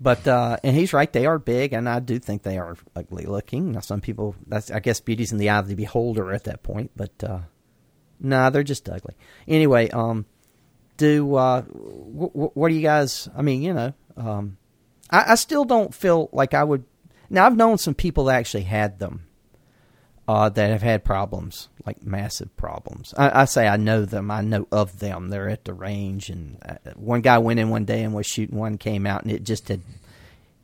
But 0.00 0.26
uh, 0.26 0.56
and 0.64 0.74
he's 0.74 0.92
right; 0.92 1.12
they 1.12 1.26
are 1.26 1.38
big, 1.38 1.72
and 1.72 1.88
I 1.88 2.00
do 2.00 2.18
think 2.18 2.42
they 2.42 2.58
are 2.58 2.76
ugly 2.96 3.26
looking. 3.26 3.72
Now, 3.72 3.80
some 3.80 4.00
people, 4.00 4.34
that's 4.46 4.70
I 4.70 4.80
guess, 4.80 5.00
beauty's 5.00 5.30
in 5.30 5.38
the 5.38 5.50
eye 5.50 5.58
of 5.58 5.68
the 5.68 5.74
beholder 5.74 6.32
at 6.32 6.44
that 6.44 6.62
point. 6.62 6.90
But 6.96 7.12
uh, 7.22 7.40
nah, 8.20 8.50
they're 8.50 8.62
just 8.62 8.88
ugly. 8.88 9.14
Anyway, 9.48 9.88
um, 9.90 10.26
do 10.96 11.34
uh, 11.34 11.62
w- 11.62 12.30
w- 12.30 12.50
what 12.54 12.68
do 12.68 12.74
you 12.74 12.82
guys? 12.82 13.28
I 13.36 13.42
mean, 13.42 13.62
you 13.62 13.72
know, 13.72 13.94
um, 14.16 14.58
I, 15.10 15.32
I 15.32 15.34
still 15.34 15.64
don't 15.64 15.94
feel 15.94 16.28
like 16.32 16.54
I 16.54 16.62
would. 16.62 16.84
Now, 17.28 17.46
I've 17.46 17.56
known 17.56 17.78
some 17.78 17.94
people 17.94 18.24
that 18.24 18.36
actually 18.36 18.64
had 18.64 18.98
them 18.98 19.26
uh, 20.28 20.48
that 20.50 20.70
have 20.70 20.82
had 20.82 21.04
problems, 21.04 21.68
like 21.86 22.04
massive 22.04 22.54
problems. 22.56 23.14
I, 23.16 23.42
I 23.42 23.44
say 23.46 23.66
I 23.66 23.76
know 23.76 24.04
them. 24.04 24.30
I 24.30 24.42
know 24.42 24.68
of 24.70 24.98
them. 24.98 25.28
They're 25.28 25.48
at 25.48 25.64
the 25.64 25.74
range, 25.74 26.28
and 26.28 26.58
uh, 26.64 26.92
one 26.96 27.20
guy 27.20 27.38
went 27.38 27.60
in 27.60 27.70
one 27.70 27.84
day 27.84 28.02
and 28.02 28.14
was 28.14 28.26
shooting 28.26 28.58
one, 28.58 28.78
came 28.78 29.06
out, 29.06 29.22
and 29.22 29.32
it 29.32 29.42
just 29.42 29.68
had. 29.68 29.82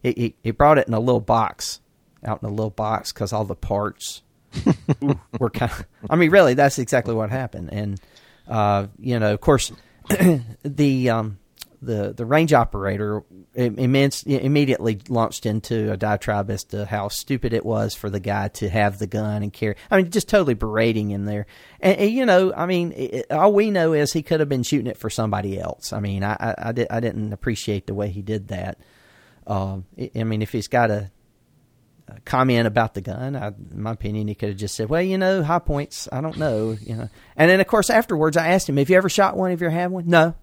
He, 0.03 0.37
he 0.43 0.51
brought 0.53 0.79
it 0.79 0.87
in 0.87 0.95
a 0.95 1.01
little 1.01 1.21
box, 1.21 1.81
out 2.25 2.43
in 2.43 2.49
a 2.49 2.53
little 2.53 2.71
box, 2.71 3.13
because 3.13 3.33
all 3.33 3.45
the 3.45 3.57
parts 3.57 4.23
were 5.39 5.51
kind. 5.51 5.73
Of, 5.73 5.87
I 6.11 6.17
mean, 6.17 6.31
really, 6.31 6.55
that's 6.55 6.79
exactly 6.79 7.15
what 7.15 7.31
happened. 7.31 7.71
And 7.73 8.01
uh, 8.49 8.87
you 8.99 9.19
know, 9.19 9.33
of 9.33 9.41
course, 9.41 9.73
the 10.63 11.11
um, 11.11 11.39
the 11.83 12.13
the 12.13 12.25
range 12.25 12.53
operator 12.53 13.23
immense, 13.55 14.23
immediately 14.25 15.01
launched 15.09 15.47
into 15.47 15.91
a 15.93 15.97
diatribe 15.97 16.51
as 16.51 16.65
to 16.65 16.85
how 16.85 17.09
stupid 17.09 17.53
it 17.53 17.65
was 17.65 17.95
for 17.95 18.11
the 18.11 18.21
guy 18.21 18.49
to 18.49 18.69
have 18.69 18.99
the 18.99 19.07
gun 19.07 19.43
and 19.43 19.53
carry. 19.53 19.77
I 19.91 19.97
mean, 19.97 20.11
just 20.11 20.29
totally 20.29 20.55
berating 20.55 21.11
him 21.11 21.25
there. 21.25 21.47
And, 21.81 21.99
and 21.99 22.11
you 22.11 22.27
know, 22.27 22.53
I 22.55 22.67
mean, 22.67 22.93
it, 22.93 23.31
all 23.31 23.53
we 23.53 23.71
know 23.71 23.93
is 23.93 24.13
he 24.13 24.23
could 24.23 24.41
have 24.41 24.49
been 24.49 24.63
shooting 24.63 24.89
it 24.89 24.99
for 24.99 25.09
somebody 25.09 25.59
else. 25.59 25.93
I 25.93 26.01
mean, 26.01 26.23
I 26.23 26.37
I, 26.39 26.55
I, 26.69 26.73
did, 26.73 26.87
I 26.91 27.01
didn't 27.01 27.33
appreciate 27.33 27.87
the 27.87 27.95
way 27.95 28.09
he 28.09 28.23
did 28.23 28.49
that. 28.49 28.79
Um, 29.47 29.87
I 30.15 30.25
mean, 30.25 30.43
if 30.43 30.53
he's 30.53 30.69
got 30.69 30.91
a 30.91 31.11
comment 32.25 32.67
about 32.67 32.95
the 32.95 33.01
gun. 33.01 33.37
I, 33.37 33.49
in 33.49 33.83
my 33.83 33.93
opinion, 33.93 34.29
he 34.29 34.35
could 34.35 34.51
have 34.51 34.59
just 34.59 34.75
said, 34.75 34.89
"Well, 34.89 35.03
you 35.03 35.19
know, 35.19 35.43
Hi-Points. 35.43 36.09
I 36.13 36.21
don't 36.21 36.39
know, 36.39 36.77
you 36.81 36.97
know." 36.97 37.09
And 37.37 37.51
then, 37.51 37.61
of 37.61 37.67
course, 37.67 37.91
afterwards, 37.91 38.37
I 38.37 38.49
asked 38.49 38.69
him, 38.69 38.77
"Have 38.77 38.91
you 38.91 38.97
ever 38.97 39.09
shot 39.09 39.37
one? 39.37 39.51
Have 39.51 39.61
you 39.61 39.67
ever 39.69 39.75
had 39.77 39.91
one?" 39.91 40.07
No. 40.07 40.35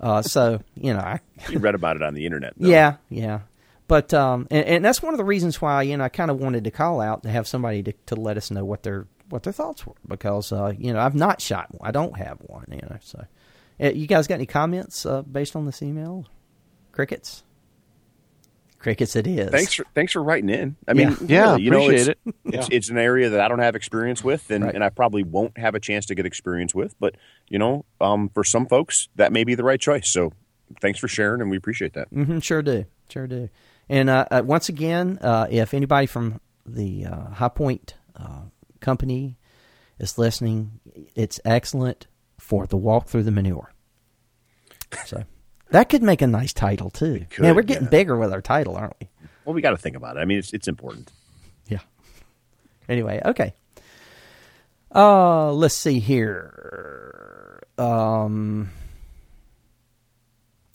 Uh, 0.00 0.22
so 0.22 0.60
you 0.74 0.92
know, 0.92 1.00
I 1.00 1.20
You 1.50 1.58
read 1.58 1.74
about 1.74 1.96
it 1.96 2.02
on 2.02 2.14
the 2.14 2.24
internet. 2.24 2.54
Though. 2.56 2.68
yeah, 2.68 2.96
yeah. 3.08 3.40
But 3.88 4.12
um, 4.12 4.46
and, 4.50 4.64
and 4.66 4.84
that's 4.84 5.02
one 5.02 5.14
of 5.14 5.18
the 5.18 5.24
reasons 5.24 5.60
why 5.60 5.82
you 5.82 5.96
know 5.96 6.04
I 6.04 6.08
kind 6.08 6.30
of 6.30 6.38
wanted 6.38 6.64
to 6.64 6.70
call 6.70 7.00
out 7.00 7.22
to 7.22 7.30
have 7.30 7.48
somebody 7.48 7.82
to, 7.82 7.92
to 8.06 8.16
let 8.16 8.36
us 8.36 8.50
know 8.50 8.64
what 8.64 8.82
their 8.82 9.06
what 9.28 9.42
their 9.42 9.52
thoughts 9.52 9.86
were 9.86 9.94
because 10.06 10.52
uh, 10.52 10.72
you 10.78 10.92
know 10.92 11.00
I've 11.00 11.14
not 11.14 11.40
shot 11.40 11.68
one. 11.72 11.88
I 11.88 11.92
don't 11.92 12.16
have 12.16 12.38
one. 12.40 12.66
You 12.70 12.86
know, 12.88 12.96
so 13.00 13.24
uh, 13.80 13.88
you 13.88 14.06
guys 14.06 14.26
got 14.26 14.34
any 14.36 14.46
comments 14.46 15.04
uh, 15.06 15.22
based 15.22 15.56
on 15.56 15.66
this 15.66 15.82
email? 15.82 16.26
Crickets. 16.92 17.42
Crickets, 18.78 19.16
it 19.16 19.26
is. 19.26 19.50
Thanks 19.50 19.74
for 19.74 19.84
thanks 19.94 20.12
for 20.12 20.22
writing 20.22 20.48
in. 20.50 20.76
I 20.86 20.92
mean, 20.92 21.16
Yeah, 21.26 21.50
really, 21.52 21.62
you 21.64 21.70
know, 21.70 21.82
appreciate 21.84 22.08
it's, 22.08 22.20
it. 22.26 22.34
It's 22.54 22.68
it's 22.70 22.88
an 22.90 22.98
area 22.98 23.30
that 23.30 23.40
I 23.40 23.48
don't 23.48 23.58
have 23.58 23.74
experience 23.74 24.22
with, 24.22 24.50
and, 24.50 24.62
Right. 24.64 24.74
and 24.74 24.84
I 24.84 24.88
probably 24.90 25.24
won't 25.24 25.58
have 25.58 25.74
a 25.74 25.80
chance 25.80 26.06
to 26.06 26.14
get 26.14 26.26
experience 26.26 26.74
with. 26.74 26.94
But 27.00 27.16
you 27.48 27.58
know, 27.58 27.84
um, 28.00 28.28
for 28.28 28.44
some 28.44 28.66
folks, 28.66 29.08
that 29.16 29.32
may 29.32 29.42
be 29.44 29.56
the 29.56 29.64
right 29.64 29.80
choice. 29.80 30.08
So, 30.08 30.32
thanks 30.80 31.00
for 31.00 31.08
sharing, 31.08 31.40
and 31.40 31.50
we 31.50 31.56
appreciate 31.56 31.94
that. 31.94 32.08
hmm 32.08 32.38
sure 32.38 32.62
do, 32.62 32.84
sure 33.08 33.26
do. 33.26 33.48
And 33.88 34.08
uh, 34.08 34.26
uh, 34.30 34.42
once 34.44 34.68
again, 34.68 35.18
uh, 35.22 35.48
if 35.50 35.74
anybody 35.74 36.06
from 36.06 36.40
the 36.64 37.06
uh, 37.06 37.30
Hi-Point 37.30 37.94
uh, 38.14 38.42
company 38.80 39.38
is 39.98 40.18
listening, 40.18 40.78
it's 41.16 41.40
excellent 41.44 42.06
for 42.38 42.66
the 42.66 42.76
walk 42.76 43.08
through 43.08 43.24
the 43.24 43.30
manure. 43.32 43.72
So 45.06 45.24
that 45.70 45.88
could 45.88 46.02
make 46.02 46.22
a 46.22 46.26
nice 46.26 46.52
title 46.52 46.90
too. 46.90 47.26
could, 47.30 47.42
Man, 47.42 47.54
we're 47.54 47.62
getting 47.62 47.84
yeah. 47.84 47.90
bigger 47.90 48.16
with 48.16 48.32
our 48.32 48.40
title, 48.42 48.76
aren't 48.76 48.94
we? 49.00 49.08
Well, 49.44 49.54
we 49.54 49.62
got 49.62 49.70
to 49.70 49.76
think 49.78 49.96
about 49.96 50.16
it. 50.16 50.20
I 50.20 50.24
mean, 50.24 50.38
it's 50.38 50.52
it's 50.52 50.68
important. 50.68 51.10
Yeah. 51.68 51.80
Anyway, 52.88 53.20
okay. 53.24 53.54
Uh, 54.94 55.52
let's 55.52 55.74
see 55.74 55.98
here. 55.98 57.60
Um, 57.76 58.70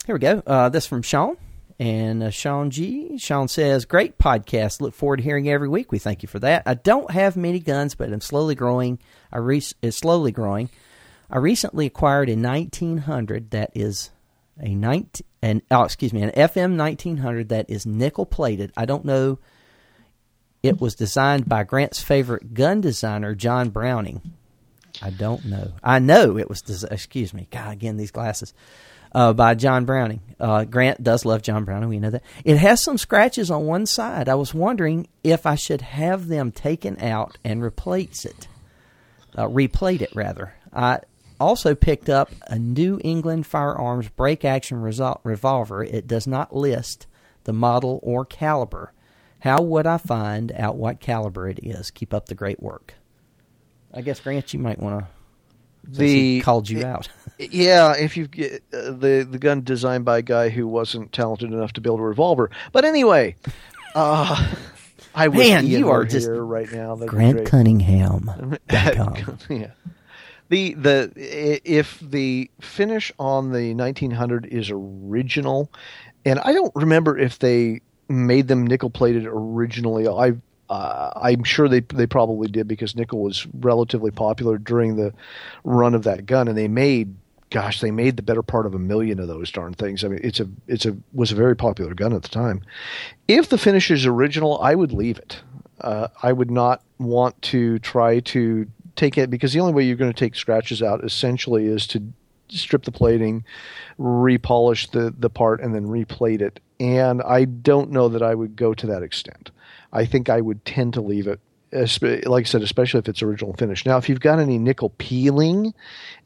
here 0.05 0.15
we 0.15 0.19
go. 0.19 0.41
Uh, 0.45 0.69
this 0.69 0.85
from 0.85 1.01
Sean, 1.01 1.37
And 1.79 2.23
uh, 2.23 2.29
Sean 2.29 2.69
G. 2.69 3.17
Sean 3.17 3.47
says, 3.47 3.85
"Great 3.85 4.17
podcast. 4.17 4.81
Look 4.81 4.93
forward 4.93 5.17
to 5.17 5.23
hearing 5.23 5.49
every 5.49 5.67
week. 5.67 5.91
We 5.91 5.99
thank 5.99 6.21
you 6.21 6.27
for 6.27 6.39
that. 6.39 6.63
I 6.65 6.75
don't 6.75 7.09
have 7.11 7.35
many 7.35 7.59
guns, 7.59 7.95
but 7.95 8.11
I'm 8.11 8.21
slowly 8.21 8.55
growing. 8.55 8.99
I 9.31 9.39
re- 9.39 9.61
is 9.81 9.97
slowly 9.97 10.31
growing. 10.31 10.69
I 11.29 11.37
recently 11.37 11.87
acquired 11.87 12.29
a 12.29 12.35
1900 12.35 13.51
that 13.51 13.71
is 13.73 14.11
a 14.59 14.75
19 14.75 15.25
an 15.41 15.61
oh 15.71 15.83
excuse 15.83 16.13
me 16.13 16.21
an 16.21 16.31
FN 16.31 16.77
1900 16.77 17.49
that 17.49 17.69
is 17.69 17.85
nickel 17.85 18.25
plated. 18.25 18.71
I 18.77 18.85
don't 18.85 19.05
know. 19.05 19.39
It 20.61 20.79
was 20.79 20.95
designed 20.95 21.49
by 21.49 21.65
Grant's 21.65 22.01
favorite 22.01 22.53
gun 22.53 22.79
designer, 22.79 23.35
John 23.35 23.69
Browning. 23.69 24.21
I 25.01 25.09
don't 25.09 25.43
know. 25.45 25.73
I 25.83 25.99
know 25.99 26.37
it 26.37 26.47
was. 26.47 26.61
Des- 26.61 26.87
excuse 26.89 27.33
me. 27.33 27.47
God, 27.51 27.73
again 27.73 27.97
these 27.97 28.11
glasses. 28.11 28.53
Uh, 29.11 29.33
by 29.33 29.53
John 29.53 29.85
Browning. 29.85 30.21
Uh, 30.39 30.63
Grant 30.63 31.03
does 31.03 31.23
love 31.23 31.43
John 31.43 31.65
Browning. 31.65 31.89
We 31.89 31.99
know 31.99 32.09
that. 32.09 32.23
It 32.43 32.57
has 32.57 32.81
some 32.81 32.97
scratches 32.97 33.51
on 33.51 33.65
one 33.65 33.85
side. 33.85 34.27
I 34.27 34.33
was 34.35 34.55
wondering 34.55 35.07
if 35.23 35.45
I 35.45 35.53
should 35.53 35.81
have 35.81 36.27
them 36.27 36.51
taken 36.51 36.99
out 36.99 37.37
and 37.43 37.61
replace 37.61 38.25
it. 38.25 38.47
Uh, 39.37 39.47
replate 39.49 40.01
it 40.01 40.15
rather. 40.15 40.55
I 40.71 41.01
also 41.39 41.75
picked 41.75 42.09
up 42.09 42.31
a 42.47 42.57
New 42.57 42.99
England 43.03 43.45
Firearms 43.45 44.09
break 44.09 44.45
action 44.45 44.77
resol- 44.77 45.19
revolver. 45.23 45.83
It 45.83 46.07
does 46.07 46.27
not 46.27 46.55
list 46.55 47.07
the 47.43 47.53
model 47.53 47.99
or 48.03 48.25
caliber. 48.25 48.93
How 49.39 49.61
would 49.61 49.85
I 49.85 49.97
find 49.97 50.51
out 50.53 50.77
what 50.77 50.99
caliber 50.99 51.49
it 51.49 51.59
is? 51.61 51.91
Keep 51.91 52.13
up 52.13 52.27
the 52.27 52.35
great 52.35 52.61
work. 52.61 52.93
I 53.93 54.01
guess 54.01 54.19
Grant, 54.19 54.53
you 54.53 54.59
might 54.59 54.79
want 54.79 54.99
to. 54.99 55.07
The 55.85 56.39
called 56.41 56.69
you 56.69 56.85
out. 56.85 57.09
yeah, 57.37 57.93
if 57.93 58.15
you 58.15 58.27
get 58.27 58.63
uh, 58.73 58.91
the 58.91 59.27
the 59.29 59.37
gun 59.37 59.63
designed 59.63 60.05
by 60.05 60.19
a 60.19 60.21
guy 60.21 60.47
who 60.47 60.65
wasn't 60.65 61.11
talented 61.11 61.51
enough 61.51 61.73
to 61.73 61.81
build 61.81 61.99
a 61.99 62.03
revolver. 62.03 62.49
But 62.71 62.85
anyway, 62.85 63.35
uh, 63.95 64.53
I 65.13 65.27
wish 65.27 65.49
Man, 65.49 65.65
Ian 65.65 65.79
you 65.79 65.89
are 65.89 66.05
just 66.05 66.27
here 66.27 66.43
right 66.43 66.71
now. 66.71 66.95
That'd 66.95 67.09
Grant. 67.09 67.45
Cunningham. 67.45 68.57
yeah. 68.69 69.71
The 70.53 70.75
the 70.75 71.11
if 71.17 71.99
the 71.99 72.51
finish 72.61 73.11
on 73.17 73.53
the 73.53 73.73
1900 73.73 74.45
is 74.45 74.69
original, 74.69 75.71
and 76.25 76.37
I 76.41 76.53
don't 76.53 76.71
remember 76.75 77.17
if 77.17 77.39
they 77.39 77.81
made 78.07 78.49
them 78.49 78.67
nickel 78.67 78.91
plated 78.91 79.25
originally. 79.25 80.07
I 80.07 80.33
uh, 80.69 81.09
I'm 81.15 81.43
sure 81.43 81.67
they 81.67 81.79
they 81.79 82.05
probably 82.05 82.49
did 82.49 82.67
because 82.67 82.95
nickel 82.95 83.23
was 83.23 83.47
relatively 83.61 84.11
popular 84.11 84.59
during 84.59 84.95
the 84.95 85.11
run 85.63 85.95
of 85.95 86.03
that 86.03 86.27
gun, 86.27 86.47
and 86.47 86.55
they 86.55 86.67
made. 86.67 87.15
Gosh, 87.49 87.81
they 87.81 87.89
made 87.89 88.17
the 88.17 88.23
better 88.23 88.43
part 88.43 88.67
of 88.67 88.75
a 88.75 88.79
million 88.79 89.19
of 89.19 89.27
those 89.27 89.51
darn 89.51 89.73
things. 89.73 90.03
I 90.03 90.07
mean, 90.07 90.19
it's 90.23 90.39
a 90.39 90.47
it's 90.67 90.85
a 90.85 90.95
was 91.13 91.31
a 91.31 91.35
very 91.35 91.55
popular 91.55 91.95
gun 91.95 92.13
at 92.13 92.21
the 92.21 92.29
time. 92.29 92.61
If 93.27 93.49
the 93.49 93.57
finish 93.57 93.89
is 93.89 94.05
original, 94.05 94.61
I 94.61 94.75
would 94.75 94.91
leave 94.91 95.17
it. 95.17 95.41
Uh, 95.81 96.09
I 96.21 96.31
would 96.31 96.51
not 96.51 96.83
want 96.99 97.41
to 97.41 97.79
try 97.79 98.19
to 98.19 98.67
take 98.95 99.17
it 99.17 99.29
because 99.29 99.53
the 99.53 99.59
only 99.59 99.73
way 99.73 99.83
you're 99.83 99.95
going 99.95 100.11
to 100.11 100.19
take 100.19 100.35
scratches 100.35 100.81
out 100.81 101.03
essentially 101.03 101.65
is 101.65 101.87
to 101.87 102.03
strip 102.49 102.83
the 102.83 102.91
plating, 102.91 103.43
repolish 103.99 104.91
the 104.91 105.13
the 105.17 105.29
part, 105.29 105.61
and 105.61 105.73
then 105.73 105.87
replate 105.87 106.41
it. 106.41 106.59
And 106.79 107.21
I 107.21 107.45
don't 107.45 107.91
know 107.91 108.09
that 108.09 108.21
I 108.21 108.35
would 108.35 108.55
go 108.55 108.73
to 108.73 108.87
that 108.87 109.03
extent. 109.03 109.51
I 109.91 110.05
think 110.05 110.29
I 110.29 110.41
would 110.41 110.65
tend 110.65 110.93
to 110.93 111.01
leave 111.01 111.27
it. 111.27 111.39
Like 111.71 112.43
I 112.43 112.47
said, 112.47 112.61
especially 112.61 112.99
if 112.99 113.09
it's 113.09 113.23
original 113.23 113.53
finish. 113.53 113.83
Now, 113.83 113.97
if 113.97 114.07
you've 114.07 114.19
got 114.19 114.37
any 114.37 114.59
nickel 114.59 114.91
peeling, 114.99 115.73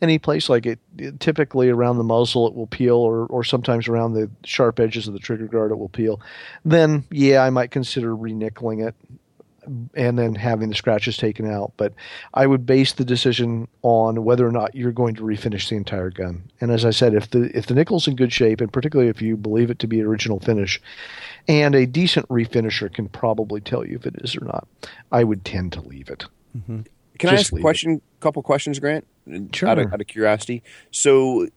any 0.01 0.19
place 0.19 0.49
like 0.49 0.65
it, 0.65 0.79
typically 1.21 1.69
around 1.69 1.97
the 1.97 2.03
muzzle 2.03 2.47
it 2.47 2.53
will 2.53 2.67
peel, 2.67 2.97
or 2.97 3.25
or 3.27 3.43
sometimes 3.45 3.87
around 3.87 4.13
the 4.13 4.29
sharp 4.43 4.79
edges 4.79 5.07
of 5.07 5.13
the 5.13 5.19
trigger 5.19 5.47
guard 5.47 5.71
it 5.71 5.77
will 5.77 5.87
peel. 5.89 6.19
Then, 6.65 7.05
yeah, 7.11 7.43
I 7.43 7.49
might 7.49 7.71
consider 7.71 8.13
renickeling 8.13 8.85
it 8.85 8.95
and 9.95 10.17
then 10.17 10.35
having 10.35 10.69
the 10.69 10.75
scratches 10.75 11.17
taken 11.17 11.49
out. 11.49 11.73
But 11.77 11.93
I 12.33 12.47
would 12.47 12.65
base 12.65 12.93
the 12.93 13.05
decision 13.05 13.67
on 13.81 14.23
whether 14.23 14.47
or 14.47 14.51
not 14.51 14.75
you're 14.75 14.91
going 14.91 15.15
to 15.15 15.21
refinish 15.23 15.69
the 15.69 15.75
entire 15.75 16.09
gun. 16.09 16.49
And 16.61 16.71
as 16.71 16.85
I 16.85 16.91
said, 16.91 17.13
if 17.13 17.29
the 17.31 17.55
if 17.57 17.67
the 17.67 17.73
nickel's 17.75 18.07
in 18.07 18.15
good 18.15 18.33
shape, 18.33 18.61
and 18.61 18.71
particularly 18.71 19.09
if 19.09 19.21
you 19.21 19.37
believe 19.37 19.69
it 19.69 19.79
to 19.79 19.87
be 19.87 20.01
original 20.01 20.39
finish, 20.39 20.81
and 21.47 21.75
a 21.75 21.85
decent 21.85 22.27
refinisher 22.29 22.93
can 22.93 23.09
probably 23.09 23.61
tell 23.61 23.85
you 23.85 23.95
if 23.97 24.05
it 24.05 24.15
is 24.23 24.35
or 24.35 24.45
not, 24.45 24.67
I 25.11 25.23
would 25.23 25.45
tend 25.45 25.73
to 25.73 25.81
leave 25.81 26.09
it. 26.09 26.25
Mm-hmm. 26.57 26.81
Can 27.19 27.29
I 27.29 27.33
Just 27.33 27.45
ask 27.45 27.53
a 27.53 27.55
leave 27.55 27.97
it. 27.97 28.01
couple 28.19 28.43
questions, 28.43 28.79
Grant? 28.79 29.05
Sure. 29.53 29.69
Out 29.69 29.79
of, 29.79 29.91
out 29.93 29.99
of 30.01 30.07
curiosity. 30.07 30.61
So, 30.91 31.47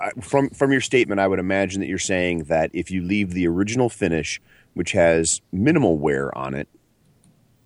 I- 0.00 0.10
from 0.20 0.50
from 0.50 0.72
your 0.72 0.80
statement, 0.80 1.20
I 1.20 1.26
would 1.28 1.38
imagine 1.38 1.80
that 1.80 1.86
you're 1.86 1.98
saying 1.98 2.44
that 2.44 2.70
if 2.72 2.90
you 2.90 3.02
leave 3.02 3.30
the 3.32 3.46
original 3.46 3.88
finish, 3.88 4.40
which 4.74 4.92
has 4.92 5.40
minimal 5.52 5.96
wear 5.96 6.36
on 6.36 6.54
it, 6.54 6.68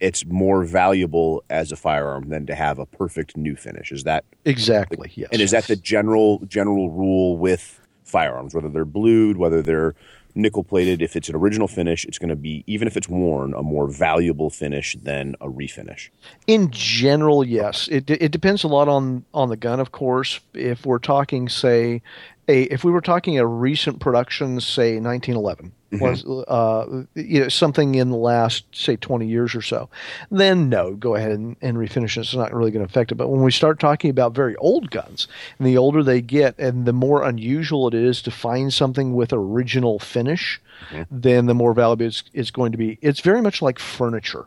it's 0.00 0.24
more 0.26 0.64
valuable 0.64 1.44
as 1.50 1.70
a 1.72 1.76
firearm 1.76 2.28
than 2.30 2.46
to 2.46 2.54
have 2.54 2.78
a 2.78 2.86
perfect 2.86 3.36
new 3.36 3.54
finish. 3.56 3.92
Is 3.92 4.04
that 4.04 4.24
Exactly. 4.44 5.12
Yes. 5.14 5.28
and 5.32 5.40
is 5.42 5.50
that 5.50 5.64
the 5.64 5.76
general 5.76 6.38
general 6.46 6.90
rule 6.90 7.36
with 7.36 7.80
firearms, 8.04 8.54
whether 8.54 8.68
they're 8.68 8.84
blued, 8.84 9.36
whether 9.36 9.62
they're 9.62 9.94
nickel 10.34 10.64
plated? 10.64 11.02
If 11.02 11.16
it's 11.16 11.28
an 11.28 11.34
original 11.36 11.68
finish, 11.68 12.04
it's 12.04 12.18
going 12.18 12.30
to 12.30 12.36
be 12.36 12.64
even 12.66 12.88
if 12.88 12.96
it's 12.96 13.08
worn, 13.08 13.52
a 13.54 13.62
more 13.62 13.88
valuable 13.88 14.48
finish 14.50 14.96
than 15.02 15.34
a 15.40 15.48
refinish. 15.48 16.08
In 16.46 16.70
general, 16.70 17.44
yes. 17.44 17.86
It 17.88 18.08
it 18.10 18.32
depends 18.32 18.64
a 18.64 18.68
lot 18.68 18.88
on 18.88 19.24
on 19.34 19.48
the 19.50 19.56
gun, 19.56 19.80
of 19.80 19.92
course. 19.92 20.40
If 20.54 20.86
we're 20.86 20.98
talking, 20.98 21.48
say, 21.48 22.02
a 22.50 22.62
if 22.64 22.84
we 22.84 22.90
were 22.90 23.00
talking 23.00 23.38
a 23.38 23.46
recent 23.46 24.00
production, 24.00 24.60
say 24.60 24.98
1911, 24.98 25.72
was 25.92 26.24
uh, 26.24 27.04
you 27.14 27.40
know, 27.40 27.48
something 27.48 27.94
in 27.94 28.10
the 28.10 28.16
last 28.16 28.64
say 28.72 28.96
20 28.96 29.26
years 29.26 29.54
or 29.54 29.62
so, 29.62 29.88
then 30.30 30.68
no, 30.68 30.94
go 30.94 31.14
ahead 31.14 31.32
and, 31.32 31.56
and 31.60 31.76
refinish 31.76 32.16
it. 32.16 32.20
It's 32.20 32.34
not 32.34 32.54
really 32.54 32.70
going 32.70 32.84
to 32.84 32.90
affect 32.90 33.12
it. 33.12 33.16
But 33.16 33.28
when 33.28 33.42
we 33.42 33.50
start 33.50 33.80
talking 33.80 34.10
about 34.10 34.34
very 34.34 34.56
old 34.56 34.90
guns, 34.90 35.26
and 35.58 35.66
the 35.66 35.78
older 35.78 36.02
they 36.02 36.20
get, 36.20 36.58
and 36.58 36.86
the 36.86 36.92
more 36.92 37.24
unusual 37.24 37.88
it 37.88 37.94
is 37.94 38.22
to 38.22 38.30
find 38.30 38.72
something 38.72 39.14
with 39.14 39.32
original 39.32 39.98
finish, 39.98 40.60
then 41.10 41.46
the 41.46 41.54
more 41.54 41.74
valuable 41.74 42.06
it's, 42.06 42.22
it's 42.32 42.50
going 42.50 42.72
to 42.72 42.78
be. 42.78 42.98
It's 43.02 43.20
very 43.20 43.42
much 43.42 43.62
like 43.62 43.78
furniture 43.78 44.46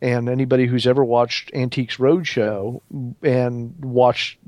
and 0.00 0.28
anybody 0.28 0.66
who's 0.66 0.86
ever 0.86 1.04
watched 1.04 1.50
Antiques 1.54 1.96
Roadshow 1.96 2.80
and 3.22 3.74
watched, 3.84 4.38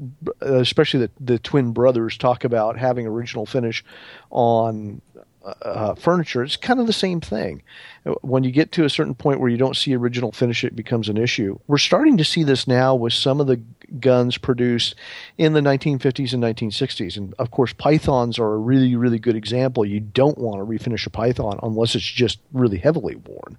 especially 0.41 1.01
the 1.01 1.11
the 1.21 1.39
twin 1.39 1.73
brothers 1.73 2.17
talk 2.17 2.45
about 2.45 2.79
having 2.79 3.07
original 3.07 3.47
finish 3.47 3.85
on 4.31 5.03
uh, 5.45 5.95
furniture, 5.95 6.43
it's 6.43 6.57
kind 6.57 6.81
of 6.81 6.87
the 6.87 6.93
same 6.93 7.21
thing. 7.21 7.63
When 8.23 8.45
you 8.45 8.51
get 8.51 8.73
to 8.73 8.85
a 8.85 8.91
certain 8.91 9.15
point 9.15 9.41
where 9.41 9.49
you 9.49 9.57
don't 9.57 9.77
see 9.77 9.95
original 9.95 10.33
finish, 10.33 10.65
it 10.65 10.77
becomes 10.77 11.09
an 11.09 11.17
issue. 11.17 11.59
We're 11.67 11.79
starting 11.79 12.17
to 12.19 12.25
see 12.25 12.45
this 12.45 12.67
now 12.67 12.95
with 12.95 13.13
some 13.13 13.41
of 13.41 13.47
the 13.47 13.61
guns 13.99 14.39
produced 14.39 14.95
in 15.39 15.53
the 15.53 15.61
1950s 15.61 16.33
and 16.33 16.43
1960s, 16.43 17.17
and 17.17 17.35
of 17.39 17.51
course, 17.51 17.73
pythons 17.73 18.39
are 18.39 18.53
a 18.53 18.59
really, 18.59 18.97
really 18.97 19.19
good 19.19 19.37
example. 19.37 19.85
You 19.85 20.01
don't 20.01 20.39
want 20.39 20.59
to 20.61 20.65
refinish 20.65 21.07
a 21.07 21.11
python 21.11 21.59
unless 21.63 21.95
it's 21.95 22.05
just 22.05 22.39
really 22.53 22.79
heavily 22.79 23.17
worn 23.17 23.59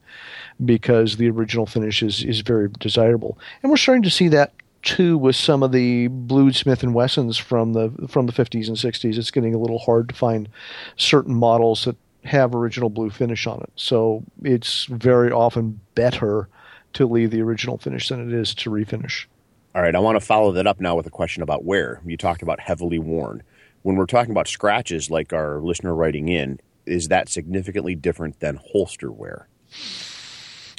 because 0.63 1.17
the 1.17 1.29
original 1.29 1.65
finish 1.65 2.03
is, 2.03 2.23
is 2.23 2.41
very 2.41 2.69
desirable. 2.79 3.37
And 3.61 3.69
we're 3.69 3.77
starting 3.77 4.03
to 4.03 4.09
see 4.09 4.27
that 4.29 4.53
too 4.83 5.17
with 5.17 5.35
some 5.35 5.63
of 5.63 5.71
the 5.71 6.07
blued 6.07 6.55
Smith 6.55 6.83
and 6.83 6.93
Wessons 6.93 7.37
from 7.37 7.73
the 7.73 7.91
from 8.07 8.25
the 8.25 8.33
50s 8.33 8.67
and 8.67 8.77
60s. 8.77 9.17
It's 9.17 9.31
getting 9.31 9.53
a 9.53 9.59
little 9.59 9.79
hard 9.79 10.09
to 10.09 10.15
find 10.15 10.49
certain 10.95 11.35
models 11.35 11.85
that 11.85 11.95
have 12.23 12.53
original 12.53 12.89
blue 12.89 13.09
finish 13.09 13.47
on 13.47 13.61
it. 13.61 13.71
So 13.75 14.23
it's 14.43 14.85
very 14.85 15.31
often 15.31 15.79
better 15.95 16.47
to 16.93 17.07
leave 17.07 17.31
the 17.31 17.41
original 17.41 17.77
finish 17.77 18.09
than 18.09 18.27
it 18.27 18.33
is 18.33 18.53
to 18.55 18.69
refinish. 18.69 19.25
All 19.73 19.81
right, 19.81 19.95
I 19.95 19.99
want 19.99 20.19
to 20.19 20.25
follow 20.25 20.51
that 20.51 20.67
up 20.67 20.81
now 20.81 20.95
with 20.95 21.07
a 21.07 21.11
question 21.11 21.41
about 21.41 21.63
wear. 21.63 22.01
You 22.05 22.17
talked 22.17 22.41
about 22.41 22.59
heavily 22.59 22.99
worn. 22.99 23.41
When 23.83 23.95
we're 23.95 24.05
talking 24.05 24.31
about 24.31 24.47
scratches, 24.47 25.09
like 25.09 25.33
our 25.33 25.59
listener 25.59 25.95
writing 25.95 26.27
in, 26.27 26.59
is 26.85 27.07
that 27.07 27.29
significantly 27.29 27.95
different 27.95 28.39
than 28.41 28.59
holster 28.71 29.11
wear? 29.11 29.47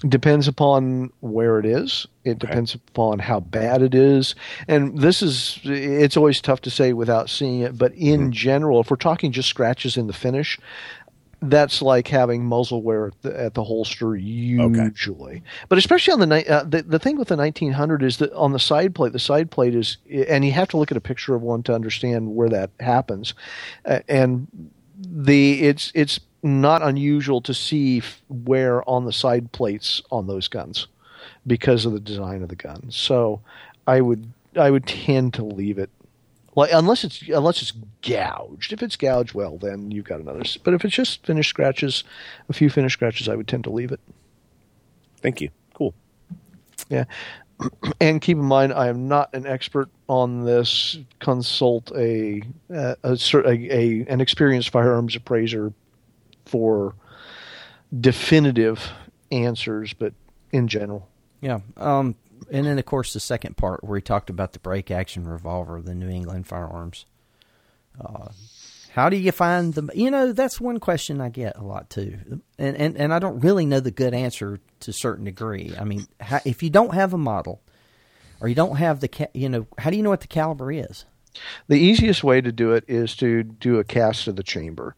Depends 0.09 0.49
upon 0.49 1.13
where 1.21 1.59
it 1.59 1.67
is. 1.67 2.07
It 2.25 2.39
depends 2.39 2.75
upon 2.75 3.19
how 3.21 3.41
bad 3.41 3.83
it 3.83 3.95
is. 3.95 4.35
And 4.69 4.99
this 4.99 5.23
is 5.23 5.61
it's 5.65 6.17
always 6.17 6.41
tough 6.41 6.61
to 6.63 6.71
say 6.71 6.93
without 6.93 7.31
seeing 7.31 7.61
it 7.61 7.79
but 7.79 7.93
in 7.95 8.33
general 8.33 8.81
if 8.81 8.91
we're 8.91 8.97
talking 8.97 9.33
just 9.33 9.49
scratches 9.49 9.97
in 9.97 10.07
the 10.07 10.13
finish 10.13 10.59
that's 11.43 11.83
like 11.83 12.07
having 12.07 12.45
muzzle 12.45 12.83
wear 12.83 13.09
at 13.09 13.23
the, 13.23 13.41
at 13.41 13.55
the 13.55 13.65
holster 13.65 14.15
usually. 14.15 15.43
But 15.69 15.79
especially 15.79 16.13
on 16.13 16.21
the, 16.21 16.27
ni- 16.27 16.47
uh, 16.47 16.63
the 16.63 16.83
the 16.83 16.99
thing 17.01 17.17
with 17.17 17.29
the 17.29 17.37
1900 17.37 18.03
is 18.03 18.19
that 18.19 18.33
on 18.33 18.53
the 18.53 18.61
side 18.61 18.95
plate 18.95 19.13
the 19.13 19.19
side 19.19 19.51
plate 19.51 19.75
is 19.75 19.99
and 20.29 20.45
you 20.45 20.53
have 20.53 20.69
to 20.69 20.77
look 20.77 20.93
at 20.93 20.97
a 20.97 21.01
picture 21.01 21.35
of 21.35 21.43
one 21.43 21.63
to 21.65 21.75
understand 21.75 22.35
where 22.35 22.49
that 22.49 22.71
happens. 22.79 23.35
Uh, 23.85 24.01
and 24.09 24.47
the 24.97 25.63
it's 25.63 25.91
it's 25.95 26.21
not 26.43 26.83
unusual 26.83 27.41
to 27.43 27.55
see 27.55 28.03
wear 28.29 28.89
on 28.89 29.05
the 29.07 29.13
side 29.13 29.53
plates 29.53 30.03
on 30.11 30.27
those 30.27 30.49
guns 30.49 30.89
because 31.47 31.87
of 31.87 31.93
the 31.93 32.01
design 32.01 32.43
of 32.43 32.49
the 32.51 32.57
gun. 32.57 32.91
So 32.91 33.41
I 33.87 34.01
would 34.01 34.33
I 34.57 34.71
would 34.71 34.87
tend 34.87 35.35
to 35.35 35.45
leave 35.45 35.79
it 35.79 35.91
Well, 36.55 36.69
unless 36.73 37.05
it's 37.05 37.23
unless 37.29 37.63
it's 37.63 37.73
gouged. 38.03 38.73
If 38.75 38.83
it's 38.83 38.97
gouged, 38.97 39.35
well, 39.35 39.59
then 39.59 39.91
you've 39.91 40.05
got 40.07 40.21
another. 40.21 40.43
But 40.65 40.75
if 40.75 40.85
it's 40.85 40.95
just 40.95 41.27
finished 41.27 41.51
scratches, 41.51 42.05
a 42.51 42.53
few 42.55 42.71
finished 42.71 42.95
scratches, 42.95 43.29
I 43.29 43.37
would 43.37 43.49
tend 43.49 43.65
to 43.65 43.71
leave 43.71 43.93
it. 43.93 44.01
Thank 45.23 45.41
you. 45.41 45.51
Cool. 45.75 45.95
Yeah. 46.91 47.05
And 48.01 48.21
keep 48.21 48.39
in 48.39 48.45
mind, 48.45 48.73
I 48.73 48.89
am 48.89 49.09
not 49.09 49.33
an 49.35 49.47
expert 49.47 49.89
on 50.09 50.45
this. 50.45 50.99
Consult 51.21 51.93
a 51.97 52.43
uh, 52.75 52.97
a, 53.05 53.19
a, 53.35 53.39
a, 53.47 53.51
a 53.51 54.07
an 54.09 54.21
experienced 54.21 54.71
firearms 54.71 55.17
appraiser 55.17 55.73
for 56.45 56.95
definitive 57.99 58.91
answers, 59.31 59.93
but 59.93 60.15
in 60.51 60.69
general. 60.69 61.09
Yeah. 61.41 61.61
Um, 61.77 62.17
and 62.51 62.67
then, 62.67 62.79
of 62.79 62.87
course, 62.87 63.13
the 63.13 63.21
second 63.21 63.57
part 63.57 63.85
where 63.85 63.97
he 63.97 64.03
talked 64.03 64.31
about 64.31 64.53
the 64.53 64.59
break 64.59 64.91
action 64.91 65.27
revolver, 65.27 65.81
the 65.81 65.95
New 65.95 66.09
England 66.09 66.47
firearms. 66.47 67.07
Uh, 68.01 68.29
how 68.93 69.09
do 69.09 69.17
you 69.17 69.33
find 69.33 69.73
the? 69.75 69.89
You 69.95 70.11
know, 70.11 70.33
that's 70.33 70.61
one 70.61 70.79
question 70.79 71.21
I 71.21 71.31
get 71.31 71.57
a 71.57 71.63
lot 71.63 71.89
too, 71.89 72.43
and 72.59 72.77
and 72.77 72.97
and 72.97 73.15
I 73.15 73.19
don't 73.19 73.41
really 73.41 73.65
know 73.65 73.81
the 73.81 73.91
good 73.91 74.13
answer 74.13 74.61
to 74.81 74.91
a 74.91 74.95
certain 74.95 75.25
degree. 75.25 75.73
I 75.79 75.85
mean, 75.85 76.07
how, 76.21 76.41
if 76.45 76.63
you 76.63 76.69
don't 76.69 76.95
have 76.95 77.15
a 77.15 77.19
model, 77.19 77.63
or 78.43 78.49
you 78.49 78.55
don't 78.55 78.77
have 78.77 79.01
the, 79.01 79.09
ca- 79.09 79.31
you 79.33 79.49
know, 79.49 79.67
how 79.79 79.89
do 79.89 79.97
you 79.97 80.03
know 80.03 80.11
what 80.11 80.21
the 80.21 80.27
caliber 80.27 80.71
is? 80.71 81.07
The 81.69 81.79
easiest 81.79 82.23
way 82.23 82.43
to 82.43 82.53
do 82.53 82.73
it 82.73 82.85
is 82.87 83.17
to 83.17 83.43
do 83.43 83.79
a 83.79 83.85
cast 83.85 84.27
of 84.27 84.37
the 84.37 84.43
chamber, 84.43 84.95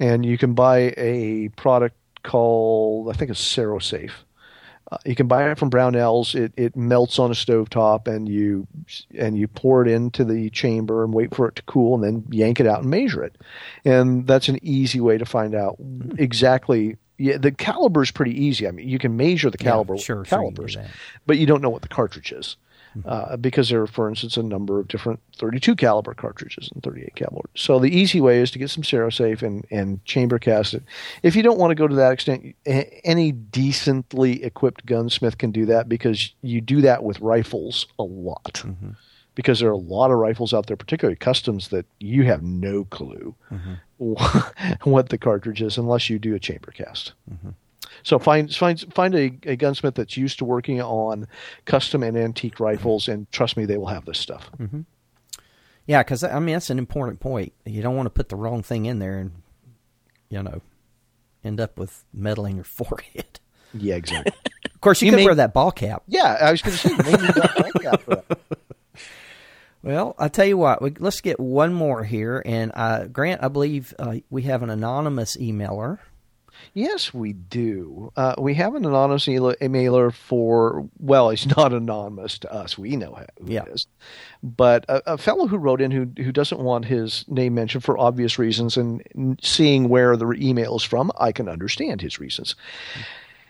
and 0.00 0.24
you 0.24 0.38
can 0.38 0.54
buy 0.54 0.94
a 0.96 1.48
product 1.56 1.96
called 2.22 3.10
I 3.10 3.12
think 3.12 3.30
it's 3.30 3.40
Cerrosafe. 3.56 4.12
Uh, 4.92 4.98
you 5.06 5.14
can 5.14 5.26
buy 5.26 5.50
it 5.50 5.58
from 5.58 5.70
Brownells. 5.70 6.34
It 6.34 6.52
it 6.56 6.76
melts 6.76 7.18
on 7.18 7.30
a 7.30 7.34
stovetop, 7.34 8.06
and 8.06 8.28
you 8.28 8.66
and 9.18 9.36
you 9.38 9.48
pour 9.48 9.82
it 9.82 9.90
into 9.90 10.24
the 10.24 10.50
chamber 10.50 11.02
and 11.04 11.12
wait 11.14 11.34
for 11.34 11.48
it 11.48 11.56
to 11.56 11.62
cool, 11.62 11.94
and 11.94 12.04
then 12.04 12.24
yank 12.30 12.60
it 12.60 12.66
out 12.66 12.82
and 12.82 12.90
measure 12.90 13.24
it. 13.24 13.36
And 13.84 14.26
that's 14.26 14.48
an 14.48 14.58
easy 14.62 15.00
way 15.00 15.16
to 15.18 15.24
find 15.24 15.54
out 15.54 15.76
exactly. 16.18 16.96
Yeah, 17.16 17.38
the 17.38 17.52
caliber 17.52 18.02
is 18.02 18.10
pretty 18.10 18.32
easy. 18.44 18.66
I 18.66 18.72
mean, 18.72 18.88
you 18.88 18.98
can 18.98 19.16
measure 19.16 19.48
the 19.48 19.56
Yeah, 19.60 19.70
caliber 19.70 19.96
sure, 19.96 20.18
with 20.18 20.28
sure 20.28 20.42
you 20.42 20.46
can 20.48 20.54
do 20.54 20.62
calibers, 20.62 20.74
that. 20.74 20.90
but 21.26 21.38
you 21.38 21.46
don't 21.46 21.62
know 21.62 21.70
what 21.70 21.82
the 21.82 21.88
cartridge 21.88 22.32
is. 22.32 22.56
Uh, 23.04 23.36
because 23.36 23.68
there 23.68 23.82
are, 23.82 23.86
for 23.86 24.08
instance, 24.08 24.36
a 24.36 24.42
number 24.42 24.78
of 24.78 24.88
different 24.88 25.20
32 25.36 25.74
caliber 25.76 26.14
cartridges 26.14 26.70
and 26.72 26.82
38 26.82 27.14
caliber. 27.16 27.48
So 27.54 27.78
the 27.78 27.94
easy 27.94 28.20
way 28.20 28.40
is 28.40 28.50
to 28.52 28.58
get 28.58 28.70
some 28.70 28.84
Cerrosafe 28.84 29.42
and, 29.42 29.66
and 29.70 30.04
chamber 30.04 30.38
cast 30.38 30.74
it. 30.74 30.82
If 31.22 31.34
you 31.34 31.42
don't 31.42 31.58
want 31.58 31.72
to 31.72 31.74
go 31.74 31.88
to 31.88 31.94
that 31.96 32.12
extent, 32.12 32.54
any 32.64 33.32
decently 33.32 34.44
equipped 34.44 34.86
gunsmith 34.86 35.38
can 35.38 35.50
do 35.50 35.66
that 35.66 35.88
because 35.88 36.32
you 36.42 36.60
do 36.60 36.80
that 36.82 37.02
with 37.02 37.20
rifles 37.20 37.86
a 37.98 38.04
lot. 38.04 38.62
Mm-hmm. 38.64 38.90
Because 39.34 39.58
there 39.58 39.68
are 39.68 39.72
a 39.72 39.76
lot 39.76 40.12
of 40.12 40.18
rifles 40.18 40.54
out 40.54 40.68
there, 40.68 40.76
particularly 40.76 41.16
customs, 41.16 41.68
that 41.68 41.86
you 41.98 42.22
have 42.24 42.44
no 42.44 42.84
clue 42.84 43.34
mm-hmm. 43.50 44.84
what 44.90 45.08
the 45.08 45.18
cartridge 45.18 45.60
is 45.60 45.76
unless 45.76 46.08
you 46.08 46.20
do 46.20 46.36
a 46.36 46.38
chamber 46.38 46.70
cast. 46.70 47.14
Mm-hmm. 47.28 47.50
So 48.02 48.18
find 48.18 48.52
find 48.54 48.80
find 48.94 49.14
a, 49.14 49.32
a 49.44 49.56
gunsmith 49.56 49.94
that's 49.94 50.16
used 50.16 50.38
to 50.38 50.44
working 50.44 50.80
on 50.82 51.26
custom 51.64 52.02
and 52.02 52.16
antique 52.16 52.60
rifles, 52.60 53.08
and 53.08 53.30
trust 53.32 53.56
me, 53.56 53.64
they 53.64 53.76
will 53.76 53.86
have 53.86 54.04
this 54.04 54.18
stuff. 54.18 54.50
Yeah, 55.86 56.02
because 56.02 56.24
I 56.24 56.38
mean 56.40 56.54
that's 56.54 56.70
an 56.70 56.78
important 56.78 57.20
point. 57.20 57.52
You 57.64 57.82
don't 57.82 57.96
want 57.96 58.06
to 58.06 58.10
put 58.10 58.28
the 58.30 58.36
wrong 58.36 58.62
thing 58.62 58.86
in 58.86 58.98
there 58.98 59.18
and 59.18 59.32
you 60.30 60.42
know 60.42 60.62
end 61.44 61.60
up 61.60 61.78
with 61.78 62.04
metal 62.12 62.46
in 62.46 62.56
your 62.56 62.64
forehead. 62.64 63.40
Yeah, 63.74 63.96
exactly. 63.96 64.32
Of 64.72 64.80
course, 64.80 65.02
you, 65.02 65.06
You 65.06 65.12
could 65.12 65.16
may- 65.18 65.24
wear 65.26 65.34
that 65.34 65.52
ball 65.52 65.72
cap. 65.72 66.02
yeah, 66.06 66.38
I 66.40 66.50
was 66.52 66.62
going 66.62 66.76
to 66.76 66.88
say 66.88 66.94
maybe 66.96 67.22
you 67.24 67.82
got 67.82 68.02
for 68.02 68.16
that. 68.16 68.38
Well, 69.82 70.14
I 70.18 70.28
tell 70.28 70.46
you 70.46 70.56
what, 70.56 70.80
we, 70.80 70.92
let's 70.98 71.20
get 71.20 71.38
one 71.38 71.74
more 71.74 72.04
here. 72.04 72.42
And 72.46 72.72
uh, 72.74 73.04
Grant, 73.06 73.42
I 73.44 73.48
believe 73.48 73.92
uh, 73.98 74.14
we 74.30 74.42
have 74.44 74.62
an 74.62 74.70
anonymous 74.70 75.36
emailer. 75.36 75.98
Yes, 76.72 77.12
we 77.12 77.32
do. 77.32 78.12
Uh, 78.16 78.34
we 78.38 78.54
have 78.54 78.74
an 78.74 78.84
anonymous 78.84 79.28
email- 79.28 79.54
emailer 79.60 80.12
for, 80.12 80.88
well, 80.98 81.30
he's 81.30 81.46
not 81.56 81.72
anonymous 81.72 82.38
to 82.38 82.52
us. 82.52 82.78
We 82.78 82.96
know 82.96 83.14
who 83.38 83.52
Yeah. 83.52 83.64
it 83.64 83.68
is. 83.72 83.86
But 84.42 84.84
a, 84.88 85.14
a 85.14 85.18
fellow 85.18 85.46
who 85.46 85.56
wrote 85.58 85.80
in 85.80 85.90
who, 85.90 86.08
who 86.22 86.32
doesn't 86.32 86.60
want 86.60 86.86
his 86.86 87.24
name 87.28 87.54
mentioned 87.54 87.84
for 87.84 87.98
obvious 87.98 88.38
reasons, 88.38 88.76
and 88.76 89.38
seeing 89.42 89.88
where 89.88 90.16
the 90.16 90.30
email 90.32 90.76
is 90.76 90.82
from, 90.82 91.10
I 91.18 91.32
can 91.32 91.48
understand 91.48 92.00
his 92.00 92.18
reasons. 92.18 92.54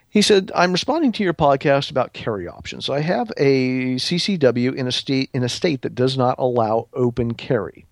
He 0.09 0.23
said, 0.23 0.53
"I'm 0.55 0.70
responding 0.70 1.11
to 1.12 1.24
your 1.24 1.35
podcast 1.35 1.91
about 1.91 2.12
carry 2.12 2.47
options. 2.47 2.89
I 2.89 3.01
have 3.01 3.32
a 3.36 3.97
CCW 3.97 4.73
in 4.77 4.86
a 4.86 4.93
state 4.93 5.28
in 5.35 5.43
a 5.43 5.49
state 5.49 5.82
that 5.82 5.97
does 5.97 6.16
not 6.16 6.36
allow 6.39 6.86
open 6.93 7.35
carry. 7.35 7.85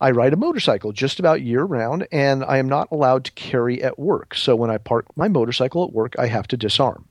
I 0.00 0.10
ride 0.12 0.32
a 0.32 0.36
motorcycle 0.36 0.92
just 0.92 1.18
about 1.18 1.42
year 1.42 1.64
round, 1.64 2.06
and 2.12 2.44
I 2.44 2.58
am 2.58 2.68
not 2.68 2.88
allowed 2.92 3.24
to 3.24 3.32
carry 3.32 3.82
at 3.82 3.98
work. 3.98 4.34
So 4.34 4.54
when 4.54 4.70
I 4.70 4.78
park 4.78 5.06
my 5.16 5.28
motorcycle 5.28 5.84
at 5.84 5.92
work, 5.92 6.14
I 6.18 6.26
have 6.26 6.46
to 6.48 6.56
disarm. 6.56 7.06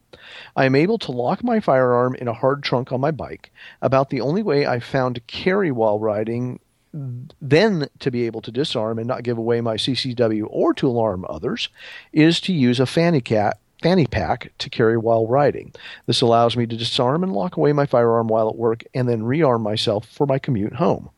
I 0.55 0.65
am 0.65 0.75
able 0.75 0.97
to 0.99 1.11
lock 1.11 1.43
my 1.43 1.59
firearm 1.59 2.15
in 2.15 2.27
a 2.27 2.33
hard 2.33 2.63
trunk 2.63 2.91
on 2.91 3.01
my 3.01 3.11
bike. 3.11 3.51
About 3.81 4.09
the 4.09 4.21
only 4.21 4.41
way 4.41 4.65
I 4.65 4.79
found 4.79 5.15
to 5.15 5.21
carry 5.21 5.71
while 5.71 5.99
riding 5.99 6.59
then 7.41 7.87
to 7.99 8.09
be 8.09 8.25
able 8.25 8.41
to 8.41 8.51
disarm 8.51 8.97
and 8.97 9.07
not 9.07 9.23
give 9.23 9.37
away 9.37 9.61
my 9.61 9.75
CCW 9.75 10.47
or 10.49 10.73
to 10.73 10.87
alarm 10.87 11.25
others 11.29 11.69
is 12.13 12.39
to 12.41 12.53
use 12.53 12.79
a 12.79 12.85
fanny 12.85 13.21
cat 13.21 13.59
fanny 13.83 14.07
pack 14.07 14.51
to 14.57 14.69
carry 14.71 14.97
while 14.97 15.27
riding. 15.27 15.71
This 16.07 16.21
allows 16.21 16.57
me 16.57 16.65
to 16.65 16.75
disarm 16.75 17.23
and 17.23 17.31
lock 17.31 17.57
away 17.57 17.73
my 17.73 17.85
firearm 17.85 18.27
while 18.27 18.49
at 18.49 18.55
work 18.55 18.83
and 18.93 19.07
then 19.07 19.21
rearm 19.21 19.61
myself 19.61 20.07
for 20.07 20.25
my 20.25 20.39
commute 20.39 20.73
home. 20.73 21.11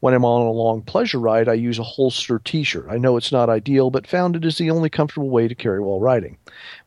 When 0.00 0.14
I'm 0.14 0.24
on 0.24 0.46
a 0.46 0.50
long 0.50 0.82
pleasure 0.82 1.18
ride, 1.18 1.48
I 1.48 1.54
use 1.54 1.78
a 1.78 1.82
holster 1.84 2.38
t-shirt. 2.38 2.86
I 2.88 2.98
know 2.98 3.16
it's 3.16 3.32
not 3.32 3.48
ideal, 3.50 3.90
but 3.90 4.06
found 4.06 4.36
it 4.36 4.44
is 4.44 4.58
the 4.58 4.70
only 4.70 4.88
comfortable 4.88 5.30
way 5.30 5.48
to 5.48 5.54
carry 5.54 5.80
while 5.80 6.00
riding. 6.00 6.38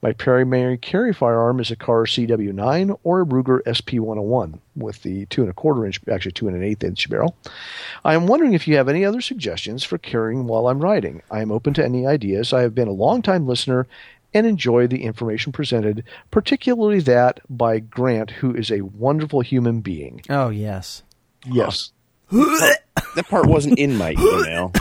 My 0.02 0.14
primary 0.14 0.78
carry 0.78 1.14
firearm 1.14 1.60
is 1.60 1.72
a 1.72 1.76
Kahr 1.76 2.06
CW9 2.06 2.98
or 3.04 3.22
a 3.22 3.26
Ruger 3.26 3.62
SP101 3.64 4.60
with 4.76 5.04
the 5.04 5.26
two 5.26 5.42
and 5.42 5.50
a 5.50 5.54
quarter 5.54 5.86
inch, 5.86 6.00
actually 6.10 6.32
two 6.32 6.48
and 6.48 6.56
an 6.56 6.64
eighth 6.64 6.84
inch 6.84 7.10
barrel. 7.10 7.36
I 8.06 8.14
am 8.14 8.28
wondering 8.28 8.54
if 8.54 8.68
you 8.68 8.78
have 8.78 8.88
any 8.90 9.04
other 9.04 9.22
suggestions 9.22 9.84
for 9.84 9.98
carrying 9.98 10.48
while 10.48 10.68
I'm 10.68 10.80
riding. 10.80 11.22
I 11.30 11.42
am 11.42 11.52
open 11.52 11.74
to 11.76 11.84
any 11.86 12.08
ideas. 12.08 12.54
I 12.54 12.62
have 12.62 12.74
been 12.74 12.88
a 12.88 12.94
long 12.94 13.22
time 13.22 13.46
listener 13.48 13.88
and 14.34 14.48
enjoy 14.48 14.88
the 14.88 15.04
information 15.04 15.52
presented, 15.52 16.06
particularly 16.32 17.02
that 17.02 17.42
by 17.50 17.80
Grant, 17.80 18.32
who 18.32 18.56
is 18.56 18.72
a 18.72 18.82
wonderful 18.82 19.42
human 19.42 19.82
being. 19.82 20.22
Oh 20.30 20.50
yes, 20.50 21.04
Yes. 21.46 21.92
That 22.32 23.26
part 23.30 23.46
wasn't 23.46 23.78
in 23.80 23.96
my 23.98 24.12
email. 24.20 24.72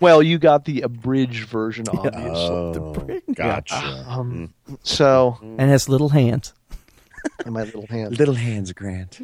Well, 0.00 0.22
you 0.22 0.38
got 0.38 0.64
the 0.64 0.82
abridged 0.82 1.48
version, 1.48 1.86
obviously. 1.88 2.20
Oh, 2.20 3.20
gotcha. 3.34 4.04
Um, 4.06 4.54
so, 4.82 5.38
and 5.42 5.70
has 5.70 5.88
little 5.88 6.10
hands. 6.10 6.52
in 7.44 7.52
my 7.52 7.64
little 7.64 7.86
hands. 7.86 8.18
Little 8.18 8.34
hands, 8.34 8.72
Grant. 8.72 9.18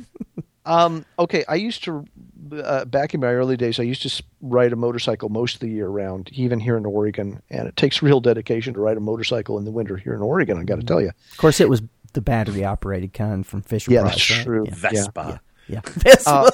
Um, 0.67 1.05
okay, 1.19 1.45
I 1.49 1.57
used 1.57 1.85
to 1.85 2.05
uh, 2.53 2.87
back 2.87 3.15
in 3.15 3.21
my 3.21 3.29
early 3.29 3.57
days. 3.57 3.79
I 3.79 3.83
used 3.85 4.03
to 4.03 4.23
ride 4.41 4.73
a 4.73 4.77
motorcycle 4.77 5.29
most 5.29 5.55
of 5.55 5.61
the 5.61 5.69
year 5.69 5.87
round, 5.89 6.31
even 6.33 6.59
here 6.59 6.77
in 6.77 6.87
Oregon, 6.87 7.41
and 7.51 7.69
it 7.69 7.77
takes 7.77 8.03
real 8.03 8.21
dedication 8.21 8.75
to 8.75 8.81
ride 8.81 8.97
a 8.97 9.01
motorcycle 9.01 9.59
in 9.59 9.65
the 9.67 9.71
winter 9.71 9.97
here 9.97 10.15
in 10.15 10.23
Oregon. 10.23 10.59
I 10.59 10.65
got 10.65 10.81
to 10.81 10.87
tell 10.87 11.01
you. 11.01 11.11
Of 11.33 11.37
course, 11.37 11.61
it 11.61 11.69
was 11.69 11.83
the 12.15 12.21
battery 12.23 12.65
operated 12.65 13.13
kind 13.13 13.47
from 13.47 13.61
Fisher 13.63 13.93
Yeah, 13.93 14.01
Price. 14.03 14.15
that's 14.15 14.31
right? 14.39 14.45
true. 14.45 14.65
Yeah. 14.67 14.75
Vespa. 14.75 15.41
Yeah. 15.69 15.81
Vespa. 15.85 16.31
Uh, 16.31 16.51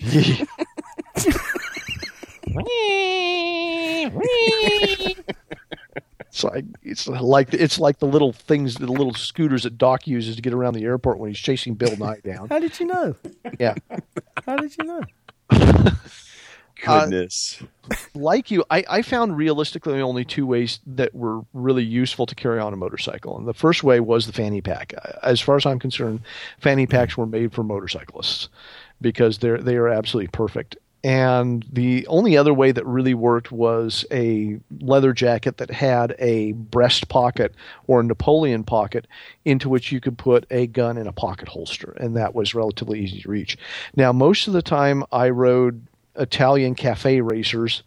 It's 6.28 6.44
like 6.44 6.64
it's 6.82 7.08
like 7.08 7.52
it's 7.54 7.80
like 7.80 7.98
the 7.98 8.06
little 8.06 8.32
things, 8.32 8.76
the 8.76 8.86
little 8.86 9.14
scooters 9.14 9.64
that 9.64 9.76
Doc 9.76 10.06
uses 10.06 10.36
to 10.36 10.42
get 10.42 10.52
around 10.52 10.74
the 10.74 10.84
airport 10.84 11.18
when 11.18 11.30
he's 11.30 11.38
chasing 11.38 11.74
Bill 11.74 11.96
Nye 11.96 12.20
down. 12.22 12.48
How 12.48 12.60
did 12.60 12.78
you 12.78 12.86
know? 12.86 13.16
Yeah, 13.58 13.74
How 14.46 14.56
did 14.56 14.76
you 14.76 14.84
know? 14.84 15.02
Uh, 16.86 17.00
Goodness. 17.00 17.60
like 18.14 18.52
you, 18.52 18.64
I, 18.70 18.84
I 18.88 19.02
found 19.02 19.36
realistically 19.36 20.00
only 20.00 20.24
two 20.24 20.46
ways 20.46 20.78
that 20.86 21.12
were 21.12 21.40
really 21.52 21.82
useful 21.82 22.24
to 22.26 22.36
carry 22.36 22.60
on 22.60 22.72
a 22.72 22.76
motorcycle. 22.76 23.36
And 23.36 23.48
the 23.48 23.52
first 23.52 23.82
way 23.82 23.98
was 23.98 24.28
the 24.28 24.32
fanny 24.32 24.60
pack. 24.60 24.94
As 25.24 25.40
far 25.40 25.56
as 25.56 25.66
I'm 25.66 25.80
concerned, 25.80 26.20
fanny 26.60 26.86
packs 26.86 27.16
were 27.16 27.26
made 27.26 27.52
for 27.52 27.64
motorcyclists 27.64 28.48
because 29.00 29.38
they're 29.38 29.58
they 29.58 29.76
are 29.76 29.88
absolutely 29.88 30.28
perfect. 30.28 30.76
And 31.04 31.64
the 31.72 32.06
only 32.08 32.36
other 32.36 32.52
way 32.52 32.72
that 32.72 32.84
really 32.84 33.14
worked 33.14 33.52
was 33.52 34.04
a 34.10 34.58
leather 34.80 35.12
jacket 35.12 35.58
that 35.58 35.70
had 35.70 36.16
a 36.18 36.52
breast 36.52 37.08
pocket 37.08 37.54
or 37.86 38.00
a 38.00 38.04
Napoleon 38.04 38.64
pocket 38.64 39.06
into 39.44 39.68
which 39.68 39.92
you 39.92 40.00
could 40.00 40.18
put 40.18 40.44
a 40.50 40.66
gun 40.66 40.98
in 40.98 41.06
a 41.06 41.12
pocket 41.12 41.48
holster. 41.48 41.92
And 42.00 42.16
that 42.16 42.34
was 42.34 42.54
relatively 42.54 43.00
easy 43.00 43.20
to 43.22 43.30
reach. 43.30 43.56
Now, 43.94 44.12
most 44.12 44.48
of 44.48 44.54
the 44.54 44.62
time 44.62 45.04
I 45.12 45.30
rode 45.30 45.86
Italian 46.16 46.74
cafe 46.74 47.20
racers 47.20 47.84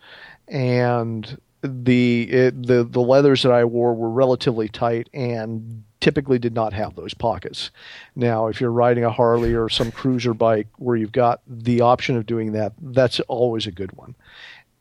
and 0.48 1.38
the 1.62 2.24
it, 2.32 2.66
the 2.66 2.84
the 2.84 3.02
leathers 3.02 3.44
that 3.44 3.52
I 3.52 3.66
wore 3.66 3.94
were 3.94 4.10
relatively 4.10 4.68
tight 4.68 5.10
and 5.14 5.84
typically 6.02 6.40
did 6.40 6.54
not 6.54 6.74
have 6.74 6.96
those 6.96 7.14
pockets. 7.14 7.72
Now, 8.16 8.48
if 8.48 8.60
you're 8.60 8.72
riding 8.72 9.06
a 9.06 9.12
Harley 9.12 9.54
or 9.54 9.70
some 9.70 9.92
cruiser 9.92 10.34
bike 10.34 10.68
where 10.78 10.98
you've 10.98 11.12
got 11.12 11.42
the 11.48 11.82
option 11.82 12.18
of 12.18 12.26
doing 12.26 12.52
that, 12.52 12.74
that's 12.82 13.20
always 13.22 13.68
a 13.68 13.72
good 13.72 13.94
one. 13.94 14.16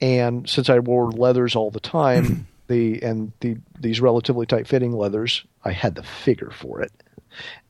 And 0.01 0.49
since 0.49 0.69
I 0.69 0.79
wore 0.79 1.13
leathers 1.13 1.55
all 1.55 1.71
the 1.71 1.81
time, 1.81 2.47
the 2.67 3.03
and 3.03 3.33
the 3.41 3.59
these 3.79 4.01
relatively 4.01 4.47
tight 4.47 4.67
fitting 4.67 4.93
leathers, 4.93 5.45
I 5.65 5.73
had 5.73 5.95
the 5.95 6.03
figure 6.03 6.51
for 6.51 6.81
it. 6.81 6.93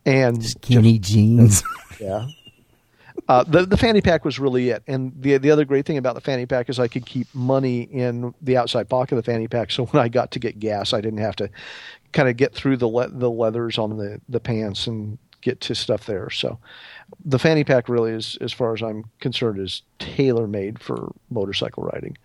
And 0.05 0.43
skinny 0.43 0.97
jeans. 0.97 1.63
Yeah. 1.99 2.29
Uh, 3.27 3.43
the 3.43 3.65
the 3.65 3.77
fanny 3.77 4.01
pack 4.01 4.25
was 4.25 4.39
really 4.39 4.69
it, 4.69 4.81
and 4.87 5.13
the 5.21 5.37
the 5.37 5.51
other 5.51 5.65
great 5.65 5.85
thing 5.85 5.97
about 5.97 6.15
the 6.15 6.21
fanny 6.21 6.47
pack 6.47 6.67
is 6.67 6.79
I 6.79 6.87
could 6.87 7.05
keep 7.05 7.27
money 7.35 7.81
in 7.81 8.33
the 8.41 8.57
outside 8.57 8.89
pocket 8.89 9.15
of 9.15 9.23
the 9.23 9.31
fanny 9.31 9.47
pack. 9.47 9.71
So 9.71 9.85
when 9.85 10.01
I 10.01 10.07
got 10.07 10.31
to 10.31 10.39
get 10.39 10.59
gas, 10.59 10.93
I 10.93 11.01
didn't 11.01 11.19
have 11.19 11.35
to 11.35 11.49
kind 12.13 12.29
of 12.29 12.37
get 12.37 12.53
through 12.53 12.77
the 12.77 12.87
le- 12.87 13.09
the 13.09 13.29
leathers 13.29 13.77
on 13.77 13.97
the 13.97 14.21
the 14.29 14.39
pants 14.39 14.87
and 14.87 15.17
get 15.41 15.59
to 15.61 15.75
stuff 15.75 16.05
there. 16.05 16.29
So 16.29 16.59
the 17.25 17.39
fanny 17.39 17.63
pack 17.63 17.89
really 17.89 18.11
is, 18.11 18.37
as 18.41 18.53
far 18.53 18.73
as 18.73 18.81
I'm 18.81 19.05
concerned, 19.19 19.59
is 19.59 19.81
tailor 19.99 20.47
made 20.47 20.79
for 20.79 21.13
motorcycle 21.29 21.83
riding. 21.83 22.17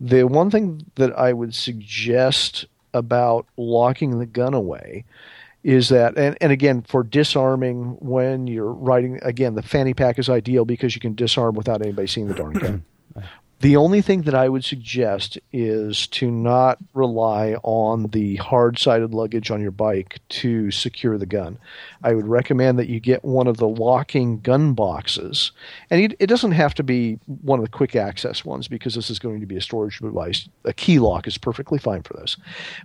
The 0.00 0.24
one 0.24 0.50
thing 0.50 0.84
that 0.96 1.16
I 1.18 1.32
would 1.32 1.54
suggest 1.54 2.66
about 2.92 3.46
locking 3.56 4.18
the 4.18 4.26
gun 4.26 4.54
away 4.54 5.04
is 5.64 5.88
that 5.88 6.16
and, 6.18 6.36
and 6.40 6.52
again 6.52 6.82
for 6.82 7.02
disarming 7.02 7.96
when 8.00 8.46
you're 8.46 8.72
riding 8.72 9.18
again 9.22 9.54
the 9.54 9.62
fanny 9.62 9.94
pack 9.94 10.18
is 10.18 10.28
ideal 10.28 10.64
because 10.64 10.94
you 10.94 11.00
can 11.00 11.14
disarm 11.14 11.56
without 11.56 11.82
anybody 11.82 12.06
seeing 12.06 12.28
the 12.28 12.34
darn 12.34 12.52
gun 12.52 12.84
the 13.64 13.76
only 13.76 14.02
thing 14.02 14.20
that 14.22 14.34
I 14.34 14.50
would 14.50 14.62
suggest 14.62 15.38
is 15.50 16.06
to 16.08 16.30
not 16.30 16.76
rely 16.92 17.54
on 17.62 18.08
the 18.08 18.36
hard 18.36 18.78
sided 18.78 19.14
luggage 19.14 19.50
on 19.50 19.62
your 19.62 19.70
bike 19.70 20.18
to 20.28 20.70
secure 20.70 21.16
the 21.16 21.24
gun. 21.24 21.56
I 22.02 22.12
would 22.12 22.28
recommend 22.28 22.78
that 22.78 22.90
you 22.90 23.00
get 23.00 23.24
one 23.24 23.46
of 23.46 23.56
the 23.56 23.66
locking 23.66 24.40
gun 24.40 24.74
boxes. 24.74 25.50
And 25.88 26.14
it 26.18 26.26
doesn't 26.26 26.52
have 26.52 26.74
to 26.74 26.82
be 26.82 27.18
one 27.40 27.58
of 27.58 27.64
the 27.64 27.70
quick 27.70 27.96
access 27.96 28.44
ones 28.44 28.68
because 28.68 28.96
this 28.96 29.08
is 29.08 29.18
going 29.18 29.40
to 29.40 29.46
be 29.46 29.56
a 29.56 29.62
storage 29.62 29.98
device. 29.98 30.46
A 30.66 30.74
key 30.74 30.98
lock 30.98 31.26
is 31.26 31.38
perfectly 31.38 31.78
fine 31.78 32.02
for 32.02 32.12
this. 32.12 32.36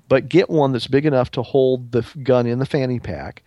But 0.08 0.30
get 0.30 0.50
one 0.50 0.72
that's 0.72 0.88
big 0.88 1.06
enough 1.06 1.30
to 1.32 1.44
hold 1.44 1.92
the 1.92 2.06
gun 2.24 2.48
in 2.48 2.60
the 2.60 2.66
fanny 2.66 3.02
pack 3.02 3.44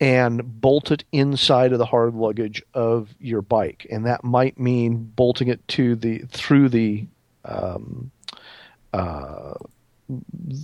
and 0.00 0.60
bolt 0.60 0.90
it 0.90 1.04
inside 1.12 1.72
of 1.72 1.78
the 1.78 1.86
hard 1.86 2.14
luggage 2.14 2.62
of 2.74 3.14
your 3.18 3.42
bike, 3.42 3.86
and 3.90 4.06
that 4.06 4.24
might 4.24 4.58
mean 4.58 5.12
bolting 5.16 5.48
it 5.48 5.66
to 5.68 5.94
the 5.96 6.18
through 6.28 6.68
the 6.68 7.06
um, 7.44 8.10
uh, 8.92 9.54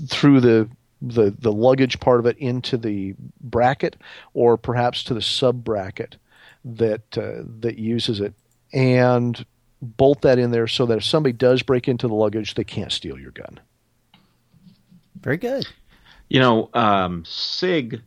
through 0.08 0.40
the 0.40 0.68
the 1.00 1.34
the 1.38 1.52
luggage 1.52 2.00
part 2.00 2.20
of 2.20 2.26
it 2.26 2.36
into 2.38 2.76
the 2.76 3.14
bracket, 3.40 3.96
or 4.34 4.56
perhaps 4.56 5.04
to 5.04 5.14
the 5.14 5.22
sub 5.22 5.64
bracket 5.64 6.16
that 6.64 7.16
uh, 7.16 7.42
that 7.60 7.78
uses 7.78 8.20
it, 8.20 8.34
and 8.72 9.46
bolt 9.82 10.22
that 10.22 10.38
in 10.38 10.50
there 10.50 10.66
so 10.66 10.86
that 10.86 10.98
if 10.98 11.04
somebody 11.04 11.32
does 11.32 11.62
break 11.62 11.88
into 11.88 12.06
the 12.06 12.14
luggage, 12.14 12.54
they 12.54 12.64
can't 12.64 12.92
steal 12.92 13.18
your 13.18 13.30
gun. 13.30 13.58
Very 15.20 15.36
good. 15.36 15.66
You 16.28 16.40
know, 16.40 16.70
um, 16.74 17.24
Sig 17.24 18.02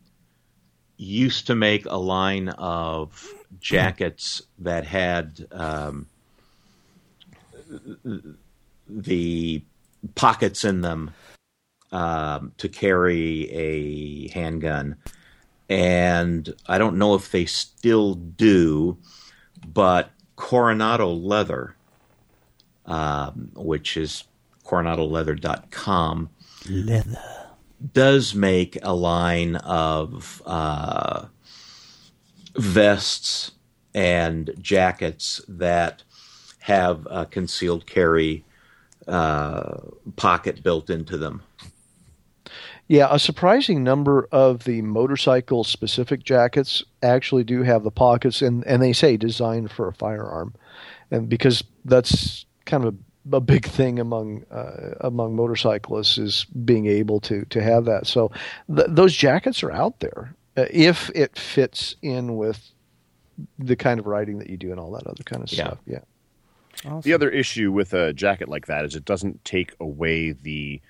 used 0.96 1.46
to 1.48 1.54
make 1.54 1.86
a 1.86 1.96
line 1.96 2.48
of 2.50 3.32
jackets 3.60 4.42
that 4.58 4.84
had 4.84 5.46
um, 5.50 6.06
the 8.88 9.62
pockets 10.14 10.64
in 10.64 10.80
them 10.82 11.10
um, 11.92 12.52
to 12.58 12.68
carry 12.68 13.50
a 13.50 14.28
handgun. 14.28 14.96
And 15.68 16.54
I 16.66 16.78
don't 16.78 16.98
know 16.98 17.14
if 17.14 17.30
they 17.30 17.46
still 17.46 18.14
do, 18.14 18.98
but 19.66 20.10
Coronado 20.36 21.10
Leather, 21.10 21.74
um, 22.86 23.50
which 23.54 23.96
is 23.96 24.24
coronadoleather.com, 24.64 26.30
leather 26.68 27.43
does 27.92 28.34
make 28.34 28.78
a 28.82 28.94
line 28.94 29.56
of 29.56 30.42
uh, 30.46 31.26
vests 32.56 33.52
and 33.94 34.50
jackets 34.60 35.40
that 35.48 36.02
have 36.60 37.06
a 37.10 37.26
concealed 37.26 37.86
carry 37.86 38.44
uh, 39.06 39.80
pocket 40.16 40.62
built 40.62 40.88
into 40.88 41.16
them. 41.18 41.42
Yeah, 42.86 43.08
a 43.10 43.18
surprising 43.18 43.82
number 43.82 44.28
of 44.30 44.64
the 44.64 44.82
motorcycle 44.82 45.64
specific 45.64 46.22
jackets 46.22 46.82
actually 47.02 47.44
do 47.44 47.62
have 47.62 47.82
the 47.82 47.90
pockets, 47.90 48.42
and, 48.42 48.64
and 48.66 48.82
they 48.82 48.92
say 48.92 49.16
designed 49.16 49.70
for 49.70 49.88
a 49.88 49.94
firearm. 49.94 50.54
And 51.10 51.28
because 51.28 51.64
that's 51.84 52.44
kind 52.66 52.84
of 52.84 52.94
a 52.94 52.96
a 53.32 53.40
big 53.40 53.66
thing 53.66 53.98
among 53.98 54.44
uh, 54.50 54.94
among 55.00 55.36
motorcyclists 55.36 56.18
is 56.18 56.44
being 56.64 56.86
able 56.86 57.20
to 57.20 57.44
to 57.46 57.62
have 57.62 57.84
that. 57.86 58.06
So 58.06 58.30
th- 58.74 58.88
those 58.90 59.14
jackets 59.14 59.62
are 59.62 59.72
out 59.72 60.00
there 60.00 60.34
uh, 60.56 60.66
if 60.70 61.10
it 61.14 61.38
fits 61.38 61.96
in 62.02 62.36
with 62.36 62.70
the 63.58 63.76
kind 63.76 63.98
of 63.98 64.06
riding 64.06 64.38
that 64.38 64.48
you 64.48 64.56
do 64.56 64.70
and 64.70 64.78
all 64.78 64.92
that 64.92 65.06
other 65.06 65.22
kind 65.24 65.42
of 65.42 65.52
yeah. 65.52 65.64
stuff. 65.64 65.78
Yeah. 65.86 65.98
Awesome. 66.84 67.00
The 67.00 67.14
other 67.14 67.30
issue 67.30 67.72
with 67.72 67.92
a 67.94 68.12
jacket 68.12 68.48
like 68.48 68.66
that 68.66 68.84
is 68.84 68.94
it 68.94 69.04
doesn't 69.04 69.44
take 69.44 69.74
away 69.80 70.32
the 70.32 70.80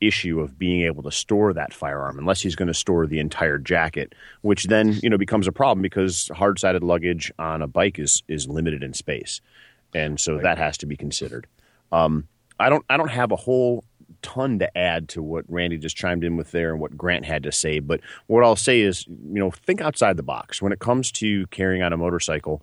issue 0.00 0.40
of 0.40 0.58
being 0.58 0.82
able 0.82 1.02
to 1.02 1.10
store 1.10 1.52
that 1.52 1.72
firearm 1.72 2.18
unless 2.18 2.40
he's 2.40 2.56
going 2.56 2.68
to 2.68 2.74
store 2.74 3.06
the 3.06 3.20
entire 3.20 3.58
jacket 3.58 4.14
which 4.42 4.64
then 4.64 4.92
you 5.02 5.08
know 5.08 5.16
becomes 5.16 5.46
a 5.46 5.52
problem 5.52 5.80
because 5.80 6.30
hard-sided 6.34 6.82
luggage 6.82 7.32
on 7.38 7.62
a 7.62 7.66
bike 7.66 7.98
is 7.98 8.22
is 8.28 8.48
limited 8.48 8.82
in 8.82 8.92
space 8.92 9.40
and 9.94 10.20
so 10.20 10.34
right. 10.34 10.42
that 10.42 10.58
has 10.58 10.76
to 10.76 10.84
be 10.84 10.96
considered 10.96 11.46
um, 11.94 12.28
I 12.58 12.68
don't 12.68 12.84
I 12.88 12.96
don't 12.96 13.10
have 13.10 13.32
a 13.32 13.36
whole 13.36 13.84
ton 14.22 14.58
to 14.58 14.78
add 14.78 15.08
to 15.10 15.22
what 15.22 15.44
Randy 15.48 15.76
just 15.76 15.96
chimed 15.96 16.24
in 16.24 16.36
with 16.36 16.50
there 16.50 16.72
and 16.72 16.80
what 16.80 16.96
Grant 16.96 17.26
had 17.26 17.42
to 17.42 17.52
say. 17.52 17.78
But 17.78 18.00
what 18.26 18.42
I'll 18.42 18.56
say 18.56 18.80
is, 18.80 19.06
you 19.06 19.38
know, 19.38 19.50
think 19.50 19.80
outside 19.80 20.16
the 20.16 20.22
box 20.22 20.62
when 20.62 20.72
it 20.72 20.78
comes 20.78 21.12
to 21.12 21.46
carrying 21.48 21.82
on 21.82 21.92
a 21.92 21.96
motorcycle. 21.96 22.62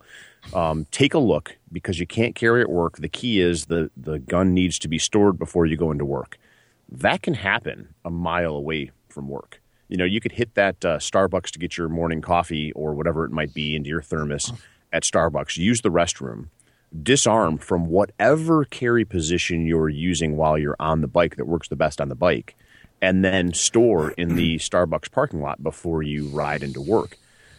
Um, 0.54 0.86
take 0.90 1.14
a 1.14 1.20
look 1.20 1.56
because 1.70 2.00
you 2.00 2.06
can't 2.06 2.34
carry 2.34 2.62
at 2.62 2.68
work. 2.68 2.96
The 2.96 3.08
key 3.08 3.40
is 3.40 3.66
the 3.66 3.90
the 3.96 4.18
gun 4.18 4.54
needs 4.54 4.78
to 4.80 4.88
be 4.88 4.98
stored 4.98 5.38
before 5.38 5.66
you 5.66 5.76
go 5.76 5.92
into 5.92 6.04
work. 6.04 6.36
That 6.90 7.22
can 7.22 7.34
happen 7.34 7.94
a 8.04 8.10
mile 8.10 8.56
away 8.56 8.90
from 9.08 9.28
work. 9.28 9.62
You 9.88 9.96
know, 9.96 10.04
you 10.04 10.20
could 10.20 10.32
hit 10.32 10.54
that 10.54 10.84
uh, 10.84 10.98
Starbucks 10.98 11.50
to 11.50 11.58
get 11.58 11.76
your 11.76 11.88
morning 11.88 12.22
coffee 12.22 12.72
or 12.72 12.94
whatever 12.94 13.24
it 13.24 13.30
might 13.30 13.54
be 13.54 13.76
into 13.76 13.88
your 13.88 14.02
thermos 14.02 14.52
at 14.92 15.04
Starbucks. 15.04 15.56
Use 15.56 15.82
the 15.82 15.90
restroom 15.90 16.48
disarm 17.02 17.58
from 17.58 17.86
whatever 17.86 18.64
carry 18.64 19.04
position 19.04 19.66
you're 19.66 19.88
using 19.88 20.36
while 20.36 20.58
you're 20.58 20.76
on 20.78 21.00
the 21.00 21.08
bike 21.08 21.36
that 21.36 21.46
works 21.46 21.68
the 21.68 21.76
best 21.76 22.00
on 22.00 22.08
the 22.08 22.14
bike, 22.14 22.54
and 23.00 23.24
then 23.24 23.52
store 23.52 24.10
in 24.12 24.36
the 24.36 24.56
Starbucks 24.58 25.10
parking 25.10 25.40
lot 25.40 25.62
before 25.62 26.02
you 26.02 26.28
ride 26.28 26.62
into 26.62 26.80
work. 26.80 27.18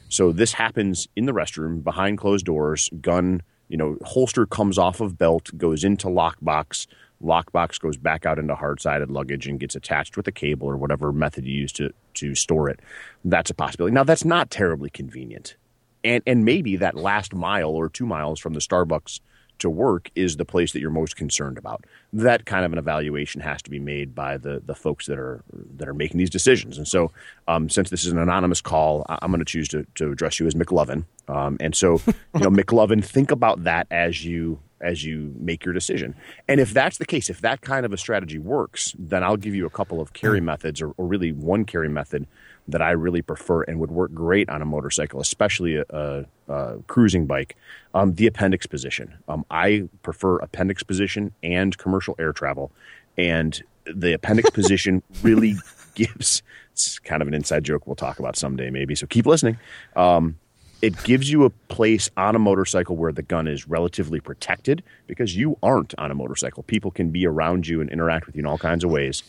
So 0.10 0.31
this 0.31 0.53
happens 0.53 1.07
in 1.15 1.26
the 1.26 1.31
restroom 1.31 1.84
behind 1.84 2.19
closed 2.19 2.45
doors. 2.45 2.89
Gun, 3.01 3.41
you 3.68 3.77
know, 3.77 3.97
holster 4.03 4.45
comes 4.45 4.77
off 4.77 5.01
of 5.01 5.18
belt, 5.18 5.49
goes 5.57 5.84
into 5.84 6.07
lockbox. 6.07 6.85
Lockbox 7.23 7.80
goes 7.80 7.97
back 7.97 8.26
out 8.26 8.38
into 8.38 8.53
hard-sided 8.53 9.10
luggage 9.10 9.47
and 9.47 9.60
gets 9.60 9.76
attached 9.76 10.18
with 10.18 10.27
a 10.27 10.31
cable 10.31 10.68
or 10.68 10.77
whatever 10.77 11.11
method 11.11 11.45
you 11.45 11.53
use 11.53 11.72
to 11.73 11.91
to 12.15 12.35
store 12.35 12.69
it. 12.69 12.80
That's 13.26 13.49
a 13.49 13.55
possibility. 13.55 13.93
Now 13.93 14.03
that's 14.03 14.26
not 14.26 14.51
terribly 14.51 14.89
convenient 14.89 15.55
and 16.03 16.23
and 16.25 16.45
maybe 16.45 16.75
that 16.77 16.95
last 16.95 17.34
mile 17.34 17.69
or 17.69 17.89
two 17.89 18.05
miles 18.05 18.39
from 18.39 18.53
the 18.53 18.59
Starbucks 18.59 19.19
to 19.59 19.69
work 19.69 20.09
is 20.15 20.38
the 20.38 20.45
place 20.45 20.73
that 20.73 20.80
you're 20.80 20.89
most 20.89 21.15
concerned 21.15 21.57
about. 21.57 21.85
That 22.11 22.45
kind 22.45 22.65
of 22.65 22.73
an 22.73 22.77
evaluation 22.77 23.39
has 23.41 23.61
to 23.61 23.69
be 23.69 23.80
made 23.80 24.13
by 24.13 24.38
the 24.38 24.61
the 24.63 24.75
folks 24.75 25.05
that 25.07 25.17
are 25.17 25.43
that 25.77 25.88
are 25.88 25.93
making 25.93 26.17
these 26.17 26.30
decisions. 26.30 26.77
And 26.77 26.88
so, 26.88 27.11
um, 27.47 27.69
since 27.69 27.89
this 27.89 28.05
is 28.05 28.11
an 28.11 28.19
anonymous 28.19 28.61
call, 28.61 29.05
I'm 29.07 29.31
going 29.31 29.39
to 29.39 29.45
choose 29.45 29.67
to 29.69 29.85
to 29.95 30.11
address 30.11 30.39
you 30.39 30.47
as 30.47 30.53
McLovin. 30.53 31.05
Um, 31.27 31.57
and 31.59 31.75
so, 31.75 32.01
you 32.05 32.41
know, 32.41 32.49
McLovin, 32.61 33.03
think 33.03 33.31
about 33.31 33.63
that 33.63 33.88
as 33.89 34.25
you 34.25 34.59
as 34.81 35.03
you 35.03 35.34
make 35.39 35.63
your 35.63 35.73
decision. 35.73 36.13
And 36.47 36.59
if 36.59 36.73
that's 36.73 36.97
the 36.97 37.05
case, 37.05 37.30
if 37.30 37.39
that 37.41 37.61
kind 37.61 37.85
of 37.85 37.93
a 37.93 37.97
strategy 37.97 38.38
works, 38.38 38.93
then 38.99 39.23
I'll 39.23 39.38
give 39.38 39.55
you 39.55 39.65
a 39.65 39.69
couple 39.69 40.01
of 40.01 40.11
carry 40.11 40.41
methods, 40.41 40.81
or, 40.81 40.91
or 40.97 41.07
really 41.07 41.31
one 41.31 41.63
carry 41.63 41.88
method 41.88 42.27
that 42.68 42.81
I 42.81 42.91
really 42.91 43.22
prefer 43.22 43.64
and 43.64 43.80
would 43.80 43.91
work 43.91 44.14
great 44.14 44.49
on 44.49 44.61
a 44.61 44.65
motorcycle, 44.65 45.19
especially 45.19 45.77
a, 45.77 45.85
a, 45.90 46.26
a 46.48 46.77
cruising 46.88 47.26
bike. 47.26 47.56
Um, 47.94 48.15
the 48.15 48.27
appendix 48.27 48.65
position. 48.65 49.15
Um, 49.27 49.45
I 49.52 49.90
prefer 50.02 50.38
appendix 50.38 50.84
position 50.84 51.34
and 51.44 51.77
commercial 51.77 52.15
air 52.18 52.31
travel, 52.31 52.72
and 53.18 53.61
the 53.85 54.14
appendix 54.14 54.49
position 54.52 55.03
really 55.22 55.56
gives. 55.95 56.41
It's 56.72 56.99
kind 56.99 57.22
of 57.22 57.27
an 57.27 57.34
inside 57.34 57.64
joke 57.64 57.85
we'll 57.85 57.95
talk 57.95 58.19
about 58.19 58.35
someday, 58.35 58.69
maybe. 58.69 58.95
So 58.95 59.07
keep 59.07 59.26
listening. 59.26 59.57
Um, 59.95 60.38
it 60.81 61.02
gives 61.03 61.31
you 61.31 61.45
a 61.45 61.49
place 61.49 62.10
on 62.18 62.35
a 62.35 62.40
motorcycle 62.40 62.98
where 62.98 63.14
the 63.14 63.22
gun 63.22 63.48
is 63.48 63.69
relatively 63.69 64.19
protected 64.19 64.84
because 65.07 65.34
you 65.34 65.57
aren't 65.64 65.94
on 65.98 66.11
a 66.11 66.15
motorcycle. 66.15 66.64
People 66.64 66.91
can 66.91 67.10
be 67.10 67.26
around 67.26 67.68
you 67.68 67.80
and 67.80 67.90
interact 67.90 68.26
with 68.26 68.35
you 68.35 68.41
in 68.41 68.45
all 68.45 68.57
kinds 68.57 68.84
of 68.84 68.91
ways. 68.91 69.23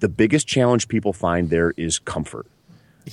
The 0.00 0.08
biggest 0.10 0.46
challenge 0.46 0.86
people 0.86 1.14
find 1.14 1.48
there 1.48 1.72
is 1.78 1.98
comfort 1.98 2.46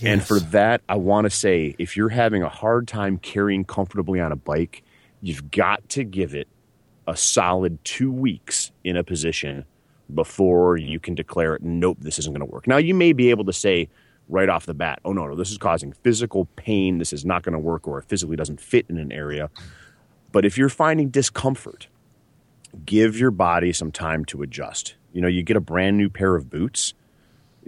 And 0.04 0.24
for 0.24 0.40
that, 0.40 0.82
I 0.90 0.96
want 0.96 1.26
to 1.26 1.30
say 1.30 1.76
if 1.78 1.96
you're 1.96 2.10
having 2.10 2.44
a 2.44 2.50
hard 2.50 2.88
time 2.88 3.18
carrying 3.18 3.66
comfortably 3.66 4.20
on 4.20 4.32
a 4.32 4.36
bike, 4.36 4.84
you've 5.22 5.52
got 5.52 5.88
to 5.90 6.04
give 6.04 6.34
it 6.36 6.48
a 7.08 7.16
solid 7.16 7.84
two 7.84 8.12
weeks 8.12 8.72
in 8.84 8.98
a 8.98 9.04
position 9.04 9.66
before 10.14 10.78
you 10.78 11.00
can 11.00 11.16
declare 11.16 11.56
it, 11.56 11.64
nope, 11.64 11.98
this 12.00 12.20
isn't 12.20 12.34
going 12.34 12.48
to 12.48 12.52
work. 12.52 12.68
Now, 12.68 12.78
you 12.78 12.94
may 12.94 13.14
be 13.14 13.30
able 13.30 13.46
to 13.46 13.54
say 13.54 13.90
right 14.30 14.50
off 14.50 14.66
the 14.66 14.74
bat, 14.74 15.00
oh, 15.06 15.14
no, 15.14 15.28
no, 15.28 15.36
this 15.36 15.52
is 15.52 15.58
causing 15.58 15.94
physical 15.94 16.46
pain. 16.56 16.98
This 16.98 17.14
is 17.14 17.26
not 17.26 17.44
going 17.44 17.54
to 17.54 17.60
work, 17.60 17.88
or 17.88 18.00
it 18.00 18.06
physically 18.06 18.36
doesn't 18.36 18.60
fit 18.60 18.86
in 18.90 18.98
an 18.98 19.12
area. 19.12 19.50
But 20.32 20.46
if 20.46 20.58
you're 20.58 20.70
finding 20.70 21.10
discomfort, 21.10 21.88
give 22.86 23.18
your 23.18 23.32
body 23.32 23.72
some 23.72 23.92
time 23.92 24.26
to 24.26 24.42
adjust. 24.42 24.96
You 25.14 25.22
know, 25.22 25.28
you 25.28 25.44
get 25.44 25.58
a 25.58 25.62
brand 25.62 25.98
new 25.98 26.10
pair 26.10 26.36
of 26.36 26.50
boots, 26.50 26.94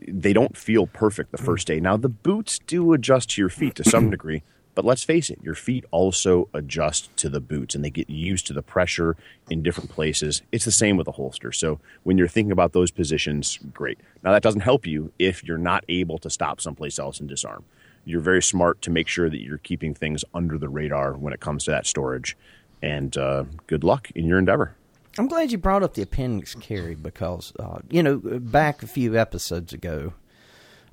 they 0.07 0.33
don't 0.33 0.57
feel 0.57 0.87
perfect 0.87 1.31
the 1.31 1.37
first 1.37 1.67
day. 1.67 1.79
Now, 1.79 1.97
the 1.97 2.09
boots 2.09 2.59
do 2.67 2.93
adjust 2.93 3.31
to 3.31 3.41
your 3.41 3.49
feet 3.49 3.75
to 3.75 3.83
some 3.83 4.09
degree, 4.11 4.43
but 4.75 4.85
let's 4.85 5.03
face 5.03 5.29
it, 5.29 5.39
your 5.41 5.55
feet 5.55 5.85
also 5.91 6.49
adjust 6.53 7.15
to 7.17 7.29
the 7.29 7.39
boots 7.39 7.73
and 7.73 7.83
they 7.83 7.89
get 7.89 8.09
used 8.09 8.45
to 8.47 8.53
the 8.53 8.61
pressure 8.61 9.15
in 9.49 9.63
different 9.63 9.89
places. 9.89 10.43
It's 10.51 10.65
the 10.65 10.71
same 10.71 10.97
with 10.97 11.07
a 11.07 11.13
holster. 11.13 11.51
So, 11.51 11.79
when 12.03 12.17
you're 12.17 12.27
thinking 12.27 12.51
about 12.51 12.73
those 12.73 12.91
positions, 12.91 13.57
great. 13.73 13.99
Now, 14.23 14.31
that 14.31 14.43
doesn't 14.43 14.61
help 14.61 14.85
you 14.85 15.11
if 15.17 15.43
you're 15.43 15.57
not 15.57 15.83
able 15.89 16.17
to 16.19 16.29
stop 16.29 16.61
someplace 16.61 16.99
else 16.99 17.19
and 17.19 17.27
disarm. 17.27 17.63
You're 18.05 18.21
very 18.21 18.43
smart 18.43 18.81
to 18.83 18.89
make 18.89 19.07
sure 19.07 19.29
that 19.29 19.41
you're 19.41 19.57
keeping 19.57 19.93
things 19.93 20.23
under 20.33 20.57
the 20.57 20.69
radar 20.69 21.13
when 21.13 21.33
it 21.33 21.39
comes 21.39 21.65
to 21.65 21.71
that 21.71 21.85
storage. 21.85 22.37
And 22.81 23.17
uh, 23.17 23.45
good 23.65 23.83
luck 23.83 24.11
in 24.15 24.25
your 24.25 24.37
endeavor. 24.37 24.75
I'm 25.18 25.27
glad 25.27 25.52
you 25.52 25.57
brought 25.57 25.84
up 25.84 25.94
the 25.94 26.02
appendix 26.03 26.56
carry 26.56 26.95
because, 26.95 27.53
uh, 27.60 27.80
you 27.89 28.03
know, 28.03 28.18
back 28.18 28.84
a 28.84 28.88
few 28.88 29.18
episodes 29.18 29.73
ago, 29.73 30.14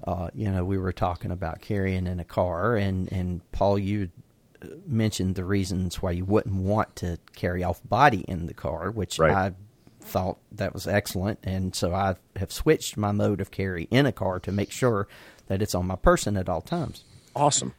uh, 0.07 0.31
you 0.35 0.51
know, 0.51 0.65
we 0.65 0.79
were 0.79 0.93
talking 0.93 1.31
about 1.31 1.61
carrying 1.61 2.07
in 2.07 2.21
a 2.21 2.25
car, 2.25 2.77
and, 2.77 3.11
and 3.13 3.41
Paul, 3.53 3.79
you 3.79 4.11
uh, 4.63 4.67
mentioned 4.87 5.35
the 5.35 5.45
reasons 5.45 6.03
why 6.03 6.11
you 6.11 6.25
wouldn't 6.25 6.55
want 6.55 6.97
to 6.97 7.19
carry 7.35 7.63
off 7.63 7.81
body 7.85 8.25
in 8.29 8.47
the 8.47 8.55
car, 8.55 8.91
which 8.91 9.19
Right. 9.19 9.33
I 9.33 9.53
thought 10.01 10.39
that 10.53 10.75
was 10.75 10.87
excellent. 10.87 11.39
And 11.43 11.75
so 11.75 11.95
I 11.95 12.17
have 12.37 12.53
switched 12.53 12.97
my 12.97 13.13
mode 13.13 13.41
of 13.41 13.51
carry 13.51 13.89
in 13.91 14.05
a 14.05 14.13
car 14.13 14.39
to 14.41 14.53
make 14.53 14.71
sure 14.71 15.09
that 15.47 15.63
it's 15.63 15.75
on 15.75 15.87
my 15.87 15.97
person 15.97 16.37
at 16.37 16.49
all 16.49 16.61
times. 16.61 17.05
Awesome. 17.35 17.75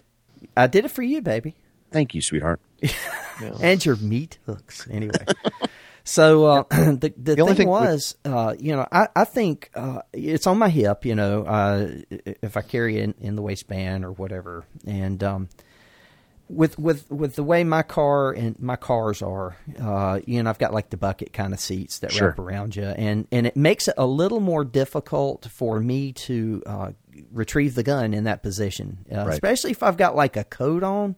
I 0.58 0.68
did 0.68 0.86
it 0.86 0.92
for 0.92 1.04
you, 1.04 1.22
baby 1.22 1.56
Thank 1.96 2.14
you, 2.14 2.22
sweetheart. 2.22 2.60
and 3.62 3.86
your 3.86 3.96
meat 3.96 4.38
hooks 4.46 4.86
anyway. 4.92 5.26
so 6.06 6.46
uh, 6.46 6.64
the 6.70 7.14
the, 7.18 7.42
only 7.42 7.56
thing, 7.56 7.66
thing 7.66 7.68
was, 7.68 8.16
uh, 8.24 8.56
you 8.58 8.74
know, 8.76 8.88
I 8.92 9.10
I 9.16 9.26
think 9.26 9.70
uh, 9.76 10.02
it's 10.14 10.48
on 10.48 10.58
my 10.58 10.70
hip. 10.70 11.04
You 11.04 11.16
know, 11.16 11.44
uh, 11.44 11.90
if 12.10 12.56
I 12.56 12.62
carry 12.62 12.98
it 12.98 13.04
in, 13.04 13.16
in 13.20 13.36
the 13.36 13.42
waistband 13.42 14.06
or 14.06 14.12
whatever, 14.12 14.64
and 14.86 15.22
um, 15.24 15.50
with 16.48 16.78
with 16.78 17.10
with 17.10 17.36
the 17.36 17.44
way 17.44 17.64
my 17.64 17.82
car 17.82 18.32
and 18.32 18.58
my 18.62 18.76
cars 18.76 19.24
are, 19.24 19.58
uh, 19.82 20.20
you 20.28 20.42
know, 20.44 20.50
I've 20.50 20.60
got 20.60 20.74
like 20.74 20.92
the 20.92 20.98
bucket 20.98 21.34
kind 21.34 21.54
of 21.54 21.60
seats 21.60 22.00
that 22.00 22.12
Sure. 22.12 22.30
wrap 22.30 22.40
around 22.40 22.76
you, 22.76 22.84
and 22.86 23.28
and 23.32 23.48
it 23.48 23.58
makes 23.58 23.88
it 23.88 23.96
a 23.98 24.06
little 24.06 24.40
more 24.40 24.64
difficult 24.64 25.48
for 25.50 25.80
me 25.80 26.14
to 26.14 26.62
uh, 26.68 26.92
retrieve 27.32 27.74
the 27.74 27.84
gun 27.84 28.14
in 28.14 28.26
that 28.26 28.44
position, 28.44 29.00
uh, 29.12 29.26
Right. 29.26 29.30
especially 29.34 29.72
if 29.72 29.82
I've 29.82 29.98
got 29.98 30.16
like 30.16 30.38
a 30.38 30.44
coat 30.44 30.84
on 30.84 31.16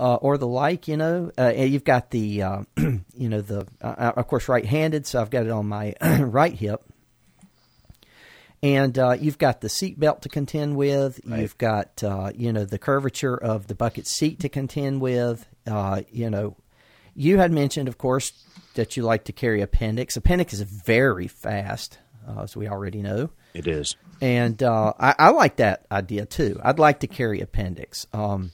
uh, 0.00 0.14
or 0.16 0.38
the 0.38 0.46
like, 0.46 0.88
you 0.88 0.96
know. 0.96 1.30
Uh, 1.38 1.48
you've 1.50 1.84
got 1.84 2.10
the, 2.10 2.42
uh, 2.42 2.62
you 2.76 3.28
know, 3.28 3.40
the, 3.40 3.66
uh, 3.82 4.12
of 4.16 4.26
course, 4.28 4.48
right-handed, 4.48 5.06
so 5.06 5.20
I've 5.20 5.30
got 5.30 5.44
it 5.46 5.50
on 5.50 5.66
my 5.66 5.94
right 6.20 6.54
hip. 6.54 6.82
And 8.62 8.98
uh, 8.98 9.12
you've 9.18 9.38
got 9.38 9.60
the 9.60 9.68
seat 9.68 10.00
belt 10.00 10.22
to 10.22 10.28
contend 10.28 10.76
with. 10.76 11.20
You've 11.24 11.56
got, 11.58 12.02
uh, 12.02 12.32
you 12.34 12.52
know, 12.52 12.64
the 12.64 12.78
curvature 12.78 13.36
of 13.36 13.68
the 13.68 13.74
bucket 13.76 14.06
seat 14.08 14.40
to 14.40 14.48
contend 14.48 15.00
with. 15.00 15.46
Uh, 15.64 16.02
you 16.10 16.28
know, 16.28 16.56
you 17.14 17.38
had 17.38 17.52
mentioned, 17.52 17.86
of 17.86 17.98
course, 17.98 18.32
that 18.74 18.96
you 18.96 19.04
like 19.04 19.24
to 19.24 19.32
carry 19.32 19.60
appendix. 19.62 20.16
Appendix 20.16 20.52
is 20.54 20.62
very 20.62 21.28
fast, 21.28 21.98
uh, 22.26 22.42
as 22.42 22.56
we 22.56 22.66
already 22.66 23.00
know 23.00 23.30
It 23.54 23.68
is. 23.68 23.94
and 24.20 24.60
uh, 24.60 24.92
I, 24.98 25.14
I 25.18 25.30
like 25.30 25.56
that 25.56 25.86
idea 25.92 26.26
too. 26.26 26.60
I'd 26.62 26.80
like 26.80 27.00
to 27.00 27.06
carry 27.06 27.40
appendix, 27.40 28.08
um, 28.12 28.50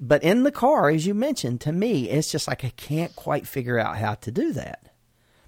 but 0.00 0.22
in 0.22 0.44
the 0.44 0.50
car, 0.50 0.88
as 0.88 1.06
you 1.06 1.14
mentioned, 1.14 1.60
to 1.62 1.72
me, 1.72 2.08
it's 2.08 2.30
just 2.30 2.48
like 2.48 2.64
I 2.64 2.70
can't 2.70 3.14
quite 3.14 3.46
figure 3.46 3.78
out 3.78 3.98
how 3.98 4.14
to 4.14 4.30
do 4.30 4.52
that. 4.54 4.92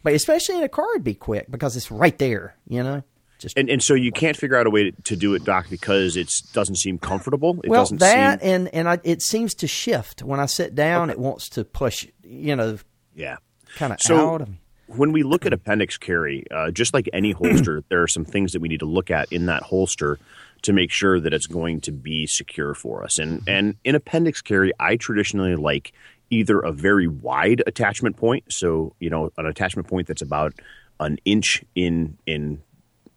But 0.02 0.12
especially 0.14 0.58
in 0.58 0.62
a 0.62 0.68
car, 0.68 0.86
it'd 0.94 1.04
be 1.04 1.14
quick 1.14 1.50
because 1.50 1.76
it's 1.76 1.90
right 1.90 2.16
there, 2.18 2.56
you 2.68 2.82
know. 2.82 3.02
Just 3.38 3.56
And 3.56 3.68
and 3.68 3.82
so 3.82 3.94
you 3.94 4.12
can't 4.12 4.36
figure 4.36 4.56
out 4.56 4.66
a 4.66 4.70
way 4.70 4.90
to, 4.90 5.02
to 5.02 5.16
do 5.16 5.34
it, 5.34 5.44
Doc, 5.44 5.66
because 5.70 6.16
it 6.16 6.42
doesn't 6.52 6.76
seem 6.76 6.98
comfortable. 6.98 7.60
It 7.64 7.70
well, 7.70 7.82
doesn't 7.82 7.98
that 7.98 8.40
seem 8.40 8.50
and 8.50 8.74
and 8.74 8.88
I, 8.88 9.00
it 9.02 9.22
seems 9.22 9.54
to 9.54 9.66
shift 9.66 10.22
when 10.22 10.38
I 10.38 10.46
sit 10.46 10.74
down. 10.74 11.10
It 11.10 11.18
wants 11.18 11.48
to 11.50 11.64
push, 11.64 12.06
you 12.22 12.54
know, 12.54 12.78
yeah. 13.16 13.38
kind 13.76 13.92
of 13.92 14.00
So 14.00 14.34
out. 14.34 14.42
of 14.42 14.48
me. 14.48 14.61
When 14.96 15.12
we 15.12 15.22
look 15.22 15.46
at 15.46 15.52
appendix 15.52 15.98
carry, 15.98 16.44
uh, 16.50 16.70
just 16.70 16.94
like 16.94 17.08
any 17.12 17.32
holster, 17.32 17.82
there 17.88 18.02
are 18.02 18.08
some 18.08 18.24
things 18.24 18.52
that 18.52 18.60
we 18.60 18.68
need 18.68 18.80
to 18.80 18.86
look 18.86 19.10
at 19.10 19.30
in 19.32 19.46
that 19.46 19.62
holster 19.62 20.18
to 20.62 20.72
make 20.72 20.90
sure 20.90 21.18
that 21.20 21.32
it's 21.32 21.46
going 21.46 21.80
to 21.80 21.92
be 21.92 22.26
secure 22.26 22.74
for 22.74 23.02
us. 23.02 23.18
And 23.18 23.42
and 23.46 23.76
in 23.84 23.94
appendix 23.94 24.40
carry, 24.40 24.72
I 24.78 24.96
traditionally 24.96 25.56
like 25.56 25.92
either 26.30 26.60
a 26.60 26.72
very 26.72 27.08
wide 27.08 27.62
attachment 27.66 28.16
point, 28.16 28.44
so 28.52 28.94
you 29.00 29.10
know 29.10 29.30
an 29.36 29.46
attachment 29.46 29.88
point 29.88 30.06
that's 30.06 30.22
about 30.22 30.54
an 31.00 31.18
inch 31.24 31.64
in 31.74 32.16
in 32.26 32.62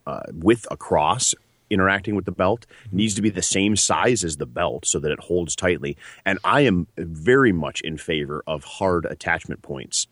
uh, 0.08 0.24
width 0.34 0.68
across 0.72 1.36
interacting 1.70 2.16
with 2.16 2.26
the 2.26 2.32
belt 2.32 2.68
needs 2.92 3.16
to 3.16 3.24
be 3.24 3.30
the 3.30 3.42
same 3.42 3.76
size 3.76 4.24
as 4.24 4.38
the 4.38 4.46
belt 4.46 4.86
so 4.86 5.00
that 5.00 5.12
it 5.12 5.20
holds 5.20 5.56
tightly. 5.56 5.98
And 6.24 6.38
i 6.44 6.62
am 6.62 6.88
very 6.98 7.52
much 7.52 7.82
in 7.82 7.98
favor 7.98 8.44
of 8.46 8.64
hard 8.64 9.06
attachment 9.06 9.64
points 9.64 10.06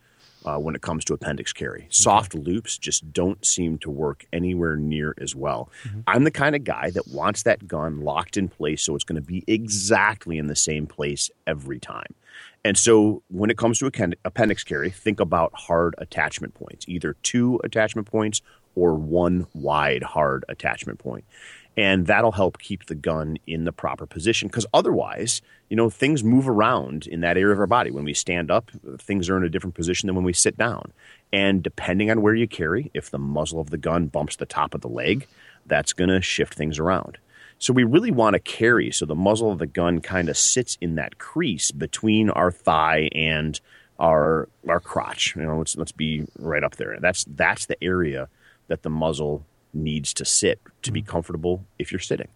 uh, 0.46 0.58
when 0.58 0.76
it 0.76 0.82
comes 0.82 1.06
to 1.06 1.14
appendix 1.14 1.54
carry. 1.54 1.88
Soft 1.90 2.36
loops 2.36 2.78
just 2.78 3.12
don't 3.14 3.46
seem 3.46 3.78
to 3.80 3.90
work 3.90 4.26
anywhere 4.34 4.76
near 4.76 5.16
as 5.20 5.36
well. 5.36 5.70
I'm 6.08 6.24
the 6.24 6.32
kind 6.32 6.56
of 6.56 6.64
guy 6.64 6.90
that 6.92 7.08
wants 7.08 7.44
that 7.44 7.68
gun 7.68 8.02
locked 8.02 8.38
in 8.38 8.50
place 8.50 8.84
so 8.84 8.96
it's 8.96 9.04
going 9.04 9.22
to 9.22 9.26
be 9.26 9.44
exactly 9.48 10.38
in 10.38 10.48
the 10.48 10.56
same 10.56 10.88
place 10.88 11.30
every 11.48 11.80
time. 11.80 12.14
And 12.66 12.78
so 12.78 13.24
when 13.28 13.50
it 13.50 13.58
comes 13.58 13.80
to 13.80 14.16
appendix 14.24 14.64
carry, 14.64 14.90
think 14.90 15.20
about 15.20 15.54
hard 15.54 15.96
attachment 15.98 16.54
points, 16.54 16.86
either 16.88 17.16
two 17.24 17.60
attachment 17.64 18.08
points 18.08 18.42
or 18.76 18.96
one 18.96 19.48
wide 19.54 20.04
hard 20.04 20.46
attachment 20.50 21.00
point. 21.00 21.26
And 21.76 22.06
that'll 22.06 22.34
help 22.34 22.60
keep 22.60 22.86
the 22.86 22.96
gun 22.96 23.38
in 23.48 23.64
the 23.64 23.72
proper 23.72 24.06
position 24.06 24.48
because 24.48 24.66
otherwise, 24.74 25.42
you 25.70 25.76
know, 25.76 25.90
things 25.90 26.24
move 26.24 26.48
around 26.48 27.08
in 27.08 27.22
that 27.22 27.36
area 27.36 27.54
of 27.54 27.60
our 27.60 27.68
body. 27.68 27.90
When 27.90 28.04
we 28.04 28.14
stand 28.14 28.52
up, 28.52 28.70
things 29.00 29.28
are 29.28 29.38
in 29.38 29.44
a 29.44 29.50
different 29.50 29.76
position 29.76 30.06
than 30.08 30.16
when 30.16 30.26
we 30.26 30.34
sit 30.34 30.56
down. 30.56 30.94
And 31.32 31.64
depending 31.64 32.12
on 32.12 32.22
where 32.22 32.36
you 32.36 32.48
carry, 32.48 32.92
if 32.94 33.10
the 33.10 33.18
muzzle 33.18 33.60
of 33.60 33.72
the 33.72 33.78
gun 33.78 34.06
bumps 34.06 34.36
the 34.36 34.46
top 34.46 34.76
of 34.76 34.82
the 34.82 34.90
leg, 34.90 35.28
that's 35.66 35.94
going 35.94 36.10
to 36.10 36.22
shift 36.22 36.54
things 36.54 36.78
around. 36.78 37.18
So 37.58 37.74
we 37.74 37.84
really 37.86 38.12
want 38.12 38.34
to 38.34 38.40
carry 38.40 38.92
so 38.92 39.06
the 39.06 39.16
muzzle 39.16 39.52
of 39.52 39.58
the 39.58 39.66
gun 39.66 40.02
kind 40.02 40.30
of 40.30 40.38
sits 40.38 40.78
in 40.82 40.96
that 40.96 41.18
crease 41.18 41.72
between 41.72 42.30
our 42.30 42.52
thigh 42.52 43.10
and 43.16 43.60
our 44.00 44.50
our 44.68 44.80
crotch. 44.80 45.36
You 45.36 45.44
know, 45.44 45.58
let's 45.58 45.76
let's 45.78 45.92
be 45.92 46.26
right 46.38 46.64
up 46.64 46.76
there. 46.76 46.98
That's 47.00 47.26
that's 47.26 47.66
the 47.66 47.82
area 47.82 48.28
that 48.68 48.84
the 48.84 48.90
muzzle 48.90 49.46
needs 49.74 50.14
to 50.16 50.26
sit 50.26 50.60
to 50.84 50.92
be 50.92 51.02
comfortable 51.02 51.66
if 51.80 51.92
you're 51.92 52.00
sitting. 52.00 52.28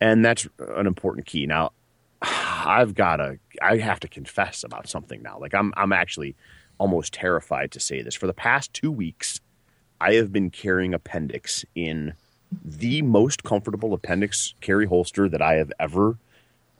And 0.00 0.24
that's 0.24 0.48
an 0.58 0.86
important 0.86 1.26
key. 1.26 1.46
Now, 1.46 1.72
I've 2.22 2.94
got 2.94 3.16
to 3.16 3.38
I 3.62 3.78
have 3.78 4.00
to 4.00 4.08
confess 4.08 4.64
about 4.64 4.88
something 4.88 5.22
now. 5.22 5.38
Like 5.38 5.54
I'm 5.54 5.72
I'm 5.76 5.92
actually 5.92 6.34
almost 6.78 7.14
terrified 7.14 7.70
to 7.72 7.80
say 7.80 8.02
this. 8.02 8.14
For 8.14 8.26
the 8.26 8.34
past 8.34 8.74
2 8.74 8.90
weeks, 8.90 9.40
I 10.00 10.14
have 10.14 10.32
been 10.32 10.50
carrying 10.50 10.92
appendix 10.92 11.64
in 11.74 12.14
the 12.64 13.02
most 13.02 13.44
comfortable 13.44 13.94
appendix 13.94 14.54
carry 14.60 14.86
holster 14.86 15.28
that 15.28 15.42
I 15.42 15.54
have 15.54 15.72
ever 15.80 16.18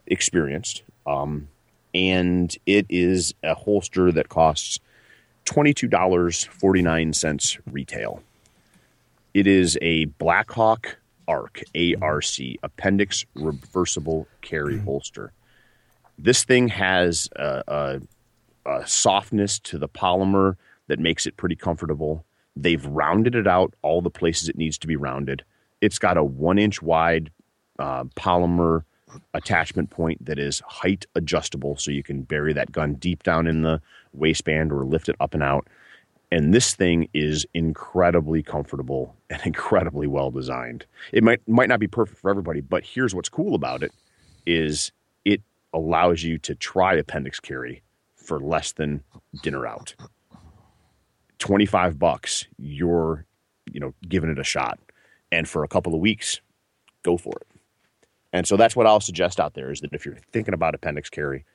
experienced. 0.06 0.82
Um, 1.06 1.48
and 1.94 2.56
it 2.66 2.86
is 2.88 3.34
a 3.42 3.54
holster 3.54 4.12
that 4.12 4.28
costs 4.28 4.78
$22.49 5.46 7.58
retail. 7.70 8.22
It 9.36 9.46
is 9.46 9.76
a 9.82 10.06
Blackhawk 10.06 10.96
ARC, 11.28 11.60
ARC, 12.00 12.24
appendix 12.62 13.26
reversible 13.34 14.26
carry 14.40 14.78
holster. 14.78 15.34
This 16.16 16.42
thing 16.42 16.68
has 16.68 17.28
a, 17.36 17.62
a, 17.68 18.00
a 18.64 18.86
softness 18.88 19.58
to 19.58 19.76
the 19.76 19.90
polymer 19.90 20.56
that 20.86 20.98
makes 20.98 21.26
it 21.26 21.36
pretty 21.36 21.54
comfortable. 21.54 22.24
They've 22.56 22.86
rounded 22.86 23.34
it 23.34 23.46
out 23.46 23.74
all 23.82 24.00
the 24.00 24.08
places 24.08 24.48
it 24.48 24.56
needs 24.56 24.78
to 24.78 24.86
be 24.86 24.96
rounded. 24.96 25.44
It's 25.82 25.98
got 25.98 26.16
a 26.16 26.24
one 26.24 26.58
inch 26.58 26.80
wide 26.80 27.30
uh, 27.78 28.04
polymer 28.04 28.84
attachment 29.34 29.90
point 29.90 30.24
that 30.24 30.38
is 30.38 30.60
height 30.60 31.04
adjustable, 31.14 31.76
so 31.76 31.90
you 31.90 32.02
can 32.02 32.22
bury 32.22 32.54
that 32.54 32.72
gun 32.72 32.94
deep 32.94 33.22
down 33.22 33.46
in 33.46 33.60
the 33.60 33.82
waistband 34.14 34.72
or 34.72 34.86
lift 34.86 35.10
it 35.10 35.16
up 35.20 35.34
and 35.34 35.42
out. 35.42 35.68
And 36.36 36.52
this 36.52 36.74
thing 36.74 37.08
is 37.14 37.46
incredibly 37.54 38.42
comfortable 38.42 39.16
and 39.30 39.40
incredibly 39.46 40.06
well 40.06 40.30
designed. 40.30 40.84
It 41.10 41.24
might 41.24 41.40
might 41.48 41.70
not 41.70 41.80
be 41.80 41.86
perfect 41.86 42.20
for 42.20 42.28
everybody, 42.28 42.60
but 42.60 42.84
here's 42.84 43.14
what's 43.14 43.30
cool 43.30 43.54
about 43.54 43.82
it 43.82 43.90
is 44.44 44.92
it 45.24 45.40
allows 45.72 46.22
you 46.22 46.36
to 46.40 46.54
try 46.54 46.92
appendix 46.92 47.40
carry 47.40 47.82
for 48.16 48.38
less 48.38 48.72
than 48.72 49.02
dinner 49.42 49.66
out. 49.66 49.94
25 51.38 51.98
bucks, 51.98 52.46
you're, 52.58 53.24
you 53.72 53.80
know, 53.80 53.94
giving 54.06 54.28
it 54.28 54.38
a 54.38 54.44
shot. 54.44 54.78
And 55.32 55.48
for 55.48 55.64
a 55.64 55.68
couple 55.68 55.94
of 55.94 56.00
weeks, 56.00 56.42
go 57.02 57.16
for 57.16 57.32
it. 57.40 57.46
And 58.34 58.46
so 58.46 58.58
that's 58.58 58.76
what 58.76 58.86
I'll 58.86 59.00
suggest 59.00 59.40
out 59.40 59.54
there 59.54 59.70
is 59.70 59.80
that 59.80 59.94
if 59.94 60.04
you're 60.04 60.18
thinking 60.32 60.52
about 60.52 60.74
appendix 60.74 61.08
carry, 61.08 61.46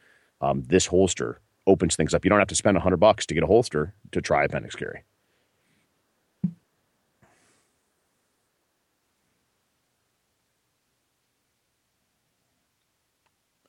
um, 0.42 0.64
this 0.64 0.88
holster 0.88 1.40
opens 1.68 1.96
things 1.96 2.14
up. 2.14 2.26
You 2.26 2.30
don't 2.30 2.40
have 2.40 2.48
to 2.50 2.56
spend 2.56 2.78
a 2.78 2.80
100 2.80 2.98
bucks 2.98 3.26
to 3.28 3.34
get 3.34 3.44
a 3.44 3.48
holster 3.48 3.94
to 4.12 4.22
try 4.22 4.44
appendix 4.44 4.76
carry. 4.76 5.04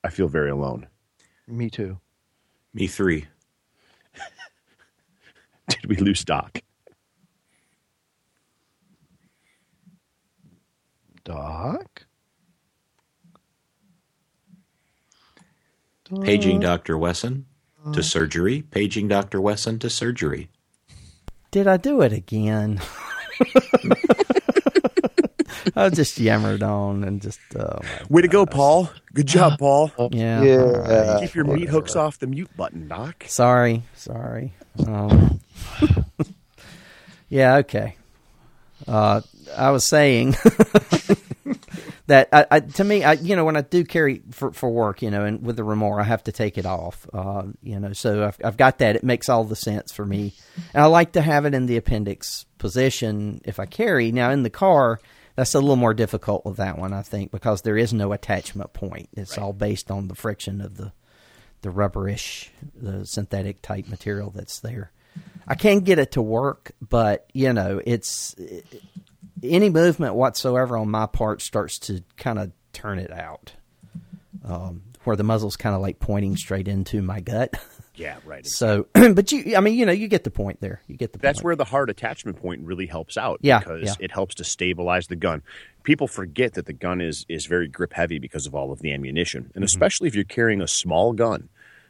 I 0.03 0.09
feel 0.09 0.27
very 0.27 0.49
alone. 0.49 0.87
Me 1.47 1.69
too. 1.69 1.97
Me 2.73 2.87
three. 2.87 3.27
Did 5.69 5.85
we 5.85 5.95
lose 5.95 6.25
Doc? 6.25 6.61
Doc? 11.23 12.05
Paging 16.21 16.59
Dr. 16.59 16.97
Wesson 16.97 17.45
to 17.91 18.01
surgery. 18.03 18.61
Paging 18.61 19.07
Dr. 19.07 19.41
Wesson 19.41 19.79
to 19.79 19.89
surgery. 19.89 20.49
Did 21.51 21.67
I 21.67 21.77
do 21.77 22.01
it 22.01 22.13
again? 22.13 22.81
I 25.75 25.89
just 25.89 26.19
yammered 26.19 26.61
on 26.61 27.03
and 27.03 27.21
just. 27.21 27.39
Oh 27.57 27.79
Way 28.09 28.21
to 28.23 28.27
go, 28.27 28.45
Paul. 28.45 28.89
Good 29.13 29.27
job, 29.27 29.59
Paul. 29.59 29.91
yeah. 30.11 30.41
Yeah. 30.43 30.57
all 30.61 30.81
right. 30.81 31.21
Keep 31.21 31.35
your 31.35 31.45
meat 31.45 31.69
hooks 31.69 31.95
off 31.95 32.19
the 32.19 32.27
mute 32.27 32.49
button, 32.55 32.87
Doc. 32.87 33.23
Sorry. 33.27 33.83
Sorry. 33.95 34.53
Um, 34.85 35.39
yeah. 37.29 37.55
Okay. 37.57 37.95
Uh, 38.87 39.21
I 39.55 39.71
was 39.71 39.87
saying 39.87 40.35
that 42.07 42.29
I, 42.33 42.45
I, 42.51 42.59
to 42.59 42.83
me, 42.83 43.03
I, 43.03 43.13
you 43.13 43.35
know, 43.35 43.45
when 43.45 43.55
I 43.55 43.61
do 43.61 43.83
carry 43.85 44.21
for, 44.31 44.51
for 44.51 44.69
work, 44.69 45.01
you 45.01 45.09
know, 45.09 45.23
and 45.23 45.41
with 45.41 45.55
the 45.55 45.63
Remora, 45.63 46.01
I 46.01 46.05
have 46.05 46.23
to 46.25 46.31
take 46.31 46.57
it 46.57 46.65
off, 46.65 47.07
uh, 47.13 47.43
you 47.61 47.79
know, 47.79 47.93
so 47.93 48.25
I've, 48.25 48.37
I've 48.43 48.57
got 48.57 48.79
that. 48.79 48.95
It 48.95 49.03
makes 49.03 49.29
all 49.29 49.45
the 49.45 49.55
sense 49.55 49.91
for 49.91 50.05
me. 50.05 50.33
And 50.73 50.83
I 50.83 50.87
like 50.87 51.13
to 51.13 51.21
have 51.21 51.45
it 51.45 51.53
in 51.53 51.65
the 51.65 51.77
appendix 51.77 52.45
position 52.57 53.41
if 53.45 53.59
I 53.59 53.65
carry. 53.65 54.11
Now, 54.11 54.31
in 54.31 54.43
the 54.43 54.49
car, 54.49 54.99
that's 55.35 55.55
a 55.55 55.59
little 55.59 55.77
more 55.77 55.93
difficult 55.93 56.45
with 56.45 56.57
that 56.57 56.77
one, 56.77 56.93
I 56.93 57.03
think, 57.03 57.31
because 57.31 57.61
there 57.61 57.77
is 57.77 57.93
no 57.93 58.11
attachment 58.11 58.73
point. 58.73 59.09
It's 59.13 59.37
all 59.37 59.53
based 59.53 59.89
on 59.89 60.09
the 60.09 60.15
friction 60.15 60.59
of 60.59 60.75
the, 60.75 60.91
the 61.61 61.71
rubberish, 61.71 62.51
the 62.75 63.05
synthetic 63.05 63.61
type 63.61 63.87
material 63.87 64.29
that's 64.29 64.59
there. 64.59 64.91
I 65.47 65.55
can 65.55 65.81
get 65.81 65.99
it 65.99 66.13
to 66.13 66.21
work, 66.21 66.71
but 66.81 67.29
you 67.33 67.53
know, 67.53 67.81
it's 67.85 68.35
any 69.43 69.69
movement 69.69 70.15
whatsoever 70.15 70.77
on 70.77 70.89
my 70.89 71.05
part 71.05 71.41
starts 71.41 71.79
to 71.79 72.01
kind 72.17 72.39
of 72.39 72.51
turn 72.71 72.99
it 72.99 73.11
out, 73.11 73.53
um, 74.45 74.81
where 75.03 75.15
the 75.15 75.23
muzzle's 75.23 75.55
kind 75.57 75.75
of 75.75 75.81
like 75.81 75.99
pointing 75.99 76.35
straight 76.37 76.67
into 76.67 77.01
my 77.01 77.19
gut. 77.19 77.53
Yeah, 77.95 78.15
right. 78.25 78.43
So, 78.43 78.87
but 78.93 79.31
you, 79.31 79.55
I 79.55 79.59
mean, 79.59 79.75
you 79.75 79.85
know, 79.85 79.91
you 79.91 80.07
get 80.07 80.23
the 80.23 80.31
point 80.31 80.59
there. 80.61 80.81
You 80.87 80.97
get 80.97 81.13
the 81.13 81.19
That's 81.19 81.37
point. 81.37 81.45
where 81.45 81.55
the 81.55 81.63
hard 81.63 81.91
attachment 81.91 82.41
point 82.41 82.61
really 82.65 82.87
helps 82.87 83.17
out. 83.17 83.37
Yeah, 83.43 83.59
because 83.59 83.83
yeah. 83.83 83.93
it 83.99 84.11
helps 84.11 84.33
to 84.35 84.43
stabilize 84.43 85.05
the 85.05 85.15
gun. 85.15 85.43
People 85.83 86.07
forget 86.07 86.53
that 86.55 86.65
the 86.65 86.73
gun 86.73 87.01
is 87.01 87.23
is 87.29 87.45
very 87.45 87.67
grip 87.67 87.93
heavy 87.93 88.17
because 88.17 88.47
of 88.47 88.55
all 88.55 88.71
of 88.71 88.79
the 88.79 88.91
ammunition, 88.91 89.43
Mm-hmm. 89.43 89.51
and 89.57 89.63
especially 89.63 90.07
if 90.07 90.15
you're 90.15 90.23
carrying 90.23 90.59
a 90.59 90.67
small 90.67 91.13
gun, 91.13 91.49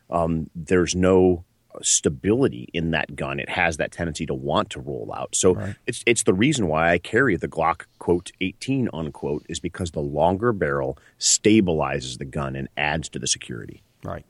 um, 0.09 0.49
there's 0.53 0.93
no 0.93 1.45
stability 1.81 2.69
in 2.73 2.91
that 2.91 3.15
gun. 3.15 3.39
It 3.39 3.49
has 3.49 3.77
that 3.77 3.91
tendency 3.91 4.25
to 4.25 4.33
want 4.33 4.69
to 4.71 4.79
roll 4.79 5.13
out. 5.15 5.35
So 5.35 5.73
it's 5.87 6.03
it's 6.05 6.23
the 6.23 6.33
reason 6.33 6.67
why 6.67 6.91
I 6.91 6.97
carry 6.97 7.35
the 7.35 7.47
Glock 7.47 7.83
quote 7.99 8.31
18 8.41 8.89
unquote 8.93 9.45
is 9.49 9.59
because 9.59 9.91
the 9.91 10.01
longer 10.01 10.53
barrel 10.53 10.97
stabilizes 11.19 12.17
the 12.17 12.25
gun 12.25 12.55
and 12.55 12.67
adds 12.77 13.09
to 13.09 13.19
the 13.19 13.27
security. 13.27 13.83
Right. 14.03 14.25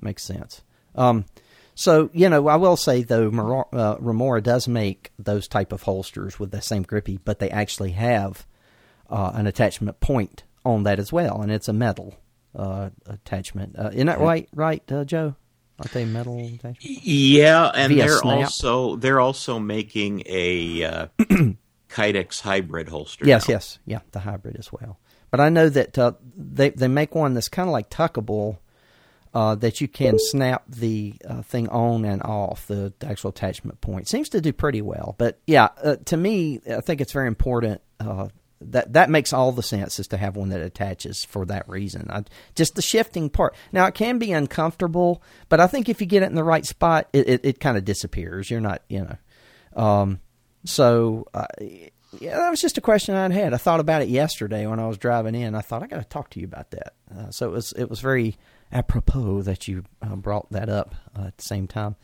Makes 0.00 0.24
sense. 0.24 0.62
Um, 0.94 1.24
so 1.74 2.10
you 2.12 2.28
know, 2.28 2.48
I 2.48 2.56
will 2.56 2.76
say 2.76 3.02
though, 3.02 3.30
Mara- 3.30 3.66
uh, 3.72 3.96
Remora 4.00 4.42
does 4.42 4.68
make 4.68 5.10
those 5.18 5.48
type 5.48 5.72
of 5.72 5.82
holsters 5.82 6.38
with 6.38 6.50
the 6.50 6.60
same 6.60 6.82
grippy, 6.82 7.18
but 7.24 7.38
they 7.38 7.50
actually 7.50 7.92
have 7.92 8.46
uh, 9.08 9.32
an 9.34 9.46
attachment 9.46 10.00
point 10.00 10.44
on 10.64 10.84
that 10.84 10.98
as 10.98 11.12
well, 11.12 11.40
and 11.42 11.50
it's 11.50 11.68
a 11.68 11.72
metal 11.72 12.16
uh, 12.54 12.90
attachment. 13.06 13.76
Uh, 13.78 13.90
isn't 13.92 14.06
that 14.06 14.20
right? 14.20 14.48
Right, 14.54 14.82
uh, 14.92 15.04
Joe? 15.04 15.36
Aren't 15.78 15.92
they 15.92 16.04
metal? 16.04 16.50
Yeah, 16.80 17.70
and 17.74 17.92
Via 17.92 18.06
they're 18.06 18.18
snap. 18.18 18.38
also 18.44 18.96
they're 18.96 19.20
also 19.20 19.58
making 19.58 20.22
a 20.26 20.84
uh, 20.84 21.06
Kydex 21.88 22.40
hybrid 22.40 22.88
holster. 22.88 23.26
Yes, 23.26 23.48
now. 23.48 23.54
yes, 23.54 23.78
yeah, 23.86 24.00
the 24.12 24.20
hybrid 24.20 24.56
as 24.56 24.72
well. 24.72 24.98
But 25.30 25.40
I 25.40 25.48
know 25.48 25.68
that 25.68 25.98
uh, 25.98 26.12
they 26.36 26.70
they 26.70 26.88
make 26.88 27.14
one 27.14 27.34
that's 27.34 27.48
kind 27.48 27.68
of 27.68 27.72
like 27.72 27.90
tuckable. 27.90 28.58
Uh, 29.34 29.54
that 29.54 29.80
you 29.80 29.88
can 29.88 30.18
snap 30.18 30.62
the 30.68 31.14
uh, 31.26 31.40
thing 31.40 31.66
on 31.70 32.04
and 32.04 32.22
off 32.22 32.66
the 32.66 32.92
actual 33.02 33.30
attachment 33.30 33.80
point 33.80 34.06
seems 34.06 34.28
to 34.28 34.42
do 34.42 34.52
pretty 34.52 34.82
well. 34.82 35.14
But 35.16 35.40
yeah, 35.46 35.68
uh, 35.82 35.96
to 36.04 36.18
me, 36.18 36.60
I 36.70 36.82
think 36.82 37.00
it's 37.00 37.12
very 37.12 37.28
important. 37.28 37.80
That 38.70 38.92
that 38.92 39.10
makes 39.10 39.32
all 39.32 39.52
the 39.52 39.62
sense 39.62 39.98
is 39.98 40.06
to 40.08 40.16
have 40.16 40.36
one 40.36 40.50
that 40.50 40.60
attaches 40.60 41.24
for 41.24 41.44
that 41.46 41.68
reason. 41.68 42.06
I, 42.10 42.24
just 42.54 42.74
the 42.74 42.82
shifting 42.82 43.30
part. 43.30 43.54
Now 43.72 43.86
it 43.86 43.94
can 43.94 44.18
be 44.18 44.32
uncomfortable, 44.32 45.22
but 45.48 45.60
I 45.60 45.66
think 45.66 45.88
if 45.88 46.00
you 46.00 46.06
get 46.06 46.22
it 46.22 46.26
in 46.26 46.34
the 46.34 46.44
right 46.44 46.64
spot, 46.64 47.08
it, 47.12 47.28
it, 47.28 47.40
it 47.44 47.60
kind 47.60 47.76
of 47.76 47.84
disappears. 47.84 48.50
You're 48.50 48.60
not, 48.60 48.82
you 48.88 49.00
know. 49.04 49.82
Um, 49.82 50.20
so 50.64 51.26
uh, 51.34 51.46
yeah, 51.60 52.36
that 52.36 52.50
was 52.50 52.60
just 52.60 52.78
a 52.78 52.82
question 52.82 53.14
I'd 53.14 53.32
had. 53.32 53.54
I 53.54 53.56
thought 53.56 53.80
about 53.80 54.02
it 54.02 54.08
yesterday 54.08 54.66
when 54.66 54.78
I 54.78 54.86
was 54.86 54.98
driving 54.98 55.34
in. 55.34 55.54
I 55.54 55.60
thought 55.60 55.82
I 55.82 55.86
got 55.86 55.98
to 55.98 56.08
talk 56.08 56.30
to 56.30 56.40
you 56.40 56.46
about 56.46 56.70
that. 56.72 56.94
Uh, 57.14 57.30
so 57.30 57.46
it 57.48 57.52
was 57.52 57.72
it 57.72 57.88
was 57.88 58.00
very 58.00 58.36
apropos 58.70 59.42
that 59.42 59.68
you 59.68 59.84
uh, 60.02 60.16
brought 60.16 60.50
that 60.50 60.68
up 60.68 60.94
uh, 61.18 61.26
at 61.26 61.36
the 61.36 61.42
same 61.42 61.66
time. 61.66 61.96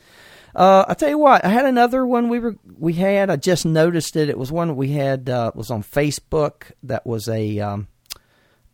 Uh, 0.55 0.85
I 0.89 0.95
tell 0.95 1.09
you 1.09 1.19
what, 1.19 1.45
I 1.45 1.49
had 1.49 1.67
another 1.67 2.07
one 2.07 2.29
we 2.29 2.39
were 2.39 2.57
we 2.79 2.95
had. 2.95 3.31
I 3.31 3.37
just 3.37 3.67
noticed 3.67 4.17
it. 4.17 4.29
It 4.29 4.39
was 4.39 4.51
one 4.51 4.77
we 4.77 4.93
had 4.93 5.29
uh, 5.29 5.53
was 5.55 5.71
on 5.71 5.83
Facebook. 5.83 6.73
That 6.83 7.07
was 7.07 7.29
a 7.29 7.59
um, 7.61 7.89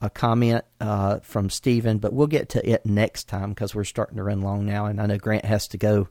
a 0.01 0.11
comment 0.11 0.65
uh, 0.81 1.21
from 1.21 1.51
Stephen, 1.51 1.99
but 1.99 2.13
we'll 2.13 2.27
get 2.27 2.51
to 2.51 2.69
it 2.69 2.87
next 2.87 3.29
time 3.29 3.51
because 3.51 3.75
we're 3.75 3.85
starting 3.85 4.17
to 4.17 4.23
run 4.23 4.41
long 4.41 4.67
now, 4.67 4.87
and 4.87 5.01
I 5.01 5.07
know 5.07 5.19
Grant 5.19 5.45
has 5.45 5.69
to 5.69 5.79
go 5.79 6.09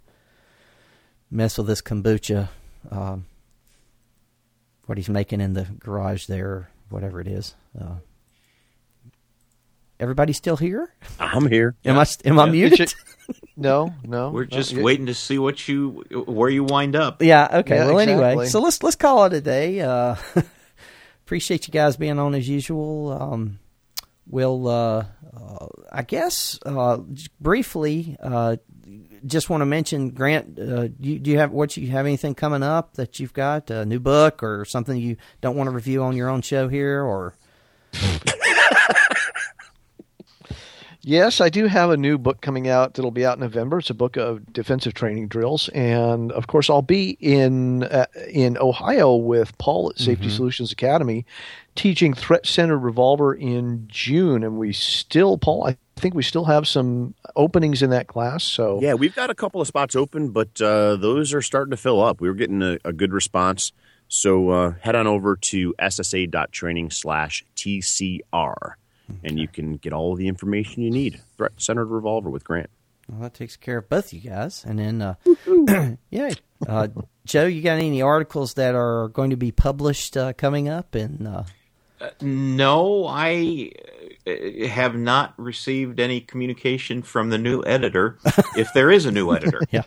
mess 1.31 1.57
with 1.57 1.67
this 1.67 1.81
kombucha. 1.81 2.49
Um, 2.91 3.25
what 4.85 4.97
he's 4.97 5.09
making 5.09 5.41
in 5.41 5.53
the 5.53 5.63
garage 5.79 6.25
there, 6.25 6.69
whatever 6.89 7.21
it 7.21 7.27
is. 7.27 7.55
Uh, 7.79 7.95
everybody 10.03 10.33
still 10.33 10.57
here? 10.57 10.93
I'm 11.19 11.49
here. 11.49 11.75
Am 11.85 11.97
I 11.97 12.05
am 12.25 12.37
I 12.39 12.49
muted? 12.49 12.89
should- 12.89 13.37
no, 13.57 13.93
no. 14.03 14.29
We're 14.29 14.45
just 14.45 14.73
you- 14.73 14.83
waiting 14.83 15.07
to 15.07 15.13
see 15.15 15.39
what 15.39 15.67
you 15.67 16.03
where 16.27 16.49
you 16.49 16.63
wind 16.63 16.95
up. 16.95 17.21
yeah. 17.23 17.47
Okay. 17.59 17.77
Yeah, 17.77 17.87
well, 17.87 17.99
anyway, 17.99 18.45
so 18.45 18.59
let's 18.59 18.83
let's 18.83 18.95
call 18.97 19.25
it 19.25 19.33
a 19.33 19.41
day. 19.41 19.79
Uh, 19.81 20.15
appreciate 21.25 21.67
you 21.67 21.71
guys 21.71 21.97
being 21.97 22.19
on 22.19 22.35
as 22.35 22.47
usual. 22.47 23.17
Um, 23.19 23.59
we'll, 24.27 24.67
uh, 24.67 25.05
uh, 25.35 25.67
I 25.91 26.01
guess, 26.03 26.59
uh, 26.65 26.97
briefly, 27.39 28.17
uh, 28.21 28.57
just 29.25 29.49
want 29.49 29.61
to 29.61 29.65
mention 29.65 30.09
Grant. 30.11 30.59
Uh, 30.59 30.89
you, 30.99 31.17
do 31.17 31.31
you 31.31 31.37
have 31.37 31.51
what 31.51 31.77
you 31.77 31.87
have 31.91 32.05
anything 32.05 32.35
coming 32.35 32.61
up 32.61 32.95
that 32.95 33.19
you've 33.21 33.33
got 33.33 33.69
a 33.71 33.85
new 33.85 33.99
book 34.01 34.43
or 34.43 34.65
something 34.65 34.97
you 34.99 35.15
don't 35.39 35.55
want 35.55 35.67
to 35.69 35.71
review 35.71 36.03
on 36.03 36.15
your 36.17 36.29
own 36.29 36.41
show 36.41 36.67
here 36.67 37.01
or? 37.01 37.35
Yes, 41.05 41.41
I 41.41 41.49
do 41.49 41.67
have 41.67 41.89
a 41.89 41.97
new 41.97 42.17
book 42.17 42.39
coming 42.39 42.69
out 42.69 42.93
that'll 42.93 43.11
be 43.11 43.25
out 43.25 43.35
in 43.35 43.41
November. 43.41 43.79
It's 43.79 43.89
a 43.89 43.93
book 43.93 44.15
of 44.15 44.53
defensive 44.53 44.93
training 44.93 45.27
drills, 45.27 45.67
and 45.69 46.31
of 46.31 46.47
course, 46.47 46.69
I'll 46.69 46.81
be 46.81 47.17
in 47.19 47.83
uh, 47.83 48.05
in 48.29 48.57
Ohio 48.57 49.15
with 49.15 49.57
Paul 49.57 49.89
at 49.89 49.99
Safety 49.99 50.29
Solutions 50.29 50.71
Academy, 50.71 51.25
teaching 51.75 52.13
threat 52.13 52.45
centered 52.45 52.77
revolver 52.77 53.33
in 53.33 53.85
June. 53.89 54.43
And 54.45 54.57
we 54.57 54.71
still, 54.71 55.37
Paul, 55.37 55.67
I 55.67 55.77
think 55.97 56.13
we 56.13 56.23
still 56.23 56.45
have 56.45 56.69
some 56.69 57.15
openings 57.35 57.81
in 57.81 57.89
that 57.89 58.07
class. 58.07 58.45
So 58.45 58.79
Yeah, 58.81 58.93
we've 58.93 59.15
got 59.15 59.29
a 59.29 59.35
couple 59.35 59.59
of 59.59 59.67
spots 59.67 59.97
open, 59.97 60.29
but 60.29 60.61
uh, 60.61 60.95
those 60.95 61.33
are 61.33 61.41
starting 61.41 61.71
to 61.71 61.77
fill 61.77 62.01
up. 62.01 62.21
We 62.21 62.29
were 62.29 62.35
getting 62.35 62.61
a, 62.61 62.77
a 62.85 62.93
good 62.93 63.11
response. 63.11 63.73
So 64.07 64.49
uh, 64.51 64.73
head 64.79 64.95
on 64.95 65.07
over 65.07 65.35
to 65.35 65.73
ssa.training 65.79 66.91
slash 66.91 67.43
TCR, 67.55 68.73
and 69.23 69.39
you 69.39 69.47
can 69.47 69.77
get 69.77 69.93
all 69.93 70.13
of 70.13 70.17
the 70.17 70.27
information 70.27 70.83
you 70.83 70.91
need. 70.91 71.21
Threat 71.37 71.51
Centered 71.57 71.87
Revolver 71.87 72.29
with 72.29 72.43
Grant. 72.43 72.69
Well, 73.09 73.21
that 73.21 73.33
takes 73.33 73.57
care 73.57 73.79
of 73.79 73.89
both 73.89 74.13
you 74.13 74.21
guys. 74.21 74.63
And 74.65 74.79
then, 74.79 75.01
uh, 75.01 75.15
yeah, 76.09 76.33
uh, 76.67 76.87
Joe, 77.25 77.45
you 77.45 77.61
got 77.61 77.77
any 77.79 78.01
articles 78.01 78.53
that 78.53 78.75
are 78.75 79.09
going 79.09 79.29
to 79.31 79.35
be 79.35 79.51
published 79.51 80.15
uh, 80.15 80.33
coming 80.33 80.69
up? 80.69 80.95
And 80.95 81.27
uh, 81.27 81.43
No, 82.21 83.05
I 83.05 83.71
uh, 84.25 84.67
have 84.67 84.95
not 84.95 85.33
received 85.37 85.99
any 85.99 86.21
communication 86.21 87.01
from 87.01 87.29
the 87.29 87.37
new 87.37 87.61
editor, 87.65 88.19
if 88.57 88.71
there 88.73 88.89
is 88.89 89.05
a 89.05 89.11
new 89.11 89.33
editor. 89.33 89.61
yeah, 89.71 89.83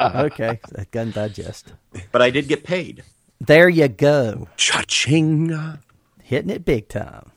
okay, 0.14 0.60
Gun 0.92 1.10
Digest. 1.10 1.72
But 2.12 2.22
I 2.22 2.30
did 2.30 2.46
get 2.46 2.62
paid. 2.62 3.02
There 3.40 3.68
you 3.68 3.88
go, 3.88 4.48
Cha-ching. 4.56 5.78
hitting 6.22 6.50
it 6.50 6.64
big 6.64 6.88
time. 6.88 7.32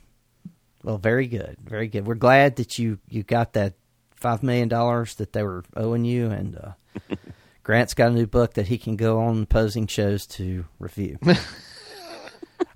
Well, 0.84 0.98
very 0.98 1.28
good, 1.28 1.58
very 1.64 1.88
good. 1.88 2.08
We're 2.08 2.16
glad 2.16 2.56
that 2.58 2.80
you 2.80 3.00
you 3.10 3.24
got 3.24 3.54
that 3.54 3.74
five 4.16 4.44
million 4.44 4.70
dollars 4.70 5.16
that 5.16 5.34
they 5.34 5.44
were 5.44 5.64
owing 5.76 6.06
you, 6.06 6.30
and 6.30 6.58
uh, 6.58 6.72
Grant's 7.64 7.94
got 7.94 8.12
a 8.12 8.14
new 8.14 8.28
book 8.28 8.54
that 8.54 8.68
he 8.68 8.78
can 8.78 8.96
go 8.96 9.20
on 9.20 9.44
opposing 9.44 9.88
shows 9.88 10.26
to 10.28 10.66
review. 10.80 11.18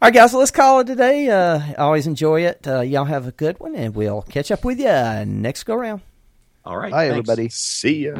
All 0.01 0.07
right, 0.07 0.13
guys, 0.13 0.33
let's 0.33 0.51
call 0.51 0.81
it 0.81 0.87
today. 0.87 1.29
Uh, 1.29 1.61
always 1.77 2.07
enjoy 2.07 2.41
it. 2.41 2.67
Uh, 2.67 2.81
y'all 2.81 3.05
have 3.05 3.27
a 3.27 3.31
good 3.31 3.59
one, 3.59 3.75
and 3.75 3.95
we'll 3.95 4.21
catch 4.23 4.51
up 4.51 4.65
with 4.65 4.79
you 4.79 5.25
next 5.25 5.63
go 5.63 5.75
round. 5.75 6.01
All 6.65 6.77
right. 6.77 6.91
Hi, 6.91 7.09
thanks. 7.09 7.29
everybody. 7.29 7.49
See 7.49 8.05
ya. 8.05 8.13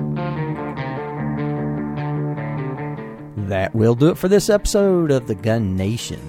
That 3.48 3.76
will 3.76 3.96
do 3.96 4.10
it 4.10 4.18
for 4.18 4.28
this 4.28 4.50
episode 4.50 5.12
of 5.12 5.28
The 5.28 5.36
Gun 5.36 5.76
Nation. 5.76 6.22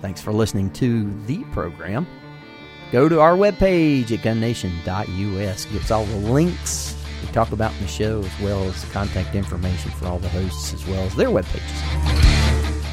Thanks 0.00 0.20
for 0.20 0.32
listening 0.32 0.70
to 0.72 1.10
the 1.26 1.44
program. 1.52 2.06
Go 2.90 3.08
to 3.08 3.20
our 3.20 3.36
webpage 3.36 4.10
at 4.12 4.20
gunnation.us. 4.20 5.64
Gets 5.66 5.90
all 5.90 6.04
the 6.06 6.16
links 6.16 6.96
we 7.20 7.28
talk 7.32 7.52
about 7.52 7.72
in 7.74 7.80
the 7.82 7.86
show, 7.86 8.20
as 8.20 8.40
well 8.40 8.64
as 8.64 8.82
contact 8.86 9.34
information 9.34 9.90
for 9.90 10.06
all 10.06 10.18
the 10.18 10.28
hosts, 10.30 10.72
as 10.72 10.86
well 10.86 11.02
as 11.02 11.14
their 11.14 11.28
webpages. 11.28 11.82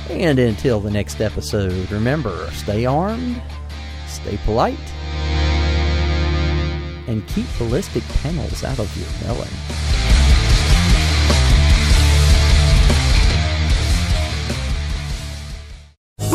And 0.10 0.38
until 0.38 0.82
the 0.82 0.92
next 0.92 1.22
episode, 1.22 1.90
remember 1.92 2.50
stay 2.52 2.86
armed, 2.86 3.42
stay 4.08 4.38
polite, 4.44 4.78
and 7.08 7.26
keep 7.30 7.46
ballistic 7.58 8.04
panels 8.22 8.64
out 8.64 8.80
of 8.80 8.98
your 8.98 9.08
melon. 9.28 10.05